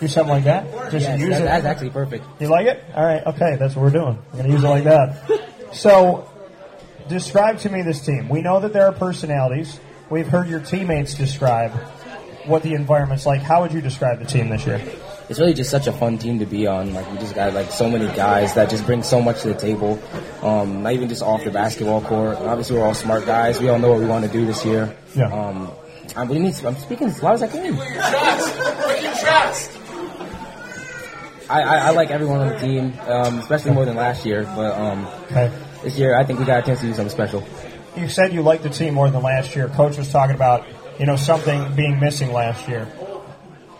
Do 0.00 0.08
something 0.08 0.30
like 0.34 0.44
that? 0.44 0.70
Just 0.92 1.06
yes, 1.06 1.20
use 1.20 1.36
it. 1.38 1.44
that's 1.44 1.64
actually 1.64 1.90
perfect. 1.90 2.24
You 2.40 2.48
like 2.48 2.66
it? 2.66 2.84
All 2.94 3.04
right. 3.04 3.24
Okay, 3.26 3.56
that's 3.56 3.74
what 3.74 3.82
we're 3.82 3.90
doing. 3.90 4.18
We're 4.32 4.38
going 4.38 4.46
to 4.46 4.52
use 4.52 4.62
it 4.64 4.68
like 4.68 4.84
that. 4.84 5.50
So, 5.72 6.30
describe 7.08 7.58
to 7.60 7.70
me 7.70 7.82
this 7.82 8.04
team. 8.04 8.28
We 8.28 8.42
know 8.42 8.60
that 8.60 8.72
there 8.72 8.86
are 8.86 8.92
personalities. 8.92 9.78
We've 10.10 10.28
heard 10.28 10.48
your 10.48 10.60
teammates 10.60 11.14
describe 11.14 11.72
what 12.46 12.62
the 12.62 12.74
environment's 12.74 13.26
like. 13.26 13.42
How 13.42 13.62
would 13.62 13.72
you 13.72 13.80
describe 13.80 14.20
the 14.20 14.26
team 14.26 14.48
this 14.48 14.66
year? 14.66 14.80
it's 15.28 15.40
really 15.40 15.54
just 15.54 15.70
such 15.70 15.86
a 15.86 15.92
fun 15.92 16.18
team 16.18 16.38
to 16.38 16.46
be 16.46 16.66
on. 16.66 16.94
Like 16.94 17.10
we 17.10 17.18
just 17.18 17.34
got 17.34 17.52
like 17.52 17.70
so 17.70 17.90
many 17.90 18.06
guys 18.14 18.54
that 18.54 18.70
just 18.70 18.86
bring 18.86 19.02
so 19.02 19.20
much 19.20 19.42
to 19.42 19.48
the 19.48 19.54
table. 19.54 20.00
Um, 20.42 20.82
not 20.82 20.92
even 20.92 21.08
just 21.08 21.22
off 21.22 21.42
the 21.44 21.50
basketball 21.50 22.00
court. 22.00 22.38
Obviously, 22.38 22.76
we're 22.76 22.84
all 22.84 22.94
smart 22.94 23.26
guys. 23.26 23.60
We 23.60 23.68
all 23.68 23.78
know 23.78 23.90
what 23.90 23.98
we 23.98 24.06
want 24.06 24.24
to 24.24 24.30
do 24.30 24.46
this 24.46 24.64
year. 24.64 24.96
Yeah. 25.14 25.32
Um, 25.32 25.72
I'm, 26.14 26.28
what 26.28 26.34
do 26.34 26.40
you 26.40 26.40
mean? 26.40 26.54
I'm 26.64 26.76
speaking 26.76 27.08
as 27.08 27.22
loud 27.22 27.34
as 27.34 27.42
I 27.42 27.48
can. 27.48 27.76
I, 31.48 31.62
I, 31.62 31.76
I 31.76 31.90
like 31.90 32.10
everyone 32.10 32.40
on 32.40 32.48
the 32.48 32.58
team, 32.58 32.92
um, 33.06 33.38
especially 33.38 33.72
more 33.72 33.84
than 33.84 33.96
last 33.96 34.26
year. 34.26 34.42
But 34.56 34.74
um, 34.78 35.06
Okay. 35.30 35.52
this 35.82 35.96
year, 35.98 36.18
I 36.18 36.24
think 36.24 36.38
we 36.38 36.44
got 36.44 36.60
a 36.60 36.66
chance 36.66 36.80
to 36.80 36.86
do 36.86 36.94
something 36.94 37.10
special. 37.10 37.46
You 37.96 38.08
said 38.08 38.32
you 38.32 38.42
liked 38.42 38.62
the 38.62 38.70
team 38.70 38.94
more 38.94 39.08
than 39.10 39.22
last 39.22 39.54
year. 39.56 39.68
Coach 39.68 39.96
was 39.96 40.10
talking 40.10 40.34
about, 40.34 40.66
you 40.98 41.06
know, 41.06 41.16
something 41.16 41.74
being 41.74 41.98
missing 42.00 42.32
last 42.32 42.68
year. 42.68 42.84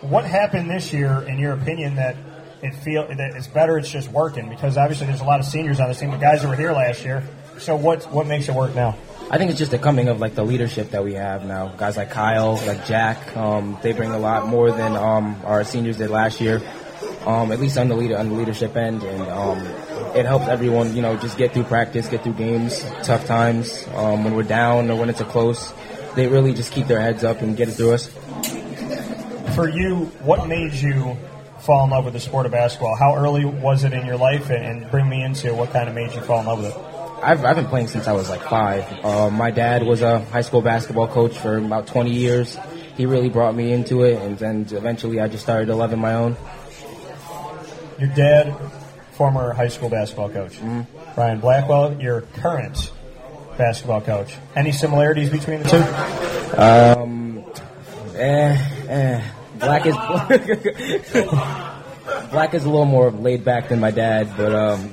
What 0.00 0.24
happened 0.24 0.70
this 0.70 0.92
year, 0.92 1.22
in 1.22 1.38
your 1.38 1.52
opinion, 1.54 1.96
that 1.96 2.16
it 2.62 2.74
feel 2.76 3.06
that 3.08 3.34
it's 3.34 3.48
better? 3.48 3.76
It's 3.78 3.90
just 3.90 4.08
working 4.10 4.48
because 4.48 4.76
obviously 4.76 5.06
there's 5.08 5.20
a 5.20 5.24
lot 5.24 5.40
of 5.40 5.46
seniors 5.46 5.80
on 5.80 5.88
the 5.88 5.94
team, 5.94 6.10
the 6.12 6.16
guys 6.18 6.42
that 6.42 6.48
were 6.48 6.56
here 6.56 6.72
last 6.72 7.04
year. 7.04 7.22
So 7.58 7.74
what 7.76 8.04
what 8.12 8.26
makes 8.26 8.48
it 8.48 8.54
work 8.54 8.74
now? 8.74 8.96
I 9.30 9.38
think 9.38 9.50
it's 9.50 9.58
just 9.58 9.72
the 9.72 9.78
coming 9.78 10.08
of 10.08 10.20
like 10.20 10.34
the 10.34 10.44
leadership 10.44 10.90
that 10.90 11.02
we 11.02 11.14
have 11.14 11.44
now. 11.44 11.68
Guys 11.76 11.96
like 11.96 12.10
Kyle, 12.10 12.54
like 12.66 12.86
Jack, 12.86 13.36
um, 13.36 13.76
they 13.82 13.92
bring 13.92 14.12
a 14.12 14.18
lot 14.18 14.46
more 14.46 14.70
than 14.70 14.94
um, 14.94 15.36
our 15.44 15.64
seniors 15.64 15.96
did 15.96 16.10
last 16.10 16.40
year. 16.40 16.62
Um, 17.26 17.50
at 17.50 17.58
least 17.58 17.76
on 17.76 17.88
the 17.88 17.96
leader 17.96 18.16
on 18.16 18.28
the 18.28 18.34
leadership 18.36 18.76
end, 18.76 19.02
and 19.02 19.22
um, 19.22 19.58
it 20.14 20.24
helps 20.24 20.46
everyone, 20.46 20.94
you 20.94 21.02
know, 21.02 21.16
just 21.16 21.36
get 21.36 21.52
through 21.52 21.64
practice, 21.64 22.08
get 22.08 22.22
through 22.22 22.34
games, 22.34 22.84
tough 23.02 23.26
times 23.26 23.84
um, 23.96 24.22
when 24.22 24.34
we're 24.36 24.44
down 24.44 24.90
or 24.90 24.96
when 24.96 25.10
it's 25.10 25.20
a 25.20 25.24
close. 25.24 25.72
They 26.14 26.28
really 26.28 26.54
just 26.54 26.72
keep 26.72 26.86
their 26.86 27.00
heads 27.00 27.24
up 27.24 27.42
and 27.42 27.56
get 27.56 27.68
it 27.68 27.72
through 27.72 27.94
us. 27.94 28.06
For 29.56 29.68
you, 29.68 30.06
what 30.22 30.46
made 30.46 30.72
you 30.72 31.16
fall 31.60 31.84
in 31.84 31.90
love 31.90 32.04
with 32.04 32.14
the 32.14 32.20
sport 32.20 32.46
of 32.46 32.52
basketball? 32.52 32.94
How 32.94 33.16
early 33.16 33.44
was 33.44 33.82
it 33.82 33.92
in 33.92 34.06
your 34.06 34.16
life, 34.16 34.48
and, 34.50 34.64
and 34.64 34.90
bring 34.90 35.08
me 35.08 35.22
into 35.24 35.52
what 35.52 35.72
kind 35.72 35.88
of 35.88 35.94
made 35.94 36.12
you 36.12 36.20
fall 36.20 36.40
in 36.40 36.46
love 36.46 36.62
with 36.62 36.76
it? 36.76 36.96
I've, 37.22 37.44
I've 37.44 37.56
been 37.56 37.66
playing 37.66 37.88
since 37.88 38.06
I 38.06 38.12
was 38.12 38.28
like 38.28 38.42
five. 38.42 38.84
Uh, 39.04 39.30
my 39.30 39.50
dad 39.50 39.82
was 39.82 40.02
a 40.02 40.20
high 40.26 40.42
school 40.42 40.62
basketball 40.62 41.08
coach 41.08 41.36
for 41.36 41.56
about 41.56 41.86
20 41.86 42.10
years. 42.10 42.56
he 42.96 43.06
really 43.06 43.30
brought 43.30 43.54
me 43.54 43.72
into 43.72 44.04
it, 44.04 44.20
and 44.22 44.38
then 44.38 44.66
eventually 44.70 45.18
I 45.20 45.28
just 45.28 45.42
started 45.42 45.74
loving 45.74 45.98
my 45.98 46.14
own. 46.14 46.36
Your 47.98 48.10
dad, 48.10 48.54
former 49.12 49.52
high 49.52 49.68
school 49.68 49.88
basketball 49.88 50.28
coach. 50.28 50.58
Ryan 51.16 51.40
Blackwell, 51.40 51.98
your 52.00 52.20
current 52.22 52.92
basketball 53.56 54.02
coach. 54.02 54.36
Any 54.54 54.72
similarities 54.72 55.30
between 55.30 55.62
the 55.62 55.68
two? 55.68 55.82
Um, 56.60 57.44
eh, 58.14 58.58
eh. 58.88 59.22
Black 59.58 59.86
is 59.86 59.96
Black 62.30 62.54
is 62.54 62.64
a 62.64 62.68
little 62.68 62.84
more 62.84 63.10
laid 63.10 63.44
back 63.44 63.70
than 63.70 63.80
my 63.80 63.90
dad, 63.90 64.34
but 64.36 64.54
um, 64.54 64.92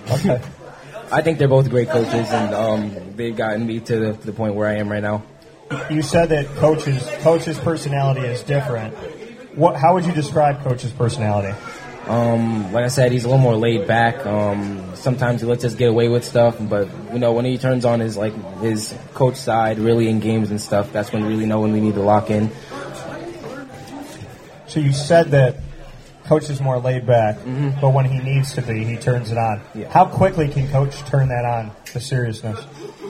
I 1.12 1.22
think 1.22 1.38
they're 1.38 1.50
both 1.50 1.70
great 1.70 1.90
coaches, 1.90 2.30
and 2.30 2.56
um, 2.56 3.16
they've 3.16 3.36
gotten 3.36 3.68
me 3.68 3.82
to 3.82 4.00
the, 4.00 4.14
to 4.14 4.26
the 4.26 4.34
point 4.34 4.56
where 4.56 4.70
I 4.70 4.76
am 4.76 4.90
right 4.90 5.04
now. 5.04 5.24
You 5.90 6.02
said 6.02 6.30
that 6.30 6.46
coaches 6.56 7.06
coach's 7.20 7.60
personality 7.60 8.22
is 8.22 8.42
different. 8.44 8.96
What? 9.56 9.76
How 9.76 9.96
would 9.96 10.06
you 10.06 10.14
describe 10.14 10.64
coach's 10.64 10.92
personality? 10.92 11.54
Um, 12.08 12.74
like 12.74 12.84
I 12.84 12.90
said, 12.90 13.12
he's 13.12 13.24
a 13.24 13.28
little 13.28 13.42
more 13.42 13.56
laid 13.56 13.88
back. 13.88 14.26
Um, 14.26 14.96
sometimes 14.96 15.42
he 15.42 15.48
lets 15.48 15.64
us 15.64 15.74
get 15.76 15.90
away 15.90 16.10
with 16.10 16.26
stuff, 16.26 16.58
but 16.60 16.90
you 17.14 17.20
know 17.20 17.32
when 17.32 17.46
he 17.46 17.58
turns 17.58 17.86
on 17.86 18.00
his 18.00 18.18
like 18.18 18.34
his 18.60 18.94
coach 19.14 19.38
side, 19.38 19.80
really 19.80 20.10
in 20.10 20.20
games 20.20 20.50
and 20.50 20.60
stuff, 20.60 20.92
that's 20.92 21.14
when 21.14 21.24
we 21.24 21.30
really 21.30 21.46
know 21.46 21.62
when 21.62 21.72
we 21.72 21.80
need 21.80 21.96
to 21.96 22.02
lock 22.02 22.30
in. 22.30 22.52
So 24.68 24.80
you 24.80 24.92
said 24.92 25.32
that 25.32 25.58
coach 26.26 26.50
is 26.50 26.60
more 26.60 26.80
laid 26.80 27.06
back, 27.06 27.38
but 27.80 27.94
when 27.94 28.06
he 28.06 28.20
needs 28.20 28.54
to 28.54 28.62
be, 28.62 28.84
he 28.84 28.98
turns 28.98 29.32
it 29.32 29.38
on. 29.38 29.62
How 29.90 30.06
quickly 30.06 30.50
can 30.50 30.68
coach 30.70 30.98
turn 31.06 31.30
that 31.30 31.46
on? 31.46 31.72
The 31.94 32.00
seriousness. 32.00 32.60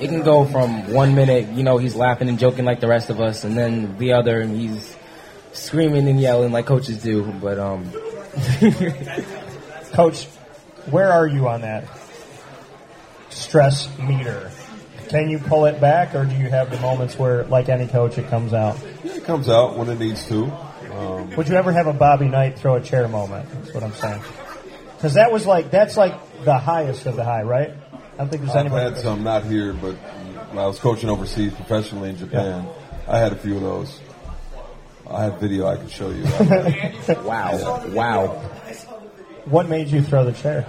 It 0.01 0.09
can 0.09 0.23
go 0.23 0.45
from 0.45 0.91
one 0.91 1.15
minute, 1.15 1.47
you 1.49 1.63
know, 1.63 1.77
he's 1.77 1.95
laughing 1.95 2.27
and 2.27 2.37
joking 2.37 2.65
like 2.65 2.79
the 2.79 2.87
rest 2.87 3.09
of 3.09 3.21
us, 3.21 3.43
and 3.43 3.57
then 3.57 3.97
the 3.97 4.13
other, 4.13 4.43
he's 4.43 4.95
screaming 5.53 6.07
and 6.07 6.19
yelling 6.19 6.51
like 6.51 6.65
coaches 6.65 7.01
do. 7.01 7.23
But 7.23 7.59
um, 7.59 7.89
Coach, 9.93 10.25
where 10.89 11.11
are 11.11 11.27
you 11.27 11.47
on 11.47 11.61
that 11.61 11.85
stress 13.29 13.87
meter? 13.99 14.51
Can 15.09 15.29
you 15.29 15.37
pull 15.37 15.65
it 15.65 15.79
back, 15.79 16.15
or 16.15 16.25
do 16.25 16.35
you 16.35 16.49
have 16.49 16.71
the 16.71 16.79
moments 16.79 17.19
where, 17.19 17.43
like 17.45 17.69
any 17.69 17.87
coach, 17.87 18.17
it 18.17 18.27
comes 18.29 18.53
out? 18.53 18.81
It 19.03 19.23
comes 19.25 19.47
out 19.49 19.77
when 19.77 19.89
it 19.89 19.99
needs 19.99 20.25
to. 20.27 20.45
Um, 20.91 21.35
Would 21.35 21.47
you 21.47 21.55
ever 21.55 21.71
have 21.71 21.87
a 21.87 21.93
Bobby 21.93 22.27
Knight 22.27 22.57
throw 22.57 22.75
a 22.75 22.81
chair 22.81 23.07
moment? 23.07 23.49
That's 23.51 23.73
what 23.73 23.83
I'm 23.83 23.93
saying. 23.93 24.21
Because 24.95 25.15
that 25.15 25.31
was 25.31 25.45
like 25.45 25.69
that's 25.69 25.97
like 25.97 26.43
the 26.43 26.57
highest 26.57 27.05
of 27.05 27.15
the 27.15 27.23
high, 27.23 27.43
right? 27.43 27.71
I 27.71 28.17
don't 28.17 28.29
think 28.29 28.43
there's 28.43 28.55
I've 28.55 28.65
anybody. 28.65 28.95
had 28.95 28.97
some, 28.97 29.23
not 29.23 29.43
here, 29.43 29.73
but 29.73 29.95
when 30.49 30.57
I 30.57 30.67
was 30.67 30.79
coaching 30.79 31.09
overseas 31.09 31.53
professionally 31.53 32.09
in 32.09 32.17
Japan. 32.17 32.67
I 33.07 33.17
had 33.19 33.33
a 33.33 33.35
few 33.35 33.55
of 33.57 33.61
those. 33.61 33.99
I 35.09 35.23
have 35.23 35.39
video 35.39 35.67
I 35.67 35.75
can 35.77 35.89
show 35.89 36.09
you. 36.09 36.23
wow, 37.23 37.85
wow. 37.89 38.27
What 39.45 39.67
made 39.67 39.87
you 39.87 40.01
throw 40.01 40.25
the 40.25 40.31
chair? 40.31 40.65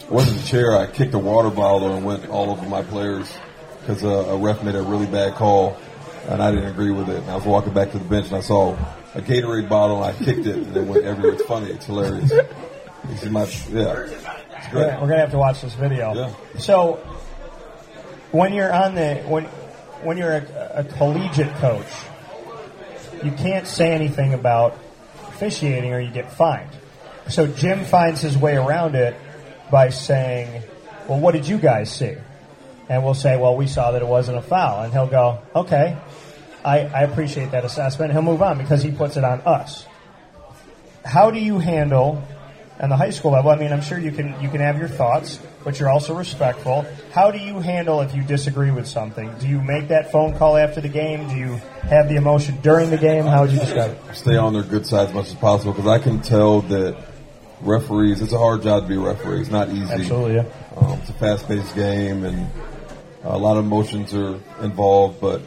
It 0.00 0.10
wasn't 0.10 0.40
the 0.40 0.46
chair. 0.46 0.76
I 0.76 0.86
kicked 0.86 1.14
a 1.14 1.18
water 1.18 1.50
bottle 1.50 1.94
and 1.94 2.04
went 2.04 2.28
all 2.28 2.50
over 2.50 2.68
my 2.68 2.82
players 2.82 3.32
because 3.80 4.02
a, 4.02 4.10
uh, 4.10 4.34
a 4.34 4.36
ref 4.36 4.62
made 4.62 4.74
a 4.74 4.82
really 4.82 5.06
bad 5.06 5.34
call, 5.34 5.78
and 6.28 6.42
I 6.42 6.50
didn't 6.50 6.68
agree 6.68 6.90
with 6.90 7.08
it. 7.08 7.20
And 7.22 7.30
I 7.30 7.36
was 7.36 7.46
walking 7.46 7.72
back 7.72 7.92
to 7.92 7.98
the 7.98 8.04
bench 8.04 8.26
and 8.26 8.36
I 8.36 8.40
saw 8.40 8.76
a 9.14 9.20
Gatorade 9.20 9.68
bottle 9.68 10.02
and 10.04 10.14
I 10.14 10.24
kicked 10.24 10.46
it 10.46 10.56
and 10.56 10.76
it 10.76 10.84
went 10.84 11.04
everywhere. 11.04 11.32
It's 11.32 11.44
funny. 11.44 11.70
It's 11.70 11.86
hilarious. 11.86 12.30
This 13.04 13.22
is 13.22 13.30
my 13.30 13.44
yeah. 13.72 14.06
It's 14.60 14.68
great. 14.68 15.00
We're 15.00 15.08
gonna 15.08 15.18
have 15.18 15.30
to 15.30 15.38
watch 15.38 15.62
this 15.62 15.74
video. 15.74 16.14
Yeah. 16.14 16.34
So, 16.58 16.96
when 18.30 18.52
you're 18.52 18.72
on 18.72 18.94
the 18.94 19.16
when 19.26 19.44
when 20.04 20.18
you're 20.18 20.32
a, 20.32 20.72
a 20.76 20.84
collegiate 20.84 21.54
coach, 21.56 21.86
you 23.22 23.32
can't 23.32 23.66
say 23.66 23.92
anything 23.92 24.34
about 24.34 24.78
officiating 25.28 25.92
or 25.92 26.00
you 26.00 26.10
get 26.10 26.32
fined. 26.32 26.70
So 27.28 27.46
Jim 27.46 27.84
finds 27.84 28.20
his 28.20 28.36
way 28.36 28.56
around 28.56 28.94
it 28.94 29.16
by 29.70 29.90
saying, 29.90 30.62
"Well, 31.06 31.20
what 31.20 31.32
did 31.32 31.46
you 31.46 31.58
guys 31.58 31.92
see?" 31.92 32.16
And 32.88 33.04
we'll 33.04 33.14
say, 33.14 33.36
"Well, 33.36 33.56
we 33.56 33.66
saw 33.66 33.92
that 33.92 34.02
it 34.02 34.08
wasn't 34.08 34.38
a 34.38 34.42
foul," 34.42 34.82
and 34.82 34.92
he'll 34.92 35.06
go, 35.06 35.38
"Okay." 35.54 35.96
I, 36.64 36.80
I 36.80 37.02
appreciate 37.04 37.52
that 37.52 37.64
assessment. 37.64 38.12
He'll 38.12 38.22
move 38.22 38.42
on 38.42 38.58
because 38.58 38.82
he 38.82 38.90
puts 38.90 39.16
it 39.16 39.24
on 39.24 39.40
us. 39.42 39.86
How 41.04 41.30
do 41.30 41.38
you 41.38 41.58
handle 41.58 42.22
on 42.80 42.88
the 42.88 42.96
high 42.96 43.10
school 43.10 43.32
level? 43.32 43.50
I 43.50 43.56
mean, 43.56 43.72
I'm 43.72 43.82
sure 43.82 43.98
you 43.98 44.10
can 44.10 44.40
you 44.40 44.48
can 44.48 44.60
have 44.60 44.78
your 44.78 44.88
thoughts, 44.88 45.38
but 45.64 45.78
you're 45.78 45.88
also 45.88 46.14
respectful. 46.14 46.86
How 47.12 47.30
do 47.30 47.38
you 47.38 47.60
handle 47.60 48.00
if 48.00 48.14
you 48.14 48.22
disagree 48.22 48.70
with 48.70 48.88
something? 48.88 49.32
Do 49.38 49.48
you 49.48 49.60
make 49.60 49.88
that 49.88 50.10
phone 50.10 50.36
call 50.36 50.56
after 50.56 50.80
the 50.80 50.88
game? 50.88 51.28
Do 51.28 51.36
you 51.36 51.60
have 51.82 52.08
the 52.08 52.16
emotion 52.16 52.58
during 52.62 52.90
the 52.90 52.98
game? 52.98 53.24
How 53.24 53.42
would 53.42 53.52
you 53.52 53.60
describe 53.60 53.90
it? 53.90 54.16
Stay 54.16 54.36
on 54.36 54.54
their 54.54 54.62
good 54.62 54.86
side 54.86 55.08
as 55.08 55.14
much 55.14 55.26
as 55.26 55.34
possible 55.34 55.72
because 55.72 55.88
I 55.88 55.98
can 55.98 56.22
tell 56.22 56.62
that 56.62 56.96
referees. 57.60 58.22
It's 58.22 58.32
a 58.32 58.38
hard 58.38 58.62
job 58.62 58.84
to 58.84 58.88
be 58.88 58.96
a 58.96 59.00
referee. 59.00 59.40
It's 59.40 59.50
not 59.50 59.68
easy. 59.68 59.92
Absolutely, 59.92 60.36
yeah. 60.36 60.44
Um, 60.76 60.98
it's 61.00 61.10
a 61.10 61.14
fast-paced 61.14 61.74
game, 61.74 62.24
and 62.24 62.50
a 63.24 63.36
lot 63.36 63.56
of 63.56 63.64
emotions 63.64 64.14
are 64.14 64.40
involved. 64.62 65.20
But 65.20 65.42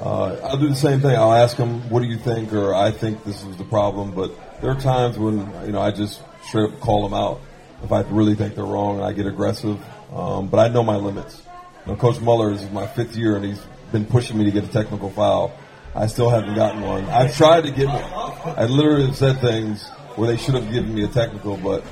uh, 0.00 0.36
I'll 0.42 0.58
do 0.58 0.68
the 0.68 0.74
same 0.74 1.00
thing. 1.00 1.14
I'll 1.16 1.32
ask 1.32 1.56
them, 1.56 1.88
"What 1.90 2.00
do 2.00 2.06
you 2.06 2.18
think?" 2.18 2.52
or 2.52 2.74
"I 2.74 2.90
think 2.90 3.22
this 3.24 3.44
is 3.44 3.56
the 3.56 3.64
problem." 3.64 4.12
But 4.12 4.32
there 4.60 4.70
are 4.70 4.80
times 4.80 5.18
when 5.18 5.38
you 5.66 5.72
know 5.72 5.80
I 5.80 5.92
just 5.92 6.20
straight 6.44 6.72
up 6.72 6.80
call 6.80 7.02
them 7.02 7.14
out 7.14 7.40
if 7.82 7.90
I 7.92 8.02
really 8.02 8.34
think 8.34 8.54
they're 8.54 8.64
wrong, 8.64 8.96
and 8.96 9.04
I 9.04 9.12
get 9.12 9.26
aggressive. 9.26 9.78
Um, 10.12 10.48
but 10.48 10.58
I 10.58 10.68
know 10.68 10.82
my 10.82 10.96
limits. 10.96 11.42
You 11.86 11.92
know, 11.92 11.98
Coach 11.98 12.20
Muller 12.20 12.52
is 12.52 12.68
my 12.70 12.86
fifth 12.86 13.16
year, 13.16 13.34
and 13.36 13.44
he's 13.44 13.60
been 13.90 14.04
pushing 14.06 14.38
me 14.38 14.44
to 14.44 14.50
get 14.50 14.64
a 14.64 14.68
technical 14.68 15.10
foul. 15.10 15.52
I 15.94 16.06
still 16.06 16.30
haven't 16.30 16.54
gotten 16.54 16.80
one. 16.82 17.04
I've 17.06 17.36
tried 17.36 17.62
to 17.62 17.70
get 17.70 17.86
one. 17.88 18.56
I 18.56 18.64
literally 18.66 19.06
have 19.06 19.16
said 19.16 19.40
things 19.40 19.86
where 20.16 20.28
they 20.28 20.36
should 20.36 20.54
have 20.54 20.70
given 20.72 20.94
me 20.94 21.04
a 21.04 21.08
technical, 21.08 21.56
but 21.56 21.84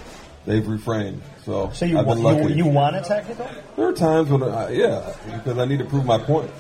they've 0.47 0.67
refrained. 0.67 1.23
So, 1.45 1.71
So 1.73 1.85
you 1.87 1.99
I've 1.99 2.07
been 2.07 2.23
want, 2.23 2.41
lucky. 2.43 2.55
you, 2.55 2.65
you 2.65 2.71
want 2.71 2.97
a 2.97 3.03
technical? 3.03 3.49
There 3.77 3.89
are 3.89 3.93
times 3.93 4.31
when, 4.31 4.43
I, 4.43 4.71
yeah, 4.71 5.15
because 5.27 5.59
I 5.59 5.65
need 5.65 5.81
to 5.81 5.85
prove 5.85 6.05
my 6.05 6.19
point. 6.19 6.51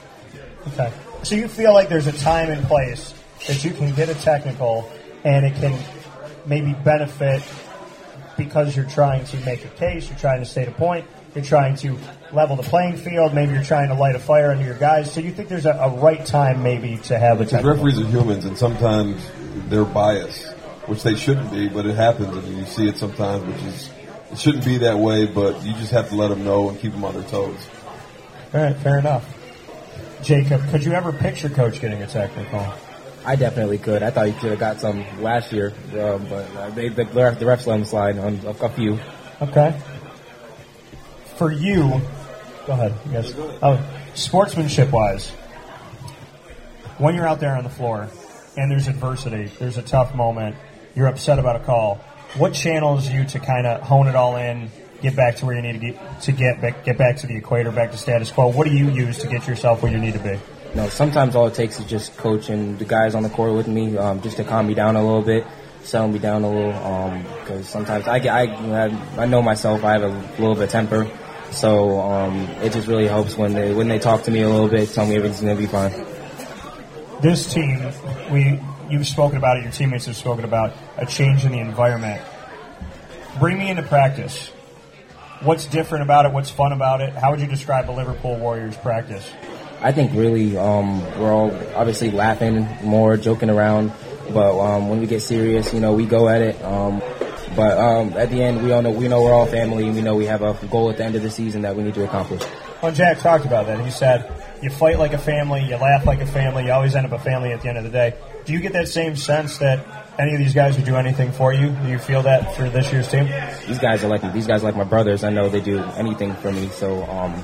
Okay. 0.69 0.93
So 1.23 1.35
you 1.35 1.49
feel 1.49 1.73
like 1.73 1.89
there's 1.89 2.07
a 2.07 2.13
time 2.13 2.51
and 2.51 2.63
place 2.67 3.15
that 3.47 3.63
you 3.65 3.71
can 3.73 3.95
get 3.95 4.09
a 4.09 4.15
technical 4.15 4.91
and 5.25 5.47
it 5.47 5.55
can 5.55 5.79
maybe 6.47 6.73
benefit 6.75 7.43
because 8.45 8.75
you're 8.75 8.87
trying 8.87 9.25
to 9.27 9.37
make 9.45 9.65
a 9.65 9.69
case, 9.69 10.09
you're 10.09 10.19
trying 10.19 10.41
to 10.41 10.47
state 10.47 10.67
a 10.67 10.73
point, 10.73 11.07
you're 11.35 11.45
trying 11.45 11.77
to 11.77 11.99
level 12.33 12.57
the 12.57 12.63
playing 12.63 12.97
field, 12.97 13.35
maybe 13.35 13.53
you're 13.53 13.63
trying 13.63 13.89
to 13.89 13.95
light 13.95 14.17
a 14.17 14.19
fire 14.19 14.51
under 14.51 14.65
your 14.65 14.79
guys. 14.79 15.13
So 15.13 15.21
you 15.21 15.31
think 15.31 15.49
there's 15.49 15.67
a, 15.67 15.73
a 15.73 15.91
right 15.91 16.25
time 16.25 16.63
maybe 16.63 16.97
to 17.05 17.19
have 17.19 17.41
a 17.41 17.45
Because 17.45 17.65
referees 17.65 17.99
are 18.01 18.07
humans, 18.07 18.47
and 18.47 18.57
sometimes 18.57 19.23
they're 19.69 19.85
biased, 19.85 20.53
which 20.87 21.03
they 21.03 21.15
shouldn't 21.15 21.51
be, 21.51 21.69
but 21.69 21.85
it 21.85 21.97
happens, 21.97 22.35
and 22.35 22.57
you 22.57 22.65
see 22.65 22.89
it 22.89 22.97
sometimes, 22.97 23.45
which 23.45 23.63
is 23.65 23.91
it 24.33 24.39
shouldn't 24.39 24.65
be 24.65 24.79
that 24.79 24.99
way. 24.99 25.27
But 25.27 25.63
you 25.63 25.75
just 25.75 25.93
have 25.93 26.09
to 26.09 26.17
let 26.17 26.29
them 26.29 26.43
know 26.43 26.71
and 26.71 26.81
keep 26.81 26.93
them 26.93 27.05
on 27.05 27.15
their 27.15 27.29
toes. 27.29 27.59
All 28.55 28.63
right, 28.63 28.77
fair 28.77 28.99
enough. 28.99 29.37
Jacob, 30.23 30.67
could 30.71 30.85
you 30.85 30.93
ever 30.93 31.13
picture 31.13 31.49
coach 31.49 31.81
getting 31.81 32.03
a 32.03 32.07
technical? 32.07 32.67
I 33.25 33.37
definitely 33.37 33.79
could. 33.79 34.03
I 34.03 34.11
thought 34.11 34.29
you 34.29 34.35
could 34.35 34.51
have 34.51 34.59
got 34.59 34.81
some 34.81 35.05
last 35.23 35.53
year, 35.53 35.73
um, 35.93 36.27
but 36.27 36.57
uh, 36.57 36.71
they, 36.71 36.89
the, 36.89 37.05
the 37.05 37.45
refs 37.45 37.67
let 37.67 37.79
him 37.79 37.85
slide 37.85 38.19
on 38.19 38.41
a, 38.47 38.69
few. 38.71 38.99
Okay. 39.43 39.79
For 41.37 41.53
you, 41.53 42.01
go 42.67 42.73
ahead. 42.73 42.95
Yes. 43.11 43.35
Oh, 43.63 43.83
sportsmanship 44.15 44.91
wise, 44.91 45.29
when 46.99 47.15
you're 47.15 47.27
out 47.27 47.41
there 47.41 47.57
on 47.57 47.65
the 47.65 47.71
floor 47.71 48.09
and 48.57 48.71
there's 48.71 48.89
adversity, 48.89 49.51
there's 49.59 49.77
a 49.77 49.83
tough 49.83 50.15
moment, 50.15 50.57
you're 50.95 51.07
upset 51.07 51.39
about 51.39 51.57
a 51.57 51.65
call. 51.65 51.97
What 52.37 52.55
channels 52.55 53.09
you 53.09 53.25
to 53.25 53.39
kind 53.39 53.67
of 53.67 53.83
hone 53.83 54.07
it 54.07 54.15
all 54.15 54.37
in, 54.37 54.71
get 55.03 55.17
back 55.17 55.37
to 55.37 55.47
where 55.47 55.57
you 55.57 55.63
need 55.63 55.73
to 55.73 55.79
get 55.79 56.23
to 56.23 56.33
get 56.33 56.61
back, 56.61 56.85
get 56.85 56.97
back 56.97 57.19
to 57.19 57.27
the 57.27 57.37
equator, 57.37 57.71
back 57.73 57.93
to 57.93 57.99
status 57.99 58.31
quo? 58.31 58.49
What 58.49 58.67
do 58.67 58.73
you 58.73 58.91
use 58.91 59.19
to 59.19 59.29
get 59.29 59.47
yourself 59.47 59.83
where 59.83 59.93
you 59.93 59.99
need 59.99 60.15
to 60.15 60.21
be? 60.21 60.39
No, 60.75 60.89
sometimes 60.89 61.35
all 61.35 61.49
it 61.49 61.55
takes 61.55 61.81
is 61.81 61.87
just 61.87 62.17
coaching 62.17 62.77
the 62.77 62.85
guys 62.85 63.15
on 63.17 63.25
the 63.25 63.29
court 63.29 63.55
with 63.55 63.67
me, 63.67 63.99
um, 63.99 64.21
just 64.23 64.37
to 64.37 64.45
calm 64.45 64.69
me 64.69 64.75
down 64.75 64.95
a 64.95 65.03
little 65.03 65.23
bit, 65.23 65.45
settle 65.83 66.09
me 66.09 66.21
down 66.21 66.45
a 66.45 66.49
little. 66.49 67.23
Because 67.41 67.69
sometimes 67.69 68.07
I 68.07 68.21
get, 68.21 68.33
I, 68.33 68.43
you 68.43 68.67
know, 68.69 68.99
I 69.17 69.23
I 69.23 69.27
know 69.27 69.43
myself, 69.43 69.83
I 69.83 69.93
have 69.93 70.05
a 70.05 70.41
little 70.41 70.55
bit 70.55 70.65
of 70.65 70.71
temper, 70.71 71.11
so 71.51 72.01
um, 72.01 72.43
it 72.63 72.73
just 72.73 72.87
really 72.87 73.09
helps 73.09 73.37
when 73.37 73.53
they 73.53 73.75
when 73.75 73.89
they 73.89 73.99
talk 73.99 74.23
to 74.25 74.31
me 74.31 74.43
a 74.43 74.49
little 74.49 74.69
bit, 74.69 74.91
tell 74.91 75.07
me 75.07 75.17
everything's 75.17 75.41
gonna 75.41 75.57
be 75.57 75.67
fine. 75.67 75.93
this 77.21 77.53
team, 77.53 77.91
we 78.31 78.61
you've 78.89 79.09
spoken 79.09 79.39
about 79.39 79.57
it, 79.57 79.65
your 79.65 79.73
teammates 79.73 80.07
have 80.07 80.17
spoken 80.17 80.45
about 80.45 80.73
a 80.97 81.07
change 81.07 81.45
in 81.45 81.53
the 81.53 81.59
environment. 81.59 82.23
Bring 83.41 83.59
me 83.59 83.71
into 83.71 83.83
practice. 83.83 84.49
What's 85.43 85.65
different 85.67 86.05
about 86.05 86.27
it? 86.27 86.33
What's 86.33 86.51
fun 86.51 86.73
about 86.73 87.01
it? 87.01 87.15
How 87.15 87.31
would 87.31 87.41
you 87.41 87.47
describe 87.47 87.89
a 87.89 87.93
Liverpool 87.93 88.37
Warriors 88.37 88.77
practice? 88.77 89.29
I 89.83 89.93
think 89.93 90.13
really 90.15 90.57
um, 90.57 91.03
we're 91.19 91.33
all 91.33 91.51
obviously 91.75 92.11
laughing 92.11 92.67
more, 92.83 93.17
joking 93.17 93.51
around, 93.51 93.93
but 94.33 94.59
um, 94.59 94.89
when 94.89 95.01
we 95.01 95.07
get 95.07 95.23
serious, 95.23 95.73
you 95.73 95.81
know, 95.81 95.95
we 95.95 96.07
go 96.07 96.29
at 96.29 96.43
it. 96.43 96.63
Um, 96.63 97.01
but 97.57 97.79
um, 97.79 98.13
at 98.13 98.31
the 98.31 98.43
end, 98.43 98.63
we 98.63 98.73
all 98.73 98.83
know 98.83 98.91
we 98.91 99.09
know 99.09 99.23
we're 99.23 99.33
all 99.33 99.47
family, 99.47 99.87
and 99.87 99.97
we 99.97 100.03
know 100.03 100.15
we 100.15 100.27
have 100.27 100.43
a 100.43 100.55
goal 100.67 100.91
at 100.91 100.99
the 100.99 101.05
end 101.05 101.17
of 101.17 101.23
the 101.23 101.31
season 101.31 101.63
that 101.63 101.75
we 101.75 101.83
need 101.83 101.95
to 101.95 102.05
accomplish. 102.05 102.43
Well, 102.83 102.93
Jack 102.93 103.19
talked 103.19 103.45
about 103.45 103.67
that. 103.67 103.85
He 103.85 103.91
said 103.91 104.31
you 104.63 104.71
fight 104.71 104.99
like 104.99 105.13
a 105.13 105.19
family, 105.19 105.63
you 105.63 105.77
laugh 105.77 106.07
like 106.07 106.21
a 106.21 106.27
family, 106.27 106.67
you 106.67 106.73
always 106.73 106.95
end 106.95 107.07
up 107.07 107.13
a 107.13 107.19
family 107.19 107.53
at 107.53 107.63
the 107.63 107.69
end 107.69 107.79
of 107.79 107.85
the 107.85 107.91
day. 107.91 108.15
Do 108.45 108.53
you 108.53 108.61
get 108.61 108.73
that 108.75 108.89
same 108.89 109.17
sense 109.17 109.59
that 109.59 109.85
any 110.19 110.35
of 110.35 110.39
these 110.39 110.55
guys 110.55 110.77
would 110.77 110.85
do 110.85 110.97
anything 110.97 111.33
for 111.33 111.53
you? 111.53 111.71
Do 111.71 111.89
you 111.89 111.99
feel 111.99 112.23
that 112.23 112.55
for 112.55 112.69
this 112.69 112.93
year's 112.93 113.09
team? 113.09 113.25
These 113.67 113.79
guys 113.79 114.05
are 114.05 114.09
like 114.09 114.33
these 114.33 114.47
guys 114.47 114.63
are 114.63 114.67
like 114.67 114.77
my 114.77 114.85
brothers. 114.85 115.25
I 115.25 115.31
know 115.31 115.49
they 115.49 115.61
do 115.61 115.79
anything 115.97 116.35
for 116.37 116.53
me. 116.53 116.69
So 116.69 117.05
um, 117.05 117.43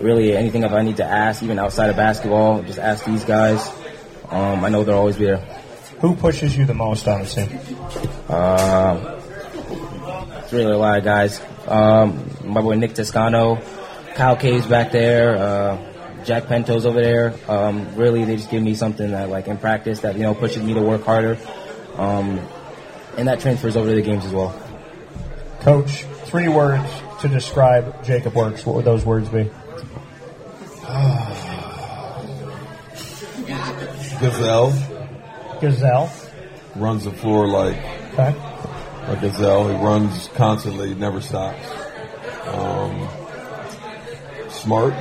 really, 0.00 0.36
anything 0.36 0.62
if 0.62 0.72
I 0.72 0.82
need 0.82 0.98
to 0.98 1.04
ask, 1.04 1.42
even 1.42 1.58
outside 1.58 1.90
of 1.90 1.96
basketball, 1.96 2.62
just 2.62 2.78
ask 2.78 3.04
these 3.04 3.24
guys. 3.24 3.68
Um, 4.30 4.64
I 4.64 4.68
know 4.68 4.84
they'll 4.84 4.96
always 4.96 5.16
be 5.16 5.26
there. 5.26 5.38
Who 6.00 6.14
pushes 6.14 6.56
you 6.56 6.64
the 6.64 6.74
most 6.74 7.08
on 7.08 7.22
the 7.22 7.26
team? 7.26 7.58
Uh, 8.28 9.20
it's 10.42 10.52
really 10.52 10.72
a 10.72 10.78
lot 10.78 10.98
of 10.98 11.04
guys. 11.04 11.40
Um, 11.66 12.30
my 12.44 12.60
boy 12.60 12.74
Nick 12.74 12.94
Toscano, 12.94 13.60
Kyle 14.14 14.36
Caves 14.36 14.66
back 14.66 14.92
there, 14.92 15.36
uh, 15.36 16.24
Jack 16.24 16.46
Pento's 16.46 16.86
over 16.86 17.00
there. 17.00 17.34
Um, 17.48 17.94
really, 17.96 18.24
they 18.24 18.36
just 18.36 18.50
give 18.50 18.62
me 18.62 18.74
something 18.74 19.10
that, 19.10 19.28
like, 19.28 19.48
in 19.48 19.58
practice, 19.58 20.00
that 20.00 20.16
you 20.16 20.22
know 20.22 20.34
pushes 20.34 20.62
me 20.62 20.74
to 20.74 20.82
work 20.82 21.04
harder, 21.04 21.38
um, 21.96 22.40
and 23.16 23.28
that 23.28 23.40
transfers 23.40 23.76
over 23.76 23.88
to 23.88 23.94
the 23.94 24.02
games 24.02 24.24
as 24.24 24.32
well. 24.32 24.54
Coach, 25.60 26.04
three 26.26 26.48
words 26.48 26.88
to 27.20 27.28
describe 27.28 28.04
Jacob 28.04 28.34
Works. 28.34 28.64
What 28.64 28.76
would 28.76 28.84
those 28.84 29.04
words 29.04 29.28
be? 29.28 29.50
Gazelle 34.20 34.72
Gazelle. 35.60 36.10
runs 36.76 37.04
the 37.04 37.10
floor 37.12 37.46
like 37.48 37.76
Okay. 38.14 38.34
a 39.06 39.16
gazelle. 39.20 39.68
He 39.68 39.76
runs 39.76 40.28
constantly, 40.34 40.94
never 40.94 41.20
stops. 41.20 41.64
Um, 42.46 43.08
smart. 44.48 44.94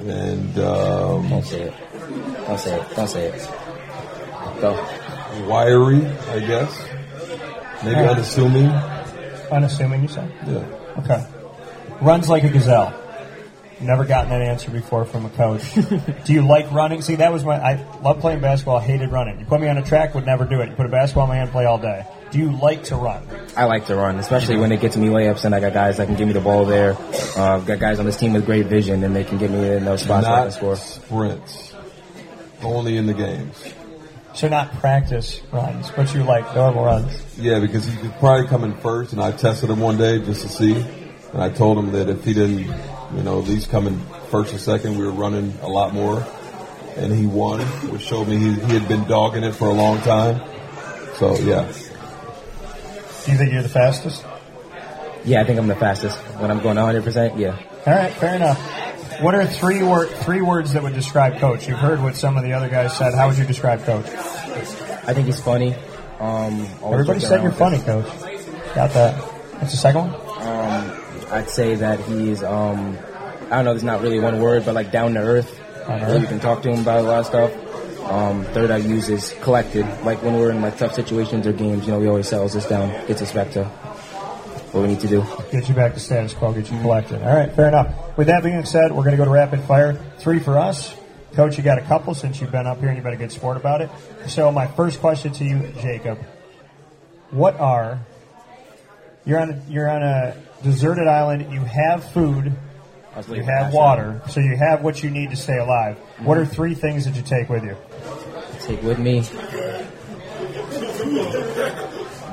And 0.00 0.58
um, 0.58 1.28
don't 1.28 1.44
say 1.44 1.62
it. 1.62 1.74
Don't 2.46 2.58
say 2.58 2.80
it. 2.80 2.96
Don't 2.96 3.08
say 3.08 3.26
it. 3.26 3.50
Go. 4.60 4.72
Wiry, 5.48 6.06
I 6.06 6.40
guess. 6.40 6.84
Maybe 7.84 7.96
Alright. 7.96 8.10
unassuming. 8.16 8.68
Unassuming, 9.50 10.02
you 10.02 10.08
said? 10.08 10.30
Yeah. 10.46 10.64
Okay. 11.02 11.26
Runs 12.00 12.28
like 12.28 12.44
a 12.44 12.48
gazelle. 12.48 12.94
Never 13.80 14.04
gotten 14.04 14.30
that 14.30 14.42
answer 14.42 14.70
before 14.72 15.04
from 15.04 15.24
a 15.26 15.30
coach. 15.30 15.62
do 16.24 16.32
you 16.32 16.42
like 16.42 16.72
running? 16.72 17.00
See, 17.00 17.14
that 17.16 17.32
was 17.32 17.44
my. 17.44 17.56
I 17.56 17.74
love 18.00 18.18
playing 18.18 18.40
basketball. 18.40 18.80
Hated 18.80 19.12
running. 19.12 19.38
You 19.38 19.46
put 19.46 19.60
me 19.60 19.68
on 19.68 19.78
a 19.78 19.84
track, 19.84 20.14
would 20.16 20.26
never 20.26 20.44
do 20.44 20.60
it. 20.60 20.70
You 20.70 20.74
put 20.74 20.86
a 20.86 20.88
basketball 20.88 21.24
in 21.24 21.28
my 21.30 21.36
hand, 21.36 21.50
play 21.52 21.64
all 21.64 21.78
day. 21.78 22.04
Do 22.32 22.38
you 22.38 22.50
like 22.58 22.84
to 22.84 22.96
run? 22.96 23.26
I 23.56 23.64
like 23.64 23.86
to 23.86 23.94
run, 23.94 24.18
especially 24.18 24.58
when 24.58 24.72
it 24.72 24.80
gets 24.80 24.94
to 24.94 25.00
me 25.00 25.08
layups, 25.08 25.44
and 25.44 25.54
I 25.54 25.60
got 25.60 25.72
guys 25.72 25.96
that 25.98 26.06
can 26.06 26.16
give 26.16 26.26
me 26.26 26.34
the 26.34 26.40
ball 26.40 26.64
there. 26.66 26.94
Uh, 27.36 27.56
I've 27.56 27.66
got 27.66 27.78
guys 27.78 28.00
on 28.00 28.04
this 28.04 28.16
team 28.16 28.32
with 28.32 28.44
great 28.44 28.66
vision, 28.66 29.02
and 29.04 29.14
they 29.14 29.24
can 29.24 29.38
get 29.38 29.50
me 29.50 29.66
in 29.76 29.84
those 29.84 30.02
spots 30.02 30.26
where 30.26 30.34
I 30.34 30.38
can 30.38 30.44
Not 30.46 30.52
score. 30.54 30.76
sprints. 30.76 31.72
Only 32.62 32.96
in 32.96 33.06
the 33.06 33.14
games. 33.14 33.72
So 34.34 34.48
not 34.48 34.72
practice 34.74 35.40
runs, 35.52 35.90
but 35.92 36.12
you 36.14 36.22
like 36.22 36.54
normal 36.54 36.84
runs. 36.84 37.38
Yeah, 37.38 37.60
because 37.60 37.86
he 37.86 37.96
could 37.96 38.12
probably 38.18 38.46
come 38.46 38.62
in 38.64 38.76
first, 38.76 39.12
and 39.12 39.22
I 39.22 39.32
tested 39.32 39.70
him 39.70 39.80
one 39.80 39.96
day 39.96 40.18
just 40.18 40.42
to 40.42 40.48
see, 40.48 40.84
and 41.32 41.42
I 41.42 41.50
told 41.50 41.78
him 41.78 41.92
that 41.92 42.08
if 42.08 42.24
he 42.24 42.34
didn't, 42.34 42.58
you 43.16 43.22
know, 43.22 43.38
at 43.40 43.46
least 43.48 43.70
come 43.70 43.86
in 43.86 44.00
first 44.30 44.54
or 44.54 44.58
second, 44.58 44.98
we 44.98 45.04
were 45.04 45.12
running 45.12 45.54
a 45.62 45.68
lot 45.68 45.92
more, 45.94 46.26
and 46.96 47.12
he 47.12 47.26
won, 47.26 47.60
which 47.90 48.02
showed 48.02 48.28
me 48.28 48.36
he, 48.36 48.52
he 48.52 48.72
had 48.78 48.88
been 48.88 49.04
dogging 49.06 49.44
it 49.44 49.52
for 49.52 49.68
a 49.68 49.72
long 49.74 49.98
time. 50.00 50.40
So 51.16 51.36
yeah, 51.38 51.64
Do 53.24 53.32
you 53.32 53.38
think 53.38 53.52
you're 53.52 53.62
the 53.62 53.68
fastest? 53.68 54.24
Yeah, 55.24 55.40
I 55.40 55.44
think 55.44 55.58
I'm 55.58 55.66
the 55.66 55.74
fastest 55.74 56.16
when 56.38 56.50
I'm 56.50 56.60
going 56.60 56.76
100. 56.76 57.02
percent 57.04 57.38
Yeah. 57.38 57.58
All 57.86 57.92
right, 57.92 58.12
fair 58.12 58.34
enough. 58.34 58.58
What 59.20 59.34
are 59.34 59.44
three 59.46 59.82
word 59.82 60.10
three 60.10 60.40
words 60.42 60.74
that 60.74 60.82
would 60.82 60.94
describe 60.94 61.38
Coach? 61.38 61.66
You've 61.66 61.78
heard 61.78 62.00
what 62.00 62.14
some 62.16 62.36
of 62.36 62.44
the 62.44 62.52
other 62.52 62.68
guys 62.68 62.96
said. 62.96 63.14
How 63.14 63.26
would 63.28 63.36
you 63.36 63.44
describe 63.44 63.82
Coach? 63.84 64.06
I 64.06 65.12
think 65.12 65.26
he's 65.26 65.40
funny. 65.40 65.74
Um, 66.20 66.66
Everybody 66.84 67.20
said 67.20 67.42
you're 67.42 67.50
funny, 67.52 67.78
us. 67.78 67.84
Coach. 67.84 68.06
Got 68.74 68.92
that. 68.92 69.14
What's 69.14 69.72
the 69.72 69.78
second 69.78 70.10
one? 70.12 70.27
I'd 71.30 71.50
say 71.50 71.74
that 71.76 72.00
he's, 72.00 72.42
um, 72.42 72.98
I 73.46 73.56
don't 73.56 73.64
know, 73.64 73.72
there's 73.72 73.84
not 73.84 74.00
really 74.00 74.20
one 74.20 74.40
word, 74.40 74.64
but 74.64 74.74
like 74.74 74.90
down 74.90 75.14
to 75.14 75.20
earth. 75.20 75.58
So 75.86 76.16
you 76.16 76.26
can 76.26 76.38
talk 76.38 76.62
to 76.62 76.70
him 76.70 76.80
about 76.80 77.00
a 77.00 77.02
lot 77.02 77.20
of 77.20 77.26
stuff. 77.26 78.10
Um, 78.10 78.44
third 78.44 78.70
I 78.70 78.78
use 78.78 79.08
is 79.08 79.34
collected. 79.42 79.86
Like 80.04 80.22
when 80.22 80.38
we're 80.38 80.50
in 80.50 80.62
like 80.62 80.78
tough 80.78 80.94
situations 80.94 81.46
or 81.46 81.52
games, 81.52 81.86
you 81.86 81.92
know, 81.92 82.00
he 82.00 82.08
always 82.08 82.28
settles 82.28 82.56
us 82.56 82.68
down, 82.68 82.90
gets 83.06 83.22
us 83.22 83.32
back 83.32 83.50
to 83.52 83.64
what 83.64 84.82
we 84.82 84.88
need 84.88 85.00
to 85.00 85.08
do. 85.08 85.24
Get 85.50 85.68
you 85.68 85.74
back 85.74 85.94
to 85.94 86.00
status 86.00 86.34
quo, 86.34 86.52
get 86.52 86.70
you 86.70 86.78
collected. 86.80 87.22
All 87.22 87.34
right, 87.34 87.52
fair 87.52 87.68
enough. 87.68 88.16
With 88.16 88.26
that 88.28 88.42
being 88.42 88.64
said, 88.64 88.92
we're 88.92 89.04
going 89.04 89.12
to 89.12 89.16
go 89.16 89.24
to 89.24 89.30
rapid 89.30 89.60
fire. 89.62 89.94
Three 90.18 90.38
for 90.38 90.58
us. 90.58 90.94
Coach, 91.32 91.58
you 91.58 91.62
got 91.62 91.78
a 91.78 91.82
couple 91.82 92.14
since 92.14 92.40
you've 92.40 92.50
been 92.50 92.66
up 92.66 92.78
here 92.78 92.88
and 92.88 92.96
you've 92.96 93.04
been 93.04 93.14
a 93.14 93.18
good 93.18 93.32
sport 93.32 93.56
about 93.56 93.82
it. 93.82 93.90
So, 94.26 94.50
my 94.50 94.66
first 94.66 95.00
question 95.00 95.32
to 95.32 95.44
you, 95.44 95.72
Jacob. 95.80 96.18
What 97.30 97.60
are, 97.60 98.00
you're 99.26 99.38
on, 99.38 99.62
you're 99.68 99.88
on 99.88 100.02
a 100.02 100.36
deserted 100.62 101.06
island, 101.06 101.52
you 101.52 101.60
have 101.60 102.04
food, 102.12 102.52
you 103.28 103.42
have 103.42 103.72
water, 103.72 104.22
so 104.28 104.40
you 104.40 104.56
have 104.56 104.82
what 104.82 105.02
you 105.02 105.10
need 105.10 105.30
to 105.30 105.36
stay 105.36 105.58
alive. 105.58 105.96
What 106.20 106.38
are 106.38 106.46
three 106.46 106.74
things 106.74 107.04
that 107.04 107.16
you 107.16 107.22
take 107.22 107.48
with 107.48 107.64
you? 107.64 107.76
Take 108.60 108.82
with 108.82 108.98
me. 108.98 109.22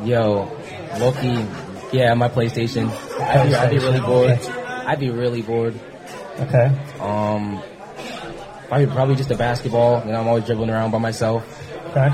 Yo, 0.06 0.52
Loki. 1.00 1.46
Yeah, 1.92 2.14
my 2.14 2.30
PlayStation. 2.30 2.90
I'd 3.22 3.48
be, 3.48 3.56
I'd 3.56 3.70
be 3.72 3.78
really 3.78 4.02
bored. 4.02 4.40
I'd 4.86 5.00
be 5.00 5.10
really 5.10 5.42
bored. 5.42 5.80
Okay. 6.40 6.66
Um, 7.00 7.62
probably 8.68 8.88
probably 8.88 9.16
just 9.16 9.32
a 9.32 9.38
basketball. 9.38 10.06
You 10.06 10.12
know, 10.12 10.20
I'm 10.20 10.28
always 10.28 10.46
dribbling 10.46 10.70
around 10.70 10.92
by 10.92 10.98
myself. 10.98 11.44
Okay. 11.92 12.08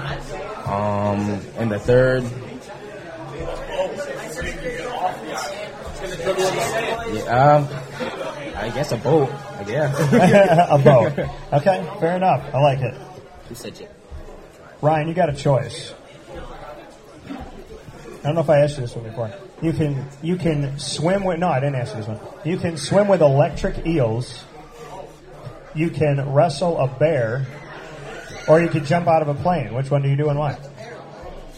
Um, 0.65 1.41
and 1.57 1.71
the 1.71 1.79
third. 1.79 2.23
Yeah, 6.37 7.55
um, 7.55 7.67
I 8.55 8.69
guess 8.69 8.91
a 8.91 8.97
boat. 8.97 9.29
I 9.57 9.63
guess 9.63 9.99
a 10.69 10.77
boat. 10.77 11.13
Okay, 11.53 11.85
fair 11.99 12.15
enough. 12.15 12.43
I 12.53 12.59
like 12.61 12.79
it. 12.79 12.93
Who 13.49 13.55
said 13.55 13.77
you? 13.79 13.87
Ryan, 14.81 15.07
you 15.09 15.13
got 15.13 15.29
a 15.29 15.33
choice. 15.35 15.93
I 17.27 18.23
don't 18.23 18.35
know 18.35 18.41
if 18.41 18.49
I 18.49 18.59
asked 18.59 18.75
you 18.77 18.81
this 18.81 18.95
one 18.95 19.03
before. 19.05 19.31
You 19.61 19.73
can 19.73 20.07
you 20.21 20.37
can 20.37 20.79
swim 20.79 21.23
with 21.23 21.39
no, 21.39 21.49
I 21.49 21.59
didn't 21.59 21.75
ask 21.75 21.91
you 21.93 21.99
this 22.01 22.07
one. 22.07 22.19
You 22.45 22.57
can 22.57 22.77
swim 22.77 23.07
with 23.07 23.21
electric 23.21 23.85
eels. 23.85 24.43
You 25.75 25.89
can 25.89 26.31
wrestle 26.33 26.77
a 26.79 26.87
bear, 26.87 27.45
or 28.47 28.61
you 28.61 28.69
can 28.69 28.85
jump 28.85 29.07
out 29.07 29.21
of 29.21 29.27
a 29.27 29.33
plane. 29.35 29.73
Which 29.73 29.89
one 29.91 30.01
do 30.03 30.09
you 30.09 30.15
do 30.15 30.29
and 30.29 30.37
why? 30.39 30.57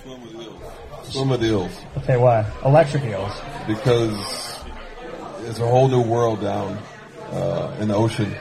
Swim 0.02 0.22
with 0.22 0.34
eels. 0.36 0.62
swim 1.14 1.30
with 1.30 1.44
eels 1.44 1.72
Okay, 2.00 2.18
why? 2.18 2.46
Electric 2.66 3.04
eels. 3.04 3.32
because 3.68 4.43
it's 5.46 5.60
a 5.60 5.68
whole 5.68 5.88
new 5.88 6.02
world 6.02 6.42
down 6.42 6.78
uh, 7.32 7.76
in 7.80 7.88
the 7.88 7.96
ocean 7.96 8.34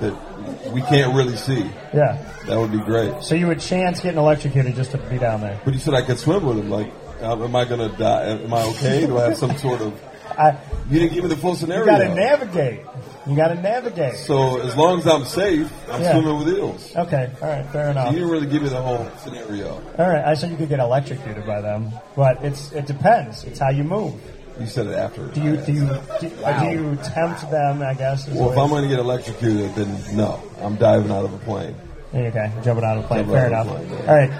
that 0.00 0.72
we 0.72 0.80
can't 0.82 1.14
really 1.14 1.36
see. 1.36 1.60
Yeah. 1.94 2.26
That 2.46 2.58
would 2.58 2.72
be 2.72 2.78
great. 2.78 3.22
So 3.22 3.34
you 3.34 3.46
would 3.48 3.60
chance 3.60 4.00
getting 4.00 4.18
electrocuted 4.18 4.74
just 4.74 4.92
to 4.92 4.98
be 4.98 5.18
down 5.18 5.40
there. 5.42 5.60
But 5.64 5.74
you 5.74 5.80
said 5.80 5.94
I 5.94 6.02
could 6.02 6.18
swim 6.18 6.44
with 6.44 6.58
him. 6.58 6.70
Like, 6.70 6.90
um, 7.22 7.42
am 7.42 7.54
I 7.54 7.64
going 7.66 7.88
to 7.90 7.94
die? 7.96 8.26
Am 8.42 8.52
I 8.52 8.62
okay? 8.68 9.06
Do 9.06 9.18
I 9.18 9.24
have 9.24 9.36
some 9.36 9.56
sort 9.58 9.80
of? 9.82 10.00
I, 10.38 10.58
you 10.88 10.98
didn't 11.00 11.12
give 11.14 11.24
me 11.24 11.28
the 11.28 11.36
full 11.36 11.54
scenario. 11.54 11.84
You 11.84 11.90
got 11.90 11.98
to 11.98 12.14
navigate. 12.14 12.80
You 13.26 13.36
got 13.36 13.48
to 13.48 13.56
navigate. 13.56 14.14
So 14.14 14.58
as 14.62 14.74
long 14.74 15.00
as 15.00 15.06
I'm 15.06 15.24
safe, 15.26 15.70
I'm 15.90 16.00
Yeah. 16.00 16.12
swimming 16.12 16.38
with 16.38 16.48
eels. 16.56 16.96
Okay, 16.96 17.30
all 17.42 17.48
right, 17.48 17.66
fair 17.66 17.86
So 17.86 17.90
enough. 17.90 18.06
you 18.06 18.12
didn't 18.20 18.30
really 18.30 18.46
give 18.46 18.62
me 18.62 18.70
the 18.70 18.80
whole 18.80 19.06
scenario. 19.18 19.74
All 19.98 20.08
right, 20.08 20.24
I 20.24 20.32
said 20.34 20.50
you 20.50 20.56
could 20.56 20.70
get 20.70 20.80
electrocuted 20.80 21.44
by 21.46 21.60
them, 21.60 21.92
but 22.16 22.42
it's 22.42 22.72
it 22.72 22.86
depends. 22.86 23.44
It's 23.44 23.58
how 23.58 23.68
you 23.68 23.84
move. 23.84 24.14
You 24.60 24.66
said 24.66 24.86
it 24.88 24.94
after. 24.94 25.26
Do 25.28 25.40
you 25.42 25.56
do 25.56 25.72
you 25.72 25.86
do, 26.20 26.30
uh, 26.44 26.60
do 26.62 26.70
you 26.70 26.96
tempt 27.02 27.50
them? 27.50 27.80
I 27.82 27.94
guess. 27.94 28.28
Well, 28.28 28.52
if 28.52 28.58
I'm 28.58 28.68
going 28.68 28.82
to 28.82 28.88
get 28.88 28.98
electrocuted, 28.98 29.74
then 29.74 30.16
no, 30.16 30.42
I'm 30.60 30.76
diving 30.76 31.10
out 31.10 31.24
of 31.24 31.32
a 31.32 31.38
plane. 31.38 31.74
okay, 32.14 32.52
jumping 32.62 32.84
out 32.84 32.98
of 32.98 33.04
a 33.04 33.08
plane. 33.08 33.20
Jumping 33.20 33.34
Fair 33.34 33.46
enough. 33.46 33.66
plane, 33.66 34.08
All 34.08 34.14
right, 34.16 34.30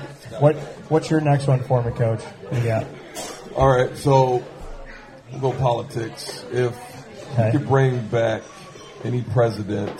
what 0.41 0.57
what's 0.91 1.09
your 1.11 1.21
next 1.23 1.47
one 1.47 1.61
for 1.63 1.83
me, 1.83 1.91
Coach? 1.93 2.21
What 2.23 2.53
do 2.53 2.59
you 2.59 2.65
got? 2.67 2.87
All 3.57 3.69
right, 3.69 3.97
so 3.97 4.45
we'll 5.33 5.41
go 5.41 5.53
politics. 5.53 6.45
If 6.53 6.77
Okay. 7.33 7.53
you 7.53 7.59
could 7.61 7.69
bring 7.69 8.07
back 8.09 8.43
any 9.05 9.23
president 9.23 9.99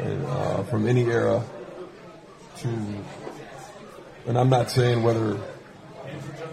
uh, 0.00 0.62
from 0.64 0.86
any 0.86 1.04
era 1.04 1.42
to, 2.58 2.68
and 4.26 4.38
I'm 4.38 4.50
not 4.50 4.70
saying 4.70 5.02
whether 5.02 5.38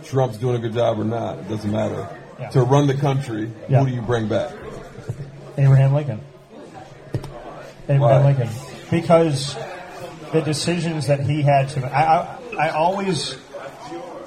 Trump's 0.06 0.38
doing 0.38 0.56
a 0.56 0.60
good 0.60 0.74
job 0.74 1.00
or 1.00 1.04
not, 1.04 1.38
it 1.40 1.50
doesn't 1.50 1.70
matter. 1.70 2.08
Yeah. 2.40 2.50
To 2.50 2.62
run 2.64 2.88
the 2.88 2.96
country, 2.96 3.52
Yeah. 3.70 3.80
who 3.80 3.88
do 3.90 3.96
you 3.96 4.02
bring 4.02 4.28
back? 4.28 4.52
Abraham 5.58 5.94
Lincoln. 5.94 6.22
Abraham 7.90 8.00
Why? 8.00 8.24
Lincoln, 8.24 8.50
because 8.90 9.56
the 10.32 10.42
decisions 10.42 11.08
that 11.08 11.20
he 11.22 11.42
had 11.42 11.70
to. 11.70 11.86
I, 11.86 12.02
I 12.04 12.38
I 12.58 12.70
always. 12.70 13.38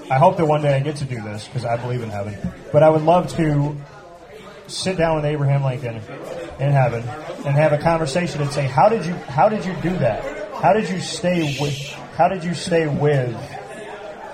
I 0.09 0.19
hope 0.19 0.37
that 0.37 0.47
one 0.47 0.63
day 0.63 0.77
I 0.77 0.81
get 0.81 0.97
to 0.97 1.05
do 1.05 1.21
this 1.21 1.47
because 1.49 1.65
I 1.65 1.77
believe 1.77 2.03
in 2.03 2.11
heaven. 2.11 2.37
But 2.73 2.85
I 2.85 2.91
would 2.91 3.03
love 3.03 3.35
to 3.37 3.77
sit 4.69 4.97
down 4.97 5.17
with 5.17 5.25
Abraham 5.25 5.65
Lincoln 5.65 5.97
in 6.61 6.71
heaven 6.71 7.03
and 7.45 7.57
have 7.57 7.73
a 7.73 7.79
conversation 7.79 8.41
and 8.41 8.51
say, 8.53 8.67
how 8.67 8.89
did 8.89 9.05
you 9.05 9.15
how 9.15 9.49
did 9.49 9.65
you 9.65 9.75
do 9.83 9.97
that? 9.99 10.23
How 10.63 10.73
did 10.75 10.89
you 10.89 11.01
stay 11.01 11.57
with 11.61 11.77
how 12.17 12.29
did 12.29 12.45
you 12.45 12.55
stay 12.55 12.87
with 12.87 13.35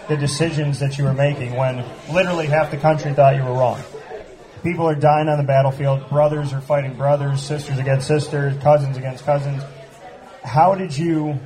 the 0.08 0.16
decisions 0.16 0.80
that 0.80 0.98
you 0.98 1.04
were 1.04 1.14
making 1.14 1.56
when 1.56 1.84
literally 2.12 2.46
half 2.46 2.70
the 2.70 2.76
country 2.76 3.12
thought 3.12 3.36
you 3.36 3.42
were 3.42 3.52
wrong? 3.52 3.82
People 4.62 4.88
are 4.88 4.94
dying 4.94 5.28
on 5.28 5.38
the 5.38 5.44
battlefield. 5.44 6.08
Brothers 6.08 6.52
are 6.52 6.60
fighting 6.60 6.94
brothers, 6.94 7.42
sisters 7.42 7.78
against 7.78 8.06
sisters, 8.06 8.56
cousins 8.62 8.96
against 8.96 9.24
cousins. 9.24 9.62
How 10.44 10.74
did 10.74 10.96
you 10.96 11.40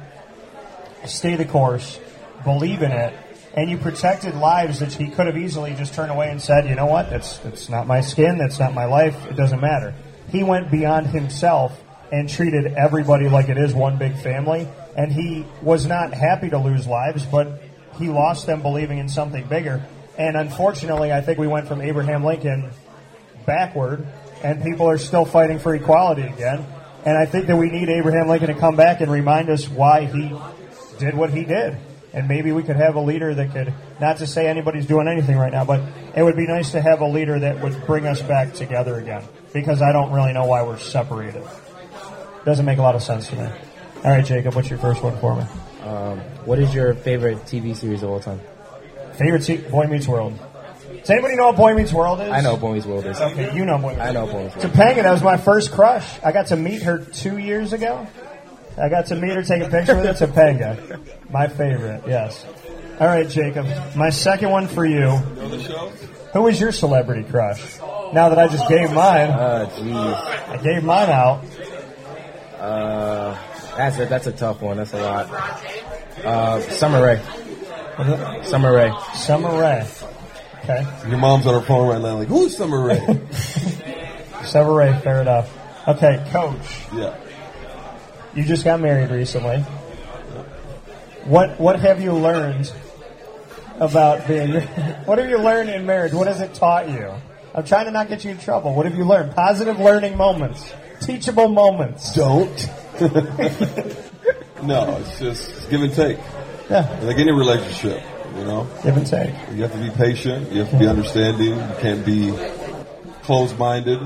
stay 1.07 1.37
the 1.37 1.45
course, 1.45 1.99
believe 2.45 2.83
in 2.83 2.93
it, 2.93 3.15
and 3.55 3.71
you 3.71 3.79
protected 3.79 4.35
lives 4.35 4.81
that 4.81 4.93
he 4.93 5.09
could 5.09 5.27
have 5.27 5.37
easily 5.37 5.75
just 5.75 5.95
turned 5.95 6.13
away 6.13 6.31
and 6.31 6.41
said, 6.41 6.69
you 6.69 6.75
know 6.75 6.87
what, 6.87 7.09
that's, 7.09 7.39
that's 7.39 7.69
not 7.71 7.87
my 7.87 8.03
skin, 8.03 8.37
that's 8.37 8.59
not 8.59 8.75
my 8.75 8.85
life, 8.85 9.27
it 9.27 9.37
doesn't 9.37 9.61
matter. 9.61 9.95
He 10.31 10.43
went 10.43 10.71
beyond 10.71 11.07
himself 11.07 11.83
and 12.13 12.29
treated 12.29 12.67
everybody 12.75 13.29
like 13.29 13.49
it 13.49 13.57
is 13.57 13.73
one 13.73 13.97
big 13.97 14.17
family, 14.19 14.69
and 14.97 15.11
he 15.11 15.47
was 15.63 15.87
not 15.87 16.13
happy 16.13 16.51
to 16.51 16.59
lose 16.59 16.87
lives, 16.87 17.25
but 17.25 17.63
he 17.99 18.09
lost 18.09 18.47
them 18.47 18.63
believing 18.63 18.99
in 18.99 19.09
something 19.09 19.47
bigger. 19.47 19.85
And 20.19 20.37
unfortunately, 20.37 21.13
I 21.13 21.21
think 21.21 21.39
we 21.39 21.47
went 21.47 21.69
from 21.69 21.81
Abraham 21.81 22.25
Lincoln 22.25 22.71
backward, 23.45 24.07
and 24.43 24.63
people 24.63 24.89
are 24.89 24.99
still 24.99 25.25
fighting 25.25 25.59
for 25.59 25.75
equality 25.75 26.23
again. 26.23 26.65
And 27.05 27.17
I 27.17 27.27
think 27.27 27.47
that 27.47 27.57
we 27.57 27.71
need 27.71 27.89
Abraham 27.89 28.29
Lincoln 28.29 28.49
to 28.49 28.55
come 28.55 28.77
back 28.77 29.01
and 29.01 29.11
remind 29.11 29.49
us 29.49 29.69
why 29.69 30.07
he 30.07 30.37
did 30.99 31.15
what 31.15 31.31
he 31.31 31.45
did. 31.45 31.77
And 32.13 32.29
maybe 32.29 32.51
we 32.51 32.63
could 32.63 32.77
have 32.77 32.97
a 32.97 33.01
leader 33.01 33.35
that 33.35 33.53
could, 33.53 33.75
not 34.01 34.19
to 34.19 34.27
say 34.27 34.49
anybody's 34.49 34.87
doing 34.87 35.07
anything 35.07 35.37
right 35.37 35.53
now, 35.53 35.65
but 35.65 35.83
it 36.17 36.23
would 36.23 36.37
be 36.37 36.47
nice 36.47 36.73
to 36.73 36.81
have 36.81 37.03
a 37.03 37.07
leader 37.07 37.39
that 37.39 37.61
would 37.61 37.87
bring 37.87 38.07
us 38.07 38.23
back 38.23 38.55
together 38.55 38.97
again. 38.97 39.23
Because 39.53 39.83
I 39.83 39.93
don't 39.93 40.11
really 40.13 40.33
know 40.33 40.47
why 40.47 40.63
we're 40.63 40.79
separated. 40.79 41.45
Doesn't 42.45 42.65
make 42.65 42.79
a 42.79 42.83
lot 42.83 42.95
of 42.95 43.03
sense 43.03 43.29
to 43.29 43.37
me. 43.37 43.51
All 44.03 44.11
right, 44.11 44.25
Jacob, 44.25 44.55
what's 44.55 44.71
your 44.71 44.79
first 44.79 45.03
one 45.03 45.17
for 45.19 45.37
me? 45.37 45.45
Um, 45.87 46.19
what 46.45 46.59
is 46.59 46.75
your 46.75 46.95
favorite 46.95 47.39
TV 47.45 47.77
series 47.77 48.03
of 48.03 48.11
all 48.11 48.21
time? 48.21 48.41
Favorite 49.15 49.45
se- 49.45 49.69
Boy 49.71 49.87
Meets 49.87 50.09
World. 50.09 50.39
Does 50.99 51.11
anybody 51.11 51.37
know 51.37 51.47
what 51.47 51.57
Boy 51.57 51.75
Meets 51.75 51.93
World 51.93 52.21
is? 52.21 52.31
I 52.31 52.41
know 52.41 52.53
what 52.53 52.61
Boy 52.61 52.73
Meets 52.75 52.87
World 52.87 53.07
is. 53.07 53.21
Okay, 53.21 53.55
you 53.55 53.65
know 53.65 53.79
Boy 53.79 53.91
Meets 53.91 54.01
I 54.01 54.11
know 54.13 54.27
Boy 54.27 54.45
Meets 54.45 54.57
World. 54.57 54.73
Topanga, 54.73 55.03
that 55.05 55.13
was 55.13 55.23
my 55.23 55.37
first 55.37 55.71
crush. 55.73 56.05
I 56.25 56.33
got 56.33 56.49
to 56.49 56.57
meet 56.57 56.83
her 56.83 56.99
two 56.99 57.39
years 57.39 57.73
ago. 57.73 58.07
I 58.77 58.89
got 58.89 59.07
to 59.07 59.15
meet 59.17 59.33
her, 59.35 59.43
take 59.43 59.63
a 59.63 59.69
picture 59.71 59.95
with 59.97 60.05
her. 60.19 60.27
Topanga, 60.27 61.01
my 61.31 61.47
favorite. 61.49 62.03
Yes. 62.09 62.45
All 62.99 63.07
right, 63.07 63.29
Jacob. 63.29 63.67
My 63.95 64.11
second 64.11 64.51
one 64.51 64.67
for 64.69 64.85
you. 64.85 65.09
Who 66.33 66.43
was 66.43 66.61
your 66.61 66.73
celebrity 66.73 67.23
crush? 67.23 67.79
Now 68.13 68.29
that 68.31 68.39
I 68.39 68.49
just 68.49 68.69
gave 68.69 68.93
mine, 68.93 69.31
Uh, 69.31 69.71
jeez. 69.77 70.49
I 70.49 70.57
gave 70.63 70.83
mine 70.83 71.11
out. 71.11 71.45
Uh, 72.59 73.37
that's 73.77 73.99
a, 73.99 74.07
that's 74.07 74.27
a 74.27 74.33
tough 74.33 74.63
one. 74.63 74.77
That's 74.79 74.93
a 74.93 75.03
lot. 75.03 75.31
Uh, 76.25 76.61
Summer 76.71 77.03
Rae. 77.03 78.43
Summer 78.45 78.73
Rae. 78.75 78.93
Summer 79.15 79.59
Rae. 79.61 79.87
Okay. 80.65 80.87
Your 81.09 81.19
mom's 81.19 81.47
on 81.47 81.55
her 81.55 81.67
phone 81.67 81.89
right 81.89 82.01
now, 82.01 82.17
like, 82.19 82.29
who's 82.29 82.57
Summer 82.57 82.81
Rae? 82.85 83.21
Summer 84.45 84.73
Rae, 84.75 84.99
fair 85.01 85.21
enough. 85.23 85.53
Okay, 85.89 86.25
Coach. 86.31 86.57
yeah. 86.93 87.17
You 88.35 88.45
just 88.45 88.65
got 88.65 88.81
married 88.81 89.11
recently. 89.11 89.59
What 91.25 91.59
What 91.59 91.81
have 91.81 92.01
you 92.03 92.13
learned 92.13 92.73
about 93.79 94.27
being? 94.29 94.61
What 95.07 95.19
have 95.19 95.29
you 95.31 95.39
learned 95.39 95.71
in 95.71 95.87
marriage? 95.87 96.13
What 96.13 96.27
has 96.27 96.41
it 96.41 96.55
taught 96.55 96.89
you? 96.91 97.13
I'm 97.55 97.65
trying 97.65 97.87
to 97.87 97.91
not 97.93 98.09
get 98.09 98.25
you 98.25 98.31
in 98.33 98.39
trouble. 98.39 98.75
What 98.75 98.87
have 98.87 98.97
you 98.97 99.05
learned? 99.05 99.35
Positive 99.35 99.79
learning 99.79 100.17
moments, 100.17 100.73
teachable 101.01 101.49
moments. 101.49 102.15
Don't. 102.15 102.69
no, 104.63 104.97
it's 104.99 105.19
just 105.19 105.69
give 105.69 105.83
and 105.83 105.93
take. 105.93 106.19
Yeah. 106.71 106.99
Like 107.03 107.19
any 107.19 107.31
relationship, 107.31 108.03
you 108.37 108.45
know. 108.45 108.67
Give 108.83 108.97
and 108.97 109.07
take. 109.07 109.35
You 109.53 109.63
have 109.63 109.73
to 109.73 109.79
be 109.79 109.91
patient. 109.91 110.51
You 110.51 110.61
have 110.61 110.71
to 110.71 110.79
be 110.79 110.87
understanding. 110.87 111.51
You 111.51 111.77
can't 111.79 112.07
be 112.07 112.33
closed-minded. 113.23 114.01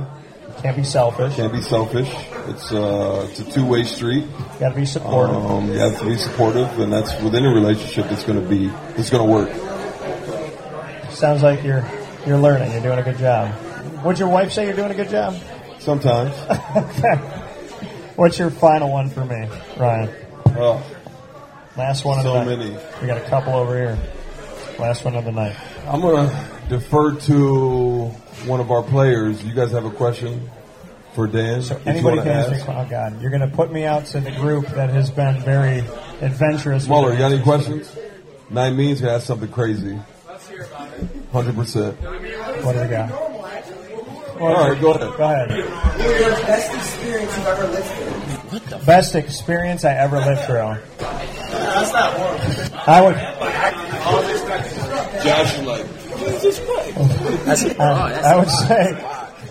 Can't 0.58 0.76
be 0.76 0.82
selfish. 0.84 1.36
Can't 1.36 1.52
be 1.52 1.62
selfish. 1.62 2.12
It's 2.48 2.72
uh, 2.72 3.28
it's 3.30 3.40
a 3.40 3.50
two-way 3.50 3.84
street. 3.84 4.24
You 4.24 4.60
got 4.60 4.70
to 4.70 4.74
be 4.74 4.84
supportive. 4.84 5.36
Um, 5.36 5.68
you 5.68 5.78
have 5.78 5.98
to 6.00 6.04
be 6.04 6.16
supportive, 6.16 6.80
and 6.80 6.92
that's 6.92 7.18
within 7.22 7.44
a 7.46 7.50
relationship. 7.50 8.10
That's 8.10 8.24
going 8.24 8.42
to 8.42 8.48
be 8.48 8.70
it's 8.98 9.08
going 9.08 9.24
to 9.24 9.32
work. 9.32 9.50
Sounds 11.12 11.42
like 11.42 11.62
you're 11.62 11.84
you're 12.26 12.38
learning. 12.38 12.72
You're 12.72 12.82
doing 12.82 12.98
a 12.98 13.02
good 13.02 13.18
job. 13.18 13.54
Would 14.04 14.18
your 14.18 14.28
wife 14.28 14.52
say 14.52 14.66
you're 14.66 14.76
doing 14.76 14.90
a 14.90 14.94
good 14.94 15.10
job? 15.10 15.36
Sometimes. 15.78 16.34
okay. 18.20 18.28
What's 18.28 18.38
your 18.38 18.50
final 18.50 18.90
one 18.90 19.10
for 19.10 19.24
me, 19.24 19.48
Ryan? 19.78 20.14
Oh, 20.56 20.82
Last 21.76 22.04
one 22.04 22.18
of 22.18 22.24
so 22.24 22.32
the 22.34 22.44
night. 22.44 22.58
many. 22.58 22.70
We 23.00 23.06
got 23.06 23.18
a 23.18 23.28
couple 23.28 23.54
over 23.54 23.76
here. 23.76 23.98
Last 24.78 25.04
one 25.04 25.14
of 25.14 25.24
the 25.24 25.32
night. 25.32 25.56
I'm 25.86 26.00
going 26.00 26.28
to 26.28 26.50
defer 26.68 27.14
to 27.20 28.06
one 28.46 28.60
of 28.60 28.70
our 28.70 28.82
players. 28.82 29.42
You 29.44 29.54
guys 29.54 29.70
have 29.70 29.84
a 29.84 29.90
question 29.90 30.50
for 31.14 31.26
Dan? 31.26 31.60
that 31.60 31.80
you 31.84 31.90
Anybody 31.90 32.18
can 32.18 32.28
ask 32.28 32.50
me. 32.68 32.74
Oh 32.74 32.86
God, 32.90 33.20
you're 33.22 33.30
going 33.30 33.48
to 33.48 33.56
put 33.56 33.72
me 33.72 33.84
out 33.84 34.06
to 34.06 34.20
the 34.20 34.32
group 34.32 34.66
that 34.68 34.90
has 34.90 35.10
been 35.10 35.40
very 35.40 35.78
adventurous. 36.20 36.82
with 36.82 36.90
Muller, 36.90 37.12
you 37.12 37.18
got 37.18 37.32
any 37.32 37.42
questions? 37.42 37.94
Nine 38.50 38.76
means 38.76 39.00
gonna 39.00 39.14
ask 39.14 39.26
something 39.26 39.48
crazy. 39.50 39.98
Hundred 41.32 41.54
percent. 41.54 42.00
What 42.02 42.72
do 42.72 42.80
we 42.80 42.88
got? 42.88 43.29
All 44.40 44.54
right, 44.54 44.80
go 44.80 44.92
ahead. 44.92 45.16
Go 45.18 45.24
ahead. 45.24 45.48
Best 46.46 46.74
experience 46.74 47.36
you've 47.36 47.46
ever 47.46 47.66
lived 47.68 48.70
through. 48.70 48.86
Best 48.86 49.14
experience 49.14 49.84
I 49.84 49.94
ever 49.94 50.16
lived 50.16 50.40
through. 50.46 50.78
That's 50.98 51.92
not 51.92 52.18
one. 52.18 52.40
I 52.86 53.00
would. 53.02 53.16
Josh, 55.22 55.58
you 55.58 55.64
like 55.66 55.84
That's, 57.44 57.64
I, 57.78 58.32
I 58.32 58.36
would 58.38 58.48
say, 58.48 58.94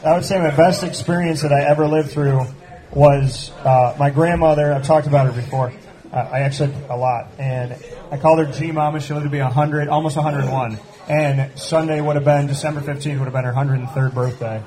I 0.03 0.13
would 0.15 0.25
say 0.25 0.39
my 0.39 0.55
best 0.55 0.83
experience 0.83 1.43
that 1.43 1.53
I 1.53 1.69
ever 1.69 1.87
lived 1.87 2.09
through 2.09 2.47
was 2.91 3.51
uh, 3.63 3.95
my 3.99 4.09
grandmother. 4.09 4.73
I've 4.73 4.87
talked 4.87 5.05
about 5.05 5.27
her 5.27 5.39
before. 5.39 5.71
Uh, 6.11 6.15
I 6.15 6.39
actually 6.39 6.73
a 6.89 6.97
lot, 6.97 7.27
and 7.37 7.75
I 8.09 8.17
called 8.17 8.39
her 8.39 8.51
G 8.51 8.71
Mama. 8.71 8.99
She 8.99 9.13
lived 9.13 9.25
to 9.25 9.29
be 9.29 9.37
hundred, 9.37 9.87
almost 9.87 10.15
101. 10.15 10.79
And 11.07 11.59
Sunday 11.59 12.01
would 12.01 12.15
have 12.15 12.25
been 12.25 12.47
December 12.47 12.81
15th 12.81 13.19
would 13.19 13.25
have 13.25 13.33
been 13.33 13.43
her 13.43 13.53
103rd 13.53 14.13
birthday. 14.13 14.63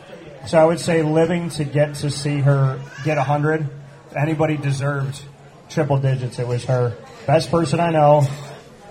So 0.46 0.58
I 0.58 0.64
would 0.64 0.80
say 0.80 1.02
living 1.02 1.50
to 1.50 1.64
get 1.64 1.94
to 1.96 2.10
see 2.10 2.38
her 2.40 2.80
get 3.04 3.16
100. 3.16 3.68
Anybody 4.16 4.56
deserved 4.56 5.20
triple 5.70 5.98
digits, 5.98 6.38
it 6.38 6.46
was 6.46 6.64
her. 6.64 6.96
Best 7.26 7.50
person 7.50 7.80
I 7.80 7.90
know 7.90 8.26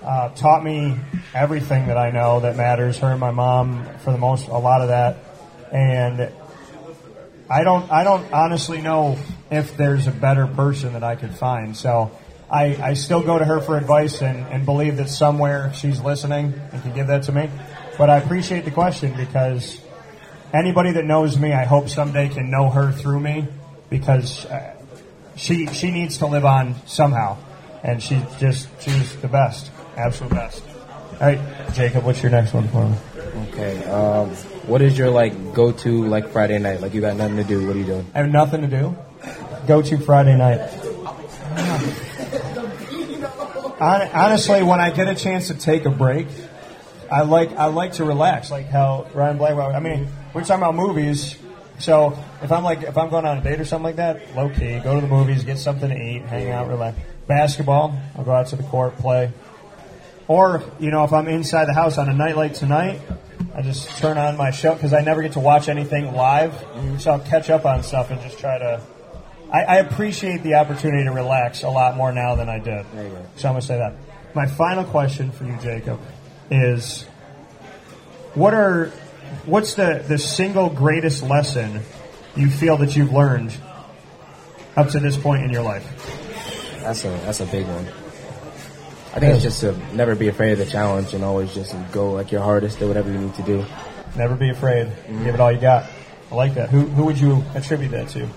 uh, 0.02 0.30
taught 0.30 0.64
me 0.64 0.98
everything 1.34 1.88
that 1.88 1.98
I 1.98 2.12
know 2.12 2.40
that 2.40 2.56
matters. 2.56 2.98
Her 2.98 3.12
and 3.12 3.20
my 3.20 3.32
mom, 3.32 3.86
for 4.00 4.12
the 4.12 4.18
most, 4.18 4.48
a 4.48 4.58
lot 4.58 4.82
of 4.82 4.88
that, 4.88 5.18
and 5.72 6.32
I 7.50 7.64
don't, 7.64 7.92
I 7.92 8.04
don't 8.04 8.32
honestly 8.32 8.82
know 8.82 9.18
if 9.52 9.76
there's 9.78 10.08
a 10.08 10.12
better 10.12 10.48
person 10.48 10.94
that 10.94 11.04
I 11.04 11.16
could 11.16 11.36
find. 11.36 11.76
So 11.76 12.12
I, 12.50 12.78
I 12.82 12.94
still 12.94 13.22
go 13.22 13.38
to 13.38 13.46
her 13.46 13.60
for 13.60 13.78
advice 13.78 14.22
and, 14.22 14.48
and 14.48 14.66
believe 14.66 14.98
that 14.98 15.10
somewhere 15.10 15.72
she's 15.74 16.00
listening 16.00 16.54
and 16.72 16.82
can 16.82 16.94
give 16.94 17.08
that 17.08 17.24
to 17.24 17.32
me. 17.32 17.50
But 17.98 18.10
I 18.10 18.18
appreciate 18.18 18.66
the 18.66 18.72
question 18.72 19.16
because 19.16 19.80
anybody 20.54 20.92
that 20.94 21.06
knows 21.06 21.38
me, 21.38 21.54
I 21.54 21.66
hope 21.66 21.90
someday 21.90 22.30
can 22.30 22.50
know 22.50 22.70
her 22.70 22.92
through 22.92 23.20
me 23.20 23.48
because 23.90 24.46
uh, 24.46 24.76
she 25.36 25.68
she 25.68 25.92
needs 25.92 26.20
to 26.20 26.28
live 26.28 26.46
on 26.46 26.76
somehow, 26.88 27.38
and 27.84 28.02
she 28.02 28.22
just 28.40 28.68
she's 28.82 29.16
the 29.18 29.28
best, 29.28 29.72
absolute 29.96 30.32
best. 30.34 30.64
All 31.14 31.28
right, 31.28 31.40
Jacob, 31.74 32.04
what's 32.04 32.22
your 32.24 32.32
next 32.32 32.54
one 32.54 32.68
for 32.70 32.88
me? 32.88 32.96
Okay. 33.50 33.84
Um, 33.86 34.30
what 34.68 34.82
is 34.82 34.98
your 34.98 35.10
like 35.10 35.54
go-to 35.54 36.06
like 36.06 36.30
Friday 36.30 36.58
night? 36.58 36.82
Like 36.82 36.94
you 36.94 37.02
got 37.02 37.16
nothing 37.16 37.38
to 37.38 37.44
do. 37.44 37.66
What 37.68 37.76
are 37.76 37.80
you 37.80 37.86
doing? 37.86 38.08
I 38.14 38.20
have 38.20 38.30
nothing 38.30 38.62
to 38.62 38.68
do. 38.68 38.96
Go 39.68 39.82
to 39.82 39.98
Friday 39.98 40.36
night. 40.36 40.60
Hon- 43.80 44.10
Honestly, 44.14 44.64
when 44.64 44.80
I 44.80 44.92
get 44.92 45.08
a 45.08 45.16
chance 45.16 45.48
to 45.48 45.54
take 45.54 45.86
a 45.86 45.90
break, 45.90 46.28
I 47.12 47.22
like 47.22 47.52
I 47.54 47.66
like 47.66 47.94
to 47.94 48.06
relax. 48.06 48.52
Like 48.52 48.68
how 48.68 49.08
Ryan 49.14 49.38
Blackwell. 49.38 49.76
I 49.76 49.80
mean, 49.80 50.08
we're 50.34 50.42
talking 50.42 50.64
about 50.64 50.76
movies. 50.76 51.38
So 51.80 52.18
if 52.42 52.52
I'm 52.52 52.64
like 52.64 52.84
if 52.84 52.98
I'm 52.98 53.10
going 53.10 53.26
on 53.26 53.40
a 53.40 53.42
date 53.42 53.60
or 53.60 53.66
something 53.66 53.86
like 53.86 53.96
that, 53.96 54.36
low 54.36 54.50
key, 54.50 54.80
go 54.80 54.96
to 54.96 55.02
the 55.02 55.08
movies, 55.08 55.44
get 55.44 55.58
something 55.58 55.90
to 55.90 55.96
eat, 55.96 56.24
hang 56.24 56.52
out, 56.52 56.68
relax. 56.68 56.98
Basketball, 57.28 57.98
I'll 58.18 58.24
go 58.24 58.32
out 58.32 58.48
to 58.48 58.56
the 58.56 58.64
court, 58.64 58.98
play. 58.98 59.32
Or 60.28 60.64
you 60.80 60.92
know, 60.92 61.04
if 61.04 61.14
I'm 61.14 61.28
inside 61.28 61.66
the 61.66 61.74
house 61.74 61.98
on 61.98 62.08
a 62.08 62.14
night 62.14 62.38
like 62.38 62.54
tonight, 62.54 63.02
I 63.54 63.62
just 63.62 63.90
turn 63.98 64.18
on 64.18 64.38
my 64.38 64.52
show 64.52 64.74
because 64.74 64.94
I 64.94 65.02
never 65.02 65.22
get 65.22 65.34
to 65.34 65.40
watch 65.40 65.68
anything 65.68 66.14
live, 66.14 66.54
so 67.00 67.12
I'll 67.12 67.20
catch 67.20 67.50
up 67.50 67.66
on 67.66 67.84
stuff 67.84 68.12
and 68.12 68.22
just 68.22 68.40
try 68.40 68.58
to. 68.58 68.82
I, 69.52 69.64
I 69.64 69.76
appreciate 69.78 70.44
the 70.44 70.56
opportunity 70.56 71.04
to 71.04 71.12
relax 71.12 71.64
a 71.64 71.70
lot 71.70 71.98
more 71.98 72.14
now 72.14 72.36
than 72.36 72.48
I 72.48 72.60
did. 72.60 72.86
There 72.94 73.08
you 73.08 73.14
go. 73.14 73.26
So 73.36 73.50
I'm 73.50 73.54
gonna 73.56 73.62
say 73.62 73.78
that. 73.78 73.96
My 74.34 74.46
final 74.46 74.86
question 74.86 75.32
for 75.32 75.44
you, 75.44 75.58
Jacob, 75.62 76.00
is 76.50 77.04
what 78.34 78.54
are 78.54 78.94
what's 79.46 79.76
the 79.76 80.04
the 80.08 80.18
single 80.18 80.70
greatest 80.70 81.24
lesson 81.24 81.82
you 82.36 82.50
feel 82.50 82.78
that 82.78 82.96
you've 82.96 83.12
learned 83.12 83.56
up 84.76 84.90
to 84.90 85.00
this 85.00 85.18
point 85.18 85.44
in 85.44 85.52
your 85.52 85.64
life? 85.64 85.86
That's 86.82 87.04
a 87.06 87.10
that's 87.10 87.40
a 87.40 87.46
big 87.46 87.68
one. 87.68 87.86
I 89.14 89.20
think 89.20 89.34
it's 89.34 89.44
just 89.44 89.62
to 89.62 89.74
never 89.94 90.16
be 90.16 90.30
afraid 90.30 90.54
of 90.54 90.60
the 90.60 90.66
challenge 90.66 91.14
and 91.14 91.24
always 91.24 91.54
just 91.54 91.76
go 91.92 92.14
like 92.14 92.32
your 92.32 92.42
hardest, 92.42 92.80
do 92.80 92.88
whatever 92.88 93.12
you 93.12 93.18
need 93.18 93.34
to 93.36 93.44
do. 93.44 93.66
Never 94.16 94.36
be 94.36 94.50
afraid. 94.50 94.92
Give 95.08 95.34
it 95.34 95.40
all 95.40 95.52
you 95.52 95.60
got. 95.60 95.90
I 96.32 96.36
like 96.36 96.54
that. 96.54 96.70
Who 96.70 96.86
who 96.86 97.06
would 97.06 97.20
you 97.20 97.44
attribute 97.54 97.92
that 97.92 98.08
to? 98.10 98.20
Do 98.20 98.26
you 98.26 98.32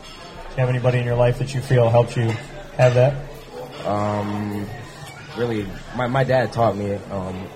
have 0.57 0.69
anybody 0.69 0.99
in 0.99 1.05
your 1.05 1.16
life 1.16 1.39
that 1.39 1.55
you 1.55 1.61
feel 1.61 1.89
helped 1.91 2.16
you 2.16 2.29
have 2.77 2.95
that? 2.95 3.15
Um, 3.87 4.66
really, 5.37 5.66
my, 5.97 6.07
my 6.07 6.25
dad 6.25 6.53
taught 6.53 6.77
me. 6.77 6.95
Um, 6.95 7.47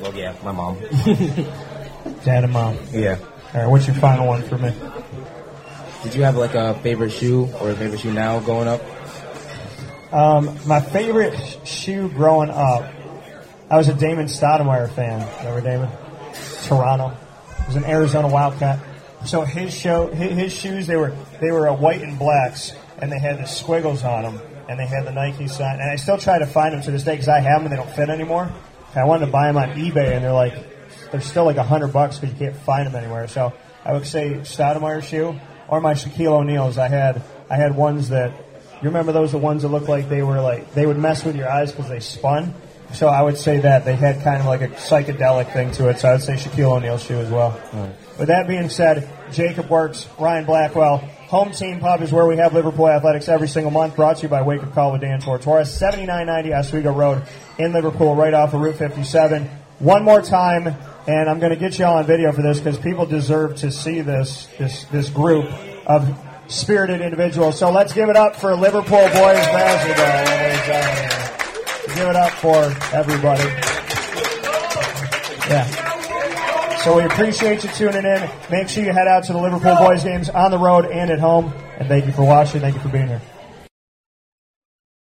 well, 0.00 0.14
yeah, 0.14 0.34
my 0.44 0.52
mom. 0.52 0.78
Dad 2.24 2.44
and 2.44 2.52
mom. 2.52 2.78
Yeah. 2.92 3.18
All 3.54 3.60
right. 3.60 3.70
What's 3.70 3.86
your 3.86 3.96
final 3.96 4.26
one 4.26 4.42
for 4.42 4.58
me? 4.58 4.74
Did 6.02 6.14
you 6.14 6.22
have 6.22 6.36
like 6.36 6.54
a 6.54 6.74
favorite 6.74 7.10
shoe 7.10 7.48
or 7.60 7.70
a 7.70 7.74
favorite 7.74 8.00
shoe 8.00 8.12
now 8.12 8.40
going 8.40 8.68
up? 8.68 8.80
Um, 10.12 10.56
my 10.66 10.80
favorite 10.80 11.38
sh- 11.38 11.68
shoe 11.68 12.08
growing 12.08 12.50
up, 12.50 12.90
I 13.70 13.76
was 13.76 13.88
a 13.88 13.94
Damon 13.94 14.26
Stoudemire 14.26 14.90
fan. 14.90 15.26
Remember 15.38 15.60
Damon? 15.60 15.90
Toronto. 16.64 17.16
He 17.58 17.66
was 17.66 17.76
an 17.76 17.84
Arizona 17.84 18.28
Wildcat. 18.28 18.78
So 19.26 19.42
his 19.42 19.74
show, 19.74 20.06
his, 20.06 20.32
his 20.38 20.52
shoes, 20.52 20.86
they 20.86 20.96
were 20.96 21.14
they 21.40 21.50
were 21.50 21.68
uh, 21.68 21.74
white 21.74 22.02
and 22.02 22.18
blacks, 22.18 22.72
and 22.98 23.10
they 23.10 23.18
had 23.18 23.38
the 23.38 23.46
squiggles 23.46 24.04
on 24.04 24.22
them, 24.22 24.40
and 24.68 24.78
they 24.78 24.86
had 24.86 25.04
the 25.04 25.12
Nike 25.12 25.48
sign. 25.48 25.80
And 25.80 25.90
I 25.90 25.96
still 25.96 26.18
try 26.18 26.38
to 26.38 26.46
find 26.46 26.72
them 26.72 26.82
to 26.82 26.90
this 26.90 27.02
day 27.02 27.12
because 27.12 27.28
I 27.28 27.40
have 27.40 27.62
them 27.62 27.70
and 27.70 27.72
they 27.72 27.76
don't 27.76 27.94
fit 27.94 28.08
anymore. 28.08 28.50
I 28.94 29.04
wanted 29.04 29.26
to 29.26 29.32
buy 29.32 29.48
them 29.48 29.56
on 29.56 29.70
eBay, 29.70 30.12
and 30.14 30.24
they're 30.24 30.32
like 30.32 30.54
they're 31.10 31.20
still 31.20 31.44
like 31.44 31.56
a 31.56 31.62
hundred 31.62 31.92
bucks 31.92 32.18
because 32.18 32.32
you 32.32 32.46
can't 32.46 32.56
find 32.56 32.86
them 32.86 32.94
anywhere. 32.94 33.28
So 33.28 33.52
I 33.84 33.92
would 33.92 34.06
say 34.06 34.34
Stoudemire 34.40 35.02
shoe 35.02 35.38
or 35.68 35.80
my 35.80 35.94
Shaquille 35.94 36.32
O'Neal's. 36.32 36.78
I 36.78 36.88
had 36.88 37.22
I 37.50 37.56
had 37.56 37.74
ones 37.74 38.10
that 38.10 38.32
you 38.82 38.88
remember 38.88 39.12
those 39.12 39.32
the 39.32 39.38
ones 39.38 39.62
that 39.62 39.68
looked 39.68 39.88
like 39.88 40.08
they 40.08 40.22
were 40.22 40.40
like 40.40 40.74
they 40.74 40.86
would 40.86 40.98
mess 40.98 41.24
with 41.24 41.36
your 41.36 41.50
eyes 41.50 41.72
because 41.72 41.88
they 41.88 42.00
spun. 42.00 42.54
So 42.94 43.08
I 43.08 43.22
would 43.22 43.36
say 43.36 43.60
that 43.60 43.84
they 43.84 43.96
had 43.96 44.22
kind 44.22 44.40
of 44.40 44.46
like 44.46 44.62
a 44.62 44.68
psychedelic 44.68 45.52
thing 45.52 45.72
to 45.72 45.88
it. 45.88 45.98
So 45.98 46.08
I 46.08 46.12
would 46.12 46.22
say 46.22 46.34
Shaquille 46.34 46.76
O'Neal 46.76 46.96
shoe 46.96 47.18
as 47.18 47.30
well. 47.30 47.60
With 48.18 48.28
that 48.28 48.48
being 48.48 48.68
said, 48.70 49.08
Jacob 49.30 49.68
Works, 49.68 50.08
Ryan 50.18 50.46
Blackwell, 50.46 50.98
Home 51.28 51.52
Team 51.52 51.80
Pub 51.80 52.00
is 52.00 52.10
where 52.10 52.26
we 52.26 52.38
have 52.38 52.54
Liverpool 52.54 52.88
Athletics 52.88 53.28
every 53.28 53.48
single 53.48 53.70
month. 53.70 53.94
Brought 53.94 54.16
to 54.16 54.22
you 54.22 54.28
by 54.28 54.40
Wake 54.40 54.62
Up 54.62 54.72
Call 54.72 54.92
with 54.92 55.02
Dan 55.02 55.20
Tortora, 55.20 55.66
7990 55.66 56.54
Oswego 56.54 56.92
Road 56.92 57.22
in 57.58 57.74
Liverpool, 57.74 58.14
right 58.14 58.32
off 58.32 58.54
of 58.54 58.60
Route 58.62 58.76
57. 58.76 59.44
One 59.78 60.02
more 60.02 60.22
time, 60.22 60.74
and 61.08 61.28
I'm 61.28 61.40
going 61.40 61.50
to 61.50 61.56
get 61.56 61.78
you 61.78 61.86
all 61.86 61.96
on 61.96 62.06
video 62.06 62.30
for 62.32 62.42
this 62.42 62.58
because 62.58 62.78
people 62.78 63.06
deserve 63.06 63.56
to 63.56 63.72
see 63.72 64.02
this 64.02 64.46
this 64.58 64.84
this 64.84 65.08
group 65.08 65.46
of 65.86 66.06
spirited 66.48 67.00
individuals. 67.00 67.58
So 67.58 67.70
let's 67.70 67.94
give 67.94 68.10
it 68.10 68.16
up 68.16 68.36
for 68.36 68.54
Liverpool 68.54 69.00
boys 69.00 69.46
basketball. 69.46 70.36
Give 71.96 72.08
it 72.08 72.16
up 72.16 72.32
for 72.32 72.62
everybody. 72.94 73.42
Yeah. 75.48 76.76
So 76.84 76.96
we 76.96 77.04
appreciate 77.04 77.64
you 77.64 77.70
tuning 77.70 78.04
in. 78.04 78.30
Make 78.50 78.68
sure 78.68 78.84
you 78.84 78.92
head 78.92 79.08
out 79.08 79.24
to 79.24 79.32
the 79.32 79.38
Liverpool 79.38 79.76
boys 79.76 80.04
games 80.04 80.28
on 80.28 80.50
the 80.50 80.58
road 80.58 80.84
and 80.84 81.10
at 81.10 81.18
home. 81.18 81.54
And 81.78 81.88
thank 81.88 82.04
you 82.04 82.12
for 82.12 82.24
watching. 82.24 82.60
Thank 82.60 82.74
you 82.74 82.82
for 82.82 82.90
being 82.90 83.08
here. 83.08 83.22